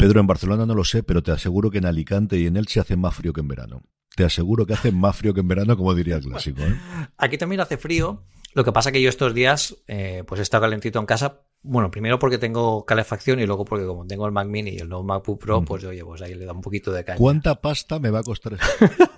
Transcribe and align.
Pedro, 0.00 0.20
en 0.20 0.26
Barcelona 0.26 0.64
no 0.64 0.74
lo 0.74 0.82
sé, 0.82 1.02
pero 1.02 1.22
te 1.22 1.30
aseguro 1.30 1.70
que 1.70 1.76
en 1.76 1.84
Alicante 1.84 2.38
y 2.38 2.46
en 2.46 2.56
Elche 2.56 2.80
hace 2.80 2.96
más 2.96 3.14
frío 3.14 3.34
que 3.34 3.42
en 3.42 3.48
verano. 3.48 3.82
Te 4.16 4.24
aseguro 4.24 4.64
que 4.64 4.72
hace 4.72 4.92
más 4.92 5.14
frío 5.14 5.34
que 5.34 5.40
en 5.40 5.48
verano, 5.48 5.76
como 5.76 5.94
diría 5.94 6.16
el 6.16 6.22
clásico. 6.22 6.62
¿eh? 6.62 6.74
Aquí 7.18 7.36
también 7.36 7.60
hace 7.60 7.76
frío. 7.76 8.24
Lo 8.54 8.64
que 8.64 8.72
pasa 8.72 8.92
que 8.92 9.02
yo 9.02 9.10
estos 9.10 9.34
días, 9.34 9.76
eh, 9.86 10.24
pues 10.26 10.40
he 10.40 10.42
estado 10.42 10.62
calentito 10.62 10.98
en 10.98 11.04
casa. 11.04 11.42
Bueno, 11.62 11.90
primero 11.90 12.18
porque 12.18 12.38
tengo 12.38 12.86
calefacción 12.86 13.40
y 13.40 13.46
luego 13.46 13.66
porque 13.66 13.84
como 13.84 14.06
tengo 14.06 14.24
el 14.24 14.32
Mac 14.32 14.48
Mini 14.48 14.70
y 14.70 14.78
el 14.78 14.88
nuevo 14.88 15.04
MacBook 15.04 15.38
Pro, 15.38 15.62
pues 15.62 15.84
oye, 15.84 16.02
pues 16.02 16.22
ahí 16.22 16.34
le 16.34 16.46
da 16.46 16.54
un 16.54 16.62
poquito 16.62 16.90
de 16.92 17.04
caña. 17.04 17.18
¿Cuánta 17.18 17.60
pasta 17.60 17.98
me 17.98 18.08
va 18.08 18.20
a 18.20 18.22
costar 18.22 18.56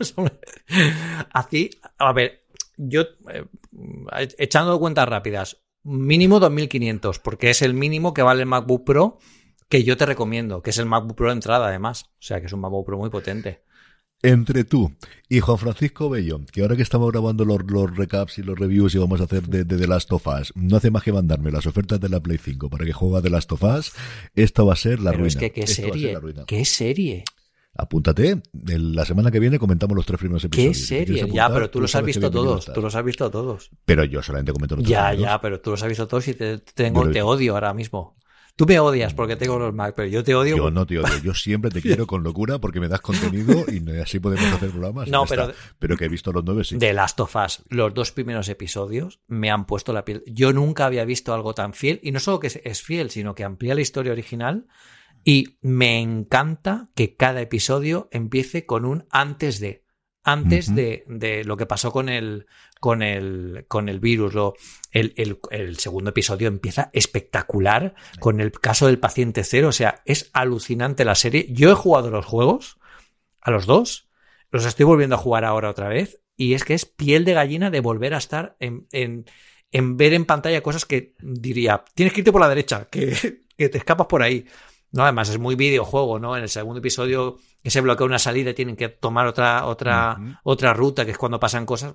eso? 0.01 0.25
Así, 1.33 1.71
a 1.97 2.13
ver, 2.13 2.43
yo, 2.77 3.03
eh, 3.33 3.47
echando 4.37 4.81
cuentas 4.81 5.09
rápidas, 5.09 5.63
mínimo 5.85 6.41
2.500, 6.41 7.21
porque 7.23 7.51
es 7.51 7.63
el 7.63 7.73
mínimo 7.73 8.13
que 8.13 8.23
vale 8.23 8.43
el 8.43 8.49
MacBook 8.49 8.85
Pro 8.85 9.19
que 9.73 9.85
yo 9.85 9.97
te 9.97 10.05
recomiendo, 10.07 10.61
que 10.63 10.71
es 10.71 10.79
el 10.79 10.87
MacBook 10.87 11.17
Pro 11.17 11.29
de 11.29 11.33
entrada 11.33 11.67
además. 11.69 12.05
O 12.05 12.09
sea, 12.21 12.41
que 12.41 12.47
es 12.47 12.53
un 12.53 12.61
MacBook 12.61 12.85
Pro 12.87 12.99
muy 12.99 13.09
potente. 13.11 13.63
Entre 14.23 14.65
tú 14.65 14.93
y 15.29 15.41
Juan 15.41 15.59
Francisco 15.59 16.09
Bello, 16.09 16.41
que 16.53 16.61
ahora 16.63 16.77
que 16.77 16.83
estamos 16.83 17.11
grabando 17.11 17.45
los, 17.45 17.59
los 17.69 17.97
recaps 17.97 18.39
y 18.39 18.43
los 18.43 18.57
reviews 18.59 18.95
y 18.95 18.99
vamos 18.99 19.21
a 19.21 19.25
hacer 19.25 19.43
de, 19.49 19.65
de 19.65 19.77
The 19.79 19.87
Last 19.89 20.13
of 20.13 20.27
Us, 20.27 20.53
no 20.55 20.77
hace 20.77 20.91
más 20.93 21.03
que 21.03 21.13
mandarme 21.13 21.51
las 21.51 21.67
ofertas 21.67 21.99
de 21.99 22.09
la 22.09 22.21
Play 22.21 22.39
5 22.39 22.71
para 22.71 22.85
que 22.85 22.93
juegue 22.93 23.21
The 23.23 23.31
Last 23.31 23.51
of 23.51 23.63
Us, 23.65 23.93
esto 24.35 24.65
va 24.67 24.75
a 24.75 24.77
ser 24.77 25.01
la 25.01 25.11
Pero 25.11 25.25
ruina. 25.25 25.29
es 25.29 25.37
que 25.37 25.51
qué 25.53 25.63
Esto 25.63 25.75
serie, 25.75 26.13
la 26.13 26.21
ruina. 26.21 26.45
qué 26.47 26.65
serie, 26.65 27.25
Apúntate, 27.75 28.43
la 28.53 29.05
semana 29.07 29.31
que 29.31 29.41
viene 29.41 29.59
comentamos 29.59 29.97
los 29.97 30.05
tres 30.05 30.19
primeros 30.21 30.43
qué 30.43 30.47
episodios. 30.49 30.77
Si 30.77 30.85
serie. 30.85 31.27
Ya, 31.33 31.49
pero 31.51 31.71
tú 31.71 31.81
los 31.81 31.95
has 31.95 32.05
visto 32.05 32.31
todos, 32.31 32.67
tú 32.73 32.83
los 32.83 32.95
has 32.95 33.03
visto 33.05 33.31
todos. 33.31 33.71
Pero 33.87 34.05
yo 34.05 34.23
solamente 34.23 34.53
comento 34.53 34.77
los 34.77 34.85
tres 34.85 34.91
Ya, 34.91 35.09
primeros. 35.09 35.33
ya, 35.33 35.41
pero 35.41 35.61
tú 35.61 35.71
los 35.71 35.83
has 35.83 35.89
visto 35.89 36.07
todos 36.07 36.29
y 36.29 36.35
te, 36.35 36.59
tengo, 36.59 37.11
te 37.11 37.23
odio 37.23 37.55
ahora 37.55 37.73
mismo. 37.73 38.15
Tú 38.55 38.67
me 38.67 38.79
odias 38.79 39.15
porque 39.15 39.37
tengo 39.37 39.59
los 39.59 39.73
Mac, 39.75 39.95
pero 39.97 40.09
yo 40.09 40.23
te 40.23 40.35
odio. 40.35 40.57
Yo 40.57 40.71
no 40.71 40.87
te 40.87 40.99
odio, 40.99 41.19
yo 41.23 41.35
siempre 41.35 41.71
te 41.71 41.81
quiero 41.81 42.07
con 42.07 42.23
locura 42.23 42.59
porque 42.59 42.81
me 42.81 42.89
das 42.89 43.01
contenido 43.01 43.65
y 43.69 43.83
así 43.99 44.21
podemos 44.21 44.53
hacer 44.53 44.71
programas. 44.71 45.09
No, 45.09 45.25
pero- 45.27 45.51
está. 45.51 45.55
pero 45.79 45.97
que 45.97 46.05
he 46.05 46.09
visto 46.09 46.33
los 46.33 46.45
nueve 46.45 46.65
sí. 46.65 46.77
De 46.77 46.93
Last 46.93 47.19
of 47.21 47.35
Us, 47.35 47.63
los 47.69 47.95
dos 47.95 48.13
primeros 48.13 48.49
episodios 48.49 49.21
me 49.27 49.51
han 49.51 49.65
puesto 49.67 49.93
la 49.93 50.05
piel. 50.05 50.23
Yo 50.27 50.53
nunca 50.53 50.87
había 50.87 51.05
visto 51.05 51.33
algo 51.33 51.55
tan 51.55 51.73
fiel, 51.73 51.99
y 52.03 52.13
no 52.13 52.21
solo 52.21 52.41
que 52.41 52.49
es 52.63 52.83
fiel, 52.83 53.11
sino 53.11 53.35
que 53.35 53.45
amplía 53.45 53.75
la 53.75 53.81
historia 53.81 54.13
original. 54.13 54.67
Y 55.25 55.59
me 55.63 56.01
encanta 56.01 56.91
que 56.97 57.15
cada 57.17 57.41
episodio 57.41 58.09
empiece 58.11 58.67
con 58.67 58.85
un 58.85 59.07
antes 59.11 59.61
de. 59.61 59.82
Antes 60.25 60.73
de, 60.75 61.05
de 61.09 61.45
lo 61.45 61.57
que 61.57 61.67
pasó 61.67 61.91
con 61.91 62.09
el, 62.09 62.47
con 62.81 63.03
el, 63.03 63.65
con 63.69 63.89
el 63.89 63.99
virus. 64.01 64.35
Lo, 64.35 64.55
el, 64.93 65.13
el- 65.17 65.41
el 65.51 65.79
segundo 65.79 66.11
episodio 66.11 66.47
empieza 66.49 66.91
espectacular 66.93 67.95
con 68.21 68.41
el 68.41 68.53
caso 68.53 68.87
del 68.87 68.99
paciente 69.01 69.43
cero. 69.45 69.69
O 69.69 69.73
sea, 69.73 70.03
es 70.05 70.31
alucinante 70.33 71.05
la 71.05 71.15
serie. 71.17 71.47
Yo 71.51 71.71
he 71.71 71.75
jugado 71.75 72.11
los 72.11 72.25
juegos, 72.25 72.79
a 73.41 73.51
los 73.51 73.67
dos, 73.67 74.09
los 74.51 74.65
estoy 74.65 74.85
volviendo 74.87 75.17
a 75.17 75.19
jugar 75.19 75.45
ahora 75.45 75.71
otra 75.71 75.89
vez. 75.89 76.21
Y 76.37 76.55
es 76.55 76.65
que 76.65 76.75
es 76.75 76.87
piel 76.87 77.25
de 77.25 77.35
gallina 77.35 77.71
de 77.71 77.81
volver 77.81 78.15
a 78.15 78.19
estar 78.19 78.57
en, 78.61 78.87
en, 78.93 79.27
en 79.71 79.97
ver 79.97 80.13
en 80.15 80.25
pantalla 80.25 80.63
cosas 80.63 80.85
que 80.87 81.15
diría, 81.21 81.85
tienes 81.95 82.13
que 82.15 82.21
irte 82.21 82.33
por 82.33 82.41
la 82.41 82.49
derecha, 82.49 82.87
que, 82.91 83.43
que 83.57 83.69
te 83.69 83.79
escapas 83.79 84.07
por 84.07 84.23
ahí. 84.23 84.47
No, 84.93 85.03
además 85.05 85.29
es 85.31 85.39
muy 85.39 85.55
videojuego, 85.55 86.19
¿no? 86.19 86.37
En 86.37 86.43
el 86.43 86.49
segundo 86.49 86.79
episodio 86.81 87.39
que 87.63 87.71
se 87.71 87.81
bloquea 87.81 88.07
una 88.07 88.19
salida 88.19 88.51
y 88.51 88.55
tienen 88.55 88.77
que 88.77 88.89
tomar 88.89 89.27
otra, 89.27 89.65
otra, 89.67 90.41
otra 90.45 90.75
ruta, 90.75 91.05
que 91.05 91.13
es 91.13 91.19
cuando 91.19 91.41
pasan 91.41 91.65
cosas. 91.67 91.95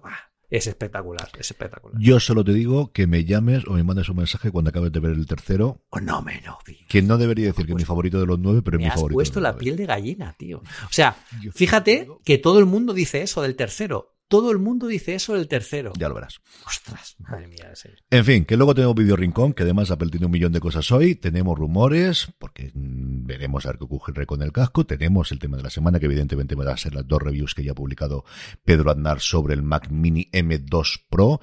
Es 0.50 0.66
espectacular, 0.66 1.30
es 1.38 1.52
espectacular. 1.52 2.00
Yo 2.02 2.20
solo 2.22 2.42
te 2.44 2.54
digo 2.54 2.94
que 2.94 3.06
me 3.06 3.26
llames 3.26 3.66
o 3.68 3.74
me 3.74 3.84
mandes 3.84 4.08
un 4.08 4.16
mensaje 4.16 4.50
cuando 4.50 4.70
acabes 4.70 4.94
de 4.94 5.00
ver 5.02 5.12
el 5.12 5.26
tercero, 5.28 5.84
Oh, 5.90 6.00
no 6.00 6.22
me 6.22 6.40
no, 6.42 6.58
vi. 6.66 6.86
que 6.88 7.02
no 7.02 7.18
debería 7.18 7.48
decir 7.48 7.66
que 7.66 7.74
es 7.74 7.78
mi 7.78 7.84
favorito 7.84 8.18
de 8.20 8.26
los 8.28 8.40
nueve, 8.40 8.62
pero 8.64 8.78
es 8.78 8.80
Me 8.80 8.86
mi 8.86 8.90
has 8.90 8.96
favorito. 8.96 9.16
puesto 9.16 9.40
de 9.40 9.42
los 9.42 9.44
la 9.44 9.52
nueve. 9.52 9.64
piel 9.64 9.76
de 9.76 9.86
gallina, 9.86 10.36
tío. 10.40 10.60
O 10.60 10.92
sea, 10.92 11.18
fíjate 11.54 12.08
que 12.24 12.38
todo 12.38 12.60
el 12.60 12.66
mundo 12.66 12.94
dice 12.94 13.22
eso 13.22 13.42
del 13.42 13.56
tercero. 13.58 14.17
Todo 14.30 14.52
el 14.52 14.60
mundo 14.60 14.88
dice 14.88 15.16
eso 15.16 15.34
del 15.36 15.48
tercero. 15.48 15.94
Ya 15.98 16.10
lo 16.10 16.16
verás. 16.16 16.40
Ostras, 16.66 17.16
madre 17.20 17.48
mía, 17.48 17.70
ese- 17.72 17.96
En 18.10 18.26
fin, 18.26 18.44
que 18.46 18.58
luego 18.58 18.76
tenemos 18.76 18.96
Video 18.96 19.16
Rincón, 19.16 19.54
que 19.54 19.64
además 19.64 19.90
Apple 19.90 20.10
tiene 20.10 20.26
un 20.26 20.32
millón 20.34 20.52
de 20.52 20.60
cosas 20.60 20.92
hoy. 20.92 21.16
Tenemos 21.16 21.58
rumores, 21.58 22.34
porque 22.38 22.72
mm, 22.74 23.26
veremos 23.26 23.66
a 23.66 23.70
ver 23.70 23.78
qué 23.78 23.86
ocurre 23.86 24.26
con 24.26 24.42
el 24.42 24.52
casco. 24.52 24.86
Tenemos 24.86 25.32
el 25.32 25.40
tema 25.40 25.56
de 25.58 25.64
la 25.64 25.70
semana, 25.70 26.00
que 26.00 26.08
evidentemente 26.08 26.56
van 26.56 26.68
a 26.68 26.76
ser 26.78 26.94
las 26.94 27.08
dos 27.08 27.22
reviews 27.22 27.56
que 27.56 27.64
ya 27.64 27.72
ha 27.72 27.76
publicado 27.76 28.26
Pedro 28.66 28.92
Aznar 28.92 29.22
sobre 29.22 29.54
el 29.54 29.64
Mac 29.64 29.90
Mini 29.90 30.30
M2 30.34 31.06
Pro. 31.10 31.40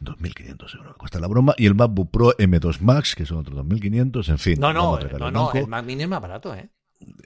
2.500 0.00 0.76
euros 0.78 0.96
cuesta 0.96 1.20
la 1.20 1.28
broma. 1.28 1.54
Y 1.56 1.66
el 1.66 1.74
MacBook 1.74 2.10
Pro 2.10 2.36
M2 2.36 2.80
Max, 2.80 3.14
que 3.14 3.24
son 3.24 3.38
otros 3.38 3.56
2.500. 3.56 4.28
En 4.30 4.38
fin. 4.38 4.58
No, 4.60 4.72
no, 4.72 4.98
no, 5.18 5.30
no, 5.30 5.52
el 5.52 5.66
Mac 5.68 5.84
Mini 5.84 6.02
es 6.02 6.08
más 6.08 6.20
barato, 6.20 6.54
¿eh? 6.54 6.68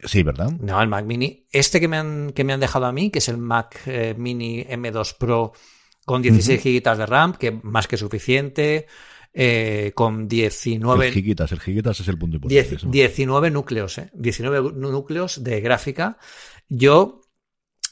Sí, 0.04 0.22
¿verdad? 0.22 0.50
No, 0.60 0.80
el 0.80 0.88
Mac 0.88 1.04
Mini. 1.04 1.46
Este 1.50 1.80
que 1.80 1.88
me 1.88 1.96
han, 1.96 2.32
que 2.32 2.44
me 2.44 2.52
han 2.52 2.60
dejado 2.60 2.86
a 2.86 2.92
mí, 2.92 3.10
que 3.10 3.18
es 3.18 3.28
el 3.28 3.38
Mac 3.38 3.80
eh, 3.86 4.14
Mini 4.16 4.64
M2 4.64 5.16
Pro 5.18 5.52
con 6.04 6.22
16 6.22 6.60
gigas 6.60 6.98
de 6.98 7.06
RAM, 7.06 7.34
que 7.34 7.50
más 7.50 7.88
que 7.88 7.96
suficiente, 7.96 8.86
eh, 9.32 9.92
con 9.94 10.28
19, 10.28 11.08
El 11.08 11.12
gigitas, 11.12 11.52
el 11.52 11.60
gigitas 11.60 11.98
es 12.00 12.08
el 12.08 12.16
punto 12.18 12.36
importante. 12.36 12.74
eso. 12.76 12.88
19 12.88 13.50
núcleos, 13.50 13.98
¿eh? 13.98 14.10
19 14.14 14.72
núcleos 14.74 15.42
de 15.42 15.60
gráfica. 15.60 16.18
Yo, 16.68 17.22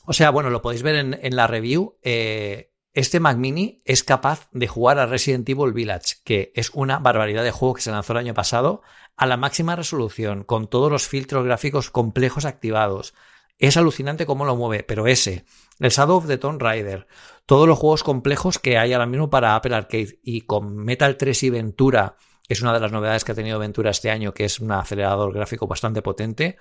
o 0.06 0.12
sea, 0.12 0.30
bueno, 0.30 0.50
lo 0.50 0.62
podéis 0.62 0.82
ver 0.82 0.94
en, 0.96 1.18
en 1.20 1.36
la 1.36 1.46
review. 1.46 1.98
eh, 2.02 2.70
este 2.94 3.18
Mac 3.18 3.36
Mini 3.36 3.82
es 3.84 4.04
capaz 4.04 4.48
de 4.52 4.68
jugar 4.68 5.00
a 5.00 5.06
Resident 5.06 5.48
Evil 5.48 5.72
Village, 5.72 6.18
que 6.22 6.52
es 6.54 6.70
una 6.74 7.00
barbaridad 7.00 7.42
de 7.42 7.50
juego 7.50 7.74
que 7.74 7.82
se 7.82 7.90
lanzó 7.90 8.12
el 8.12 8.20
año 8.20 8.34
pasado, 8.34 8.82
a 9.16 9.26
la 9.26 9.36
máxima 9.36 9.76
resolución, 9.76 10.44
con 10.44 10.68
todos 10.68 10.90
los 10.90 11.06
filtros 11.06 11.44
gráficos 11.44 11.90
complejos 11.90 12.44
activados. 12.44 13.14
Es 13.58 13.76
alucinante 13.76 14.26
cómo 14.26 14.44
lo 14.44 14.56
mueve, 14.56 14.82
pero 14.82 15.06
ese, 15.06 15.44
el 15.78 15.90
Shadow 15.90 16.16
of 16.16 16.26
the 16.26 16.38
Tomb 16.38 16.60
Raider, 16.60 17.06
todos 17.46 17.68
los 17.68 17.78
juegos 17.78 18.02
complejos 18.02 18.58
que 18.58 18.78
hay 18.78 18.92
ahora 18.92 19.06
mismo 19.06 19.30
para 19.30 19.54
Apple 19.54 19.74
Arcade 19.74 20.18
y 20.22 20.42
con 20.42 20.76
Metal 20.76 21.16
3 21.16 21.42
y 21.44 21.50
Ventura, 21.50 22.16
que 22.46 22.54
es 22.54 22.62
una 22.62 22.72
de 22.72 22.80
las 22.80 22.90
novedades 22.90 23.24
que 23.24 23.32
ha 23.32 23.36
tenido 23.36 23.58
Ventura 23.58 23.90
este 23.90 24.10
año, 24.10 24.34
que 24.34 24.44
es 24.44 24.58
un 24.58 24.72
acelerador 24.72 25.32
gráfico 25.32 25.66
bastante 25.68 26.02
potente, 26.02 26.56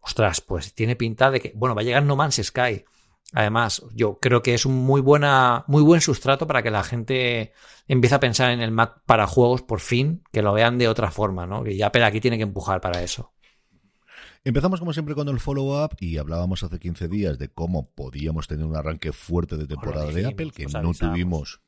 ostras, 0.00 0.40
pues 0.40 0.74
tiene 0.74 0.96
pinta 0.96 1.30
de 1.30 1.40
que, 1.40 1.52
bueno, 1.54 1.74
va 1.74 1.82
a 1.82 1.84
llegar 1.84 2.02
No 2.02 2.16
Man's 2.16 2.40
Sky. 2.42 2.84
Además, 3.32 3.82
yo 3.94 4.18
creo 4.20 4.42
que 4.42 4.54
es 4.54 4.66
un 4.66 4.74
muy 4.74 5.00
buena, 5.00 5.64
muy 5.66 5.82
buen 5.82 6.00
sustrato 6.00 6.46
para 6.46 6.62
que 6.62 6.70
la 6.70 6.84
gente 6.84 7.52
empiece 7.88 8.14
a 8.14 8.20
pensar 8.20 8.50
en 8.50 8.60
el 8.60 8.70
Mac 8.70 9.00
para 9.06 9.26
juegos 9.26 9.62
por 9.62 9.80
fin, 9.80 10.22
que 10.32 10.42
lo 10.42 10.52
vean 10.52 10.78
de 10.78 10.88
otra 10.88 11.10
forma, 11.10 11.46
¿no? 11.46 11.64
Que 11.64 11.76
ya 11.76 11.86
Apple 11.86 12.04
aquí 12.04 12.20
tiene 12.20 12.36
que 12.36 12.42
empujar 12.42 12.80
para 12.80 13.02
eso. 13.02 13.32
Empezamos 14.44 14.80
como 14.80 14.92
siempre 14.92 15.14
con 15.14 15.28
el 15.28 15.38
follow-up 15.38 15.96
y 16.00 16.18
hablábamos 16.18 16.64
hace 16.64 16.80
15 16.80 17.06
días 17.06 17.38
de 17.38 17.48
cómo 17.48 17.92
podíamos 17.94 18.48
tener 18.48 18.66
un 18.66 18.74
arranque 18.74 19.12
fuerte 19.12 19.56
de 19.56 19.68
temporada 19.68 20.10
de 20.10 20.26
Apple, 20.26 20.50
que 20.50 20.66
no 20.66 20.92
tuvimos 20.94 21.60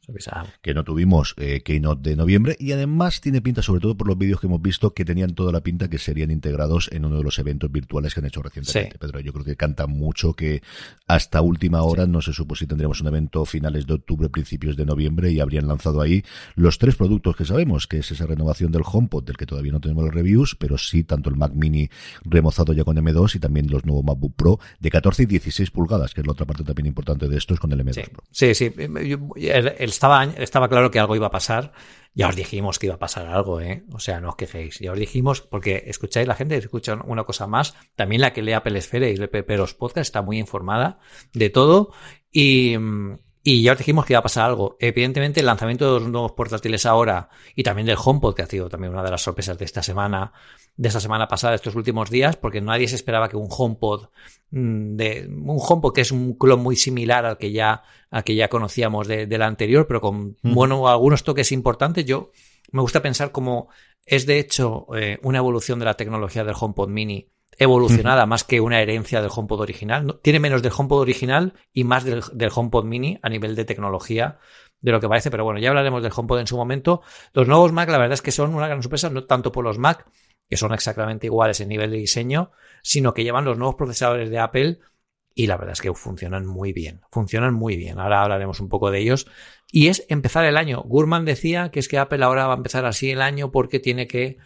que 0.60 0.74
no 0.74 0.84
tuvimos 0.84 1.34
eh, 1.38 1.62
Keynote 1.62 2.10
de 2.10 2.16
noviembre 2.16 2.56
y 2.58 2.72
además 2.72 3.20
tiene 3.20 3.40
pinta, 3.40 3.62
sobre 3.62 3.80
todo 3.80 3.96
por 3.96 4.08
los 4.08 4.18
vídeos 4.18 4.40
que 4.40 4.48
hemos 4.48 4.60
visto, 4.60 4.92
que 4.92 5.04
tenían 5.04 5.34
toda 5.34 5.52
la 5.52 5.62
pinta 5.62 5.88
que 5.88 5.98
serían 5.98 6.32
integrados 6.32 6.90
en 6.92 7.04
uno 7.04 7.18
de 7.18 7.22
los 7.22 7.38
eventos 7.38 7.70
virtuales 7.70 8.12
que 8.12 8.20
han 8.20 8.26
hecho 8.26 8.42
recientemente. 8.42 8.98
Pedro, 8.98 9.20
yo 9.20 9.32
creo 9.32 9.44
que 9.44 9.56
canta 9.56 9.86
mucho 9.86 10.34
que 10.34 10.60
hasta 11.06 11.40
última 11.40 11.82
hora 11.84 12.06
no 12.06 12.22
se 12.22 12.32
supo 12.32 12.56
si 12.56 12.66
tendríamos 12.66 13.00
un 13.00 13.06
evento 13.06 13.44
finales 13.44 13.86
de 13.86 13.94
octubre, 13.94 14.28
principios 14.28 14.76
de 14.76 14.84
noviembre 14.84 15.30
y 15.30 15.38
habrían 15.38 15.68
lanzado 15.68 16.00
ahí 16.00 16.24
los 16.56 16.78
tres 16.78 16.96
productos 16.96 17.36
que 17.36 17.44
sabemos, 17.44 17.86
que 17.86 17.98
es 17.98 18.10
esa 18.10 18.26
renovación 18.26 18.72
del 18.72 18.82
HomePod, 18.84 19.24
del 19.24 19.36
que 19.36 19.46
todavía 19.46 19.72
no 19.72 19.80
tenemos 19.80 20.04
los 20.04 20.12
reviews, 20.12 20.56
pero 20.56 20.76
sí 20.76 21.04
tanto 21.04 21.30
el 21.30 21.36
Mac 21.36 21.52
Mini 21.54 21.88
remozado 22.24 22.63
ya 22.72 22.84
con 22.84 22.96
M2 22.96 23.37
y 23.37 23.38
también 23.38 23.70
los 23.70 23.84
nuevos 23.84 24.05
MacBook 24.05 24.34
Pro 24.37 24.58
de 24.81 24.90
14 24.90 25.25
y 25.25 25.26
16 25.26 25.70
pulgadas, 25.70 26.14
que 26.14 26.20
es 26.20 26.26
la 26.26 26.32
otra 26.32 26.46
parte 26.46 26.64
también 26.64 26.87
importante 26.87 27.28
de 27.28 27.37
esto, 27.37 27.55
es 27.55 27.61
con 27.61 27.72
el 27.72 27.84
M2 27.84 28.11
Pro. 28.11 28.25
Sí, 28.31 28.55
sí. 28.55 28.72
Estaba, 29.78 30.25
estaba 30.25 30.69
claro 30.69 30.90
que 30.90 30.99
algo 30.99 31.16
iba 31.16 31.26
a 31.26 31.31
pasar. 31.31 31.72
Ya 32.16 32.28
os 32.28 32.37
dijimos 32.37 32.78
que 32.78 32.87
iba 32.87 32.94
a 32.94 32.99
pasar 32.99 33.26
algo, 33.26 33.61
¿eh? 33.61 33.84
O 33.93 33.99
sea, 33.99 34.20
no 34.20 34.28
os 34.28 34.37
quejéis. 34.37 34.78
Ya 34.78 34.93
os 34.93 34.99
dijimos, 34.99 35.40
porque 35.40 35.82
escucháis, 35.87 36.28
la 36.28 36.37
gente 36.37 36.56
escucha 36.56 36.94
una 37.05 37.25
cosa 37.25 37.49
más. 37.49 37.75
También 37.96 38.20
la 38.20 38.32
que 38.32 38.43
lee 38.43 38.52
Apple 38.52 38.78
Esfera 38.78 39.08
y 39.08 39.17
los 39.17 39.75
Podcast 39.75 40.06
está 40.06 40.22
muy 40.22 40.38
informada 40.38 41.00
de 41.32 41.50
todo. 41.50 41.93
Y, 42.31 42.76
y 43.46 43.62
ya 43.62 43.73
os 43.73 43.79
dijimos 43.79 44.06
que 44.06 44.14
iba 44.14 44.20
a 44.20 44.23
pasar 44.23 44.46
algo. 44.46 44.79
Evidentemente, 44.81 45.41
el 45.41 45.46
lanzamiento 45.46 45.85
de 45.85 46.00
los 46.00 46.08
nuevos 46.08 46.32
portátiles 46.32 46.87
ahora 46.87 47.29
y 47.55 47.62
también 47.62 47.87
del 47.87 47.99
HomePod, 48.02 48.35
que 48.35 48.41
ha 48.41 48.46
sido 48.46 48.70
también 48.70 48.94
una 48.94 49.02
de 49.02 49.11
las 49.11 49.20
sorpresas 49.20 49.58
de 49.58 49.67
esta 49.67 49.82
semana, 49.82 50.32
de 50.79 50.88
esta 50.88 50.99
semana 50.99 51.29
pasada, 51.29 51.50
de 51.50 51.56
estos 51.56 51.75
últimos 51.75 52.08
días, 52.08 52.37
porque 52.37 52.62
nadie 52.62 52.88
se 52.88 52.96
esperaba 52.96 53.29
que 53.29 53.37
un 53.37 53.49
HomePod 53.50 54.06
mm, 54.50 54.96
de 54.96 55.29
un 55.29 55.58
HomePod 55.61 55.93
que 55.93 56.00
es 56.00 56.11
un 56.11 56.38
clon 56.38 56.62
muy 56.62 56.75
similar 56.75 57.26
al 57.26 57.37
que 57.37 57.52
ya 57.52 57.82
al 58.11 58.25
que 58.25 58.35
ya 58.35 58.49
conocíamos 58.49 59.06
de, 59.08 59.26
la 59.26 59.46
anterior, 59.46 59.87
pero 59.87 60.00
con 60.00 60.38
bueno 60.43 60.88
algunos 60.88 61.23
toques 61.23 61.52
importantes. 61.52 62.06
Yo 62.06 62.31
me 62.73 62.81
gusta 62.81 63.02
pensar 63.02 63.31
como 63.31 63.69
es 64.06 64.25
de 64.25 64.38
hecho 64.38 64.87
eh, 64.96 65.19
una 65.23 65.38
evolución 65.38 65.79
de 65.79 65.85
la 65.85 65.94
tecnología 65.94 66.44
del 66.44 66.55
HomePod 66.58 66.88
Mini 66.88 67.29
evolucionada 67.58 68.26
más 68.26 68.44
que 68.44 68.60
una 68.60 68.80
herencia 68.80 69.20
del 69.20 69.30
HomePod 69.34 69.60
original. 69.60 70.20
tiene 70.22 70.40
menos 70.40 70.62
del 70.62 70.72
HomePod 70.76 71.00
original 71.00 71.54
y 71.72 71.84
más 71.84 72.04
del, 72.04 72.22
del 72.32 72.50
HomePod 72.54 72.84
Mini 72.84 73.18
a 73.22 73.28
nivel 73.28 73.54
de 73.54 73.64
tecnología 73.64 74.38
de 74.80 74.92
lo 74.92 75.00
que 75.00 75.08
parece, 75.08 75.30
pero 75.30 75.44
bueno, 75.44 75.60
ya 75.60 75.70
hablaremos 75.70 76.02
del 76.02 76.12
HomePod 76.14 76.40
en 76.40 76.46
su 76.46 76.56
momento. 76.56 77.02
Los 77.32 77.48
nuevos 77.48 77.72
Mac, 77.72 77.88
la 77.88 77.98
verdad 77.98 78.14
es 78.14 78.22
que 78.22 78.32
son 78.32 78.54
una 78.54 78.66
gran 78.66 78.82
sorpresa, 78.82 79.08
no 79.08 79.24
tanto 79.24 79.50
por 79.50 79.64
los 79.64 79.78
Mac, 79.78 80.06
que 80.48 80.58
son 80.58 80.74
exactamente 80.74 81.26
iguales 81.26 81.60
en 81.60 81.68
nivel 81.68 81.90
de 81.90 81.96
diseño, 81.96 82.52
sino 82.82 83.14
que 83.14 83.24
llevan 83.24 83.46
los 83.46 83.56
nuevos 83.56 83.76
procesadores 83.76 84.28
de 84.28 84.38
Apple 84.38 84.80
y 85.34 85.46
la 85.46 85.56
verdad 85.56 85.72
es 85.72 85.80
que 85.80 85.92
funcionan 85.94 86.46
muy 86.46 86.72
bien, 86.72 87.00
funcionan 87.10 87.54
muy 87.54 87.76
bien. 87.76 87.98
Ahora 87.98 88.22
hablaremos 88.22 88.60
un 88.60 88.68
poco 88.68 88.90
de 88.90 89.00
ellos. 89.00 89.26
Y 89.72 89.88
es 89.88 90.06
empezar 90.08 90.44
el 90.44 90.56
año. 90.56 90.82
Gurman 90.82 91.24
decía 91.24 91.70
que 91.70 91.80
es 91.80 91.88
que 91.88 91.98
Apple 91.98 92.22
ahora 92.22 92.46
va 92.46 92.54
a 92.54 92.56
empezar 92.56 92.84
así 92.84 93.10
el 93.10 93.20
año 93.20 93.50
porque 93.50 93.80
tiene 93.80 94.06
que, 94.06 94.36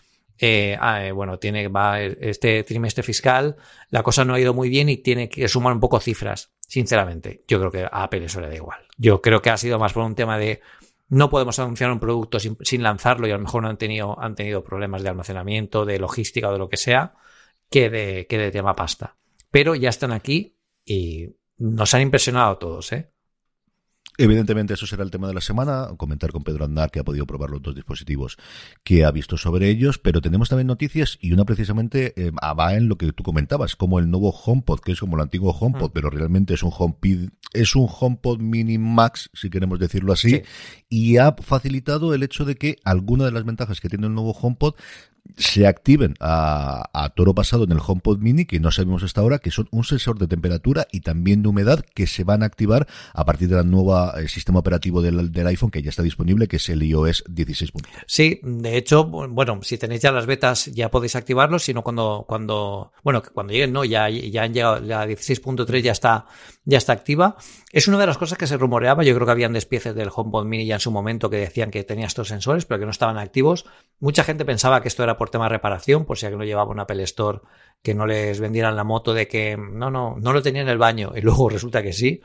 eh, 0.40 0.76
ah, 0.80 1.04
eh, 1.04 1.12
bueno, 1.12 1.38
tiene, 1.38 1.68
va 1.68 2.00
este 2.00 2.62
trimestre 2.62 3.02
fiscal, 3.02 3.56
la 3.90 4.02
cosa 4.02 4.24
no 4.24 4.34
ha 4.34 4.40
ido 4.40 4.54
muy 4.54 4.68
bien 4.68 4.88
y 4.88 4.98
tiene 4.98 5.28
que 5.28 5.48
sumar 5.48 5.72
un 5.72 5.80
poco 5.80 6.00
cifras. 6.00 6.52
Sinceramente, 6.66 7.44
yo 7.48 7.58
creo 7.58 7.70
que 7.70 7.84
a 7.84 8.04
Apple 8.04 8.24
eso 8.24 8.40
le 8.40 8.48
da 8.48 8.54
igual. 8.54 8.80
Yo 8.96 9.20
creo 9.20 9.42
que 9.42 9.50
ha 9.50 9.56
sido 9.56 9.78
más 9.78 9.92
por 9.92 10.04
un 10.04 10.14
tema 10.14 10.38
de 10.38 10.60
no 11.08 11.30
podemos 11.30 11.58
anunciar 11.58 11.90
un 11.90 12.00
producto 12.00 12.38
sin, 12.38 12.82
lanzarlo 12.82 13.26
y 13.26 13.30
a 13.30 13.36
lo 13.36 13.42
mejor 13.42 13.62
no 13.62 13.68
han 13.68 13.78
tenido, 13.78 14.20
han 14.20 14.34
tenido 14.34 14.62
problemas 14.62 15.02
de 15.02 15.08
almacenamiento, 15.08 15.84
de 15.84 15.98
logística 15.98 16.48
o 16.48 16.52
de 16.52 16.58
lo 16.58 16.68
que 16.68 16.76
sea, 16.76 17.14
que 17.70 17.88
de, 17.90 18.26
que 18.28 18.38
de 18.38 18.50
tema 18.50 18.76
pasta. 18.76 19.16
Pero 19.50 19.74
ya 19.74 19.88
están 19.88 20.12
aquí 20.12 20.58
y 20.84 21.36
nos 21.56 21.94
han 21.94 22.02
impresionado 22.02 22.52
a 22.52 22.58
todos, 22.58 22.92
¿eh? 22.92 23.10
Evidentemente, 24.20 24.74
eso 24.74 24.84
será 24.84 25.04
el 25.04 25.12
tema 25.12 25.28
de 25.28 25.34
la 25.34 25.40
semana. 25.40 25.90
Comentar 25.96 26.32
con 26.32 26.42
Pedro 26.42 26.64
Andar, 26.64 26.90
que 26.90 26.98
ha 26.98 27.04
podido 27.04 27.24
probar 27.24 27.50
los 27.50 27.62
dos 27.62 27.76
dispositivos 27.76 28.36
que 28.82 29.04
ha 29.04 29.12
visto 29.12 29.36
sobre 29.36 29.68
ellos. 29.70 29.98
Pero 29.98 30.20
tenemos 30.20 30.48
también 30.48 30.66
noticias 30.66 31.18
y 31.20 31.32
una 31.32 31.44
precisamente 31.44 32.14
eh, 32.16 32.32
va 32.32 32.74
en 32.74 32.88
lo 32.88 32.98
que 32.98 33.12
tú 33.12 33.22
comentabas, 33.22 33.76
como 33.76 34.00
el 34.00 34.10
nuevo 34.10 34.30
HomePod, 34.30 34.80
que 34.80 34.90
es 34.90 34.98
como 34.98 35.14
el 35.14 35.22
antiguo 35.22 35.52
HomePod, 35.52 35.90
mm. 35.90 35.92
pero 35.94 36.10
realmente 36.10 36.54
es 36.54 36.64
un 36.64 36.72
HomePod, 36.76 37.30
es 37.52 37.76
un 37.76 37.88
HomePod 37.88 38.40
Mini 38.40 38.76
Max, 38.76 39.30
si 39.34 39.50
queremos 39.50 39.78
decirlo 39.78 40.12
así. 40.12 40.42
Y 40.88 41.18
ha 41.18 41.36
facilitado 41.40 42.12
el 42.12 42.24
hecho 42.24 42.44
de 42.44 42.56
que 42.56 42.78
alguna 42.82 43.24
de 43.24 43.30
las 43.30 43.44
ventajas 43.44 43.80
que 43.80 43.88
tiene 43.88 44.08
el 44.08 44.14
nuevo 44.14 44.32
HomePod 44.32 44.74
se 45.36 45.66
activen 45.66 46.14
a, 46.20 47.12
toro 47.14 47.34
pasado 47.34 47.64
en 47.64 47.72
el 47.72 47.78
HomePod 47.84 48.18
Mini, 48.18 48.44
que 48.44 48.60
no 48.60 48.70
sabemos 48.70 49.02
hasta 49.02 49.20
ahora, 49.20 49.38
que 49.38 49.50
son 49.50 49.68
un 49.70 49.84
sensor 49.84 50.18
de 50.18 50.26
temperatura 50.26 50.86
y 50.92 51.00
también 51.00 51.42
de 51.42 51.48
humedad 51.48 51.84
que 51.94 52.06
se 52.06 52.24
van 52.24 52.42
a 52.42 52.46
activar 52.46 52.86
a 53.12 53.24
partir 53.24 53.48
del 53.48 53.70
nuevo 53.70 53.96
eh, 54.16 54.28
sistema 54.28 54.58
operativo 54.58 55.02
del, 55.02 55.46
iPhone 55.46 55.70
que 55.70 55.82
ya 55.82 55.90
está 55.90 56.02
disponible, 56.02 56.48
que 56.48 56.56
es 56.56 56.68
el 56.68 56.82
iOS 56.82 57.24
16. 57.28 57.72
Sí, 58.06 58.40
de 58.42 58.76
hecho, 58.76 59.04
bueno, 59.04 59.60
si 59.62 59.78
tenéis 59.78 60.02
ya 60.02 60.12
las 60.12 60.26
betas 60.26 60.66
ya 60.66 60.90
podéis 60.90 61.16
activarlos, 61.16 61.62
sino 61.62 61.82
cuando, 61.82 62.24
cuando, 62.28 62.92
bueno, 63.02 63.22
cuando 63.32 63.52
lleguen, 63.52 63.72
no, 63.72 63.84
ya, 63.84 64.08
ya 64.10 64.42
han 64.42 64.52
llegado, 64.52 64.80
la 64.80 65.06
16.3 65.06 65.82
ya 65.82 65.92
está, 65.92 66.26
ya 66.64 66.78
está 66.78 66.92
activa. 66.92 67.36
Es 67.70 67.86
una 67.86 67.98
de 67.98 68.06
las 68.06 68.16
cosas 68.16 68.38
que 68.38 68.46
se 68.46 68.56
rumoreaba, 68.56 69.04
yo 69.04 69.14
creo 69.14 69.26
que 69.26 69.32
habían 69.32 69.52
despieces 69.52 69.94
del 69.94 70.08
HomePod 70.14 70.46
Mini 70.46 70.64
ya 70.64 70.76
en 70.76 70.80
su 70.80 70.90
momento 70.90 71.28
que 71.28 71.36
decían 71.36 71.70
que 71.70 71.84
tenía 71.84 72.06
estos 72.06 72.28
sensores, 72.28 72.64
pero 72.64 72.80
que 72.80 72.86
no 72.86 72.90
estaban 72.90 73.18
activos. 73.18 73.66
Mucha 74.00 74.24
gente 74.24 74.46
pensaba 74.46 74.80
que 74.80 74.88
esto 74.88 75.02
era 75.02 75.18
por 75.18 75.28
tema 75.28 75.44
de 75.44 75.50
reparación, 75.50 76.06
por 76.06 76.16
si 76.16 76.24
alguien 76.24 76.38
no 76.38 76.44
llevaba 76.46 76.70
un 76.70 76.80
Apple 76.80 77.02
Store, 77.02 77.40
que 77.82 77.94
no 77.94 78.06
les 78.06 78.40
vendieran 78.40 78.74
la 78.74 78.84
moto 78.84 79.12
de 79.12 79.28
que 79.28 79.58
no, 79.58 79.90
no, 79.90 80.16
no 80.18 80.32
lo 80.32 80.40
tenía 80.40 80.62
en 80.62 80.68
el 80.68 80.78
baño 80.78 81.12
y 81.14 81.20
luego 81.22 81.50
resulta 81.50 81.82
que 81.82 81.92
sí. 81.92 82.22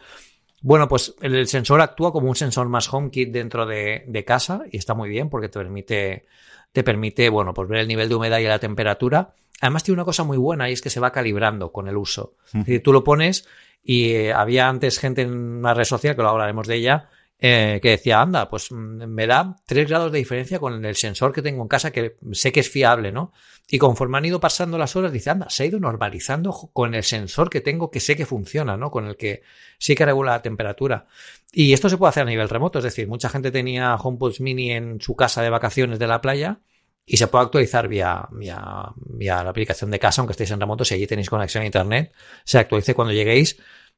Bueno, 0.62 0.88
pues 0.88 1.14
el, 1.22 1.46
sensor 1.48 1.82
actúa 1.82 2.14
como 2.14 2.30
un 2.30 2.38
sensor 2.38 2.70
más 2.70 2.92
HomeKit 2.92 3.30
dentro 3.30 3.66
de, 3.66 4.06
de, 4.08 4.24
casa 4.24 4.62
y 4.72 4.78
está 4.78 4.94
muy 4.94 5.10
bien 5.10 5.30
porque 5.30 5.50
te 5.50 5.60
permite, 5.60 6.26
te 6.72 6.84
permite, 6.86 7.28
bueno, 7.28 7.54
pues 7.54 7.68
ver 7.68 7.82
el 7.82 7.88
nivel 7.90 8.08
de 8.08 8.16
humedad 8.16 8.40
y 8.40 8.46
la 8.46 8.60
temperatura. 8.60 9.36
Además 9.60 9.84
tiene 9.84 9.96
una 9.96 10.06
cosa 10.06 10.24
muy 10.24 10.38
buena 10.38 10.70
y 10.70 10.74
es 10.74 10.82
que 10.82 10.90
se 10.90 11.02
va 11.02 11.12
calibrando 11.12 11.74
con 11.74 11.90
el 11.90 11.98
uso. 11.98 12.36
Es 12.48 12.54
decir, 12.54 12.82
tú 12.82 12.94
lo 12.94 13.04
pones 13.04 13.46
y 13.84 14.12
eh, 14.12 14.34
había 14.34 14.70
antes 14.70 14.98
gente 14.98 15.24
en 15.24 15.34
una 15.34 15.74
red 15.74 15.84
social, 15.84 16.16
que 16.16 16.22
lo 16.22 16.30
hablaremos 16.30 16.68
de 16.68 16.76
ella, 16.76 17.10
eh, 17.40 17.80
que 17.82 17.90
decía, 17.90 18.22
anda, 18.22 18.50
pues 18.50 18.72
mm, 18.72 19.06
me 19.06 19.28
da 19.28 19.58
tres 19.66 19.90
grados 19.90 20.12
de 20.14 20.20
diferencia 20.20 20.60
con 20.60 20.86
el 20.86 20.96
sensor 20.96 21.34
que 21.34 21.42
tengo 21.42 21.62
en 21.62 21.68
casa, 21.68 21.92
que 21.92 22.16
sé 22.32 22.54
que 22.54 22.62
es 22.62 22.70
fiable, 22.70 23.12
¿no? 23.12 23.34
Y 23.70 23.78
conforme 23.78 24.18
han 24.18 24.26
ido 24.26 24.40
pasando 24.40 24.78
las 24.78 24.96
horas, 24.96 25.12
dice, 25.12 25.30
anda, 25.30 25.50
se 25.50 25.64
ha 25.64 25.66
ido 25.66 25.80
normalizando 25.80 26.54
con 26.72 26.96
el 26.96 27.04
sensor 27.04 27.50
que 27.50 27.60
tengo, 27.60 27.92
que 27.92 28.00
sé 28.00 28.16
que 28.16 28.26
funciona, 28.26 28.78
¿no? 28.78 28.92
Con 28.92 29.08
el 29.08 29.18
que 29.18 29.42
sí 29.78 29.96
que 29.96 30.06
regula 30.06 30.32
la 30.32 30.42
temperatura. 30.42 31.08
Y 31.52 31.74
esto 31.74 31.90
se 31.90 31.98
puede 31.98 32.10
hacer 32.10 32.24
a 32.24 32.30
nivel 32.30 32.48
remoto, 32.48 32.80
es 32.80 32.86
decir, 32.86 33.08
mucha 33.10 33.30
gente 33.30 33.52
tenía 33.52 33.96
HomePods 33.96 34.40
Mini 34.40 34.72
en 34.72 35.02
su 35.02 35.16
casa 35.16 35.42
de 35.42 35.50
vacaciones 35.50 36.00
de 36.00 36.08
la 36.08 36.22
playa 36.22 36.60
y 37.06 37.18
se 37.18 37.28
puede 37.28 37.46
actualizar 37.46 37.88
vía, 37.88 38.28
vía, 38.32 38.94
vía 38.96 39.44
la 39.44 39.50
aplicación 39.50 39.92
de 39.92 40.00
casa, 40.00 40.22
aunque 40.22 40.32
estéis 40.32 40.52
en 40.52 40.60
remoto, 40.60 40.86
si 40.86 40.96
allí 40.96 41.08
tenéis 41.08 41.30
conexión 41.30 41.64
a 41.64 41.66
internet, 41.66 42.14
se 42.44 42.60
actualice 42.60 42.94
cuando 42.94 43.14
lleguéis 43.14 43.58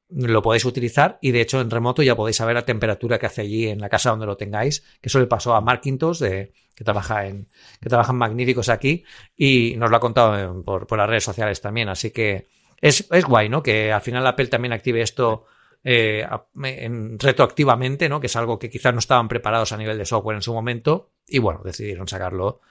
lo 0.09 0.41
podéis 0.41 0.65
utilizar 0.65 1.17
y 1.21 1.31
de 1.31 1.41
hecho 1.41 1.59
en 1.61 1.71
remoto 1.71 2.03
ya 2.03 2.15
podéis 2.15 2.37
saber 2.37 2.55
la 2.55 2.65
temperatura 2.65 3.17
que 3.17 3.25
hace 3.25 3.41
allí 3.41 3.67
en 3.67 3.79
la 3.79 3.89
casa 3.89 4.11
donde 4.11 4.25
lo 4.25 4.37
tengáis, 4.37 4.81
que 5.01 5.09
eso 5.09 5.19
le 5.19 5.25
pasó 5.25 5.55
a 5.55 5.61
Markintos, 5.61 6.19
de, 6.19 6.53
que 6.75 6.83
trabaja 6.83 7.25
en, 7.25 7.47
que 7.81 7.89
trabajan 7.89 8.15
magníficos 8.15 8.69
aquí 8.69 9.03
y 9.35 9.75
nos 9.77 9.89
lo 9.89 9.97
ha 9.97 9.99
contado 9.99 10.63
por, 10.63 10.85
por, 10.85 10.97
las 10.97 11.09
redes 11.09 11.23
sociales 11.23 11.59
también, 11.59 11.89
así 11.89 12.11
que 12.11 12.47
es, 12.79 13.07
es 13.11 13.25
guay, 13.25 13.49
¿no? 13.49 13.63
Que 13.63 13.91
al 13.91 14.01
final 14.01 14.27
Apple 14.27 14.47
también 14.47 14.73
active 14.73 15.01
esto 15.01 15.45
eh, 15.83 16.27
en, 16.63 17.17
retroactivamente, 17.17 18.07
¿no? 18.09 18.19
Que 18.19 18.27
es 18.27 18.35
algo 18.35 18.59
que 18.59 18.69
quizás 18.69 18.93
no 18.93 18.99
estaban 18.99 19.27
preparados 19.27 19.71
a 19.71 19.77
nivel 19.77 19.97
de 19.97 20.05
software 20.05 20.35
en 20.35 20.41
su 20.41 20.53
momento 20.53 21.13
y 21.27 21.39
bueno, 21.39 21.61
decidieron 21.63 22.07
sacarlo 22.07 22.61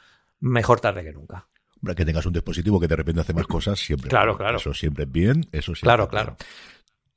mejor 0.45 0.81
tarde 0.81 1.03
que 1.03 1.13
nunca 1.13 1.49
que 1.95 2.07
tengas 2.07 2.25
un 2.25 2.33
dispositivo 2.33 2.81
que 2.81 2.89
de 2.89 2.97
repente 2.97 3.21
hace 3.21 3.35
más 3.35 3.47
cosas, 3.47 3.79
siempre. 3.79 4.09
Claro, 4.09 4.39
claro. 4.39 4.57
Eso 4.57 4.73
siempre 4.73 5.05
es 5.05 5.13
bien, 5.13 5.47
eso 5.53 5.75
siempre. 5.75 5.89
Claro, 5.89 6.09
claro. 6.09 6.37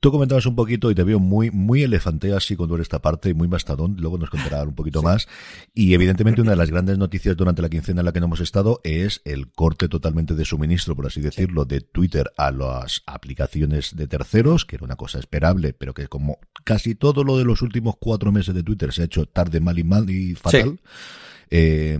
Tú 0.00 0.12
comentabas 0.12 0.46
un 0.46 0.54
poquito 0.54 0.92
y 0.92 0.94
te 0.94 1.02
veo 1.02 1.18
muy, 1.18 1.50
muy 1.50 1.82
elefante 1.82 2.32
así 2.32 2.54
cuando 2.54 2.76
eres 2.76 2.84
esta 2.84 3.02
parte, 3.02 3.34
muy 3.34 3.48
bastadón, 3.48 3.96
luego 3.98 4.16
nos 4.16 4.30
contará 4.30 4.62
un 4.62 4.76
poquito 4.76 5.02
más. 5.02 5.26
Y 5.74 5.92
evidentemente 5.92 6.40
una 6.40 6.52
de 6.52 6.56
las 6.56 6.70
grandes 6.70 6.98
noticias 6.98 7.36
durante 7.36 7.62
la 7.62 7.68
quincena 7.68 8.02
en 8.02 8.06
la 8.06 8.12
que 8.12 8.20
no 8.20 8.26
hemos 8.26 8.38
estado 8.38 8.80
es 8.84 9.22
el 9.24 9.50
corte 9.50 9.88
totalmente 9.88 10.34
de 10.34 10.44
suministro, 10.44 10.94
por 10.94 11.06
así 11.06 11.20
decirlo, 11.20 11.64
de 11.64 11.80
Twitter 11.80 12.30
a 12.36 12.52
las 12.52 13.02
aplicaciones 13.06 13.96
de 13.96 14.06
terceros, 14.06 14.64
que 14.64 14.76
era 14.76 14.84
una 14.84 14.94
cosa 14.94 15.18
esperable, 15.18 15.72
pero 15.72 15.94
que 15.94 16.06
como 16.06 16.38
casi 16.62 16.94
todo 16.94 17.24
lo 17.24 17.36
de 17.36 17.44
los 17.44 17.60
últimos 17.62 17.96
cuatro 17.98 18.30
meses 18.30 18.54
de 18.54 18.62
Twitter 18.62 18.92
se 18.92 19.02
ha 19.02 19.06
hecho 19.06 19.26
tarde, 19.26 19.58
mal 19.58 19.80
y 19.80 19.84
mal 19.84 20.08
y 20.08 20.36
fatal. 20.36 20.78
Eh, 21.50 21.98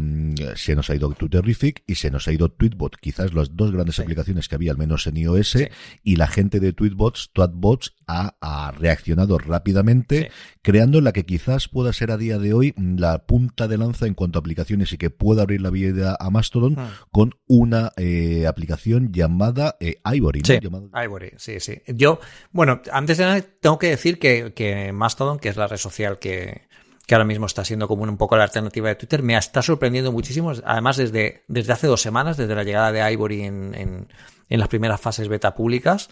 se 0.56 0.74
nos 0.76 0.90
ha 0.90 0.94
ido 0.94 1.10
Twitterific 1.12 1.82
y 1.86 1.94
se 1.96 2.10
nos 2.10 2.28
ha 2.28 2.32
ido 2.32 2.48
Tweetbot, 2.50 2.96
quizás 2.96 3.32
las 3.34 3.56
dos 3.56 3.72
grandes 3.72 3.98
aplicaciones 3.98 4.48
que 4.48 4.54
había, 4.54 4.72
al 4.72 4.78
menos 4.78 5.06
en 5.06 5.16
iOS, 5.16 5.56
y 6.02 6.16
la 6.16 6.26
gente 6.26 6.60
de 6.60 6.72
Tweetbots, 6.72 7.30
Tweetbots, 7.32 7.94
ha, 8.06 8.36
ha 8.40 8.70
reaccionado 8.72 9.38
rápidamente, 9.38 10.30
creando 10.62 11.00
la 11.00 11.12
que 11.12 11.24
quizás 11.26 11.68
pueda 11.68 11.92
ser 11.92 12.10
a 12.10 12.16
día 12.16 12.38
de 12.38 12.54
hoy 12.54 12.74
la 12.76 13.26
punta 13.26 13.68
de 13.68 13.76
lanza 13.78 14.06
en 14.06 14.14
cuanto 14.14 14.38
a 14.38 14.40
aplicaciones 14.40 14.92
y 14.92 14.98
que 14.98 15.10
pueda 15.10 15.42
abrir 15.42 15.60
la 15.60 15.70
vida 15.70 16.16
a 16.18 16.30
Mastodon 16.30 16.74
Ah. 16.78 16.90
con 17.10 17.34
una 17.46 17.92
eh, 17.96 18.46
aplicación 18.46 19.12
llamada 19.12 19.76
eh, 19.80 19.96
Ivory. 20.04 20.40
¿no? 20.40 20.54
Llamada- 20.60 21.04
Ivory, 21.04 21.32
sí, 21.36 21.60
sí. 21.60 21.80
Yo, 21.88 22.20
bueno, 22.52 22.80
antes 22.92 23.18
de 23.18 23.24
nada 23.24 23.40
tengo 23.60 23.78
que 23.78 23.88
decir 23.88 24.18
que, 24.18 24.52
que 24.54 24.92
Mastodon, 24.92 25.38
que 25.38 25.48
es 25.48 25.56
la 25.56 25.66
red 25.66 25.76
social 25.76 26.18
que, 26.18 26.67
que 27.08 27.14
ahora 27.14 27.24
mismo 27.24 27.46
está 27.46 27.64
siendo 27.64 27.88
como 27.88 28.02
un 28.02 28.18
poco 28.18 28.36
la 28.36 28.44
alternativa 28.44 28.90
de 28.90 28.94
Twitter, 28.94 29.22
me 29.22 29.34
está 29.34 29.62
sorprendiendo 29.62 30.12
muchísimo. 30.12 30.52
Además, 30.62 30.98
desde, 30.98 31.42
desde 31.48 31.72
hace 31.72 31.86
dos 31.86 32.02
semanas, 32.02 32.36
desde 32.36 32.54
la 32.54 32.64
llegada 32.64 32.92
de 32.92 33.12
Ivory 33.12 33.44
en, 33.44 33.74
en, 33.74 34.08
en 34.50 34.60
las 34.60 34.68
primeras 34.68 35.00
fases 35.00 35.26
beta 35.26 35.54
públicas. 35.54 36.10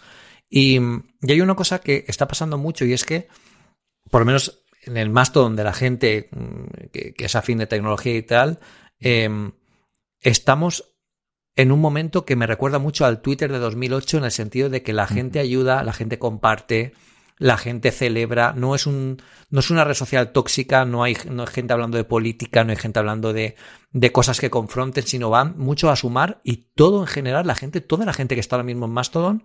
Y, 0.49 0.79
y 1.21 1.31
hay 1.31 1.39
una 1.39 1.53
cosa 1.53 1.77
que 1.81 2.03
está 2.07 2.27
pasando 2.27 2.57
mucho 2.57 2.83
y 2.83 2.93
es 2.93 3.05
que, 3.05 3.27
por 4.09 4.21
lo 4.21 4.25
menos 4.25 4.63
en 4.81 4.97
el 4.97 5.11
Mastodon 5.11 5.55
de 5.55 5.63
la 5.63 5.73
gente 5.73 6.29
mm, 6.31 6.87
que, 6.91 7.13
que 7.13 7.25
es 7.25 7.35
afín 7.35 7.59
de 7.59 7.67
tecnología 7.67 8.15
y 8.15 8.23
tal, 8.23 8.59
em, 8.99 9.51
estamos 10.19 10.95
en 11.55 11.71
un 11.71 11.79
momento 11.79 12.25
que 12.25 12.35
me 12.35 12.47
recuerda 12.47 12.79
mucho 12.79 13.05
al 13.05 13.21
Twitter 13.21 13.51
de 13.51 13.59
2008 13.59 14.17
en 14.17 14.23
el 14.23 14.31
sentido 14.31 14.69
de 14.71 14.81
que 14.81 14.93
la 14.93 15.05
gente 15.05 15.37
ayuda, 15.37 15.83
la 15.83 15.93
gente 15.93 16.17
comparte, 16.17 16.93
la 17.37 17.57
gente 17.57 17.91
celebra, 17.91 18.53
no 18.53 18.75
es 18.75 18.87
un 18.87 19.21
no 19.49 19.59
es 19.59 19.69
una 19.69 19.83
red 19.83 19.93
social 19.93 20.31
tóxica, 20.31 20.85
no 20.85 21.03
hay, 21.03 21.15
no 21.29 21.43
hay 21.43 21.47
gente 21.47 21.71
hablando 21.71 21.97
de 21.97 22.03
política, 22.03 22.63
no 22.63 22.71
hay 22.71 22.77
gente 22.77 22.99
hablando 22.99 23.31
de, 23.31 23.55
de 23.91 24.11
cosas 24.11 24.39
que 24.39 24.49
confronten, 24.49 25.05
sino 25.05 25.29
van 25.29 25.57
mucho 25.57 25.89
a 25.89 25.95
sumar 25.95 26.41
y 26.43 26.67
todo 26.75 27.01
en 27.01 27.07
general, 27.07 27.47
la 27.47 27.55
gente, 27.55 27.79
toda 27.79 28.05
la 28.05 28.13
gente 28.13 28.35
que 28.35 28.41
está 28.41 28.55
ahora 28.55 28.65
mismo 28.65 28.85
en 28.85 28.91
Mastodon, 28.91 29.43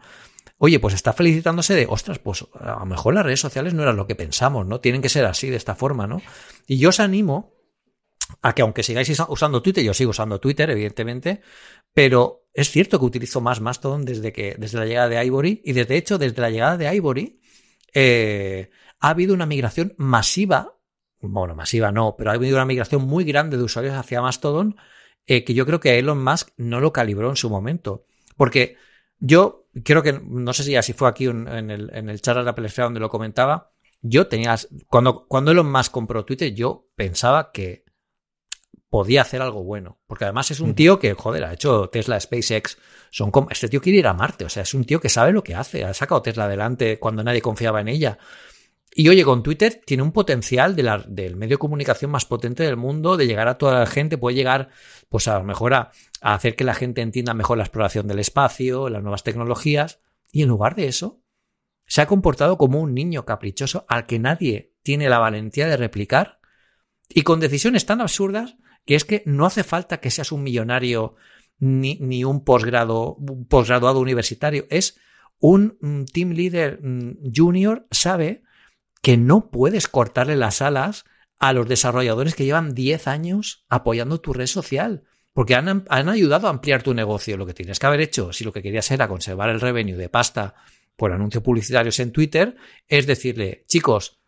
oye, 0.58 0.80
pues 0.80 0.94
está 0.94 1.12
felicitándose 1.12 1.74
de, 1.74 1.86
ostras, 1.88 2.18
pues 2.18 2.46
a 2.54 2.80
lo 2.80 2.86
mejor 2.86 3.14
las 3.14 3.24
redes 3.24 3.40
sociales 3.40 3.74
no 3.74 3.82
eran 3.82 3.96
lo 3.96 4.06
que 4.06 4.14
pensamos, 4.14 4.66
¿no? 4.66 4.80
Tienen 4.80 5.02
que 5.02 5.08
ser 5.08 5.24
así, 5.24 5.50
de 5.50 5.56
esta 5.56 5.74
forma, 5.74 6.06
¿no? 6.06 6.20
Y 6.66 6.78
yo 6.78 6.88
os 6.88 7.00
animo 7.00 7.54
a 8.40 8.54
que 8.54 8.62
aunque 8.62 8.82
sigáis 8.82 9.12
usando 9.28 9.62
Twitter, 9.62 9.84
yo 9.84 9.94
sigo 9.94 10.10
usando 10.10 10.40
Twitter, 10.40 10.70
evidentemente, 10.70 11.42
pero 11.92 12.46
es 12.54 12.70
cierto 12.70 12.98
que 12.98 13.04
utilizo 13.04 13.40
más 13.40 13.60
Mastodon 13.60 14.04
desde 14.04 14.32
que, 14.32 14.56
desde 14.58 14.78
la 14.78 14.86
llegada 14.86 15.08
de 15.08 15.24
Ivory, 15.24 15.62
y 15.64 15.72
desde 15.72 15.96
hecho, 15.96 16.18
desde 16.18 16.40
la 16.40 16.50
llegada 16.50 16.76
de 16.76 16.94
Ivory, 16.94 17.40
eh, 17.94 18.70
ha 19.00 19.10
habido 19.10 19.34
una 19.34 19.46
migración 19.46 19.94
masiva, 19.98 20.78
bueno, 21.20 21.54
masiva 21.54 21.92
no, 21.92 22.16
pero 22.16 22.30
ha 22.30 22.34
habido 22.34 22.56
una 22.56 22.64
migración 22.64 23.02
muy 23.02 23.24
grande 23.24 23.56
de 23.56 23.62
usuarios 23.62 23.94
hacia 23.94 24.22
Mastodon, 24.22 24.76
eh, 25.26 25.44
que 25.44 25.54
yo 25.54 25.66
creo 25.66 25.80
que 25.80 25.98
Elon 25.98 26.22
Musk 26.22 26.50
no 26.56 26.80
lo 26.80 26.92
calibró 26.92 27.30
en 27.30 27.36
su 27.36 27.48
momento. 27.50 28.06
Porque 28.36 28.76
yo 29.18 29.68
creo 29.84 30.02
que, 30.02 30.12
no 30.12 30.52
sé 30.52 30.64
si 30.64 30.76
así 30.76 30.92
fue 30.92 31.08
aquí 31.08 31.26
en, 31.26 31.46
el, 31.48 31.90
en 31.94 32.08
el 32.08 32.20
chat 32.20 32.36
de 32.36 32.42
la 32.42 32.54
pelesfera 32.54 32.86
donde 32.86 33.00
lo 33.00 33.08
comentaba, 33.08 33.72
yo 34.00 34.26
tenía, 34.26 34.56
cuando, 34.88 35.26
cuando 35.26 35.52
Elon 35.52 35.70
Musk 35.70 35.92
compró 35.92 36.24
Twitter, 36.24 36.52
yo 36.52 36.88
pensaba 36.96 37.52
que 37.52 37.84
podía 38.92 39.22
hacer 39.22 39.40
algo 39.40 39.64
bueno. 39.64 39.98
Porque 40.06 40.26
además 40.26 40.50
es 40.50 40.60
un 40.60 40.74
tío 40.74 40.98
que, 40.98 41.14
joder, 41.14 41.44
ha 41.44 41.54
hecho 41.54 41.88
Tesla, 41.88 42.20
SpaceX. 42.20 42.76
Son 43.10 43.30
como, 43.30 43.48
este 43.48 43.70
tío 43.70 43.80
quiere 43.80 44.00
ir 44.00 44.06
a 44.06 44.12
Marte. 44.12 44.44
O 44.44 44.50
sea, 44.50 44.64
es 44.64 44.74
un 44.74 44.84
tío 44.84 45.00
que 45.00 45.08
sabe 45.08 45.32
lo 45.32 45.42
que 45.42 45.54
hace. 45.54 45.82
Ha 45.82 45.94
sacado 45.94 46.20
Tesla 46.20 46.44
adelante 46.44 46.98
cuando 46.98 47.24
nadie 47.24 47.40
confiaba 47.40 47.80
en 47.80 47.88
ella. 47.88 48.18
Y 48.94 49.08
oye, 49.08 49.24
con 49.24 49.42
Twitter 49.42 49.80
tiene 49.86 50.02
un 50.02 50.12
potencial 50.12 50.76
de 50.76 50.82
la, 50.82 50.98
del 51.08 51.36
medio 51.36 51.54
de 51.54 51.60
comunicación 51.60 52.10
más 52.10 52.26
potente 52.26 52.64
del 52.64 52.76
mundo, 52.76 53.16
de 53.16 53.26
llegar 53.26 53.48
a 53.48 53.56
toda 53.56 53.78
la 53.78 53.86
gente, 53.86 54.18
puede 54.18 54.36
llegar, 54.36 54.68
pues 55.08 55.26
a 55.26 55.38
lo 55.38 55.44
mejor 55.44 55.72
a, 55.72 55.92
a 56.20 56.34
hacer 56.34 56.54
que 56.54 56.64
la 56.64 56.74
gente 56.74 57.00
entienda 57.00 57.32
mejor 57.32 57.56
la 57.56 57.64
exploración 57.64 58.06
del 58.06 58.18
espacio, 58.18 58.90
las 58.90 59.00
nuevas 59.00 59.22
tecnologías. 59.22 60.00
Y 60.30 60.42
en 60.42 60.50
lugar 60.50 60.74
de 60.74 60.88
eso, 60.88 61.22
se 61.86 62.02
ha 62.02 62.06
comportado 62.06 62.58
como 62.58 62.78
un 62.78 62.92
niño 62.92 63.24
caprichoso 63.24 63.86
al 63.88 64.04
que 64.04 64.18
nadie 64.18 64.74
tiene 64.82 65.08
la 65.08 65.18
valentía 65.18 65.66
de 65.66 65.78
replicar 65.78 66.40
y 67.08 67.22
con 67.22 67.40
decisiones 67.40 67.86
tan 67.86 68.02
absurdas 68.02 68.56
que 68.84 68.94
es 68.94 69.04
que 69.04 69.22
no 69.26 69.46
hace 69.46 69.64
falta 69.64 70.00
que 70.00 70.10
seas 70.10 70.32
un 70.32 70.42
millonario 70.42 71.16
ni, 71.58 71.96
ni 72.00 72.24
un 72.24 72.44
posgrado, 72.44 73.14
un 73.14 73.46
posgraduado 73.46 74.00
universitario. 74.00 74.66
Es 74.70 74.98
un 75.38 75.78
mm, 75.80 76.04
team 76.04 76.30
leader 76.30 76.80
mm, 76.82 77.32
junior, 77.34 77.86
sabe 77.90 78.42
que 79.02 79.16
no 79.16 79.50
puedes 79.50 79.88
cortarle 79.88 80.36
las 80.36 80.62
alas 80.62 81.04
a 81.38 81.52
los 81.52 81.68
desarrolladores 81.68 82.34
que 82.34 82.44
llevan 82.44 82.74
10 82.74 83.08
años 83.08 83.64
apoyando 83.68 84.20
tu 84.20 84.32
red 84.32 84.46
social. 84.46 85.04
Porque 85.32 85.54
han, 85.54 85.84
han, 85.88 86.08
ayudado 86.08 86.46
a 86.46 86.50
ampliar 86.50 86.82
tu 86.82 86.94
negocio. 86.94 87.36
Lo 87.36 87.46
que 87.46 87.54
tienes 87.54 87.78
que 87.78 87.86
haber 87.86 88.00
hecho, 88.00 88.32
si 88.32 88.44
lo 88.44 88.52
que 88.52 88.62
querías 88.62 88.90
era 88.90 89.08
conservar 89.08 89.48
el 89.48 89.60
revenue 89.60 89.96
de 89.96 90.08
pasta 90.08 90.54
por 90.94 91.10
anuncios 91.10 91.42
publicitarios 91.42 91.98
en 92.00 92.12
Twitter, 92.12 92.56
es 92.86 93.06
decirle, 93.06 93.64
chicos, 93.66 94.21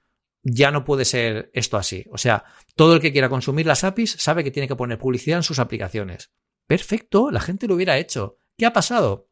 ya 0.45 0.71
no 0.71 0.85
puede 0.85 1.05
ser 1.05 1.51
esto 1.55 1.77
así. 1.77 2.05
O 2.11 2.19
sea, 2.19 2.45
todo 2.77 2.95
el 2.95 3.01
que 3.01 3.13
quiera 3.13 3.29
consumir 3.29 3.67
las 3.67 3.83
APIs 3.83 4.17
sabe 4.19 4.45
que 4.45 4.51
tiene 4.51 4.69
que 4.69 4.77
poner 4.77 4.99
publicidad 4.99 5.39
en 5.39 5.43
sus 5.43 5.59
aplicaciones. 5.59 6.31
Perfecto, 6.67 7.31
la 7.31 7.41
gente 7.41 7.67
lo 7.67 7.75
hubiera 7.75 7.99
hecho. 7.99 8.39
¿Qué 8.57 8.67
ha 8.67 8.73
pasado? 8.73 9.31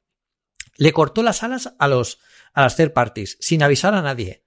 Le 0.77 0.93
cortó 0.93 1.23
las 1.23 1.43
alas 1.43 1.75
a 1.79 1.87
los 1.87 2.19
a 2.55 2.63
las 2.63 2.77
third 2.77 2.93
parties 2.93 3.39
sin 3.41 3.63
avisar 3.63 3.95
a 3.95 4.03
nadie. 4.03 4.45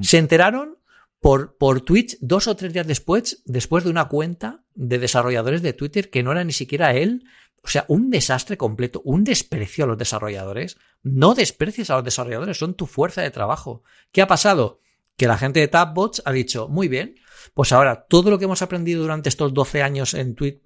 Se 0.00 0.18
enteraron 0.18 0.78
por, 1.20 1.56
por 1.58 1.82
Twitch 1.82 2.16
dos 2.20 2.46
o 2.46 2.56
tres 2.56 2.72
días 2.72 2.86
después, 2.86 3.42
después 3.44 3.84
de 3.84 3.90
una 3.90 4.08
cuenta 4.08 4.64
de 4.74 4.98
desarrolladores 4.98 5.62
de 5.62 5.72
Twitter 5.72 6.10
que 6.10 6.22
no 6.22 6.32
era 6.32 6.44
ni 6.44 6.52
siquiera 6.52 6.94
él. 6.94 7.24
O 7.62 7.68
sea, 7.68 7.84
un 7.88 8.10
desastre 8.10 8.56
completo, 8.56 9.02
un 9.04 9.22
desprecio 9.22 9.84
a 9.84 9.88
los 9.88 9.98
desarrolladores. 9.98 10.78
No 11.02 11.34
desprecies 11.34 11.90
a 11.90 11.96
los 11.96 12.04
desarrolladores, 12.04 12.56
son 12.56 12.74
tu 12.74 12.86
fuerza 12.86 13.20
de 13.20 13.30
trabajo. 13.30 13.82
¿Qué 14.12 14.22
ha 14.22 14.26
pasado? 14.26 14.80
Que 15.20 15.26
la 15.26 15.36
gente 15.36 15.60
de 15.60 15.68
Tapbots 15.68 16.22
ha 16.24 16.32
dicho, 16.32 16.66
muy 16.66 16.88
bien, 16.88 17.16
pues 17.52 17.72
ahora 17.72 18.06
todo 18.08 18.30
lo 18.30 18.38
que 18.38 18.46
hemos 18.46 18.62
aprendido 18.62 19.02
durante 19.02 19.28
estos 19.28 19.52
12 19.52 19.82
años 19.82 20.14
en, 20.14 20.34
tweet, 20.34 20.62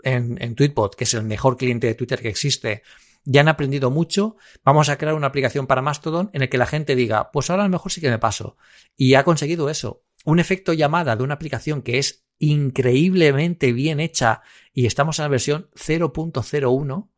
Tweetbot, 0.54 0.94
que 0.94 1.02
es 1.02 1.14
el 1.14 1.24
mejor 1.24 1.56
cliente 1.56 1.88
de 1.88 1.96
Twitter 1.96 2.22
que 2.22 2.28
existe, 2.28 2.84
ya 3.24 3.40
han 3.40 3.48
aprendido 3.48 3.90
mucho, 3.90 4.36
vamos 4.62 4.90
a 4.90 4.96
crear 4.96 5.16
una 5.16 5.26
aplicación 5.26 5.66
para 5.66 5.82
Mastodon 5.82 6.30
en 6.32 6.42
el 6.42 6.48
que 6.48 6.58
la 6.58 6.66
gente 6.66 6.94
diga, 6.94 7.32
pues 7.32 7.50
ahora 7.50 7.64
a 7.64 7.66
lo 7.66 7.72
mejor 7.72 7.90
sí 7.90 8.00
que 8.00 8.08
me 8.08 8.20
paso. 8.20 8.56
Y 8.96 9.14
ha 9.14 9.24
conseguido 9.24 9.68
eso. 9.70 10.04
Un 10.24 10.38
efecto 10.38 10.72
llamada 10.72 11.16
de 11.16 11.24
una 11.24 11.34
aplicación 11.34 11.82
que 11.82 11.98
es 11.98 12.24
increíblemente 12.38 13.72
bien 13.72 13.98
hecha 13.98 14.42
y 14.72 14.86
estamos 14.86 15.18
en 15.18 15.24
la 15.24 15.30
versión 15.30 15.68
0.01 15.74 17.08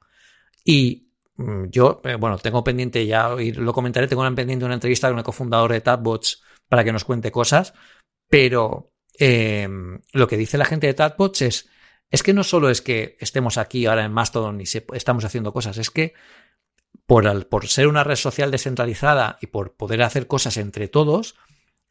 y 0.65 1.11
mm, 1.37 1.65
yo, 1.69 2.01
eh, 2.03 2.15
bueno, 2.15 2.39
tengo 2.39 2.65
pendiente 2.65 3.05
ya, 3.05 3.37
y 3.39 3.53
lo 3.53 3.75
comentaré, 3.75 4.09
tengo 4.09 4.23
pendiente 4.35 4.65
una 4.65 4.73
entrevista 4.73 5.11
con 5.11 5.19
el 5.19 5.25
cofundador 5.25 5.73
de 5.73 5.83
Tabbots 5.83 6.43
para 6.69 6.85
que 6.85 6.93
nos 6.93 7.05
cuente 7.05 7.31
cosas, 7.31 7.75
pero 8.29 8.93
eh, 9.19 9.69
lo 10.13 10.29
que 10.29 10.37
dice 10.37 10.59
la 10.59 10.65
gente 10.65 10.87
de 10.87 10.95
Tabbots 10.95 11.43
es, 11.43 11.69
es 12.11 12.23
que 12.23 12.33
no 12.33 12.45
solo 12.45 12.71
es 12.71 12.83
que 12.83 13.17
estemos 13.21 13.59
aquí 13.59 13.87
ahora 13.87 14.05
en 14.05 14.13
Mastodon 14.13 14.61
y 14.61 14.65
estamos 14.65 15.25
haciendo 15.25 15.53
cosas, 15.53 15.79
es 15.79 15.91
que 15.91 16.15
por, 17.07 17.27
al, 17.27 17.47
por 17.47 17.67
ser 17.69 17.89
una 17.89 18.05
red 18.05 18.17
social 18.17 18.51
descentralizada 18.51 19.39
y 19.41 19.47
por 19.47 19.77
poder 19.77 20.03
hacer 20.03 20.27
cosas 20.27 20.57
entre 20.57 20.89
todos, 20.89 21.37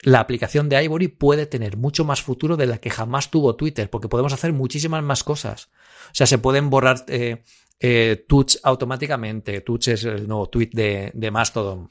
la 0.02 0.20
aplicación 0.20 0.70
de 0.70 0.84
Ivory 0.84 1.08
puede 1.08 1.46
tener 1.46 1.78
mucho 1.78 2.06
más 2.06 2.22
futuro 2.22 2.58
de 2.58 2.68
la 2.68 2.78
que 2.80 2.90
jamás 2.90 3.32
tuvo 3.32 3.56
Twitter, 3.56 3.90
porque 3.90 4.10
podemos 4.10 4.34
hacer 4.34 4.54
muchísimas 4.54 5.04
más 5.04 5.24
cosas. 5.24 5.70
O 6.08 6.14
sea, 6.14 6.28
se 6.28 6.38
pueden 6.38 6.70
borrar 6.70 7.06
eh, 7.08 7.44
eh, 7.80 8.26
automáticamente. 8.64 9.62
Tweets 9.62 9.88
es 9.88 10.04
el 10.04 10.28
nuevo 10.28 10.50
tweet 10.50 10.70
de, 10.74 11.12
de, 11.14 11.32
Mastodon. 11.32 11.90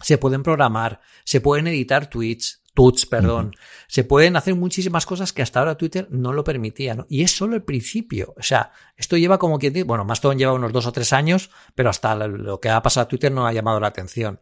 Se 0.00 0.18
pueden 0.18 0.42
programar, 0.42 1.00
se 1.24 1.40
pueden 1.40 1.66
editar 1.66 2.08
tweets, 2.10 2.62
tweets, 2.74 3.06
perdón. 3.06 3.46
Uh 3.46 3.50
-huh. 3.50 3.60
Se 3.88 4.04
pueden 4.04 4.36
hacer 4.36 4.54
muchísimas 4.54 5.06
cosas 5.06 5.32
que 5.32 5.42
hasta 5.42 5.60
ahora 5.60 5.76
Twitter 5.76 6.08
no 6.10 6.32
lo 6.32 6.44
permitía, 6.44 6.94
¿no? 6.94 7.06
Y 7.08 7.22
es 7.22 7.34
solo 7.34 7.56
el 7.56 7.62
principio. 7.62 8.34
O 8.36 8.42
sea, 8.42 8.72
esto 8.96 9.16
lleva 9.16 9.38
como 9.38 9.58
que, 9.58 9.70
bueno, 9.84 10.04
Mastodon 10.04 10.38
lleva 10.38 10.52
unos 10.52 10.72
dos 10.72 10.86
o 10.86 10.92
tres 10.92 11.12
años, 11.12 11.50
pero 11.74 11.90
hasta 11.90 12.14
lo 12.14 12.60
que 12.60 12.68
ha 12.68 12.82
pasado 12.82 13.04
a 13.04 13.08
Twitter 13.08 13.32
no 13.32 13.46
ha 13.46 13.52
llamado 13.52 13.80
la 13.80 13.88
atención. 13.88 14.40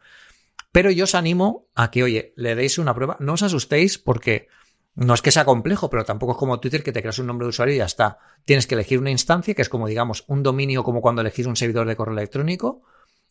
Pero 0.72 0.90
yo 0.90 1.04
os 1.04 1.14
animo 1.14 1.68
a 1.76 1.92
que, 1.92 2.02
oye, 2.02 2.32
le 2.36 2.56
deis 2.56 2.78
una 2.78 2.94
prueba. 2.94 3.16
No 3.20 3.34
os 3.34 3.42
asustéis 3.42 3.96
porque 3.98 4.48
no 4.96 5.14
es 5.14 5.22
que 5.22 5.30
sea 5.30 5.44
complejo, 5.44 5.88
pero 5.88 6.04
tampoco 6.04 6.32
es 6.32 6.38
como 6.38 6.58
Twitter 6.58 6.82
que 6.82 6.90
te 6.92 7.00
creas 7.00 7.18
un 7.20 7.26
nombre 7.26 7.44
de 7.44 7.50
usuario 7.50 7.74
y 7.74 7.78
ya 7.78 7.84
está. 7.84 8.18
Tienes 8.44 8.66
que 8.66 8.74
elegir 8.74 8.98
una 8.98 9.10
instancia 9.10 9.54
que 9.54 9.62
es 9.62 9.68
como, 9.68 9.86
digamos, 9.86 10.24
un 10.26 10.42
dominio 10.42 10.82
como 10.82 11.00
cuando 11.00 11.20
elegís 11.20 11.46
un 11.46 11.54
servidor 11.54 11.86
de 11.86 11.94
correo 11.94 12.14
electrónico, 12.16 12.82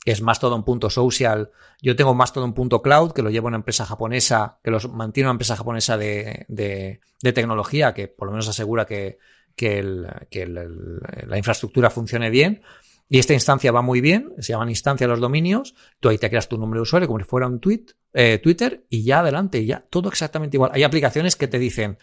que 0.03 0.11
es 0.11 0.21
mastodon.social. 0.21 1.51
Yo 1.81 1.95
tengo 1.95 2.13
mastodon.cloud, 2.13 3.11
que 3.11 3.21
lo 3.21 3.29
lleva 3.29 3.47
una 3.47 3.57
empresa 3.57 3.85
japonesa, 3.85 4.59
que 4.63 4.71
los 4.71 4.89
mantiene 4.89 5.27
una 5.27 5.35
empresa 5.35 5.55
japonesa 5.55 5.97
de, 5.97 6.45
de, 6.47 6.99
tecnología, 7.33 7.93
que 7.93 8.07
por 8.07 8.27
lo 8.27 8.33
menos 8.33 8.47
asegura 8.47 8.85
que, 8.85 9.17
que, 9.55 9.81
la 9.83 11.37
infraestructura 11.37 11.89
funcione 11.89 12.29
bien. 12.29 12.61
Y 13.09 13.19
esta 13.19 13.33
instancia 13.33 13.71
va 13.71 13.81
muy 13.81 14.01
bien, 14.01 14.33
se 14.39 14.53
llaman 14.53 14.69
instancia 14.69 15.07
los 15.07 15.19
dominios, 15.19 15.75
tú 15.99 16.09
ahí 16.09 16.17
te 16.17 16.29
creas 16.29 16.47
tu 16.47 16.57
nombre 16.57 16.77
de 16.79 16.83
usuario 16.83 17.07
como 17.07 17.19
si 17.19 17.25
fuera 17.25 17.47
un 17.47 17.59
tweet, 17.59 17.85
eh, 18.13 18.39
Twitter 18.41 18.85
y 18.89 19.03
ya 19.03 19.19
adelante, 19.19 19.63
ya 19.65 19.85
todo 19.89 20.09
exactamente 20.09 20.57
igual. 20.57 20.71
Hay 20.73 20.83
aplicaciones 20.83 21.35
que 21.35 21.47
te 21.47 21.59
dicen, 21.59 21.97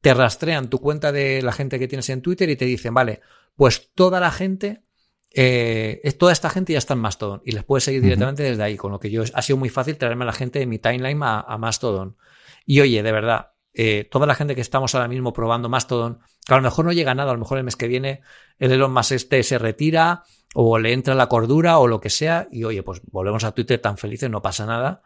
te 0.00 0.14
rastrean 0.14 0.70
tu 0.70 0.78
cuenta 0.78 1.12
de 1.12 1.42
la 1.42 1.52
gente 1.52 1.78
que 1.78 1.88
tienes 1.88 2.08
en 2.10 2.22
Twitter 2.22 2.48
y 2.48 2.56
te 2.56 2.64
dicen, 2.64 2.94
vale, 2.94 3.20
pues 3.56 3.90
toda 3.94 4.20
la 4.20 4.30
gente, 4.30 4.84
eh, 5.30 6.14
toda 6.18 6.32
esta 6.32 6.50
gente 6.50 6.72
ya 6.72 6.78
está 6.78 6.94
en 6.94 7.00
Mastodon 7.00 7.42
y 7.44 7.52
les 7.52 7.64
puedes 7.64 7.84
seguir 7.84 8.02
directamente 8.02 8.42
desde 8.42 8.62
ahí, 8.62 8.76
con 8.76 8.92
lo 8.92 8.98
que 8.98 9.10
yo 9.10 9.22
ha 9.32 9.42
sido 9.42 9.56
muy 9.56 9.68
fácil 9.68 9.96
traerme 9.96 10.24
a 10.24 10.26
la 10.26 10.32
gente 10.32 10.58
de 10.58 10.66
mi 10.66 10.78
timeline 10.78 11.20
a, 11.22 11.58
Mastodon. 11.58 12.16
Y 12.64 12.80
oye, 12.80 13.02
de 13.02 13.12
verdad, 13.12 13.52
eh, 13.74 14.08
toda 14.10 14.26
la 14.26 14.34
gente 14.34 14.54
que 14.54 14.60
estamos 14.60 14.94
ahora 14.94 15.08
mismo 15.08 15.32
probando 15.32 15.68
Mastodon, 15.68 16.20
que 16.46 16.54
a 16.54 16.56
lo 16.56 16.62
mejor 16.62 16.84
no 16.84 16.92
llega 16.92 17.14
nada, 17.14 17.30
a 17.30 17.34
lo 17.34 17.40
mejor 17.40 17.58
el 17.58 17.64
mes 17.64 17.76
que 17.76 17.88
viene 17.88 18.22
el 18.58 18.72
Elon 18.72 18.92
Musk 18.92 19.12
este 19.12 19.42
se 19.42 19.58
retira 19.58 20.24
o 20.54 20.78
le 20.78 20.92
entra 20.92 21.14
la 21.14 21.28
cordura 21.28 21.78
o 21.78 21.86
lo 21.86 22.00
que 22.00 22.10
sea 22.10 22.48
y 22.50 22.64
oye, 22.64 22.82
pues 22.82 23.02
volvemos 23.10 23.44
a 23.44 23.52
Twitter 23.52 23.78
tan 23.80 23.98
felices, 23.98 24.30
no 24.30 24.42
pasa 24.42 24.66
nada. 24.66 25.02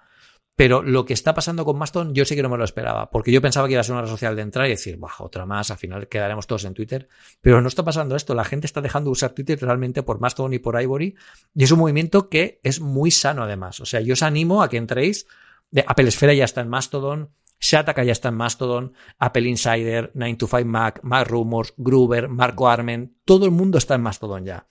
Pero 0.54 0.82
lo 0.82 1.06
que 1.06 1.14
está 1.14 1.32
pasando 1.32 1.64
con 1.64 1.78
Mastodon, 1.78 2.14
yo 2.14 2.24
sí 2.24 2.36
que 2.36 2.42
no 2.42 2.50
me 2.50 2.58
lo 2.58 2.64
esperaba, 2.64 3.10
porque 3.10 3.32
yo 3.32 3.40
pensaba 3.40 3.66
que 3.66 3.72
iba 3.72 3.80
a 3.80 3.84
ser 3.84 3.94
una 3.94 4.02
red 4.02 4.10
social 4.10 4.36
de 4.36 4.42
entrar 4.42 4.66
y 4.66 4.70
decir, 4.70 4.98
baja 4.98 5.24
otra 5.24 5.46
más, 5.46 5.70
al 5.70 5.78
final 5.78 6.08
quedaremos 6.08 6.46
todos 6.46 6.64
en 6.64 6.74
Twitter. 6.74 7.08
Pero 7.40 7.62
no 7.62 7.68
está 7.68 7.84
pasando 7.84 8.16
esto, 8.16 8.34
la 8.34 8.44
gente 8.44 8.66
está 8.66 8.82
dejando 8.82 9.08
de 9.08 9.12
usar 9.12 9.30
Twitter 9.30 9.58
realmente 9.60 10.02
por 10.02 10.20
Mastodon 10.20 10.52
y 10.52 10.58
por 10.58 10.80
Ivory, 10.80 11.16
y 11.54 11.64
es 11.64 11.72
un 11.72 11.78
movimiento 11.78 12.28
que 12.28 12.60
es 12.62 12.80
muy 12.80 13.10
sano 13.10 13.42
además. 13.42 13.80
O 13.80 13.86
sea, 13.86 14.00
yo 14.00 14.12
os 14.12 14.22
animo 14.22 14.62
a 14.62 14.68
que 14.68 14.76
entréis. 14.76 15.26
De 15.70 15.82
Apple 15.88 16.08
Esfera 16.08 16.34
ya 16.34 16.44
está 16.44 16.60
en 16.60 16.68
Mastodon, 16.68 17.30
Shataka 17.58 18.04
ya 18.04 18.12
está 18.12 18.28
en 18.28 18.34
Mastodon, 18.34 18.92
Apple 19.18 19.48
Insider, 19.48 20.10
9 20.14 20.34
to 20.34 20.46
5 20.48 20.64
Mac, 20.66 21.00
Mac 21.02 21.28
Rumors, 21.28 21.72
Gruber, 21.78 22.28
Marco 22.28 22.68
Armen, 22.68 23.16
todo 23.24 23.46
el 23.46 23.52
mundo 23.52 23.78
está 23.78 23.94
en 23.94 24.02
Mastodon 24.02 24.44
ya. 24.44 24.66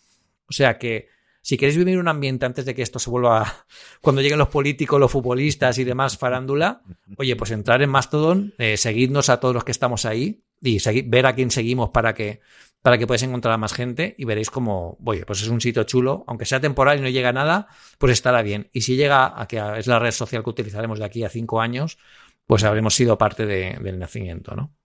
O 0.47 0.53
sea 0.53 0.77
que 0.77 1.07
si 1.41 1.57
queréis 1.57 1.77
vivir 1.77 1.98
un 1.98 2.07
ambiente 2.07 2.45
antes 2.45 2.65
de 2.65 2.75
que 2.75 2.81
esto 2.81 3.00
se 3.00 3.10
vuelva, 3.10 3.65
cuando 4.01 4.21
lleguen 4.21 4.39
los 4.39 4.50
políticos, 4.50 5.00
los 5.00 5.12
futbolistas 5.12 5.77
y 5.77 5.83
demás, 5.83 6.17
farándula, 6.17 6.81
oye, 7.17 7.36
pues 7.36 7.51
entrar 7.51 7.81
en 7.81 7.89
Mastodon, 7.89 8.53
eh, 8.57 8.77
seguidnos 8.77 9.29
a 9.29 9.39
todos 9.39 9.53
los 9.53 9.63
que 9.63 9.71
estamos 9.71 10.05
ahí 10.05 10.43
y 10.62 10.79
ver 11.03 11.25
a 11.25 11.33
quién 11.33 11.50
seguimos 11.50 11.89
para 11.89 12.13
que, 12.13 12.41
para 12.81 12.98
que 12.98 13.07
podáis 13.07 13.24
encontrar 13.24 13.53
a 13.55 13.57
más 13.57 13.74
gente 13.74 14.15
y 14.17 14.25
veréis 14.25 14.50
como, 14.50 14.98
oye, 15.03 15.25
pues 15.25 15.41
es 15.41 15.48
un 15.48 15.60
sitio 15.60 15.83
chulo, 15.83 16.24
aunque 16.27 16.45
sea 16.45 16.60
temporal 16.60 17.00
y 17.00 17.01
no 17.01 17.10
llega 17.10 17.29
a 17.29 17.33
nada, 17.33 17.67
pues 17.98 18.13
estará 18.13 18.41
bien. 18.43 18.69
Y 18.71 18.81
si 18.81 18.95
llega 18.95 19.39
a 19.39 19.48
que 19.48 19.62
es 19.77 19.88
la 19.88 20.00
red 20.00 20.12
social 20.12 20.43
que 20.43 20.50
utilizaremos 20.50 21.00
de 21.00 21.05
aquí 21.05 21.24
a 21.24 21.29
cinco 21.29 21.62
años, 21.62 21.98
pues 22.45 22.63
habremos 22.63 22.93
sido 22.95 23.17
parte 23.17 23.45
del 23.45 23.98
nacimiento, 23.98 24.55
¿no? 24.55 24.75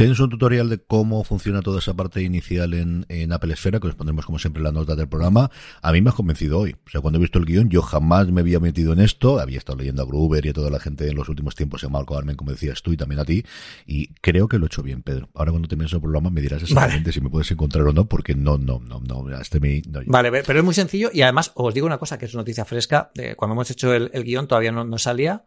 Tienes 0.00 0.18
un 0.18 0.30
tutorial 0.30 0.70
de 0.70 0.78
cómo 0.78 1.22
funciona 1.24 1.60
toda 1.60 1.78
esa 1.78 1.92
parte 1.92 2.22
inicial 2.22 2.72
en, 2.72 3.04
en 3.10 3.34
Apple 3.34 3.52
Esfera, 3.52 3.80
que 3.80 3.88
os 3.88 3.94
pondremos 3.94 4.24
como 4.24 4.38
siempre 4.38 4.60
en 4.60 4.64
la 4.64 4.72
nota 4.72 4.96
del 4.96 5.10
programa. 5.10 5.50
A 5.82 5.92
mí 5.92 6.00
me 6.00 6.08
has 6.08 6.16
convencido 6.16 6.58
hoy. 6.58 6.74
O 6.86 6.88
sea, 6.88 7.02
cuando 7.02 7.18
he 7.18 7.20
visto 7.20 7.38
el 7.38 7.44
guion, 7.44 7.68
yo 7.68 7.82
jamás 7.82 8.28
me 8.28 8.40
había 8.40 8.60
metido 8.60 8.94
en 8.94 9.00
esto. 9.00 9.38
Había 9.38 9.58
estado 9.58 9.76
leyendo 9.76 10.00
a 10.00 10.06
Gruber 10.06 10.46
y 10.46 10.48
a 10.48 10.52
toda 10.54 10.70
la 10.70 10.80
gente 10.80 11.06
en 11.06 11.16
los 11.16 11.28
últimos 11.28 11.54
tiempos, 11.54 11.84
en 11.84 11.92
Marco 11.92 12.16
Armen, 12.16 12.34
como 12.34 12.50
decías 12.50 12.80
tú, 12.80 12.94
y 12.94 12.96
también 12.96 13.20
a 13.20 13.26
ti. 13.26 13.44
Y 13.84 14.14
creo 14.22 14.48
que 14.48 14.56
lo 14.56 14.64
he 14.64 14.68
hecho 14.68 14.82
bien, 14.82 15.02
Pedro. 15.02 15.28
Ahora 15.34 15.50
cuando 15.50 15.68
termines 15.68 15.92
el 15.92 16.00
programa 16.00 16.30
me 16.30 16.40
dirás 16.40 16.62
exactamente 16.62 17.12
si 17.12 17.20
me 17.20 17.28
puedes 17.28 17.50
encontrar 17.50 17.84
o 17.86 17.92
no, 17.92 18.08
porque 18.08 18.34
no, 18.34 18.56
no, 18.56 18.80
no, 18.80 19.00
no. 19.00 19.38
Este 19.38 19.60
me, 19.60 19.82
no 19.86 20.00
vale, 20.06 20.30
pero 20.30 20.60
es 20.60 20.64
muy 20.64 20.72
sencillo 20.72 21.10
y 21.12 21.20
además 21.20 21.52
os 21.56 21.74
digo 21.74 21.86
una 21.86 21.98
cosa 21.98 22.16
que 22.16 22.24
es 22.24 22.34
noticia 22.34 22.64
fresca. 22.64 23.10
Cuando 23.36 23.52
hemos 23.52 23.70
hecho 23.70 23.92
el, 23.92 24.08
guion 24.24 24.48
todavía 24.48 24.72
no, 24.72 24.82
no 24.82 24.96
salía. 24.96 25.44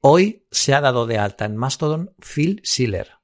Hoy 0.00 0.44
se 0.50 0.74
ha 0.74 0.80
dado 0.80 1.06
de 1.06 1.18
alta 1.18 1.44
en 1.44 1.56
Mastodon 1.56 2.10
Phil 2.18 2.60
Schiller. 2.64 3.21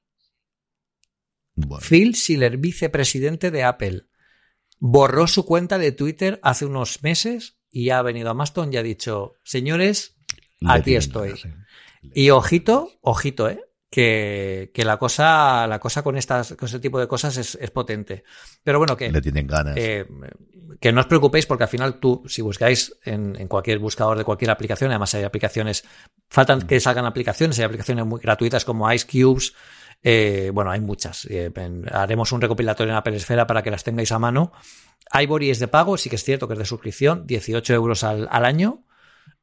Phil 1.81 2.15
Schiller, 2.15 2.57
vicepresidente 2.57 3.51
de 3.51 3.63
Apple, 3.63 4.05
borró 4.79 5.27
su 5.27 5.45
cuenta 5.45 5.77
de 5.77 5.91
Twitter 5.91 6.39
hace 6.43 6.65
unos 6.65 7.03
meses 7.03 7.57
y 7.71 7.89
ha 7.89 8.01
venido 8.01 8.29
a 8.29 8.33
Mastodon 8.33 8.73
y 8.73 8.77
ha 8.77 8.83
dicho, 8.83 9.33
señores, 9.43 10.17
aquí 10.65 10.95
estoy. 10.95 11.33
Y 12.01 12.29
ojito, 12.29 12.91
ojito, 13.01 13.49
¿eh? 13.49 13.63
Que, 13.89 14.69
que, 14.71 14.85
la 14.85 14.97
cosa, 14.97 15.65
la 15.65 15.79
cosa 15.79 16.03
con 16.03 16.15
estas, 16.15 16.53
con 16.53 16.67
este 16.67 16.79
tipo 16.79 16.99
de 16.99 17.07
cosas 17.07 17.37
es, 17.37 17.71
potente. 17.71 18.23
Pero 18.63 18.77
bueno, 18.77 18.95
que. 18.95 19.11
Le 19.11 19.19
tienen 19.19 19.47
ganas. 19.47 19.75
Eh, 19.77 20.05
que 20.79 20.91
no 20.91 21.01
os 21.01 21.07
preocupéis, 21.07 21.47
porque 21.47 21.63
al 21.63 21.69
final 21.69 21.99
tú, 21.99 22.23
si 22.27 22.43
buscáis 22.43 22.95
en, 23.03 23.35
en, 23.35 23.47
cualquier 23.47 23.79
buscador 23.79 24.17
de 24.17 24.23
cualquier 24.23 24.51
aplicación, 24.51 24.91
además 24.91 25.15
hay 25.15 25.23
aplicaciones, 25.23 25.83
faltan 26.29 26.61
que 26.61 26.79
salgan 26.79 27.05
aplicaciones, 27.05 27.57
hay 27.57 27.65
aplicaciones 27.65 28.05
muy 28.05 28.19
gratuitas 28.21 28.63
como 28.63 28.91
Ice 28.93 29.07
Cubes, 29.07 29.53
eh, 30.01 30.51
bueno, 30.53 30.71
hay 30.71 30.79
muchas. 30.79 31.25
Eh, 31.25 31.51
haremos 31.91 32.31
un 32.31 32.41
recopilatorio 32.41 32.91
en 32.91 32.97
Apple 32.97 33.15
Esfera 33.15 33.47
para 33.47 33.63
que 33.63 33.71
las 33.71 33.83
tengáis 33.83 34.11
a 34.11 34.19
mano. 34.19 34.51
Ivory 35.13 35.49
es 35.49 35.59
de 35.59 35.67
pago, 35.67 35.97
sí 35.97 36.09
que 36.09 36.15
es 36.15 36.23
cierto 36.23 36.47
que 36.47 36.53
es 36.53 36.59
de 36.59 36.65
suscripción, 36.65 37.25
18 37.25 37.73
euros 37.73 38.03
al, 38.03 38.27
año, 38.45 38.85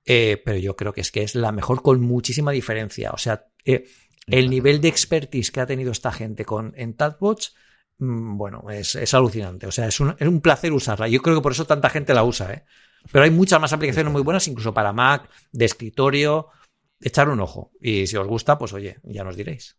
eh, 0.05 0.41
pero 0.45 0.59
yo 0.59 0.77
creo 0.77 0.93
que 0.93 1.01
es 1.01 1.11
que 1.11 1.23
es 1.23 1.35
la 1.35 1.53
mejor 1.53 1.83
con 1.83 2.01
muchísima 2.01 2.53
diferencia. 2.53 3.11
O 3.11 3.19
sea, 3.19 3.47
el 3.65 4.51
nivel 4.51 4.81
de 4.81 4.89
expertise 4.89 5.51
que 5.51 5.61
ha 5.61 5.67
tenido 5.67 5.93
esta 5.93 6.13
gente 6.13 6.45
con, 6.45 6.73
en 6.77 6.95
TadBots, 6.95 7.55
mm, 7.99 8.37
bueno, 8.37 8.65
es, 8.71 9.15
alucinante. 9.15 9.67
O 9.67 9.73
sea, 9.73 9.89
es 9.89 10.01
un, 10.01 10.15
es 10.19 10.29
un, 10.29 10.41
placer 10.41 10.73
usarla. 10.73 11.09
Yo 11.09 11.21
creo 11.21 11.37
que 11.37 11.43
por 11.43 11.53
eso 11.53 11.67
tanta 11.67 11.91
gente 11.91 12.15
la 12.15 12.25
usa, 12.25 12.53
¿eh? 12.53 12.65
Pero 13.13 13.25
hay 13.25 13.31
muchas 13.31 13.61
más 13.61 13.73
aplicaciones 13.73 14.13
muy 14.13 14.23
buenas, 14.23 14.49
incluso 14.49 14.75
para 14.75 14.93
Mac, 14.93 15.29
de 15.53 15.65
escritorio. 15.65 16.49
Echar 17.01 17.29
un 17.29 17.41
ojo. 17.41 17.73
Y 17.81 18.07
si 18.07 18.17
os 18.17 18.27
gusta, 18.27 18.59
pues 18.59 18.73
oye, 18.73 18.99
ya 19.05 19.23
nos 19.23 19.37
diréis. 19.37 19.77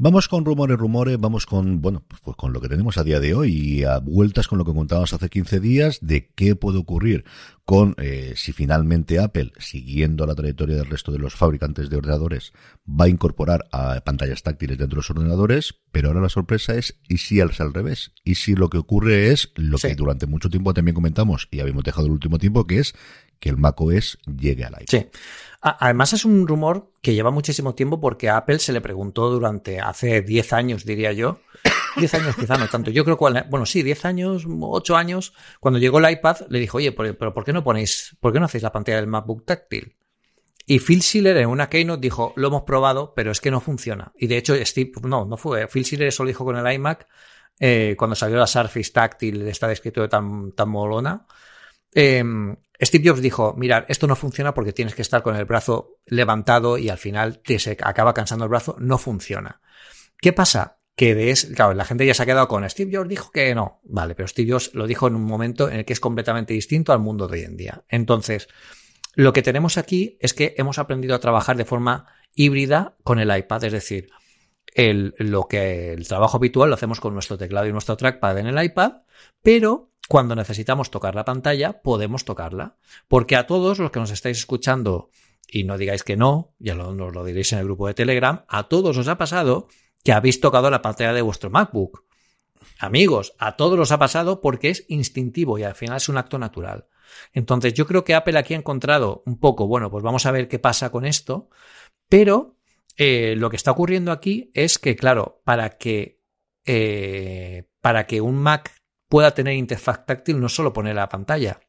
Vamos 0.00 0.28
con 0.28 0.44
rumores, 0.44 0.78
rumores, 0.78 1.18
vamos 1.18 1.44
con, 1.44 1.82
bueno, 1.82 2.04
pues 2.06 2.36
con 2.36 2.52
lo 2.52 2.60
que 2.60 2.68
tenemos 2.68 2.98
a 2.98 3.02
día 3.02 3.18
de 3.18 3.34
hoy 3.34 3.52
y 3.52 3.82
a 3.82 3.98
vueltas 3.98 4.46
con 4.46 4.56
lo 4.56 4.64
que 4.64 4.72
contábamos 4.72 5.12
hace 5.12 5.28
15 5.28 5.58
días 5.58 5.98
de 6.00 6.30
qué 6.36 6.54
puede 6.54 6.78
ocurrir 6.78 7.24
con 7.64 7.96
eh, 7.98 8.34
si 8.36 8.52
finalmente 8.52 9.18
Apple, 9.18 9.52
siguiendo 9.58 10.24
la 10.24 10.36
trayectoria 10.36 10.76
del 10.76 10.86
resto 10.86 11.10
de 11.10 11.18
los 11.18 11.34
fabricantes 11.34 11.90
de 11.90 11.96
ordenadores, 11.96 12.52
va 12.88 13.06
a 13.06 13.08
incorporar 13.08 13.66
a 13.72 14.00
pantallas 14.02 14.44
táctiles 14.44 14.78
dentro 14.78 14.94
de 14.94 15.00
los 15.00 15.10
ordenadores, 15.10 15.74
pero 15.90 16.08
ahora 16.08 16.20
la 16.20 16.28
sorpresa 16.28 16.76
es 16.76 17.00
y 17.08 17.18
si 17.18 17.40
es 17.40 17.60
al 17.60 17.74
revés, 17.74 18.12
y 18.22 18.36
si 18.36 18.54
lo 18.54 18.70
que 18.70 18.78
ocurre 18.78 19.32
es 19.32 19.50
lo 19.56 19.78
que 19.78 19.96
durante 19.96 20.26
mucho 20.26 20.48
tiempo 20.48 20.74
también 20.74 20.94
comentamos 20.94 21.48
y 21.50 21.58
habíamos 21.58 21.82
dejado 21.82 22.06
el 22.06 22.12
último 22.12 22.38
tiempo, 22.38 22.68
que 22.68 22.78
es 22.78 22.94
que 23.38 23.48
el 23.48 23.56
macOS 23.56 24.18
llegue 24.26 24.64
al 24.64 24.74
aire. 24.74 24.86
Sí. 24.88 25.06
Además 25.60 26.12
es 26.12 26.24
un 26.24 26.46
rumor 26.46 26.92
que 27.02 27.14
lleva 27.14 27.30
muchísimo 27.32 27.74
tiempo 27.74 28.00
porque 28.00 28.28
a 28.28 28.36
Apple 28.36 28.60
se 28.60 28.72
le 28.72 28.80
preguntó 28.80 29.28
durante 29.28 29.80
hace 29.80 30.22
10 30.22 30.52
años, 30.52 30.84
diría 30.84 31.12
yo. 31.12 31.40
10 31.96 32.14
años 32.14 32.36
quizá 32.36 32.56
no 32.56 32.68
tanto. 32.68 32.92
Yo 32.92 33.04
creo 33.04 33.18
que, 33.18 33.44
bueno, 33.48 33.66
sí, 33.66 33.82
10 33.82 34.04
años, 34.04 34.46
8 34.46 34.96
años, 34.96 35.34
cuando 35.58 35.80
llegó 35.80 35.98
el 35.98 36.10
iPad, 36.10 36.36
le 36.48 36.60
dijo, 36.60 36.78
oye, 36.78 36.92
pero 36.92 37.34
¿por 37.34 37.44
qué 37.44 37.52
no 37.52 37.64
ponéis, 37.64 38.16
por 38.20 38.32
qué 38.32 38.38
no 38.38 38.46
hacéis 38.46 38.62
la 38.62 38.72
pantalla 38.72 38.98
del 38.98 39.08
MacBook 39.08 39.44
táctil? 39.44 39.96
Y 40.64 40.80
Phil 40.80 41.02
Schiller 41.02 41.36
en 41.38 41.48
una 41.48 41.68
keynote 41.68 42.02
dijo, 42.02 42.34
lo 42.36 42.48
hemos 42.48 42.62
probado, 42.62 43.14
pero 43.16 43.32
es 43.32 43.40
que 43.40 43.50
no 43.50 43.60
funciona. 43.60 44.12
Y 44.16 44.26
de 44.26 44.36
hecho, 44.36 44.54
Steve, 44.64 44.92
no, 45.02 45.24
no 45.24 45.36
fue. 45.36 45.66
Phil 45.66 45.84
Schiller 45.84 46.08
eso 46.08 46.22
lo 46.22 46.28
dijo 46.28 46.44
con 46.44 46.56
el 46.56 46.72
iMac 46.72 47.08
eh, 47.58 47.96
cuando 47.98 48.14
salió 48.14 48.36
la 48.36 48.46
Surface 48.46 48.92
táctil, 48.92 49.42
está 49.48 49.66
descrito 49.66 50.02
de 50.02 50.08
tan, 50.08 50.52
tan 50.52 50.68
molona. 50.68 51.26
Eh, 52.00 52.22
Steve 52.80 53.08
Jobs 53.08 53.20
dijo, 53.20 53.54
mirad, 53.56 53.84
esto 53.88 54.06
no 54.06 54.14
funciona 54.14 54.54
porque 54.54 54.72
tienes 54.72 54.94
que 54.94 55.02
estar 55.02 55.24
con 55.24 55.34
el 55.34 55.46
brazo 55.46 55.96
levantado 56.06 56.78
y 56.78 56.90
al 56.90 56.98
final 56.98 57.40
te 57.40 57.58
se 57.58 57.72
acaba 57.72 58.14
cansando 58.14 58.44
el 58.44 58.50
brazo, 58.50 58.76
no 58.78 58.98
funciona. 58.98 59.60
¿Qué 60.20 60.32
pasa? 60.32 60.78
Que 60.94 61.16
de 61.16 61.34
claro, 61.56 61.74
la 61.74 61.84
gente 61.84 62.06
ya 62.06 62.14
se 62.14 62.22
ha 62.22 62.26
quedado 62.26 62.46
con 62.46 62.68
Steve 62.70 62.96
Jobs 62.96 63.08
dijo 63.08 63.32
que 63.32 63.52
no. 63.52 63.80
Vale, 63.82 64.14
pero 64.14 64.28
Steve 64.28 64.52
Jobs 64.52 64.72
lo 64.74 64.86
dijo 64.86 65.08
en 65.08 65.16
un 65.16 65.24
momento 65.24 65.68
en 65.68 65.78
el 65.78 65.84
que 65.84 65.92
es 65.92 65.98
completamente 65.98 66.54
distinto 66.54 66.92
al 66.92 67.00
mundo 67.00 67.26
de 67.26 67.38
hoy 67.38 67.44
en 67.46 67.56
día. 67.56 67.84
Entonces, 67.88 68.46
lo 69.14 69.32
que 69.32 69.42
tenemos 69.42 69.76
aquí 69.76 70.16
es 70.20 70.34
que 70.34 70.54
hemos 70.56 70.78
aprendido 70.78 71.16
a 71.16 71.20
trabajar 71.20 71.56
de 71.56 71.64
forma 71.64 72.06
híbrida 72.32 72.96
con 73.02 73.18
el 73.18 73.36
iPad, 73.36 73.64
es 73.64 73.72
decir, 73.72 74.08
el, 74.72 75.16
lo 75.18 75.48
que 75.48 75.94
el 75.94 76.06
trabajo 76.06 76.36
habitual 76.36 76.68
lo 76.68 76.76
hacemos 76.76 77.00
con 77.00 77.12
nuestro 77.14 77.36
teclado 77.36 77.66
y 77.66 77.72
nuestro 77.72 77.96
trackpad 77.96 78.38
en 78.38 78.46
el 78.46 78.62
iPad, 78.62 79.02
pero 79.42 79.90
cuando 80.08 80.34
necesitamos 80.34 80.90
tocar 80.90 81.14
la 81.14 81.26
pantalla, 81.26 81.82
podemos 81.82 82.24
tocarla. 82.24 82.76
Porque 83.08 83.36
a 83.36 83.46
todos 83.46 83.78
los 83.78 83.90
que 83.90 84.00
nos 84.00 84.10
estáis 84.10 84.38
escuchando, 84.38 85.10
y 85.46 85.64
no 85.64 85.76
digáis 85.76 86.02
que 86.02 86.16
no, 86.16 86.54
ya 86.58 86.74
nos 86.74 87.14
lo 87.14 87.24
diréis 87.24 87.52
en 87.52 87.58
el 87.58 87.66
grupo 87.66 87.86
de 87.86 87.94
Telegram, 87.94 88.44
a 88.48 88.68
todos 88.68 88.96
os 88.96 89.06
ha 89.08 89.18
pasado 89.18 89.68
que 90.02 90.12
habéis 90.12 90.40
tocado 90.40 90.70
la 90.70 90.80
pantalla 90.80 91.12
de 91.12 91.20
vuestro 91.20 91.50
MacBook. 91.50 92.04
Amigos, 92.78 93.34
a 93.38 93.56
todos 93.56 93.78
os 93.78 93.92
ha 93.92 93.98
pasado 93.98 94.40
porque 94.40 94.70
es 94.70 94.86
instintivo 94.88 95.58
y 95.58 95.64
al 95.64 95.74
final 95.74 95.98
es 95.98 96.08
un 96.08 96.16
acto 96.16 96.38
natural. 96.38 96.86
Entonces 97.34 97.74
yo 97.74 97.86
creo 97.86 98.04
que 98.04 98.14
Apple 98.14 98.38
aquí 98.38 98.54
ha 98.54 98.58
encontrado 98.58 99.22
un 99.26 99.38
poco, 99.38 99.66
bueno, 99.66 99.90
pues 99.90 100.02
vamos 100.02 100.24
a 100.24 100.30
ver 100.30 100.48
qué 100.48 100.58
pasa 100.58 100.90
con 100.90 101.04
esto, 101.04 101.50
pero 102.08 102.56
eh, 102.96 103.34
lo 103.36 103.50
que 103.50 103.56
está 103.56 103.72
ocurriendo 103.72 104.10
aquí 104.10 104.50
es 104.54 104.78
que, 104.78 104.96
claro, 104.96 105.42
para 105.44 105.76
que, 105.76 106.22
eh, 106.64 107.68
para 107.80 108.06
que 108.06 108.20
un 108.20 108.36
Mac 108.36 108.72
pueda 109.08 109.32
tener 109.32 109.54
interfaz 109.54 110.06
táctil, 110.06 110.40
no 110.40 110.48
solo 110.48 110.72
poner 110.72 110.94
la 110.94 111.08
pantalla. 111.08 111.60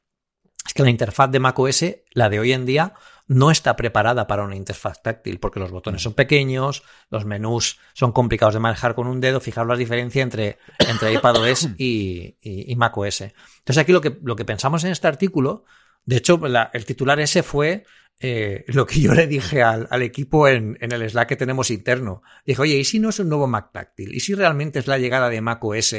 Es 0.66 0.74
que 0.74 0.84
la 0.84 0.90
interfaz 0.90 1.32
de 1.32 1.40
macOS, 1.40 1.86
la 2.12 2.30
de 2.30 2.40
hoy 2.40 2.54
en 2.54 2.66
día, 2.66 2.94
no 3.28 3.52
está 3.52 3.76
preparada 3.76 4.28
para 4.28 4.44
una 4.44 4.56
interfaz 4.56 5.02
táctil, 5.02 5.40
porque 5.40 5.60
los 5.60 5.72
botones 5.72 6.02
son 6.02 6.14
pequeños, 6.14 6.84
los 7.10 7.26
menús 7.26 7.80
son 7.94 8.12
complicados 8.12 8.56
de 8.56 8.60
manejar 8.60 8.96
con 8.96 9.08
un 9.08 9.22
dedo. 9.22 9.40
Fijaros 9.40 9.70
la 9.70 9.78
diferencia 9.78 10.22
entre, 10.22 10.58
entre 10.80 11.14
iPadOS 11.14 11.70
y, 11.78 12.38
y, 12.42 12.72
y 12.72 12.76
macOS. 12.76 13.22
Entonces 13.22 13.78
aquí 13.78 13.92
lo 13.92 14.02
que, 14.02 14.20
lo 14.22 14.36
que 14.36 14.46
pensamos 14.46 14.84
en 14.84 14.92
este 14.92 15.08
artículo 15.08 15.64
De 16.06 16.18
hecho, 16.18 16.42
el 16.74 16.86
titular 16.86 17.20
ese 17.20 17.44
fue 17.44 17.86
eh, 18.20 18.66
lo 18.68 18.86
que 18.86 19.00
yo 19.00 19.14
le 19.14 19.28
dije 19.28 19.64
al, 19.64 20.02
equipo 20.02 20.48
en, 20.48 20.78
el 20.82 21.10
Slack 21.10 21.30
que 21.30 21.36
tenemos 21.36 21.72
interno. 21.72 22.22
Dije, 22.46 22.62
oye, 22.62 22.76
¿y 22.76 22.84
si 22.84 23.00
no 23.00 23.10
es 23.10 23.20
un 23.20 23.30
nuevo 23.30 23.48
Mac 23.48 23.72
táctil? 23.72 24.14
¿Y 24.14 24.20
si 24.20 24.34
realmente 24.34 24.80
es 24.80 24.88
la 24.88 24.98
llegada 24.98 25.30
de 25.30 25.42
Mac 25.42 25.64
OS 25.64 25.96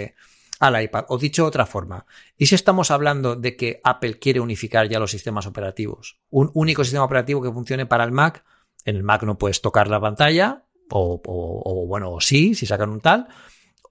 al 0.61 0.81
iPad? 0.81 1.07
O 1.09 1.19
dicho 1.19 1.43
de 1.43 1.49
otra 1.49 1.67
forma, 1.67 2.07
¿y 2.37 2.47
si 2.47 2.55
estamos 2.55 2.91
hablando 2.91 3.35
de 3.35 3.57
que 3.57 3.81
Apple 3.83 4.19
quiere 4.19 4.39
unificar 4.39 4.89
ya 4.89 5.01
los 5.01 5.11
sistemas 5.11 5.47
operativos? 5.47 6.21
Un 6.29 6.51
único 6.55 6.85
sistema 6.85 7.05
operativo 7.05 7.43
que 7.43 7.51
funcione 7.51 7.87
para 7.87 8.05
el 8.05 8.13
Mac. 8.13 8.45
En 8.85 8.97
el 8.97 9.03
Mac 9.03 9.25
no 9.25 9.37
puedes 9.39 9.61
tocar 9.61 9.89
la 9.89 10.01
pantalla, 10.01 10.65
o, 10.91 11.87
bueno, 11.89 12.13
o 12.13 12.21
sí, 12.21 12.55
si 12.55 12.67
sacan 12.67 12.91
un 12.91 13.01
tal, 13.01 13.29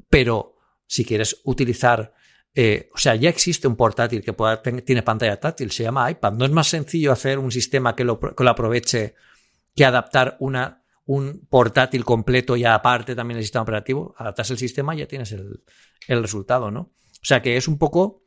pero 0.10 0.56
si 0.86 1.04
quieres 1.04 1.42
utilizar 1.44 2.14
eh, 2.56 2.90
o 2.94 2.98
sea, 2.98 3.16
ya 3.16 3.30
existe 3.30 3.68
un 3.68 3.76
portátil 3.76 4.24
que 4.24 4.34
pueda, 4.34 4.62
tiene 4.62 5.04
pantalla 5.04 5.40
táctil, 5.40 5.72
se 5.72 5.84
llama 5.84 6.10
iPad. 6.10 6.34
¿No 6.34 6.46
es 6.46 6.52
más 6.52 6.68
sencillo 6.68 7.12
hacer 7.12 7.38
un 7.38 7.52
sistema 7.52 7.96
que 7.96 8.04
lo, 8.04 8.20
que 8.20 8.44
lo 8.44 8.50
aproveche 8.50 9.14
que 9.76 9.86
adaptar 9.86 10.36
un 10.40 11.48
portátil 11.48 12.04
completo 12.04 12.58
y 12.58 12.66
aparte 12.66 13.16
también 13.16 13.38
el 13.38 13.44
sistema 13.44 13.62
operativo? 13.62 14.16
Adaptas 14.18 14.50
el 14.50 14.58
sistema 14.58 14.96
y 14.96 15.00
ya 15.00 15.08
tienes 15.08 15.32
el, 15.32 15.62
el 16.08 16.22
resultado, 16.22 16.72
¿no? 16.72 16.92
O 17.22 17.26
sea 17.26 17.42
que 17.42 17.58
es 17.58 17.68
un 17.68 17.78
poco, 17.78 18.22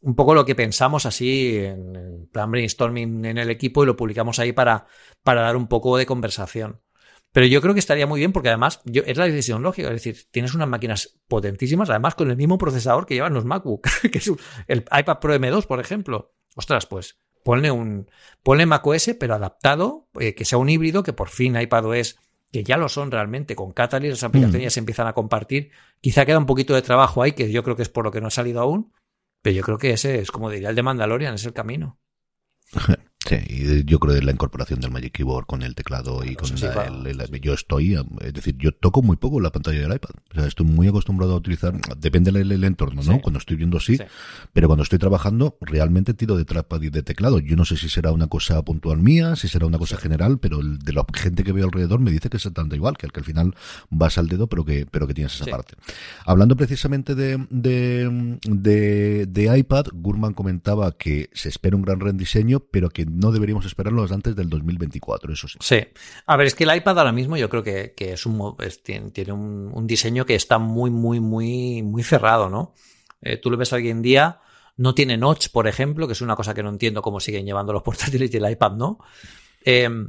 un 0.00 0.14
poco 0.14 0.34
lo 0.34 0.44
que 0.44 0.54
pensamos 0.54 1.06
así 1.06 1.56
en, 1.56 2.28
plan 2.32 2.50
brainstorming 2.50 3.24
en 3.24 3.38
el 3.38 3.50
equipo 3.50 3.82
y 3.82 3.86
lo 3.86 3.96
publicamos 3.96 4.38
ahí 4.38 4.52
para, 4.52 4.86
para 5.22 5.42
dar 5.42 5.56
un 5.56 5.66
poco 5.66 5.96
de 5.96 6.06
conversación. 6.06 6.80
Pero 7.32 7.46
yo 7.46 7.60
creo 7.60 7.74
que 7.74 7.80
estaría 7.80 8.06
muy 8.06 8.20
bien 8.20 8.32
porque 8.32 8.48
además 8.48 8.80
es 8.86 9.16
la 9.16 9.26
decisión 9.26 9.62
lógica. 9.62 9.88
Es 9.88 10.02
decir, 10.02 10.26
tienes 10.30 10.54
unas 10.54 10.68
máquinas 10.68 11.18
potentísimas, 11.28 11.90
además 11.90 12.14
con 12.14 12.30
el 12.30 12.36
mismo 12.36 12.58
procesador 12.58 13.06
que 13.06 13.14
llevan 13.14 13.34
los 13.34 13.44
MacBook, 13.44 13.86
que 14.10 14.18
es 14.18 14.32
el 14.66 14.78
iPad 14.78 15.18
Pro 15.20 15.34
M2, 15.34 15.66
por 15.66 15.80
ejemplo. 15.80 16.34
Ostras, 16.56 16.86
pues 16.86 17.18
ponle 17.44 17.70
un 17.70 18.10
ponle 18.42 18.66
macOS, 18.66 19.10
pero 19.18 19.34
adaptado, 19.34 20.08
eh, 20.18 20.34
que 20.34 20.44
sea 20.44 20.58
un 20.58 20.68
híbrido, 20.68 21.02
que 21.02 21.12
por 21.12 21.28
fin 21.28 21.58
iPadOS, 21.58 22.16
que 22.50 22.64
ya 22.64 22.76
lo 22.76 22.88
son 22.88 23.10
realmente, 23.10 23.54
con 23.54 23.72
Catalyst 23.72 24.12
las 24.12 24.24
aplicaciones 24.24 24.62
mm. 24.62 24.64
ya 24.64 24.70
se 24.70 24.80
empiezan 24.80 25.06
a 25.06 25.12
compartir. 25.12 25.70
Quizá 26.00 26.24
queda 26.24 26.38
un 26.38 26.46
poquito 26.46 26.74
de 26.74 26.82
trabajo 26.82 27.22
ahí, 27.22 27.32
que 27.32 27.50
yo 27.50 27.62
creo 27.62 27.76
que 27.76 27.82
es 27.82 27.88
por 27.88 28.04
lo 28.04 28.10
que 28.10 28.20
no 28.20 28.28
ha 28.28 28.30
salido 28.30 28.60
aún, 28.60 28.92
pero 29.42 29.56
yo 29.56 29.62
creo 29.62 29.78
que 29.78 29.90
ese 29.90 30.20
es, 30.20 30.30
como 30.30 30.50
diría 30.50 30.70
el 30.70 30.76
de 30.76 30.82
Mandalorian, 30.82 31.34
es 31.34 31.44
el 31.44 31.52
camino. 31.52 31.98
Sí, 33.28 33.36
y 33.46 33.84
yo 33.84 33.98
creo 33.98 34.14
que 34.14 34.22
la 34.22 34.32
incorporación 34.32 34.80
del 34.80 34.90
Magic 34.90 35.12
Keyboard 35.12 35.44
con 35.44 35.62
el 35.62 35.74
teclado 35.74 36.24
y 36.24 36.34
con 36.34 36.48
el, 36.50 37.40
Yo 37.42 37.52
estoy, 37.52 37.94
es 38.22 38.32
decir, 38.32 38.56
yo 38.56 38.72
toco 38.72 39.02
muy 39.02 39.16
poco 39.16 39.38
la 39.38 39.50
pantalla 39.50 39.82
del 39.82 39.92
iPad. 39.92 40.10
O 40.32 40.34
sea, 40.34 40.46
estoy 40.46 40.64
muy 40.64 40.88
acostumbrado 40.88 41.34
a 41.34 41.36
utilizar, 41.36 41.74
depende 41.98 42.32
del, 42.32 42.64
entorno, 42.64 43.02
¿no? 43.02 43.20
Cuando 43.20 43.38
estoy 43.38 43.56
viendo 43.56 43.80
sí, 43.80 43.98
pero 44.54 44.66
cuando 44.66 44.82
estoy 44.82 44.98
trabajando, 44.98 45.58
realmente 45.60 46.14
tiro 46.14 46.38
de 46.38 46.46
trackpad 46.46 46.80
y 46.80 46.88
de 46.88 47.02
teclado. 47.02 47.38
Yo 47.38 47.54
no 47.54 47.66
sé 47.66 47.76
si 47.76 47.90
será 47.90 48.12
una 48.12 48.28
cosa 48.28 48.62
puntual 48.62 48.98
mía, 48.98 49.36
si 49.36 49.46
será 49.46 49.66
una 49.66 49.78
cosa 49.78 49.98
general, 49.98 50.38
pero 50.38 50.60
de 50.62 50.92
la 50.94 51.04
gente 51.12 51.44
que 51.44 51.52
veo 51.52 51.66
alrededor 51.66 52.00
me 52.00 52.10
dice 52.10 52.30
que 52.30 52.38
es 52.38 52.48
tanto 52.54 52.76
igual, 52.76 52.96
que 52.96 53.04
al 53.04 53.12
que 53.12 53.20
al 53.20 53.26
final 53.26 53.54
vas 53.90 54.16
al 54.16 54.28
dedo, 54.28 54.46
pero 54.46 54.64
que, 54.64 54.86
pero 54.90 55.06
que 55.06 55.12
tienes 55.12 55.34
esa 55.34 55.44
parte. 55.44 55.74
Hablando 56.24 56.56
precisamente 56.56 57.14
de, 57.14 57.46
de, 57.50 58.38
de, 58.48 59.26
de 59.26 59.58
iPad, 59.58 59.84
Gurman 59.92 60.32
comentaba 60.32 60.92
que 60.92 61.28
se 61.34 61.50
espera 61.50 61.76
un 61.76 61.82
gran 61.82 62.00
rediseño, 62.00 62.60
pero 62.60 62.88
que 62.88 63.04
no 63.18 63.32
deberíamos 63.32 63.66
esperarlo 63.66 64.06
antes 64.10 64.36
del 64.36 64.48
2024, 64.48 65.32
eso 65.32 65.48
sí. 65.48 65.58
Sí. 65.60 65.80
A 66.26 66.36
ver, 66.36 66.46
es 66.46 66.54
que 66.54 66.64
el 66.64 66.76
iPad 66.76 66.98
ahora 66.98 67.12
mismo 67.12 67.36
yo 67.36 67.48
creo 67.48 67.64
que, 67.64 67.94
es 67.96 68.26
un, 68.26 68.56
tiene, 68.82 69.32
un, 69.32 69.86
diseño 69.86 70.24
que 70.24 70.36
está 70.36 70.58
muy, 70.58 70.90
muy, 70.90 71.18
muy, 71.18 71.82
muy 71.82 72.02
cerrado, 72.04 72.48
¿no? 72.48 72.74
Eh, 73.20 73.38
tú 73.38 73.50
lo 73.50 73.56
ves 73.56 73.72
hoy 73.72 73.88
en 73.88 74.02
día, 74.02 74.40
no 74.76 74.94
tiene 74.94 75.16
notch, 75.16 75.48
por 75.48 75.66
ejemplo, 75.66 76.06
que 76.06 76.12
es 76.12 76.20
una 76.20 76.36
cosa 76.36 76.54
que 76.54 76.62
no 76.62 76.68
entiendo 76.68 77.02
cómo 77.02 77.18
siguen 77.18 77.44
llevando 77.44 77.72
los 77.72 77.82
portátiles 77.88 78.32
y 78.32 78.36
el 78.36 78.50
iPad, 78.50 78.72
¿no? 78.72 78.98
Em, 79.64 80.08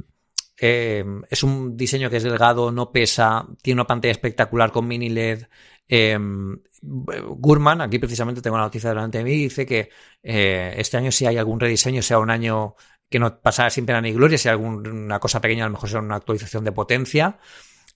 em, 0.56 1.22
es 1.28 1.42
un 1.42 1.76
diseño 1.76 2.10
que 2.10 2.18
es 2.18 2.22
delgado, 2.22 2.70
no 2.70 2.92
pesa, 2.92 3.44
tiene 3.60 3.80
una 3.80 3.88
pantalla 3.88 4.12
espectacular 4.12 4.70
con 4.70 4.86
mini 4.86 5.08
LED. 5.08 5.46
Em, 5.88 6.60
Gurman, 6.82 7.80
aquí 7.80 7.98
precisamente 7.98 8.40
tengo 8.40 8.54
una 8.54 8.64
noticia 8.64 8.90
delante 8.90 9.18
de 9.18 9.24
mí, 9.24 9.32
dice 9.32 9.66
que 9.66 9.90
eh, 10.22 10.74
este 10.78 10.96
año 10.96 11.10
si 11.10 11.26
hay 11.26 11.36
algún 11.36 11.58
rediseño, 11.58 12.00
sea 12.02 12.20
un 12.20 12.30
año 12.30 12.76
que 13.10 13.18
no 13.18 13.40
pasará 13.40 13.68
sin 13.70 13.84
pena 13.84 14.00
ni 14.00 14.12
gloria, 14.12 14.38
si 14.38 14.48
alguna 14.48 15.18
cosa 15.18 15.40
pequeña 15.40 15.64
a 15.64 15.68
lo 15.68 15.72
mejor 15.72 15.88
será 15.88 16.00
una 16.00 16.16
actualización 16.16 16.64
de 16.64 16.72
potencia. 16.72 17.38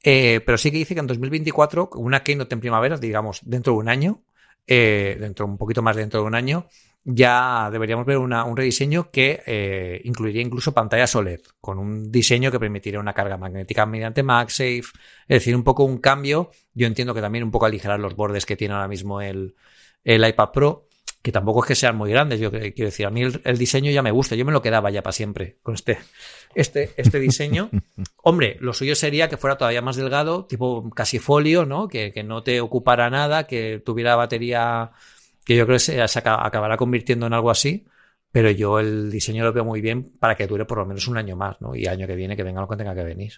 Eh, 0.02 0.40
pero 0.44 0.58
sí 0.58 0.70
que 0.70 0.78
dice 0.78 0.94
que 0.94 1.00
en 1.00 1.06
2024, 1.06 1.90
una 1.94 2.22
Keynote 2.22 2.54
en 2.54 2.60
primavera, 2.60 2.98
digamos, 2.98 3.40
dentro 3.44 3.72
de 3.72 3.78
un 3.78 3.88
año, 3.88 4.22
eh, 4.66 5.16
dentro 5.18 5.46
un 5.46 5.56
poquito 5.56 5.80
más 5.82 5.96
dentro 5.96 6.20
de 6.20 6.26
un 6.26 6.34
año, 6.34 6.66
ya 7.04 7.68
deberíamos 7.70 8.06
ver 8.06 8.18
un 8.18 8.56
rediseño 8.56 9.10
que 9.10 9.42
eh, 9.46 10.00
incluiría 10.04 10.42
incluso 10.42 10.72
pantallas 10.72 11.14
OLED, 11.14 11.40
con 11.60 11.78
un 11.78 12.10
diseño 12.10 12.50
que 12.50 12.58
permitiría 12.58 12.98
una 12.98 13.12
carga 13.12 13.36
magnética 13.36 13.86
mediante 13.86 14.22
MagSafe, 14.22 14.80
es 14.80 15.28
decir, 15.28 15.54
un 15.54 15.62
poco 15.62 15.84
un 15.84 15.98
cambio. 15.98 16.50
Yo 16.72 16.86
entiendo 16.86 17.14
que 17.14 17.20
también 17.20 17.44
un 17.44 17.50
poco 17.50 17.66
aligerar 17.66 18.00
los 18.00 18.16
bordes 18.16 18.46
que 18.46 18.56
tiene 18.56 18.74
ahora 18.74 18.88
mismo 18.88 19.20
el, 19.20 19.54
el 20.02 20.26
iPad 20.26 20.50
Pro 20.50 20.88
que 21.24 21.32
tampoco 21.32 21.60
es 21.64 21.68
que 21.68 21.74
sean 21.74 21.96
muy 21.96 22.10
grandes, 22.10 22.38
yo 22.38 22.50
quiero 22.50 22.74
decir, 22.74 23.06
a 23.06 23.10
mí 23.10 23.22
el, 23.22 23.56
diseño 23.56 23.90
ya 23.90 24.02
me 24.02 24.10
gusta, 24.10 24.34
yo 24.34 24.44
me 24.44 24.52
lo 24.52 24.60
quedaba 24.60 24.90
ya 24.90 25.02
para 25.02 25.12
siempre 25.12 25.56
con 25.62 25.72
este, 25.72 25.96
este, 26.54 26.92
este 26.98 27.18
diseño. 27.18 27.70
Hombre, 28.22 28.58
lo 28.60 28.74
suyo 28.74 28.94
sería 28.94 29.26
que 29.30 29.38
fuera 29.38 29.56
todavía 29.56 29.80
más 29.80 29.96
delgado, 29.96 30.44
tipo 30.44 30.90
casi 30.90 31.18
folio, 31.18 31.64
¿no? 31.64 31.88
Que, 31.88 32.12
no 32.26 32.42
te 32.42 32.60
ocupara 32.60 33.08
nada, 33.08 33.46
que 33.46 33.82
tuviera 33.82 34.16
batería, 34.16 34.90
que 35.46 35.56
yo 35.56 35.64
creo 35.64 35.76
que 35.76 35.80
se, 35.80 36.02
acabará 36.02 36.76
convirtiendo 36.76 37.26
en 37.26 37.32
algo 37.32 37.50
así, 37.50 37.86
pero 38.30 38.50
yo 38.50 38.78
el 38.78 39.10
diseño 39.10 39.44
lo 39.44 39.54
veo 39.54 39.64
muy 39.64 39.80
bien 39.80 40.12
para 40.18 40.34
que 40.34 40.46
dure 40.46 40.66
por 40.66 40.76
lo 40.76 40.84
menos 40.84 41.08
un 41.08 41.16
año 41.16 41.36
más, 41.36 41.58
¿no? 41.58 41.74
Y 41.74 41.86
año 41.86 42.06
que 42.06 42.16
viene 42.16 42.36
que 42.36 42.42
venga 42.42 42.60
lo 42.60 42.68
que 42.68 42.76
tenga 42.76 42.94
que 42.94 43.02
venir. 43.02 43.32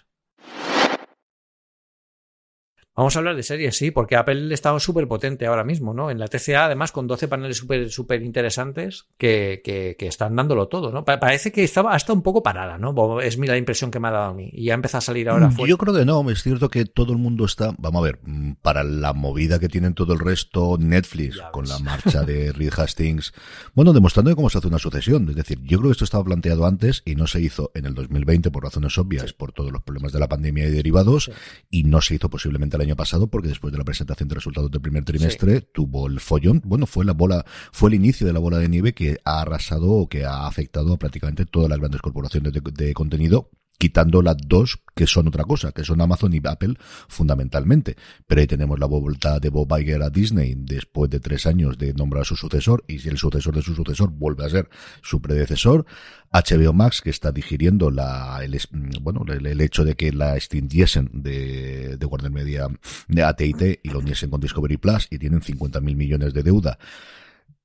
Vamos 2.97 3.15
a 3.15 3.19
hablar 3.19 3.35
de 3.35 3.43
series, 3.43 3.77
sí, 3.77 3.91
porque 3.91 4.15
Apple 4.15 4.51
está 4.51 4.77
súper 4.79 5.07
potente 5.07 5.45
ahora 5.45 5.63
mismo, 5.63 5.93
¿no? 5.93 6.09
En 6.09 6.17
la 6.17 6.27
TCA, 6.27 6.65
además, 6.65 6.91
con 6.91 7.05
12 7.05 7.27
paneles 7.27 7.55
súper 7.55 7.91
súper 7.91 8.23
interesantes 8.23 9.05
que, 9.19 9.61
que, 9.63 9.95
que, 9.99 10.07
están 10.07 10.35
dándolo 10.35 10.67
todo, 10.67 10.91
¿no? 10.91 11.05
parece 11.05 11.51
que 11.51 11.63
estaba 11.63 11.93
hasta 11.93 12.11
un 12.11 12.23
poco 12.23 12.41
parada, 12.41 12.79
¿no? 12.79 13.21
Es 13.21 13.37
la 13.37 13.55
impresión 13.55 13.91
que 13.91 13.99
me 13.99 14.07
ha 14.07 14.11
dado 14.11 14.31
a 14.31 14.33
mí. 14.33 14.49
Y 14.51 14.65
ya 14.65 14.73
empieza 14.73 14.97
a 14.97 15.01
salir 15.01 15.29
ahora. 15.29 15.51
Fuera. 15.51 15.69
Yo 15.69 15.77
creo 15.77 15.93
que 15.93 16.05
no, 16.05 16.27
es 16.31 16.41
cierto 16.41 16.69
que 16.69 16.85
todo 16.85 17.11
el 17.11 17.19
mundo 17.19 17.45
está, 17.45 17.71
vamos 17.77 17.99
a 17.99 18.03
ver, 18.03 18.19
mm, 18.23 18.53
para 18.63 18.83
la 18.83 19.13
movida 19.13 19.59
que 19.59 19.69
tienen 19.69 19.93
todo 19.93 20.13
el 20.13 20.19
resto, 20.19 20.77
Netflix, 20.79 21.39
con 21.51 21.67
la 21.67 21.77
marcha 21.77 22.23
de 22.23 22.51
Reed 22.53 22.73
Hastings, 22.75 23.31
bueno, 23.75 23.93
demostrando 23.93 24.35
cómo 24.35 24.49
se 24.49 24.57
hace 24.57 24.69
una 24.69 24.79
sucesión. 24.79 25.29
Es 25.29 25.35
decir, 25.35 25.59
yo 25.61 25.77
creo 25.77 25.89
que 25.89 25.93
esto 25.93 26.05
estaba 26.05 26.23
planteado 26.23 26.65
antes 26.65 27.03
y 27.05 27.13
no 27.13 27.27
se 27.27 27.41
hizo 27.41 27.69
en 27.75 27.85
el 27.85 27.93
2020 27.93 28.49
por 28.49 28.63
razones 28.63 28.97
obvias, 28.97 29.33
por 29.33 29.51
todos 29.51 29.71
los 29.71 29.83
problemas 29.83 30.13
de 30.13 30.19
la 30.19 30.27
pandemia 30.27 30.67
y 30.67 30.71
derivados, 30.71 31.29
y 31.69 31.83
no 31.83 32.01
se 32.01 32.15
hizo 32.15 32.31
posiblemente 32.31 32.75
el 32.75 32.86
año 32.87 32.95
pasado 32.95 33.27
porque 33.27 33.49
después 33.49 33.71
de 33.71 33.77
la 33.77 33.83
presentación 33.83 34.29
de 34.29 34.35
resultados 34.35 34.71
del 34.71 34.81
primer 34.81 35.03
trimestre 35.03 35.61
tuvo 35.61 36.07
el 36.07 36.19
follón. 36.19 36.61
Bueno, 36.65 36.85
fue 36.85 37.05
la 37.05 37.13
bola, 37.13 37.45
fue 37.71 37.89
el 37.89 37.95
inicio 37.95 38.25
de 38.25 38.33
la 38.33 38.39
bola 38.39 38.57
de 38.57 38.69
nieve 38.69 38.93
que 38.93 39.17
ha 39.23 39.41
arrasado 39.41 39.89
o 39.89 40.09
que 40.09 40.25
ha 40.25 40.47
afectado 40.47 40.93
a 40.93 40.97
prácticamente 40.97 41.45
todas 41.45 41.69
las 41.69 41.79
grandes 41.79 42.01
corporaciones 42.01 42.53
de, 42.53 42.93
contenido 42.93 43.49
quitando 43.77 44.21
las 44.21 44.37
dos 44.37 44.79
que 44.95 45.05
son 45.05 45.27
otra 45.27 45.43
cosa, 45.43 45.71
que 45.71 45.83
son 45.83 46.01
Amazon 46.01 46.33
y 46.33 46.41
Apple 46.43 46.75
fundamentalmente. 47.07 47.95
Pero 48.25 48.41
ahí 48.41 48.47
tenemos 48.47 48.79
la 48.79 48.87
vuelta 48.87 49.39
de 49.39 49.49
Bob 49.49 49.71
Iger 49.77 50.01
a 50.01 50.09
Disney 50.09 50.55
después 50.57 51.09
de 51.09 51.19
tres 51.19 51.45
años 51.45 51.77
de 51.77 51.93
nombrar 51.93 52.23
a 52.23 52.25
su 52.25 52.35
sucesor 52.35 52.83
y 52.87 52.99
si 52.99 53.09
el 53.09 53.17
sucesor 53.17 53.55
de 53.55 53.61
su 53.61 53.75
sucesor 53.75 54.09
vuelve 54.09 54.45
a 54.45 54.49
ser 54.49 54.69
su 55.01 55.21
predecesor. 55.21 55.85
HBO 56.31 56.73
Max 56.73 57.01
que 57.01 57.09
está 57.09 57.31
digiriendo 57.31 57.89
la, 57.91 58.39
el, 58.43 58.59
bueno, 59.01 59.23
el, 59.31 59.61
hecho 59.61 59.85
de 59.85 59.95
que 59.95 60.11
la 60.11 60.35
extinguiesen 60.35 61.09
de, 61.13 61.97
de 61.97 62.05
Warner 62.05 62.31
Media 62.31 62.67
de 63.07 63.23
AT&T 63.23 63.79
y 63.83 63.89
lo 63.89 63.99
uniesen 63.99 64.29
con 64.29 64.41
Discovery 64.41 64.77
Plus 64.77 65.07
y 65.09 65.19
tienen 65.19 65.41
50 65.41 65.79
mil 65.79 65.95
millones 65.95 66.33
de 66.33 66.43
deuda 66.43 66.79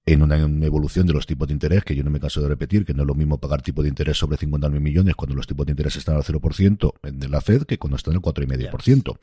en 0.05 0.21
una, 0.21 0.37
evolución 0.37 1.07
de 1.07 1.12
los 1.12 1.27
tipos 1.27 1.47
de 1.47 1.55
interés, 1.55 1.85
que 1.85 1.95
yo 1.95 2.03
no 2.03 2.11
me 2.11 2.19
canso 2.19 2.41
de 2.41 2.49
repetir, 2.49 2.85
que 2.85 2.93
no 2.93 3.03
es 3.03 3.07
lo 3.07 3.15
mismo 3.15 3.38
pagar 3.38 3.62
tipo 3.62 3.83
de 3.83 3.88
interés 3.88 4.19
sobre 4.19 4.37
50.000 4.37 4.81
millones 4.81 5.15
cuando 5.15 5.37
los 5.37 5.47
tipos 5.47 5.65
de 5.65 5.73
interés 5.73 5.95
están 5.95 6.17
al 6.17 6.25
0% 6.25 6.93
de 7.03 7.29
la 7.29 7.41
Fed 7.41 7.62
que 7.62 7.79
cuando 7.79 7.97
están 7.97 8.15
al 8.15 8.21
4,5%. 8.21 9.17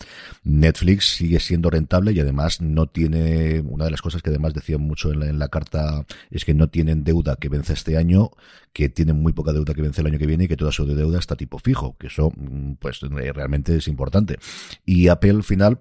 Netflix 0.44 1.18
sigue 1.18 1.42
siendo 1.42 1.70
rentable 1.70 2.14
y 2.14 2.20
además 2.22 2.62
no 2.62 2.88
tiene, 2.88 3.60
una 3.60 3.86
de 3.86 3.92
las 3.92 4.02
cosas 4.02 4.22
que 4.22 4.30
además 4.30 4.54
decían 4.54 4.80
mucho 4.82 5.12
en 5.12 5.20
la, 5.20 5.28
en 5.28 5.40
carta 5.50 6.06
es 6.30 6.46
que 6.46 6.54
no 6.54 6.70
tienen 6.70 7.04
deuda 7.04 7.36
que 7.36 7.50
vence 7.50 7.74
este 7.74 7.98
año, 7.98 8.32
que 8.72 8.88
tienen 8.88 9.22
muy 9.22 9.34
poca 9.34 9.52
deuda 9.52 9.74
que 9.74 9.82
vence 9.82 10.00
el 10.00 10.08
año 10.08 10.18
que 10.18 10.28
viene 10.28 10.46
y 10.46 10.48
que 10.48 10.56
toda 10.56 10.72
su 10.72 10.86
deuda 10.86 11.20
está 11.20 11.36
tipo 11.36 11.60
fijo, 11.60 11.98
que 11.98 12.08
eso 12.08 12.32
pues 12.80 13.02
realmente 13.02 13.76
es 13.76 13.88
importante. 13.90 14.38
Y 14.86 15.10
Apple 15.10 15.32
al 15.32 15.44
final 15.44 15.80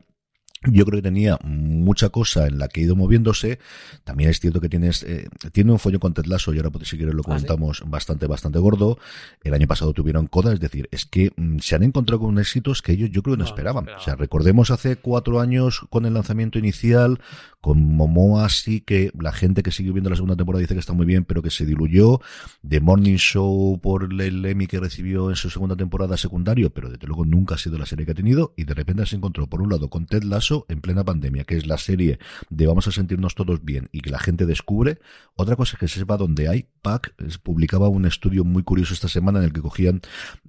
yo 0.62 0.84
creo 0.84 0.98
que 0.98 1.02
tenía 1.02 1.38
mucha 1.44 2.08
cosa 2.08 2.46
en 2.46 2.58
la 2.58 2.68
que 2.68 2.80
ha 2.80 2.84
ido 2.84 2.96
moviéndose. 2.96 3.58
También 4.04 4.30
es 4.30 4.40
cierto 4.40 4.60
que 4.60 4.68
tienes, 4.68 5.02
eh, 5.04 5.28
tiene 5.52 5.72
un 5.72 5.78
follo 5.78 6.00
con 6.00 6.14
Ted 6.14 6.26
Lasso, 6.26 6.52
y 6.52 6.56
ahora 6.56 6.70
pues, 6.70 6.88
si 6.88 6.96
quieres 6.96 7.14
lo 7.14 7.22
comentamos 7.22 7.82
bastante, 7.86 8.26
bastante 8.26 8.58
gordo. 8.58 8.98
El 9.42 9.54
año 9.54 9.66
pasado 9.66 9.92
tuvieron 9.92 10.26
Coda, 10.26 10.52
es 10.52 10.60
decir, 10.60 10.88
es 10.90 11.06
que 11.06 11.32
mm, 11.36 11.58
se 11.60 11.76
han 11.76 11.84
encontrado 11.84 12.20
con 12.20 12.38
éxitos 12.38 12.82
que 12.82 12.92
ellos 12.92 13.10
yo 13.10 13.22
creo 13.22 13.36
que 13.36 13.42
no, 13.42 13.44
esperaban. 13.44 13.88
O 13.88 14.00
sea, 14.00 14.16
recordemos 14.16 14.70
hace 14.70 14.96
cuatro 14.96 15.40
años 15.40 15.86
con 15.90 16.06
el 16.06 16.14
lanzamiento 16.14 16.58
inicial, 16.58 17.20
con 17.60 17.84
Momoa 17.84 18.48
sí 18.48 18.80
que 18.80 19.10
la 19.18 19.32
gente 19.32 19.62
que 19.62 19.70
sigue 19.70 19.92
viendo 19.92 20.10
la 20.10 20.16
segunda 20.16 20.36
temporada 20.36 20.60
dice 20.60 20.74
que 20.74 20.80
está 20.80 20.92
muy 20.92 21.06
bien, 21.06 21.24
pero 21.24 21.42
que 21.42 21.50
se 21.50 21.66
diluyó. 21.66 22.20
The 22.66 22.80
Morning 22.80 23.16
Show 23.16 23.80
por 23.80 24.12
el 24.12 24.44
Emmy 24.44 24.66
que 24.66 24.80
recibió 24.80 25.30
en 25.30 25.36
su 25.36 25.50
segunda 25.50 25.76
temporada 25.76 26.16
secundario, 26.16 26.70
pero 26.70 26.90
desde 26.90 27.06
luego 27.06 27.24
nunca 27.24 27.54
ha 27.54 27.58
sido 27.58 27.78
la 27.78 27.86
serie 27.86 28.06
que 28.06 28.12
ha 28.12 28.14
tenido. 28.14 28.54
Y 28.56 28.64
de 28.64 28.74
repente 28.74 29.06
se 29.06 29.16
encontró 29.16 29.46
por 29.46 29.62
un 29.62 29.70
lado 29.70 29.88
con 29.88 30.06
Ted 30.06 30.22
Lasso 30.22 30.47
en 30.68 30.80
plena 30.80 31.04
pandemia, 31.04 31.44
que 31.44 31.56
es 31.56 31.66
la 31.66 31.78
serie 31.78 32.18
de 32.48 32.66
vamos 32.66 32.86
a 32.88 32.92
sentirnos 32.92 33.34
todos 33.34 33.64
bien 33.64 33.88
y 33.92 34.00
que 34.00 34.10
la 34.10 34.18
gente 34.18 34.46
descubre. 34.46 34.98
Otra 35.34 35.56
cosa 35.56 35.74
es 35.74 35.78
que 35.78 35.88
se 35.88 36.00
sepa 36.00 36.16
dónde 36.16 36.48
hay. 36.48 36.68
PAC 36.82 37.14
publicaba 37.42 37.88
un 37.88 38.06
estudio 38.06 38.44
muy 38.44 38.62
curioso 38.62 38.94
esta 38.94 39.08
semana 39.08 39.40
en 39.40 39.44
el 39.44 39.52
que 39.52 39.60
cogían 39.60 40.00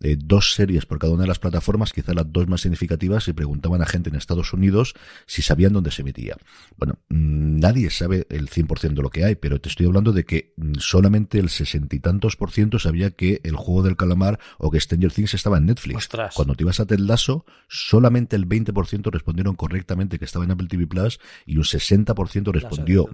eh, 0.02 0.16
dos 0.18 0.54
series 0.54 0.86
por 0.86 1.00
cada 1.00 1.14
una 1.14 1.24
de 1.24 1.28
las 1.28 1.40
plataformas, 1.40 1.92
quizás 1.92 2.16
las 2.16 2.32
dos 2.32 2.48
más 2.48 2.62
significativas, 2.62 3.28
y 3.28 3.34
preguntaban 3.34 3.82
a 3.82 3.86
gente 3.86 4.10
en 4.10 4.16
Estados 4.16 4.54
Unidos 4.54 4.94
si 5.26 5.42
sabían 5.42 5.74
dónde 5.74 5.92
se 5.92 6.04
metía. 6.04 6.38
Bueno, 6.78 7.00
mm, 7.10 7.60
nadie 7.60 7.90
sabe 7.90 8.26
el 8.30 8.50
100% 8.50 8.96
de 8.96 9.02
lo 9.02 9.10
que 9.10 9.26
hay, 9.26 9.36
pero 9.36 9.60
te 9.60 9.70
estoy 9.70 9.86
hablando 9.86 10.14
de 10.14 10.26
que 10.26 10.54
mm, 10.56 10.76
solamente 10.80 11.40
el 11.40 11.50
sesenta 11.50 11.96
y 11.96 12.00
tantos 12.00 12.36
por 12.36 12.52
ciento 12.52 12.80
sabía 12.80 13.12
que 13.12 13.42
el 13.44 13.56
juego 13.56 13.84
del 13.84 13.98
calamar 13.98 14.40
o 14.58 14.72
que 14.72 14.80
Stranger 14.80 15.12
Things 15.12 15.34
estaba 15.34 15.58
en 15.58 15.66
Netflix. 15.66 16.10
Cuando 16.36 16.56
te 16.56 16.64
ibas 16.64 16.80
a 16.80 16.86
Ted 16.86 17.00
Lasso, 17.00 17.46
solamente 17.68 18.36
el 18.36 18.48
20% 18.48 19.12
respondieron 19.12 19.56
correctamente 19.56 19.89
que 20.20 20.26
estaba 20.26 20.46
en 20.46 20.52
Apple 20.52 20.68
TV 20.68 20.88
Plus 20.88 21.20
y 21.46 21.58
un 21.58 21.64
60% 21.64 22.52
respondió 22.52 23.08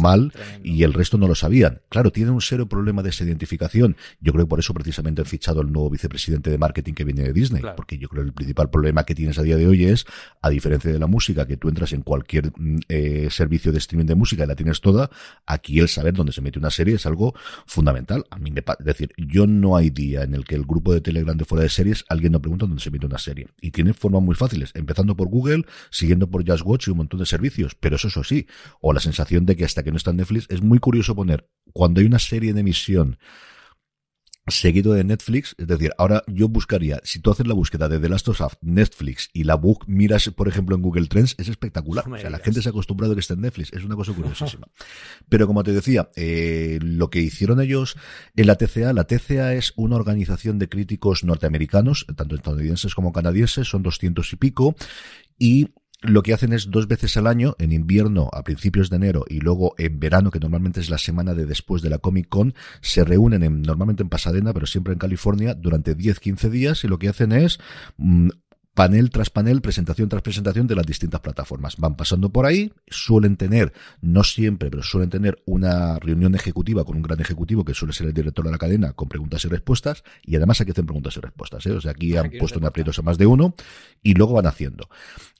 mal 0.00 0.32
y 0.62 0.82
el 0.82 0.92
resto 0.92 1.18
no 1.18 1.26
lo 1.26 1.34
sabían. 1.34 1.80
Claro, 1.88 2.10
tiene 2.12 2.30
un 2.30 2.40
serio 2.40 2.66
problema 2.66 3.02
de 3.02 3.10
esa 3.10 3.24
identificación. 3.24 3.96
Yo 4.20 4.32
creo 4.32 4.44
que 4.46 4.50
por 4.50 4.58
eso 4.60 4.72
precisamente 4.74 5.20
han 5.20 5.26
fichado 5.26 5.60
el 5.60 5.72
nuevo 5.72 5.90
vicepresidente 5.90 6.50
de 6.50 6.58
marketing 6.58 6.94
que 6.94 7.04
viene 7.04 7.22
de 7.22 7.32
Disney, 7.32 7.62
porque 7.76 7.98
yo 7.98 8.08
creo 8.08 8.22
que 8.22 8.28
el 8.28 8.34
principal 8.34 8.70
problema 8.70 9.04
que 9.04 9.14
tienes 9.14 9.38
a 9.38 9.42
día 9.42 9.56
de 9.56 9.66
hoy 9.66 9.84
es, 9.84 10.06
a 10.40 10.50
diferencia 10.50 10.92
de 10.92 10.98
la 10.98 11.06
música, 11.06 11.46
que 11.46 11.56
tú 11.56 11.68
entras 11.68 11.92
en 11.92 12.02
cualquier 12.02 12.52
mm, 12.56 12.78
eh, 12.88 13.28
servicio 13.30 13.72
de 13.72 13.78
streaming 13.78 14.06
de 14.06 14.14
música 14.14 14.44
y 14.44 14.46
la 14.46 14.56
tienes 14.56 14.80
toda, 14.80 15.10
aquí 15.46 15.80
el 15.80 15.88
saber 15.88 16.14
dónde 16.14 16.32
se 16.32 16.40
mete 16.40 16.58
una 16.58 16.70
serie 16.70 16.94
es 16.94 17.06
algo 17.06 17.34
fundamental. 17.66 18.24
A 18.30 18.38
mí 18.38 18.50
me 18.50 18.60
es 18.60 18.84
decir, 18.84 19.12
yo 19.16 19.46
no 19.46 19.76
hay 19.76 19.90
día 19.90 20.22
en 20.22 20.34
el 20.34 20.44
que 20.44 20.54
el 20.54 20.64
grupo 20.64 20.92
de 20.92 21.00
Telegram 21.00 21.36
de 21.36 21.44
fuera 21.44 21.62
de 21.62 21.68
series 21.68 22.04
alguien 22.08 22.32
no 22.32 22.40
pregunta 22.40 22.66
dónde 22.66 22.82
se 22.82 22.90
mete 22.90 23.06
una 23.06 23.18
serie. 23.18 23.48
Y 23.60 23.70
tiene 23.70 23.92
formas 23.92 24.22
muy 24.22 24.34
fáciles, 24.34 24.70
empezando 24.74 25.16
por 25.16 25.28
Google, 25.28 25.64
siguiendo 25.90 26.11
por 26.20 26.48
Just 26.48 26.64
Watch 26.64 26.88
y 26.88 26.90
un 26.90 26.98
montón 26.98 27.20
de 27.20 27.26
servicios, 27.26 27.74
pero 27.74 27.96
eso, 27.96 28.08
eso 28.08 28.24
sí, 28.24 28.46
o 28.80 28.92
la 28.92 29.00
sensación 29.00 29.46
de 29.46 29.56
que 29.56 29.64
hasta 29.64 29.82
que 29.82 29.90
no 29.90 29.96
está 29.96 30.10
en 30.10 30.18
Netflix 30.18 30.46
es 30.48 30.62
muy 30.62 30.78
curioso 30.78 31.14
poner 31.14 31.48
cuando 31.72 32.00
hay 32.00 32.06
una 32.06 32.18
serie 32.18 32.50
en 32.50 32.58
emisión 32.58 33.18
seguido 34.48 34.92
de 34.92 35.04
Netflix, 35.04 35.54
es 35.56 35.68
decir, 35.68 35.92
ahora 35.98 36.24
yo 36.26 36.48
buscaría, 36.48 37.00
si 37.04 37.20
tú 37.20 37.30
haces 37.30 37.46
la 37.46 37.54
búsqueda 37.54 37.88
de 37.88 38.00
The 38.00 38.08
Last 38.08 38.28
of 38.28 38.40
Us, 38.40 38.58
Netflix 38.60 39.30
y 39.32 39.44
la 39.44 39.54
book 39.54 39.84
miras, 39.86 40.28
por 40.30 40.48
ejemplo, 40.48 40.74
en 40.74 40.82
Google 40.82 41.06
Trends, 41.06 41.36
es 41.38 41.48
espectacular. 41.48 42.08
o 42.08 42.18
sea, 42.18 42.28
la 42.28 42.38
gente 42.38 42.60
se 42.60 42.68
ha 42.68 42.70
acostumbrado 42.70 43.12
a 43.12 43.16
que 43.16 43.20
esté 43.20 43.34
en 43.34 43.42
Netflix, 43.42 43.72
es 43.72 43.84
una 43.84 43.94
cosa 43.94 44.12
curiosísima. 44.12 44.66
Pero 45.28 45.46
como 45.46 45.62
te 45.62 45.72
decía, 45.72 46.10
eh, 46.16 46.78
lo 46.82 47.08
que 47.08 47.20
hicieron 47.20 47.60
ellos 47.60 47.96
en 48.34 48.46
la 48.48 48.56
TCA, 48.56 48.92
la 48.92 49.04
TCA 49.04 49.54
es 49.54 49.72
una 49.76 49.96
organización 49.96 50.58
de 50.58 50.68
críticos 50.68 51.22
norteamericanos, 51.22 52.06
tanto 52.16 52.34
estadounidenses 52.34 52.94
como 52.94 53.12
canadienses, 53.12 53.68
son 53.68 53.82
doscientos 53.84 54.32
y 54.32 54.36
pico, 54.36 54.74
y 55.38 55.68
lo 56.02 56.22
que 56.22 56.34
hacen 56.34 56.52
es 56.52 56.70
dos 56.70 56.88
veces 56.88 57.16
al 57.16 57.26
año, 57.26 57.54
en 57.58 57.72
invierno 57.72 58.28
a 58.32 58.42
principios 58.42 58.90
de 58.90 58.96
enero 58.96 59.24
y 59.28 59.40
luego 59.40 59.74
en 59.78 60.00
verano, 60.00 60.30
que 60.30 60.40
normalmente 60.40 60.80
es 60.80 60.90
la 60.90 60.98
semana 60.98 61.34
de 61.34 61.46
después 61.46 61.80
de 61.80 61.90
la 61.90 61.98
Comic 61.98 62.28
Con, 62.28 62.54
se 62.80 63.04
reúnen 63.04 63.42
en, 63.42 63.62
normalmente 63.62 64.02
en 64.02 64.08
Pasadena, 64.08 64.52
pero 64.52 64.66
siempre 64.66 64.92
en 64.92 64.98
California, 64.98 65.54
durante 65.54 65.96
10-15 65.96 66.50
días 66.50 66.84
y 66.84 66.88
lo 66.88 66.98
que 66.98 67.08
hacen 67.08 67.32
es 67.32 67.58
mm, 67.96 68.28
panel 68.74 69.10
tras 69.10 69.30
panel, 69.30 69.60
presentación 69.60 70.08
tras 70.08 70.22
presentación 70.22 70.66
de 70.66 70.74
las 70.74 70.86
distintas 70.86 71.20
plataformas. 71.20 71.76
Van 71.76 71.96
pasando 71.96 72.30
por 72.30 72.46
ahí, 72.46 72.72
suelen 72.88 73.36
tener, 73.36 73.72
no 74.00 74.24
siempre, 74.24 74.70
pero 74.70 74.82
suelen 74.82 75.10
tener 75.10 75.42
una 75.44 75.98
reunión 75.98 76.34
ejecutiva 76.34 76.84
con 76.84 76.96
un 76.96 77.02
gran 77.02 77.20
ejecutivo 77.20 77.64
que 77.64 77.74
suele 77.74 77.92
ser 77.92 78.06
el 78.08 78.14
director 78.14 78.44
de 78.44 78.50
la 78.50 78.58
cadena 78.58 78.92
con 78.92 79.08
preguntas 79.08 79.44
y 79.44 79.48
respuestas, 79.48 80.04
y 80.24 80.36
además 80.36 80.60
aquí 80.60 80.70
hacen 80.70 80.86
preguntas 80.86 81.16
y 81.16 81.20
respuestas. 81.20 81.66
¿eh? 81.66 81.72
O 81.72 81.80
sea, 81.80 81.92
aquí 81.92 82.16
han 82.16 82.30
puesto 82.38 82.58
en 82.58 82.66
aprietos 82.66 82.98
a 82.98 83.02
más 83.02 83.18
de 83.18 83.26
uno 83.26 83.54
y 84.02 84.14
luego 84.14 84.34
van 84.34 84.46
haciendo. 84.46 84.88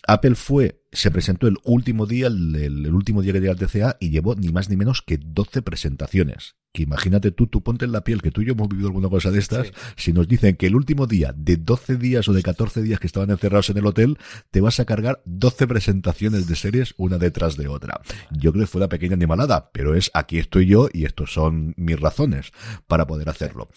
Apple 0.06 0.34
fue, 0.34 0.82
se 0.90 1.10
presentó 1.10 1.46
el 1.46 1.56
último 1.64 2.06
día, 2.06 2.26
el, 2.26 2.92
último 2.92 3.22
día 3.22 3.32
que 3.32 3.40
llegó 3.40 3.52
al 3.52 3.58
TCA 3.58 3.96
y 4.00 4.10
llevó 4.10 4.34
ni 4.34 4.48
más 4.48 4.68
ni 4.68 4.76
menos 4.76 5.02
que 5.02 5.18
12 5.18 5.62
presentaciones. 5.62 6.56
Que 6.72 6.84
imagínate 6.84 7.32
tú, 7.32 7.46
tú 7.46 7.62
ponte 7.62 7.84
en 7.84 7.92
la 7.92 8.02
piel, 8.02 8.22
que 8.22 8.30
tú 8.30 8.40
y 8.40 8.46
yo 8.46 8.52
hemos 8.52 8.68
vivido 8.68 8.88
alguna 8.88 9.10
cosa 9.10 9.30
de 9.30 9.38
estas, 9.38 9.72
si 9.96 10.12
nos 10.12 10.26
dicen 10.26 10.56
que 10.56 10.66
el 10.66 10.74
último 10.74 11.06
día 11.06 11.34
de 11.36 11.58
12 11.58 11.96
días 11.96 12.28
o 12.28 12.32
de 12.32 12.42
14 12.42 12.80
días 12.80 12.98
que 12.98 13.06
estaban 13.06 13.30
encerrados 13.30 13.68
en 13.70 13.76
el 13.76 13.86
hotel, 13.86 14.18
te 14.50 14.60
vas 14.62 14.80
a 14.80 14.86
cargar 14.86 15.20
12 15.26 15.66
presentaciones 15.66 16.46
de 16.46 16.56
series 16.56 16.94
una 16.96 17.18
detrás 17.18 17.56
de 17.56 17.68
otra. 17.68 18.00
Yo 18.30 18.52
creo 18.52 18.64
que 18.64 18.70
fue 18.70 18.80
una 18.80 18.88
pequeña 18.88 19.14
animalada, 19.14 19.70
pero 19.72 19.94
es 19.94 20.10
aquí 20.14 20.38
estoy 20.38 20.66
yo 20.66 20.88
y 20.92 21.04
estos 21.04 21.32
son 21.32 21.74
mis 21.76 22.00
razones 22.00 22.52
para 22.86 23.06
poder 23.06 23.28
hacerlo. 23.28 23.68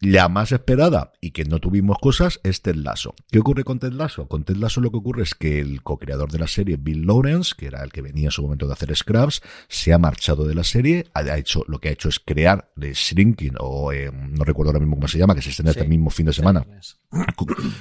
La 0.00 0.28
más 0.28 0.52
esperada 0.52 1.12
y 1.20 1.30
que 1.30 1.44
no 1.44 1.58
tuvimos 1.58 1.98
cosas 1.98 2.40
es 2.42 2.62
Ted 2.62 2.76
Lasso. 2.76 3.14
¿Qué 3.30 3.38
ocurre 3.38 3.64
con 3.64 3.78
Ted 3.78 3.92
Lasso? 3.92 4.28
Con 4.28 4.44
Ted 4.44 4.56
Lasso 4.56 4.80
lo 4.80 4.90
que 4.90 4.98
ocurre 4.98 5.22
es 5.22 5.34
que 5.34 5.60
el 5.60 5.82
co-creador 5.82 6.30
de 6.30 6.38
la 6.38 6.46
serie, 6.46 6.76
Bill 6.76 7.06
Lawrence, 7.06 7.54
que 7.56 7.66
era 7.66 7.82
el 7.82 7.92
que 7.92 8.02
venía 8.02 8.26
en 8.26 8.30
su 8.30 8.42
momento 8.42 8.66
de 8.66 8.72
hacer 8.72 8.94
Scraps, 8.94 9.42
se 9.68 9.92
ha 9.92 9.98
marchado 9.98 10.46
de 10.46 10.54
la 10.54 10.64
serie, 10.64 11.06
ha 11.14 11.38
hecho, 11.38 11.64
lo 11.68 11.78
que 11.78 11.88
ha 11.88 11.92
hecho 11.92 12.08
es 12.08 12.20
crear 12.20 12.70
de 12.76 12.92
Shrinking, 12.92 13.54
o 13.60 13.92
eh, 13.92 14.10
no 14.12 14.44
recuerdo 14.44 14.70
ahora 14.70 14.80
mismo 14.80 14.96
cómo 14.96 15.08
se 15.08 15.18
llama, 15.18 15.34
que 15.34 15.42
se 15.42 15.50
estrena 15.50 15.70
este 15.70 15.84
mismo 15.84 16.10
fin 16.10 16.26
de 16.26 16.32
semana, 16.32 16.66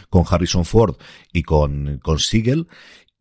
con, 0.09 0.25
Harrison 0.29 0.65
Ford 0.65 0.95
y 1.31 1.43
con, 1.43 1.99
con 2.01 2.19
Siegel, 2.19 2.67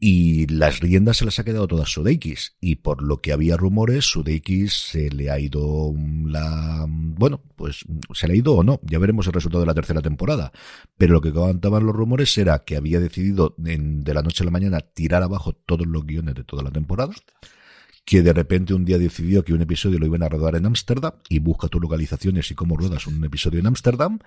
y 0.04 0.48
las 0.48 0.80
riendas 0.80 1.18
se 1.18 1.24
las 1.24 1.38
ha 1.38 1.44
quedado 1.44 1.68
todas 1.68 1.88
Sudeikis. 1.88 2.56
Y 2.60 2.74
por 2.74 3.04
lo 3.04 3.18
que 3.18 3.32
había 3.32 3.56
rumores 3.56 4.04
Sudeikis 4.04 4.72
se 4.72 5.08
le 5.10 5.30
ha 5.30 5.38
ido 5.38 5.94
la 6.26 6.86
bueno 6.88 7.40
pues 7.54 7.84
se 8.12 8.26
le 8.26 8.32
ha 8.32 8.36
ido 8.36 8.54
o 8.54 8.64
no. 8.64 8.80
Ya 8.82 8.98
veremos 8.98 9.28
el 9.28 9.32
resultado 9.32 9.60
de 9.60 9.68
la 9.68 9.74
tercera 9.74 10.02
temporada. 10.02 10.50
Pero 10.98 11.12
lo 11.12 11.20
que 11.20 11.32
contaban 11.32 11.86
los 11.86 11.94
rumores 11.94 12.36
era 12.36 12.64
que 12.64 12.74
había 12.74 12.98
decidido 12.98 13.54
de 13.56 14.12
la 14.12 14.22
noche 14.22 14.42
a 14.42 14.46
la 14.46 14.50
mañana 14.50 14.80
tirar 14.80 15.22
abajo 15.22 15.52
todos 15.52 15.86
los 15.86 16.04
guiones 16.04 16.34
de 16.34 16.42
toda 16.42 16.64
la 16.64 16.72
temporada 16.72 17.14
que 18.04 18.22
de 18.22 18.32
repente 18.32 18.74
un 18.74 18.84
día 18.84 18.98
decidió 18.98 19.44
que 19.44 19.54
un 19.54 19.62
episodio 19.62 20.00
lo 20.00 20.06
iban 20.06 20.24
a 20.24 20.28
rodar 20.28 20.56
en 20.56 20.66
Ámsterdam 20.66 21.12
y 21.28 21.38
busca 21.38 21.68
tus 21.68 21.80
localizaciones 21.80 22.50
y 22.50 22.56
cómo 22.56 22.76
ruedas 22.76 23.06
un 23.06 23.24
episodio 23.24 23.60
en 23.60 23.68
Ámsterdam 23.68 24.18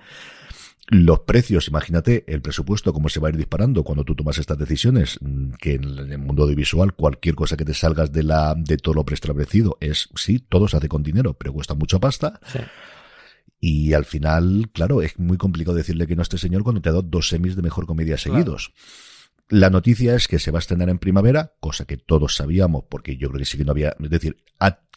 los 0.87 1.21
precios, 1.21 1.67
imagínate 1.67 2.23
el 2.27 2.41
presupuesto, 2.41 2.93
cómo 2.93 3.09
se 3.09 3.19
va 3.19 3.27
a 3.27 3.31
ir 3.31 3.37
disparando 3.37 3.83
cuando 3.83 4.03
tú 4.03 4.15
tomas 4.15 4.37
estas 4.37 4.57
decisiones, 4.57 5.17
mm, 5.19 5.53
que 5.59 5.73
en 5.73 5.83
el 5.83 6.17
mundo 6.19 6.43
audiovisual 6.43 6.93
cualquier 6.93 7.35
cosa 7.35 7.57
que 7.57 7.65
te 7.65 7.73
salgas 7.73 8.11
de 8.11 8.23
la, 8.23 8.53
de 8.55 8.77
todo 8.77 8.95
lo 8.95 9.05
preestablecido 9.05 9.77
es, 9.79 10.09
sí, 10.15 10.39
todo 10.39 10.67
se 10.67 10.77
hace 10.77 10.87
con 10.87 11.01
dinero, 11.01 11.33
pero 11.33 11.53
cuesta 11.53 11.73
mucha 11.73 11.99
pasta. 11.99 12.39
Y 13.59 13.93
al 13.93 14.05
final, 14.05 14.69
claro, 14.73 15.01
es 15.01 15.17
muy 15.17 15.37
complicado 15.37 15.75
decirle 15.75 16.05
que 16.05 16.15
no 16.15 16.21
a 16.21 16.23
este 16.23 16.37
señor 16.37 16.63
cuando 16.63 16.81
te 16.81 16.89
ha 16.89 16.91
dado 16.91 17.01
dos 17.01 17.29
semis 17.29 17.55
de 17.55 17.63
mejor 17.63 17.87
comedia 17.87 18.17
seguidos. 18.17 18.73
La 19.47 19.69
noticia 19.69 20.15
es 20.15 20.27
que 20.27 20.39
se 20.39 20.51
va 20.51 20.57
a 20.57 20.59
estrenar 20.59 20.89
en 20.89 20.97
primavera, 20.97 21.53
cosa 21.59 21.85
que 21.85 21.97
todos 21.97 22.35
sabíamos, 22.35 22.85
porque 22.89 23.17
yo 23.17 23.29
creo 23.29 23.39
que 23.39 23.45
sí 23.45 23.57
que 23.57 23.65
no 23.65 23.71
había, 23.71 23.95
es 23.99 24.09
decir, 24.09 24.37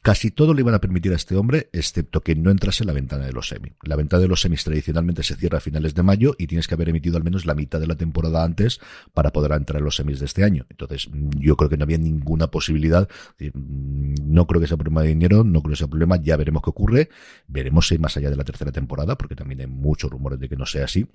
Casi 0.02 0.30
todo 0.30 0.54
le 0.54 0.61
iban 0.61 0.74
a 0.74 0.80
permitir 0.80 1.12
a 1.12 1.16
este 1.16 1.37
hombre, 1.37 1.68
excepto 1.72 2.22
que 2.22 2.37
no 2.37 2.50
entrase 2.50 2.84
en 2.84 2.87
la 2.87 2.92
ventana 2.92 3.26
de 3.26 3.32
los 3.32 3.48
semis. 3.48 3.72
La 3.82 3.96
ventana 3.96 4.22
de 4.22 4.28
los 4.28 4.40
semis 4.40 4.62
tradicionalmente 4.62 5.22
se 5.22 5.34
cierra 5.34 5.58
a 5.58 5.61
finales 5.61 5.94
de 5.94 6.02
mayo 6.02 6.34
y 6.38 6.46
tienes 6.46 6.68
que 6.68 6.74
haber 6.74 6.88
emitido 6.88 7.16
al 7.16 7.24
menos 7.24 7.46
la 7.46 7.54
mitad 7.54 7.80
de 7.80 7.88
la 7.88 7.96
temporada 7.96 8.44
antes 8.44 8.80
para 9.12 9.32
poder 9.32 9.52
entrar 9.52 9.78
en 9.78 9.84
los 9.84 9.96
semis 9.96 10.20
de 10.20 10.26
este 10.26 10.44
año. 10.44 10.66
Entonces, 10.70 11.08
yo 11.37 11.56
creo 11.56 11.68
que 11.68 11.76
no 11.76 11.84
había 11.84 11.98
ninguna 11.98 12.48
posibilidad. 12.48 13.08
No 13.52 14.46
creo 14.46 14.61
que 14.61 14.68
sea 14.68 14.76
problema 14.76 15.02
de 15.02 15.08
dinero, 15.08 15.42
no 15.42 15.62
creo 15.62 15.72
que 15.72 15.78
sea 15.78 15.88
problema. 15.88 16.16
Ya 16.16 16.37
veremos 16.37 16.62
qué 16.62 16.70
ocurre. 16.70 17.08
Veremos 17.48 17.88
si 17.88 17.98
más 17.98 18.16
allá 18.16 18.30
de 18.30 18.37
la 18.37 18.44
tercera 18.44 18.70
temporada, 18.70 19.18
porque 19.18 19.34
también 19.34 19.61
hay 19.61 19.66
muchos 19.66 20.11
rumores 20.11 20.38
de 20.38 20.48
que 20.48 20.56
no 20.56 20.66
sea 20.66 20.84
así. 20.84 21.06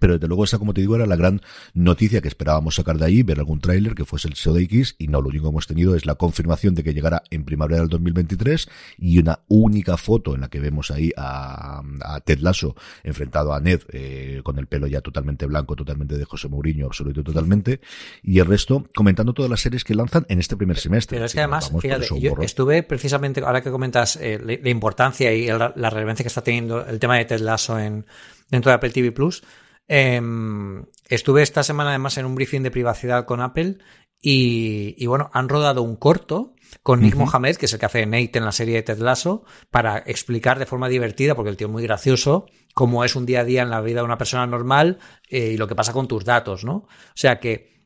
Pero 0.00 0.14
desde 0.14 0.28
luego 0.28 0.44
esa, 0.44 0.58
como 0.58 0.74
te 0.74 0.80
digo, 0.80 0.96
era 0.96 1.06
la 1.06 1.16
gran 1.16 1.40
noticia 1.72 2.20
que 2.20 2.28
esperábamos 2.28 2.74
sacar 2.74 2.98
de 2.98 3.06
ahí, 3.06 3.22
ver 3.22 3.38
algún 3.38 3.60
tráiler 3.60 3.94
que 3.94 4.04
fuese 4.04 4.28
el 4.28 4.34
show 4.34 4.54
de 4.54 4.62
X, 4.62 4.96
y 4.98 5.08
no, 5.08 5.22
lo 5.22 5.28
único 5.28 5.44
que 5.44 5.50
hemos 5.50 5.66
tenido 5.66 5.94
es 5.94 6.04
la 6.04 6.16
confirmación 6.16 6.74
de 6.74 6.84
que 6.84 6.92
llegará 6.92 7.22
en 7.30 7.44
primavera 7.44 7.80
del 7.80 7.88
2023 7.88 8.68
y 8.98 9.18
una 9.18 9.40
única 9.48 9.96
foto 9.96 10.34
en 10.34 10.42
la 10.42 10.48
que 10.48 10.60
vemos 10.60 10.90
ahí 10.90 11.10
a, 11.16 11.82
Ted 12.24 12.40
Lasso 12.40 12.74
enfrentado 13.02 13.54
a 13.54 13.60
Ned 13.60 13.80
eh, 13.92 14.40
con 14.42 14.58
el 14.58 14.66
pelo 14.66 14.86
ya 14.86 15.00
totalmente 15.00 15.46
blanco, 15.46 15.76
totalmente 15.76 16.18
de 16.18 16.24
José 16.24 16.48
Mourinho, 16.48 16.86
absoluto 16.86 17.22
totalmente, 17.22 17.80
y 18.22 18.38
el 18.40 18.46
resto 18.46 18.86
comentando 18.94 19.32
todas 19.32 19.50
las 19.50 19.60
series 19.60 19.84
que 19.84 19.94
lanzan 19.94 20.26
en 20.28 20.38
este 20.38 20.56
primer 20.56 20.78
semestre. 20.78 21.16
Pero 21.16 21.26
es 21.26 21.32
que 21.32 21.40
además, 21.40 21.72
fíjate, 21.80 22.08
yo 22.20 22.34
estuve 22.42 22.82
precisamente, 22.82 23.40
ahora 23.40 23.62
que 23.62 23.70
comentas 23.70 24.16
eh, 24.16 24.38
la, 24.62 24.68
importancia 24.68 25.32
y 25.32 25.46
la, 25.46 25.72
la 25.74 25.90
relevancia 25.90 26.22
que 26.22 26.28
está 26.28 26.42
teniendo 26.42 26.84
el 26.84 26.98
tema 26.98 27.16
de 27.16 27.24
Ted 27.24 27.40
Lasso 27.40 27.78
en, 27.78 28.04
dentro 28.50 28.70
de 28.70 28.74
Apple 28.76 28.90
TV 28.90 29.12
Plus, 29.12 29.42
Em, 29.88 30.84
estuve 31.08 31.42
esta 31.42 31.62
semana 31.62 31.90
además 31.90 32.18
en 32.18 32.26
un 32.26 32.34
briefing 32.34 32.62
de 32.62 32.70
privacidad 32.70 33.24
con 33.24 33.40
Apple 33.40 33.78
Y, 34.20 35.06
bueno, 35.06 35.30
han 35.32 35.48
rodado 35.48 35.82
un 35.82 35.96
corto 35.96 36.54
con 36.82 37.00
Nick 37.00 37.14
Mohamed, 37.14 37.56
que 37.56 37.66
es 37.66 37.72
el 37.72 37.78
que 37.78 37.86
hace 37.86 38.04
Nate 38.04 38.32
en 38.34 38.44
la 38.44 38.52
serie 38.52 38.74
de 38.74 38.82
Ted 38.82 38.98
Lasso, 38.98 39.44
para 39.70 39.98
explicar 39.98 40.58
de 40.58 40.66
forma 40.66 40.88
divertida, 40.88 41.36
porque 41.36 41.50
el 41.50 41.56
tío 41.56 41.68
es 41.68 41.72
muy 41.72 41.84
gracioso, 41.84 42.46
cómo 42.74 43.04
es 43.04 43.14
un 43.14 43.24
día 43.24 43.40
a 43.40 43.44
día 43.44 43.62
en 43.62 43.70
la 43.70 43.80
vida 43.80 44.00
de 44.00 44.04
una 44.04 44.18
persona 44.18 44.44
normal 44.46 44.98
eh, 45.30 45.52
y 45.52 45.56
lo 45.56 45.68
que 45.68 45.76
pasa 45.76 45.92
con 45.92 46.08
tus 46.08 46.24
datos, 46.24 46.64
¿no? 46.64 46.74
O 46.74 46.88
sea 47.14 47.38
que 47.38 47.77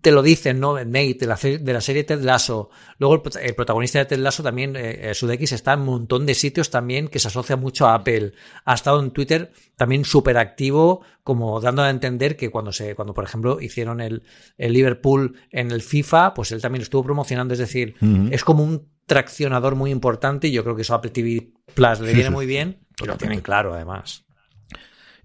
te 0.00 0.12
lo 0.12 0.22
dicen, 0.22 0.60
¿no? 0.60 0.74
Nate, 0.74 1.16
de 1.18 1.26
la, 1.26 1.36
de 1.36 1.72
la 1.72 1.80
serie 1.80 2.04
Ted 2.04 2.22
Lasso. 2.22 2.70
Luego 2.98 3.22
el, 3.40 3.54
protagonista 3.54 3.98
de 3.98 4.04
Ted 4.04 4.18
Lasso 4.18 4.42
también, 4.42 4.76
eh, 4.76 5.10
eh 5.10 5.14
Sudeikis, 5.14 5.52
está 5.52 5.72
en 5.72 5.80
un 5.80 5.86
montón 5.86 6.24
de 6.24 6.34
sitios 6.34 6.70
también 6.70 7.08
que 7.08 7.18
se 7.18 7.28
asocia 7.28 7.56
mucho 7.56 7.86
a 7.86 7.94
Apple. 7.94 8.32
Ha 8.64 8.74
estado 8.74 9.00
en 9.00 9.10
Twitter 9.10 9.52
también 9.74 10.04
súper 10.04 10.38
activo, 10.38 11.02
como 11.24 11.60
dando 11.60 11.82
a 11.82 11.90
entender 11.90 12.36
que 12.36 12.50
cuando 12.50 12.72
se, 12.72 12.94
cuando 12.94 13.12
por 13.12 13.24
ejemplo 13.24 13.60
hicieron 13.60 14.00
el, 14.00 14.22
el 14.56 14.72
Liverpool 14.72 15.36
en 15.50 15.72
el 15.72 15.82
FIFA, 15.82 16.34
pues 16.34 16.52
él 16.52 16.62
también 16.62 16.82
estuvo 16.82 17.02
promocionando. 17.02 17.54
Es 17.54 17.60
decir, 17.60 17.96
es 18.30 18.44
como 18.44 18.62
un 18.62 18.88
traccionador 19.06 19.74
muy 19.74 19.90
importante 19.90 20.48
y 20.48 20.52
yo 20.52 20.62
creo 20.62 20.76
que 20.76 20.82
eso 20.82 20.94
a 20.94 20.98
Apple 20.98 21.10
TV 21.10 21.50
Plus 21.74 22.00
le 22.00 22.12
viene 22.12 22.30
muy 22.30 22.46
bien 22.46 22.78
y 23.02 23.06
lo 23.06 23.16
tienen 23.16 23.40
claro 23.40 23.74
además. 23.74 24.25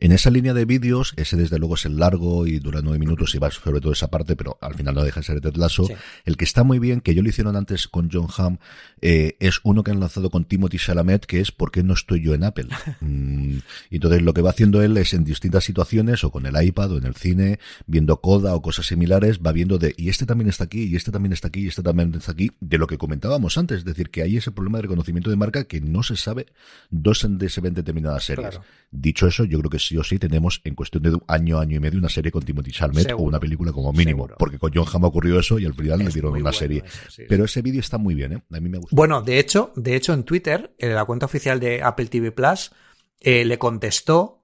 En 0.04 0.12
esa 0.12 0.32
línea 0.32 0.56
de 0.56 0.66
vídeos, 0.66 1.14
ese 1.16 1.38
desde 1.38 1.60
luego 1.60 1.76
es 1.76 1.86
el 1.86 1.98
largo 1.98 2.48
y 2.48 2.58
dura 2.58 2.82
nueve 2.82 2.98
minutos 2.98 3.36
y 3.36 3.38
va 3.38 3.52
sobre 3.52 3.80
todo 3.80 3.94
esa 3.94 4.10
parte, 4.10 4.36
pero 4.36 4.58
al 4.60 4.74
final 4.74 4.96
no 4.96 5.04
deja 5.04 5.20
de 5.20 5.26
ser 5.28 5.40
Ted 5.42 5.56
Lasso. 5.58 5.88
El 6.26 6.38
que 6.38 6.44
está 6.44 6.64
muy 6.64 6.80
bien, 6.80 7.02
que 7.02 7.14
yo 7.14 7.22
lo 7.22 7.30
hicieron 7.30 7.56
antes 7.56 7.88
con 7.88 8.10
John 8.12 8.26
Hamm, 8.36 8.58
eh, 9.04 9.36
es 9.40 9.60
uno 9.62 9.84
que 9.84 9.92
han 9.92 10.00
lanzado 10.00 10.32
con 10.32 10.46
Timothy 10.46 10.80
Chalamet, 10.80 11.28
que 11.28 11.40
es 11.40 11.52
¿Por 11.52 11.72
qué 11.72 11.84
no 11.84 11.94
estoy 11.94 12.24
yo 12.24 12.34
en 12.34 12.44
Apple? 12.44 12.70
mm, 13.02 13.58
y 13.92 13.96
entonces 13.96 14.24
lo 14.24 14.34
que 14.34 14.42
va 14.42 14.50
haciendo 14.50 14.82
él 14.82 14.98
es 14.98 15.14
en 15.14 15.24
distintas 15.24 15.66
situaciones, 15.66 16.24
o 16.24 16.32
con 16.32 16.48
el 16.48 16.60
iPad, 16.60 16.94
o 16.94 16.98
en 16.98 17.06
el 17.06 17.14
cine, 17.14 17.60
viendo 17.86 18.22
coda 18.22 18.56
o 18.56 18.62
cosas 18.64 18.88
similares, 18.88 19.42
va 19.46 19.52
viendo 19.52 19.78
de, 19.78 19.94
y 19.98 20.10
este 20.10 20.26
también 20.26 20.50
está 20.50 20.64
aquí, 20.64 20.86
y 20.86 20.96
este 20.96 21.12
también 21.12 21.34
está 21.34 21.50
aquí, 21.50 21.66
y 21.66 21.68
este 21.68 21.84
también 21.84 22.12
está 22.16 22.32
aquí, 22.32 22.50
de 22.60 22.80
lo 22.80 22.88
que 22.88 22.98
comentábamos 22.98 23.56
antes, 23.60 23.78
es 23.78 23.86
decir, 23.86 24.10
que 24.10 24.24
hay 24.24 24.38
ese 24.38 24.50
problema 24.50 24.80
de 24.80 24.84
reconocimiento 24.84 25.30
de 25.30 25.36
marca 25.36 25.66
que 25.66 25.80
no 25.80 26.02
se 26.02 26.18
sabe 26.18 26.48
dónde 26.90 27.50
se 27.50 27.62
ven 27.62 27.76
determinadas 27.76 28.24
series. 28.24 28.60
Dicho 28.90 29.28
eso, 29.28 29.46
yo 29.46 29.60
creo 29.60 29.70
que 29.70 29.78
sí 29.78 29.91
o 29.98 30.04
sí 30.04 30.20
tenemos 30.20 30.62
en 30.64 30.76
cuestión 30.76 31.04
de 31.04 31.10
un 31.12 31.24
año, 31.28 31.60
año 31.60 31.78
y 31.78 31.80
medio 31.80 32.00
una 32.00 32.10
serie 32.10 32.32
con 32.32 32.44
Timothy 32.44 32.72
Chalamet 32.72 33.12
o 33.14 33.18
una 33.18 33.40
película 33.40 33.72
como 33.72 33.92
mínimo. 33.94 34.28
Porque 34.38 34.58
con 34.58 34.72
John 34.74 34.86
Hamm 34.92 35.04
ocurrió 35.06 35.40
eso 35.40 35.60
y 35.60 35.66
al 35.66 35.74
final 35.74 36.00
le 36.00 36.10
dieron 36.10 36.34
una 36.34 36.52
serie. 36.52 36.84
Pero 37.28 37.46
ese 37.46 37.62
vídeo 37.62 37.80
está 37.80 37.98
muy 37.98 38.14
bien, 38.14 38.34
¿eh? 38.34 38.44
A 38.52 38.60
mí 38.60 38.70
me 38.70 38.78
gusta. 38.78 38.96
Bueno, 38.96 39.22
de 39.22 39.40
hecho, 39.40 39.72
de 39.76 39.96
hecho 39.96 40.14
en 40.14 40.24
Twitter, 40.24 40.74
en 40.78 40.96
la 40.96 41.06
cuenta 41.06 41.26
oficial 41.26 41.60
de 41.60 41.82
Apple 41.82 42.08
TV 42.08 42.32
Plus, 42.32 42.72
eh, 43.20 43.46
le 43.46 43.58
contestó 43.58 44.42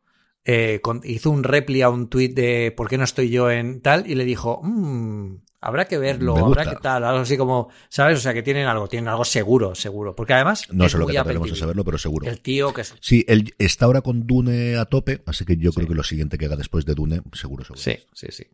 eh, 0.50 0.80
hizo 1.04 1.30
un 1.30 1.44
repli 1.44 1.82
a 1.82 1.90
un 1.90 2.08
tweet 2.08 2.30
de 2.30 2.72
¿por 2.72 2.88
qué 2.88 2.98
no 2.98 3.04
estoy 3.04 3.30
yo 3.30 3.52
en 3.52 3.82
tal? 3.82 4.10
Y 4.10 4.16
le 4.16 4.24
dijo, 4.24 4.62
mmm, 4.64 5.36
Habrá 5.60 5.86
que 5.86 5.98
verlo, 5.98 6.38
habrá 6.38 6.70
que 6.70 6.76
tal, 6.76 7.04
algo 7.04 7.22
así 7.22 7.36
como, 7.36 7.70
¿sabes? 7.89 8.20
O 8.20 8.22
sea, 8.22 8.34
que 8.34 8.43
tienen 8.43 8.67
algo, 8.67 8.88
tienen 8.88 9.08
algo 9.08 9.26
seguro, 9.26 9.74
seguro. 9.74 10.15
Porque 10.15 10.34
además. 10.34 10.67
No 10.72 10.88
sé 10.88 10.98
lo 10.98 11.08
que 11.08 11.13
trataremos 11.13 11.50
de 11.50 11.56
saberlo, 11.56 11.84
pero 11.84 11.98
seguro. 11.98 12.28
El 12.28 12.41
tío 12.41 12.74
que 12.74 12.82
es. 12.82 12.93
Sí, 13.00 13.26
él 13.28 13.54
está 13.58 13.86
ahora 13.86 14.02
con 14.02 14.28
Dune 14.28 14.78
a 14.78 14.86
tope, 14.86 15.24
así 15.26 15.46
que 15.46 15.58
yo 15.58 15.72
creo 15.72 15.88
que 15.88 15.96
lo 15.96 16.04
siguiente 16.04 16.38
que 16.38 16.46
haga 16.46 16.56
después 16.56 16.86
de 16.86 16.93
Dune, 16.93 17.22
seguro, 17.34 17.63
seguro. 17.63 17.82
Sí, 17.82 17.98
sí, 18.13 18.28
sí 18.32 18.46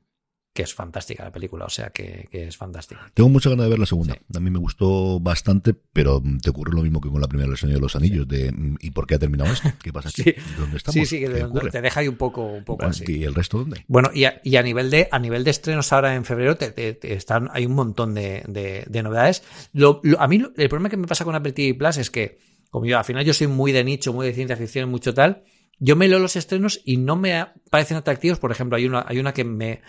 que 0.53 0.61
es 0.61 0.73
fantástica 0.73 1.23
la 1.23 1.31
película, 1.31 1.65
o 1.65 1.69
sea 1.69 1.89
que, 1.89 2.29
es 2.31 2.55
fantástica. 2.55 3.11
Tengo 3.15 3.27
mucha 3.29 3.49
ganas 3.49 3.65
de 3.65 3.69
ver 3.71 3.79
la 3.79 3.87
segunda. 3.87 4.15
A 4.35 4.39
mí 4.39 4.51
me 4.51 4.59
gustó 4.59 5.19
bastante, 5.19 5.73
pero 5.73 6.21
te 6.41 6.51
ocurre 6.51 6.73
lo 6.73 6.83
mismo 6.83 7.01
que 7.01 7.09
con 7.09 7.19
la 7.19 7.27
primera 7.27 7.51
del 7.51 7.73
de 7.73 7.79
los 7.79 7.95
Anillos, 7.95 8.27
de 8.27 8.51
mm, 8.51 8.77
¿y 8.79 8.91
por 8.91 9.07
qué 9.07 9.15
ha 9.15 9.19
terminado 9.19 9.51
esto? 9.51 9.69
¿Qué 9.81 9.91
pasa 9.91 10.09
aquí? 10.09 10.23
¿Dónde 10.57 10.77
estamos? 10.77 10.93
Sí, 10.93 11.05
sí, 11.05 11.19
que 11.19 11.69
te 11.71 11.81
deja 11.81 11.99
ahí 11.99 12.07
un 12.07 12.17
poco, 12.17 12.43
un 12.45 12.63
poco 12.63 12.85
así. 12.85 13.03
¿Y 13.07 13.23
el 13.23 13.33
resto 13.33 13.57
dónde? 13.57 13.83
Bueno, 13.87 14.11
y 14.13 14.25
a, 14.25 14.41
y 14.43 14.55
a 14.57 14.61
nivel 14.61 14.91
de 14.91 15.09
a 15.11 15.17
nivel 15.17 15.43
de 15.43 15.49
estrenos 15.49 15.91
ahora 15.91 16.13
en 16.13 16.23
febrero 16.23 16.55
te, 16.55 16.97
están 17.13 17.49
hay 17.51 17.65
un 17.65 17.73
montón 17.73 18.13
de, 18.13 18.43
de, 18.87 19.03
novedades. 19.03 19.43
Lo, 19.73 20.01
a 20.19 20.27
mí 20.27 20.43
el 20.55 20.69
problema 20.69 20.89
que 20.89 20.97
me 20.97 21.07
pasa 21.07 21.25
con 21.25 21.33
Apple 21.33 21.53
TV 21.53 21.73
Plus 21.73 21.97
es 21.97 22.11
que, 22.11 22.37
como 22.69 22.85
yo, 22.85 22.99
al 22.99 23.05
final 23.05 23.25
yo 23.25 23.33
soy 23.33 23.47
muy 23.47 23.71
de 23.71 23.83
nicho, 23.83 24.13
muy 24.13 24.27
de 24.27 24.33
ciencia 24.33 24.55
ficción, 24.55 24.89
mucho 24.89 25.15
tal, 25.15 25.43
yo 25.83 25.97
me 25.97 26.07
leo 26.07 26.17
los 26.17 26.37
estrenos 26.37 26.79
y 26.85 26.95
no 26.95 27.17
me 27.17 27.45
parecen 27.69 27.97
atractivos. 27.97 28.39
Por 28.39 28.53
ejemplo, 28.53 28.77
hay 28.77 28.85
una, 28.85 29.03
hay 29.05 29.19
una 29.19 29.33
que 29.33 29.43
me 29.43 29.81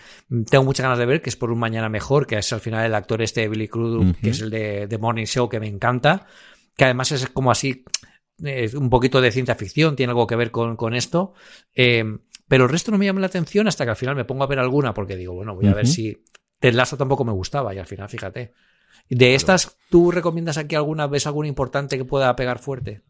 tengo 0.49 0.65
muchas 0.65 0.83
ganas 0.83 0.99
de 0.99 1.05
ver, 1.05 1.21
que 1.21 1.29
es 1.29 1.37
por 1.37 1.51
un 1.51 1.57
mañana 1.57 1.87
mejor, 1.87 2.27
que 2.27 2.37
es 2.37 2.51
al 2.51 2.59
final 2.59 2.85
el 2.85 2.93
actor 2.93 3.21
este 3.21 3.41
de 3.41 3.47
Billy 3.47 3.69
Crudup, 3.69 4.19
que 4.19 4.31
es 4.31 4.41
el 4.41 4.49
de, 4.49 4.87
The 4.89 4.97
Morning 4.97 5.23
Show, 5.23 5.47
que 5.47 5.61
me 5.61 5.67
encanta. 5.67 6.27
Que 6.75 6.83
además 6.83 7.13
es 7.13 7.29
como 7.29 7.49
así, 7.49 7.85
es 8.43 8.73
un 8.73 8.89
poquito 8.89 9.21
de 9.21 9.31
ciencia 9.31 9.55
ficción, 9.55 9.95
tiene 9.95 10.11
algo 10.11 10.27
que 10.27 10.35
ver 10.35 10.51
con, 10.51 10.75
con 10.75 10.95
esto. 10.95 11.33
Eh, 11.73 12.03
pero 12.45 12.65
el 12.65 12.69
resto 12.69 12.91
no 12.91 12.97
me 12.97 13.05
llama 13.05 13.21
la 13.21 13.27
atención 13.27 13.69
hasta 13.69 13.85
que 13.85 13.91
al 13.91 13.95
final 13.95 14.17
me 14.17 14.25
pongo 14.25 14.43
a 14.43 14.47
ver 14.47 14.59
alguna, 14.59 14.93
porque 14.93 15.15
digo, 15.15 15.33
bueno, 15.33 15.55
voy 15.55 15.67
a 15.67 15.73
ver 15.73 15.87
si 15.87 16.25
Ted 16.59 16.73
Lasso 16.73 16.97
tampoco 16.97 17.23
me 17.23 17.31
gustaba, 17.31 17.73
y 17.73 17.77
al 17.77 17.87
final, 17.87 18.09
fíjate. 18.09 18.51
De 19.09 19.33
estas, 19.33 19.77
¿tú 19.89 20.11
recomiendas 20.11 20.57
aquí 20.57 20.75
alguna, 20.75 21.07
ves 21.07 21.25
alguna 21.25 21.47
importante 21.47 21.97
que 21.97 22.03
pueda 22.03 22.35
pegar 22.35 22.59
fuerte? 22.59 23.01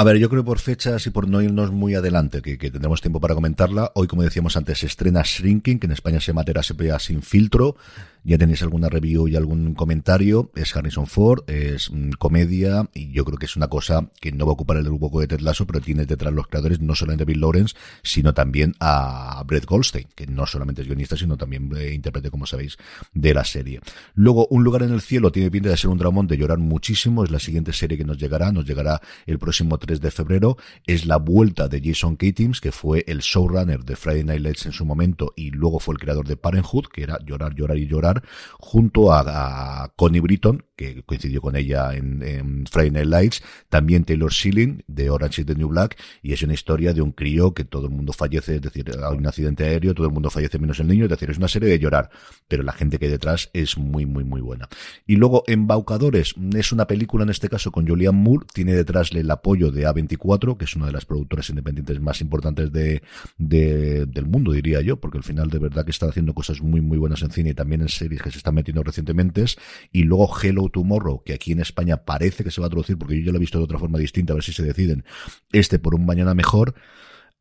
A 0.00 0.02
ver, 0.02 0.16
yo 0.16 0.30
creo 0.30 0.42
por 0.42 0.60
fechas 0.60 1.06
y 1.06 1.10
por 1.10 1.28
no 1.28 1.42
irnos 1.42 1.72
muy 1.72 1.94
adelante, 1.94 2.40
que, 2.40 2.56
tendremos 2.56 3.02
tiempo 3.02 3.20
para 3.20 3.34
comentarla. 3.34 3.92
Hoy, 3.94 4.06
como 4.06 4.22
decíamos 4.22 4.56
antes, 4.56 4.82
estrena 4.82 5.20
Shrinking, 5.22 5.78
que 5.78 5.84
en 5.84 5.92
España 5.92 6.20
se 6.20 6.28
llama 6.28 6.42
Terapia 6.42 6.98
sin 6.98 7.20
filtro. 7.20 7.76
Ya 8.22 8.36
tenéis 8.36 8.62
alguna 8.62 8.88
review 8.88 9.28
y 9.28 9.36
algún 9.36 9.74
comentario. 9.74 10.50
Es 10.54 10.76
Harrison 10.76 11.06
Ford, 11.06 11.42
es 11.48 11.90
mm, 11.90 12.12
comedia, 12.12 12.88
y 12.94 13.12
yo 13.12 13.24
creo 13.24 13.38
que 13.38 13.46
es 13.46 13.56
una 13.56 13.68
cosa 13.68 14.10
que 14.20 14.32
no 14.32 14.46
va 14.46 14.50
a 14.50 14.54
ocupar 14.54 14.76
el 14.76 14.84
grupo 14.84 15.20
de 15.20 15.26
Ted 15.26 15.40
Lasso, 15.40 15.66
pero 15.66 15.80
tiene 15.80 16.04
detrás 16.04 16.32
los 16.32 16.46
creadores 16.46 16.80
no 16.80 16.94
solamente 16.94 17.22
a 17.22 17.26
Bill 17.26 17.40
Lawrence, 17.40 17.74
sino 18.02 18.34
también 18.34 18.74
a 18.80 19.42
Brett 19.46 19.64
Goldstein, 19.64 20.06
que 20.14 20.26
no 20.26 20.46
solamente 20.46 20.82
es 20.82 20.88
guionista, 20.88 21.16
sino 21.16 21.36
también 21.36 21.70
eh, 21.76 21.92
intérprete, 21.94 22.30
como 22.30 22.46
sabéis, 22.46 22.76
de 23.14 23.34
la 23.34 23.44
serie. 23.44 23.80
Luego, 24.14 24.46
Un 24.50 24.64
lugar 24.64 24.82
en 24.82 24.92
el 24.92 25.00
cielo 25.00 25.32
tiene 25.32 25.50
pinta 25.50 25.70
de 25.70 25.76
ser 25.76 25.90
un 25.90 25.98
dramón 25.98 26.26
de 26.26 26.36
llorar 26.36 26.58
muchísimo. 26.58 27.24
Es 27.24 27.30
la 27.30 27.38
siguiente 27.38 27.72
serie 27.72 27.96
que 27.96 28.04
nos 28.04 28.18
llegará. 28.18 28.52
Nos 28.52 28.66
llegará 28.66 29.00
el 29.26 29.38
próximo 29.38 29.78
3 29.78 29.89
de 29.98 30.12
febrero. 30.12 30.56
Es 30.86 31.06
la 31.06 31.16
vuelta 31.16 31.66
de 31.66 31.80
Jason 31.82 32.14
Katims, 32.14 32.60
que 32.60 32.70
fue 32.70 33.04
el 33.08 33.18
showrunner 33.18 33.84
de 33.84 33.96
Friday 33.96 34.22
Night 34.22 34.42
Lights 34.42 34.66
en 34.66 34.72
su 34.72 34.84
momento 34.84 35.32
y 35.34 35.50
luego 35.50 35.80
fue 35.80 35.94
el 35.94 35.98
creador 35.98 36.28
de 36.28 36.36
Parenthood, 36.36 36.86
que 36.86 37.02
era 37.02 37.18
llorar, 37.24 37.54
llorar 37.54 37.78
y 37.78 37.86
llorar 37.86 38.22
junto 38.58 39.12
a, 39.12 39.92
Connie 39.96 40.20
Britton, 40.20 40.64
que 40.76 41.02
coincidió 41.02 41.40
con 41.40 41.56
ella 41.56 41.94
en, 41.94 42.66
Friday 42.70 42.90
Night 42.90 43.08
Lights, 43.08 43.42
también 43.68 44.04
Taylor 44.04 44.32
Schilling 44.32 44.84
de 44.86 45.10
Orange 45.10 45.42
is 45.42 45.46
the 45.46 45.54
New 45.54 45.68
Black, 45.68 45.98
y 46.22 46.32
es 46.32 46.42
una 46.42 46.54
historia 46.54 46.92
de 46.92 47.02
un 47.02 47.12
crío 47.12 47.54
que 47.54 47.64
todo 47.64 47.86
el 47.86 47.92
mundo 47.92 48.12
fallece, 48.12 48.56
es 48.56 48.62
decir, 48.62 48.90
hay 48.90 49.16
un 49.16 49.26
accidente 49.26 49.64
aéreo, 49.64 49.94
todo 49.94 50.06
el 50.06 50.12
mundo 50.12 50.30
fallece 50.30 50.58
menos 50.58 50.78
el 50.80 50.88
niño, 50.88 51.04
es 51.04 51.10
decir, 51.10 51.30
es 51.30 51.38
una 51.38 51.48
serie 51.48 51.68
de 51.68 51.78
llorar, 51.78 52.10
pero 52.48 52.62
la 52.62 52.72
gente 52.72 52.98
que 52.98 53.06
hay 53.06 53.10
detrás 53.10 53.50
es 53.52 53.78
muy, 53.78 54.06
muy, 54.06 54.24
muy 54.24 54.40
buena. 54.40 54.68
Y 55.06 55.16
luego, 55.16 55.44
Embaucadores, 55.46 56.34
es 56.54 56.72
una 56.72 56.86
película 56.86 57.24
en 57.24 57.30
este 57.30 57.48
caso 57.48 57.72
con 57.72 57.86
Julianne 57.86 58.18
Moore, 58.18 58.46
tiene 58.52 58.74
detrás 58.74 59.12
el 59.12 59.30
apoyo 59.30 59.69
de 59.70 59.86
A24, 59.86 60.56
que 60.56 60.64
es 60.64 60.76
una 60.76 60.86
de 60.86 60.92
las 60.92 61.04
productoras 61.04 61.48
independientes 61.50 62.00
más 62.00 62.20
importantes 62.20 62.72
de, 62.72 63.02
del 63.38 64.26
mundo, 64.26 64.52
diría 64.52 64.80
yo, 64.80 65.00
porque 65.00 65.18
al 65.18 65.24
final 65.24 65.50
de 65.50 65.58
verdad 65.58 65.84
que 65.84 65.90
está 65.90 66.06
haciendo 66.06 66.34
cosas 66.34 66.60
muy, 66.60 66.80
muy 66.80 66.98
buenas 66.98 67.22
en 67.22 67.30
cine 67.30 67.50
y 67.50 67.54
también 67.54 67.80
en 67.82 67.88
series 67.88 68.22
que 68.22 68.30
se 68.30 68.38
están 68.38 68.54
metiendo 68.54 68.82
recientemente, 68.82 69.44
y 69.92 70.02
luego 70.02 70.30
Hello 70.40 70.68
Tomorrow, 70.68 71.22
que 71.24 71.34
aquí 71.34 71.52
en 71.52 71.60
España 71.60 72.04
parece 72.04 72.44
que 72.44 72.50
se 72.50 72.60
va 72.60 72.66
a 72.66 72.70
traducir, 72.70 72.98
porque 72.98 73.18
yo 73.18 73.26
ya 73.26 73.32
lo 73.32 73.38
he 73.38 73.40
visto 73.40 73.58
de 73.58 73.64
otra 73.64 73.78
forma 73.78 73.98
distinta, 73.98 74.32
a 74.32 74.36
ver 74.36 74.44
si 74.44 74.52
se 74.52 74.62
deciden, 74.62 75.04
este 75.52 75.78
por 75.78 75.94
un 75.94 76.06
mañana 76.06 76.34
mejor. 76.34 76.74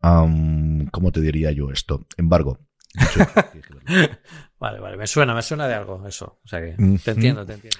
¿Cómo 0.02 1.12
te 1.12 1.22
diría 1.22 1.52
yo 1.52 1.72
esto? 1.72 2.06
Embargo. 2.18 2.60
vale, 4.60 4.80
vale, 4.80 4.98
me 4.98 5.08
suena, 5.08 5.36
me 5.36 5.42
suena 5.42 5.68
de 5.68 5.74
algo 5.76 6.06
eso. 6.08 6.39
O 6.44 6.48
sea 6.48 6.62
que 6.62 6.76
te 7.04 7.12
entiendo, 7.12 7.46
te 7.46 7.54
entiendo. 7.54 7.78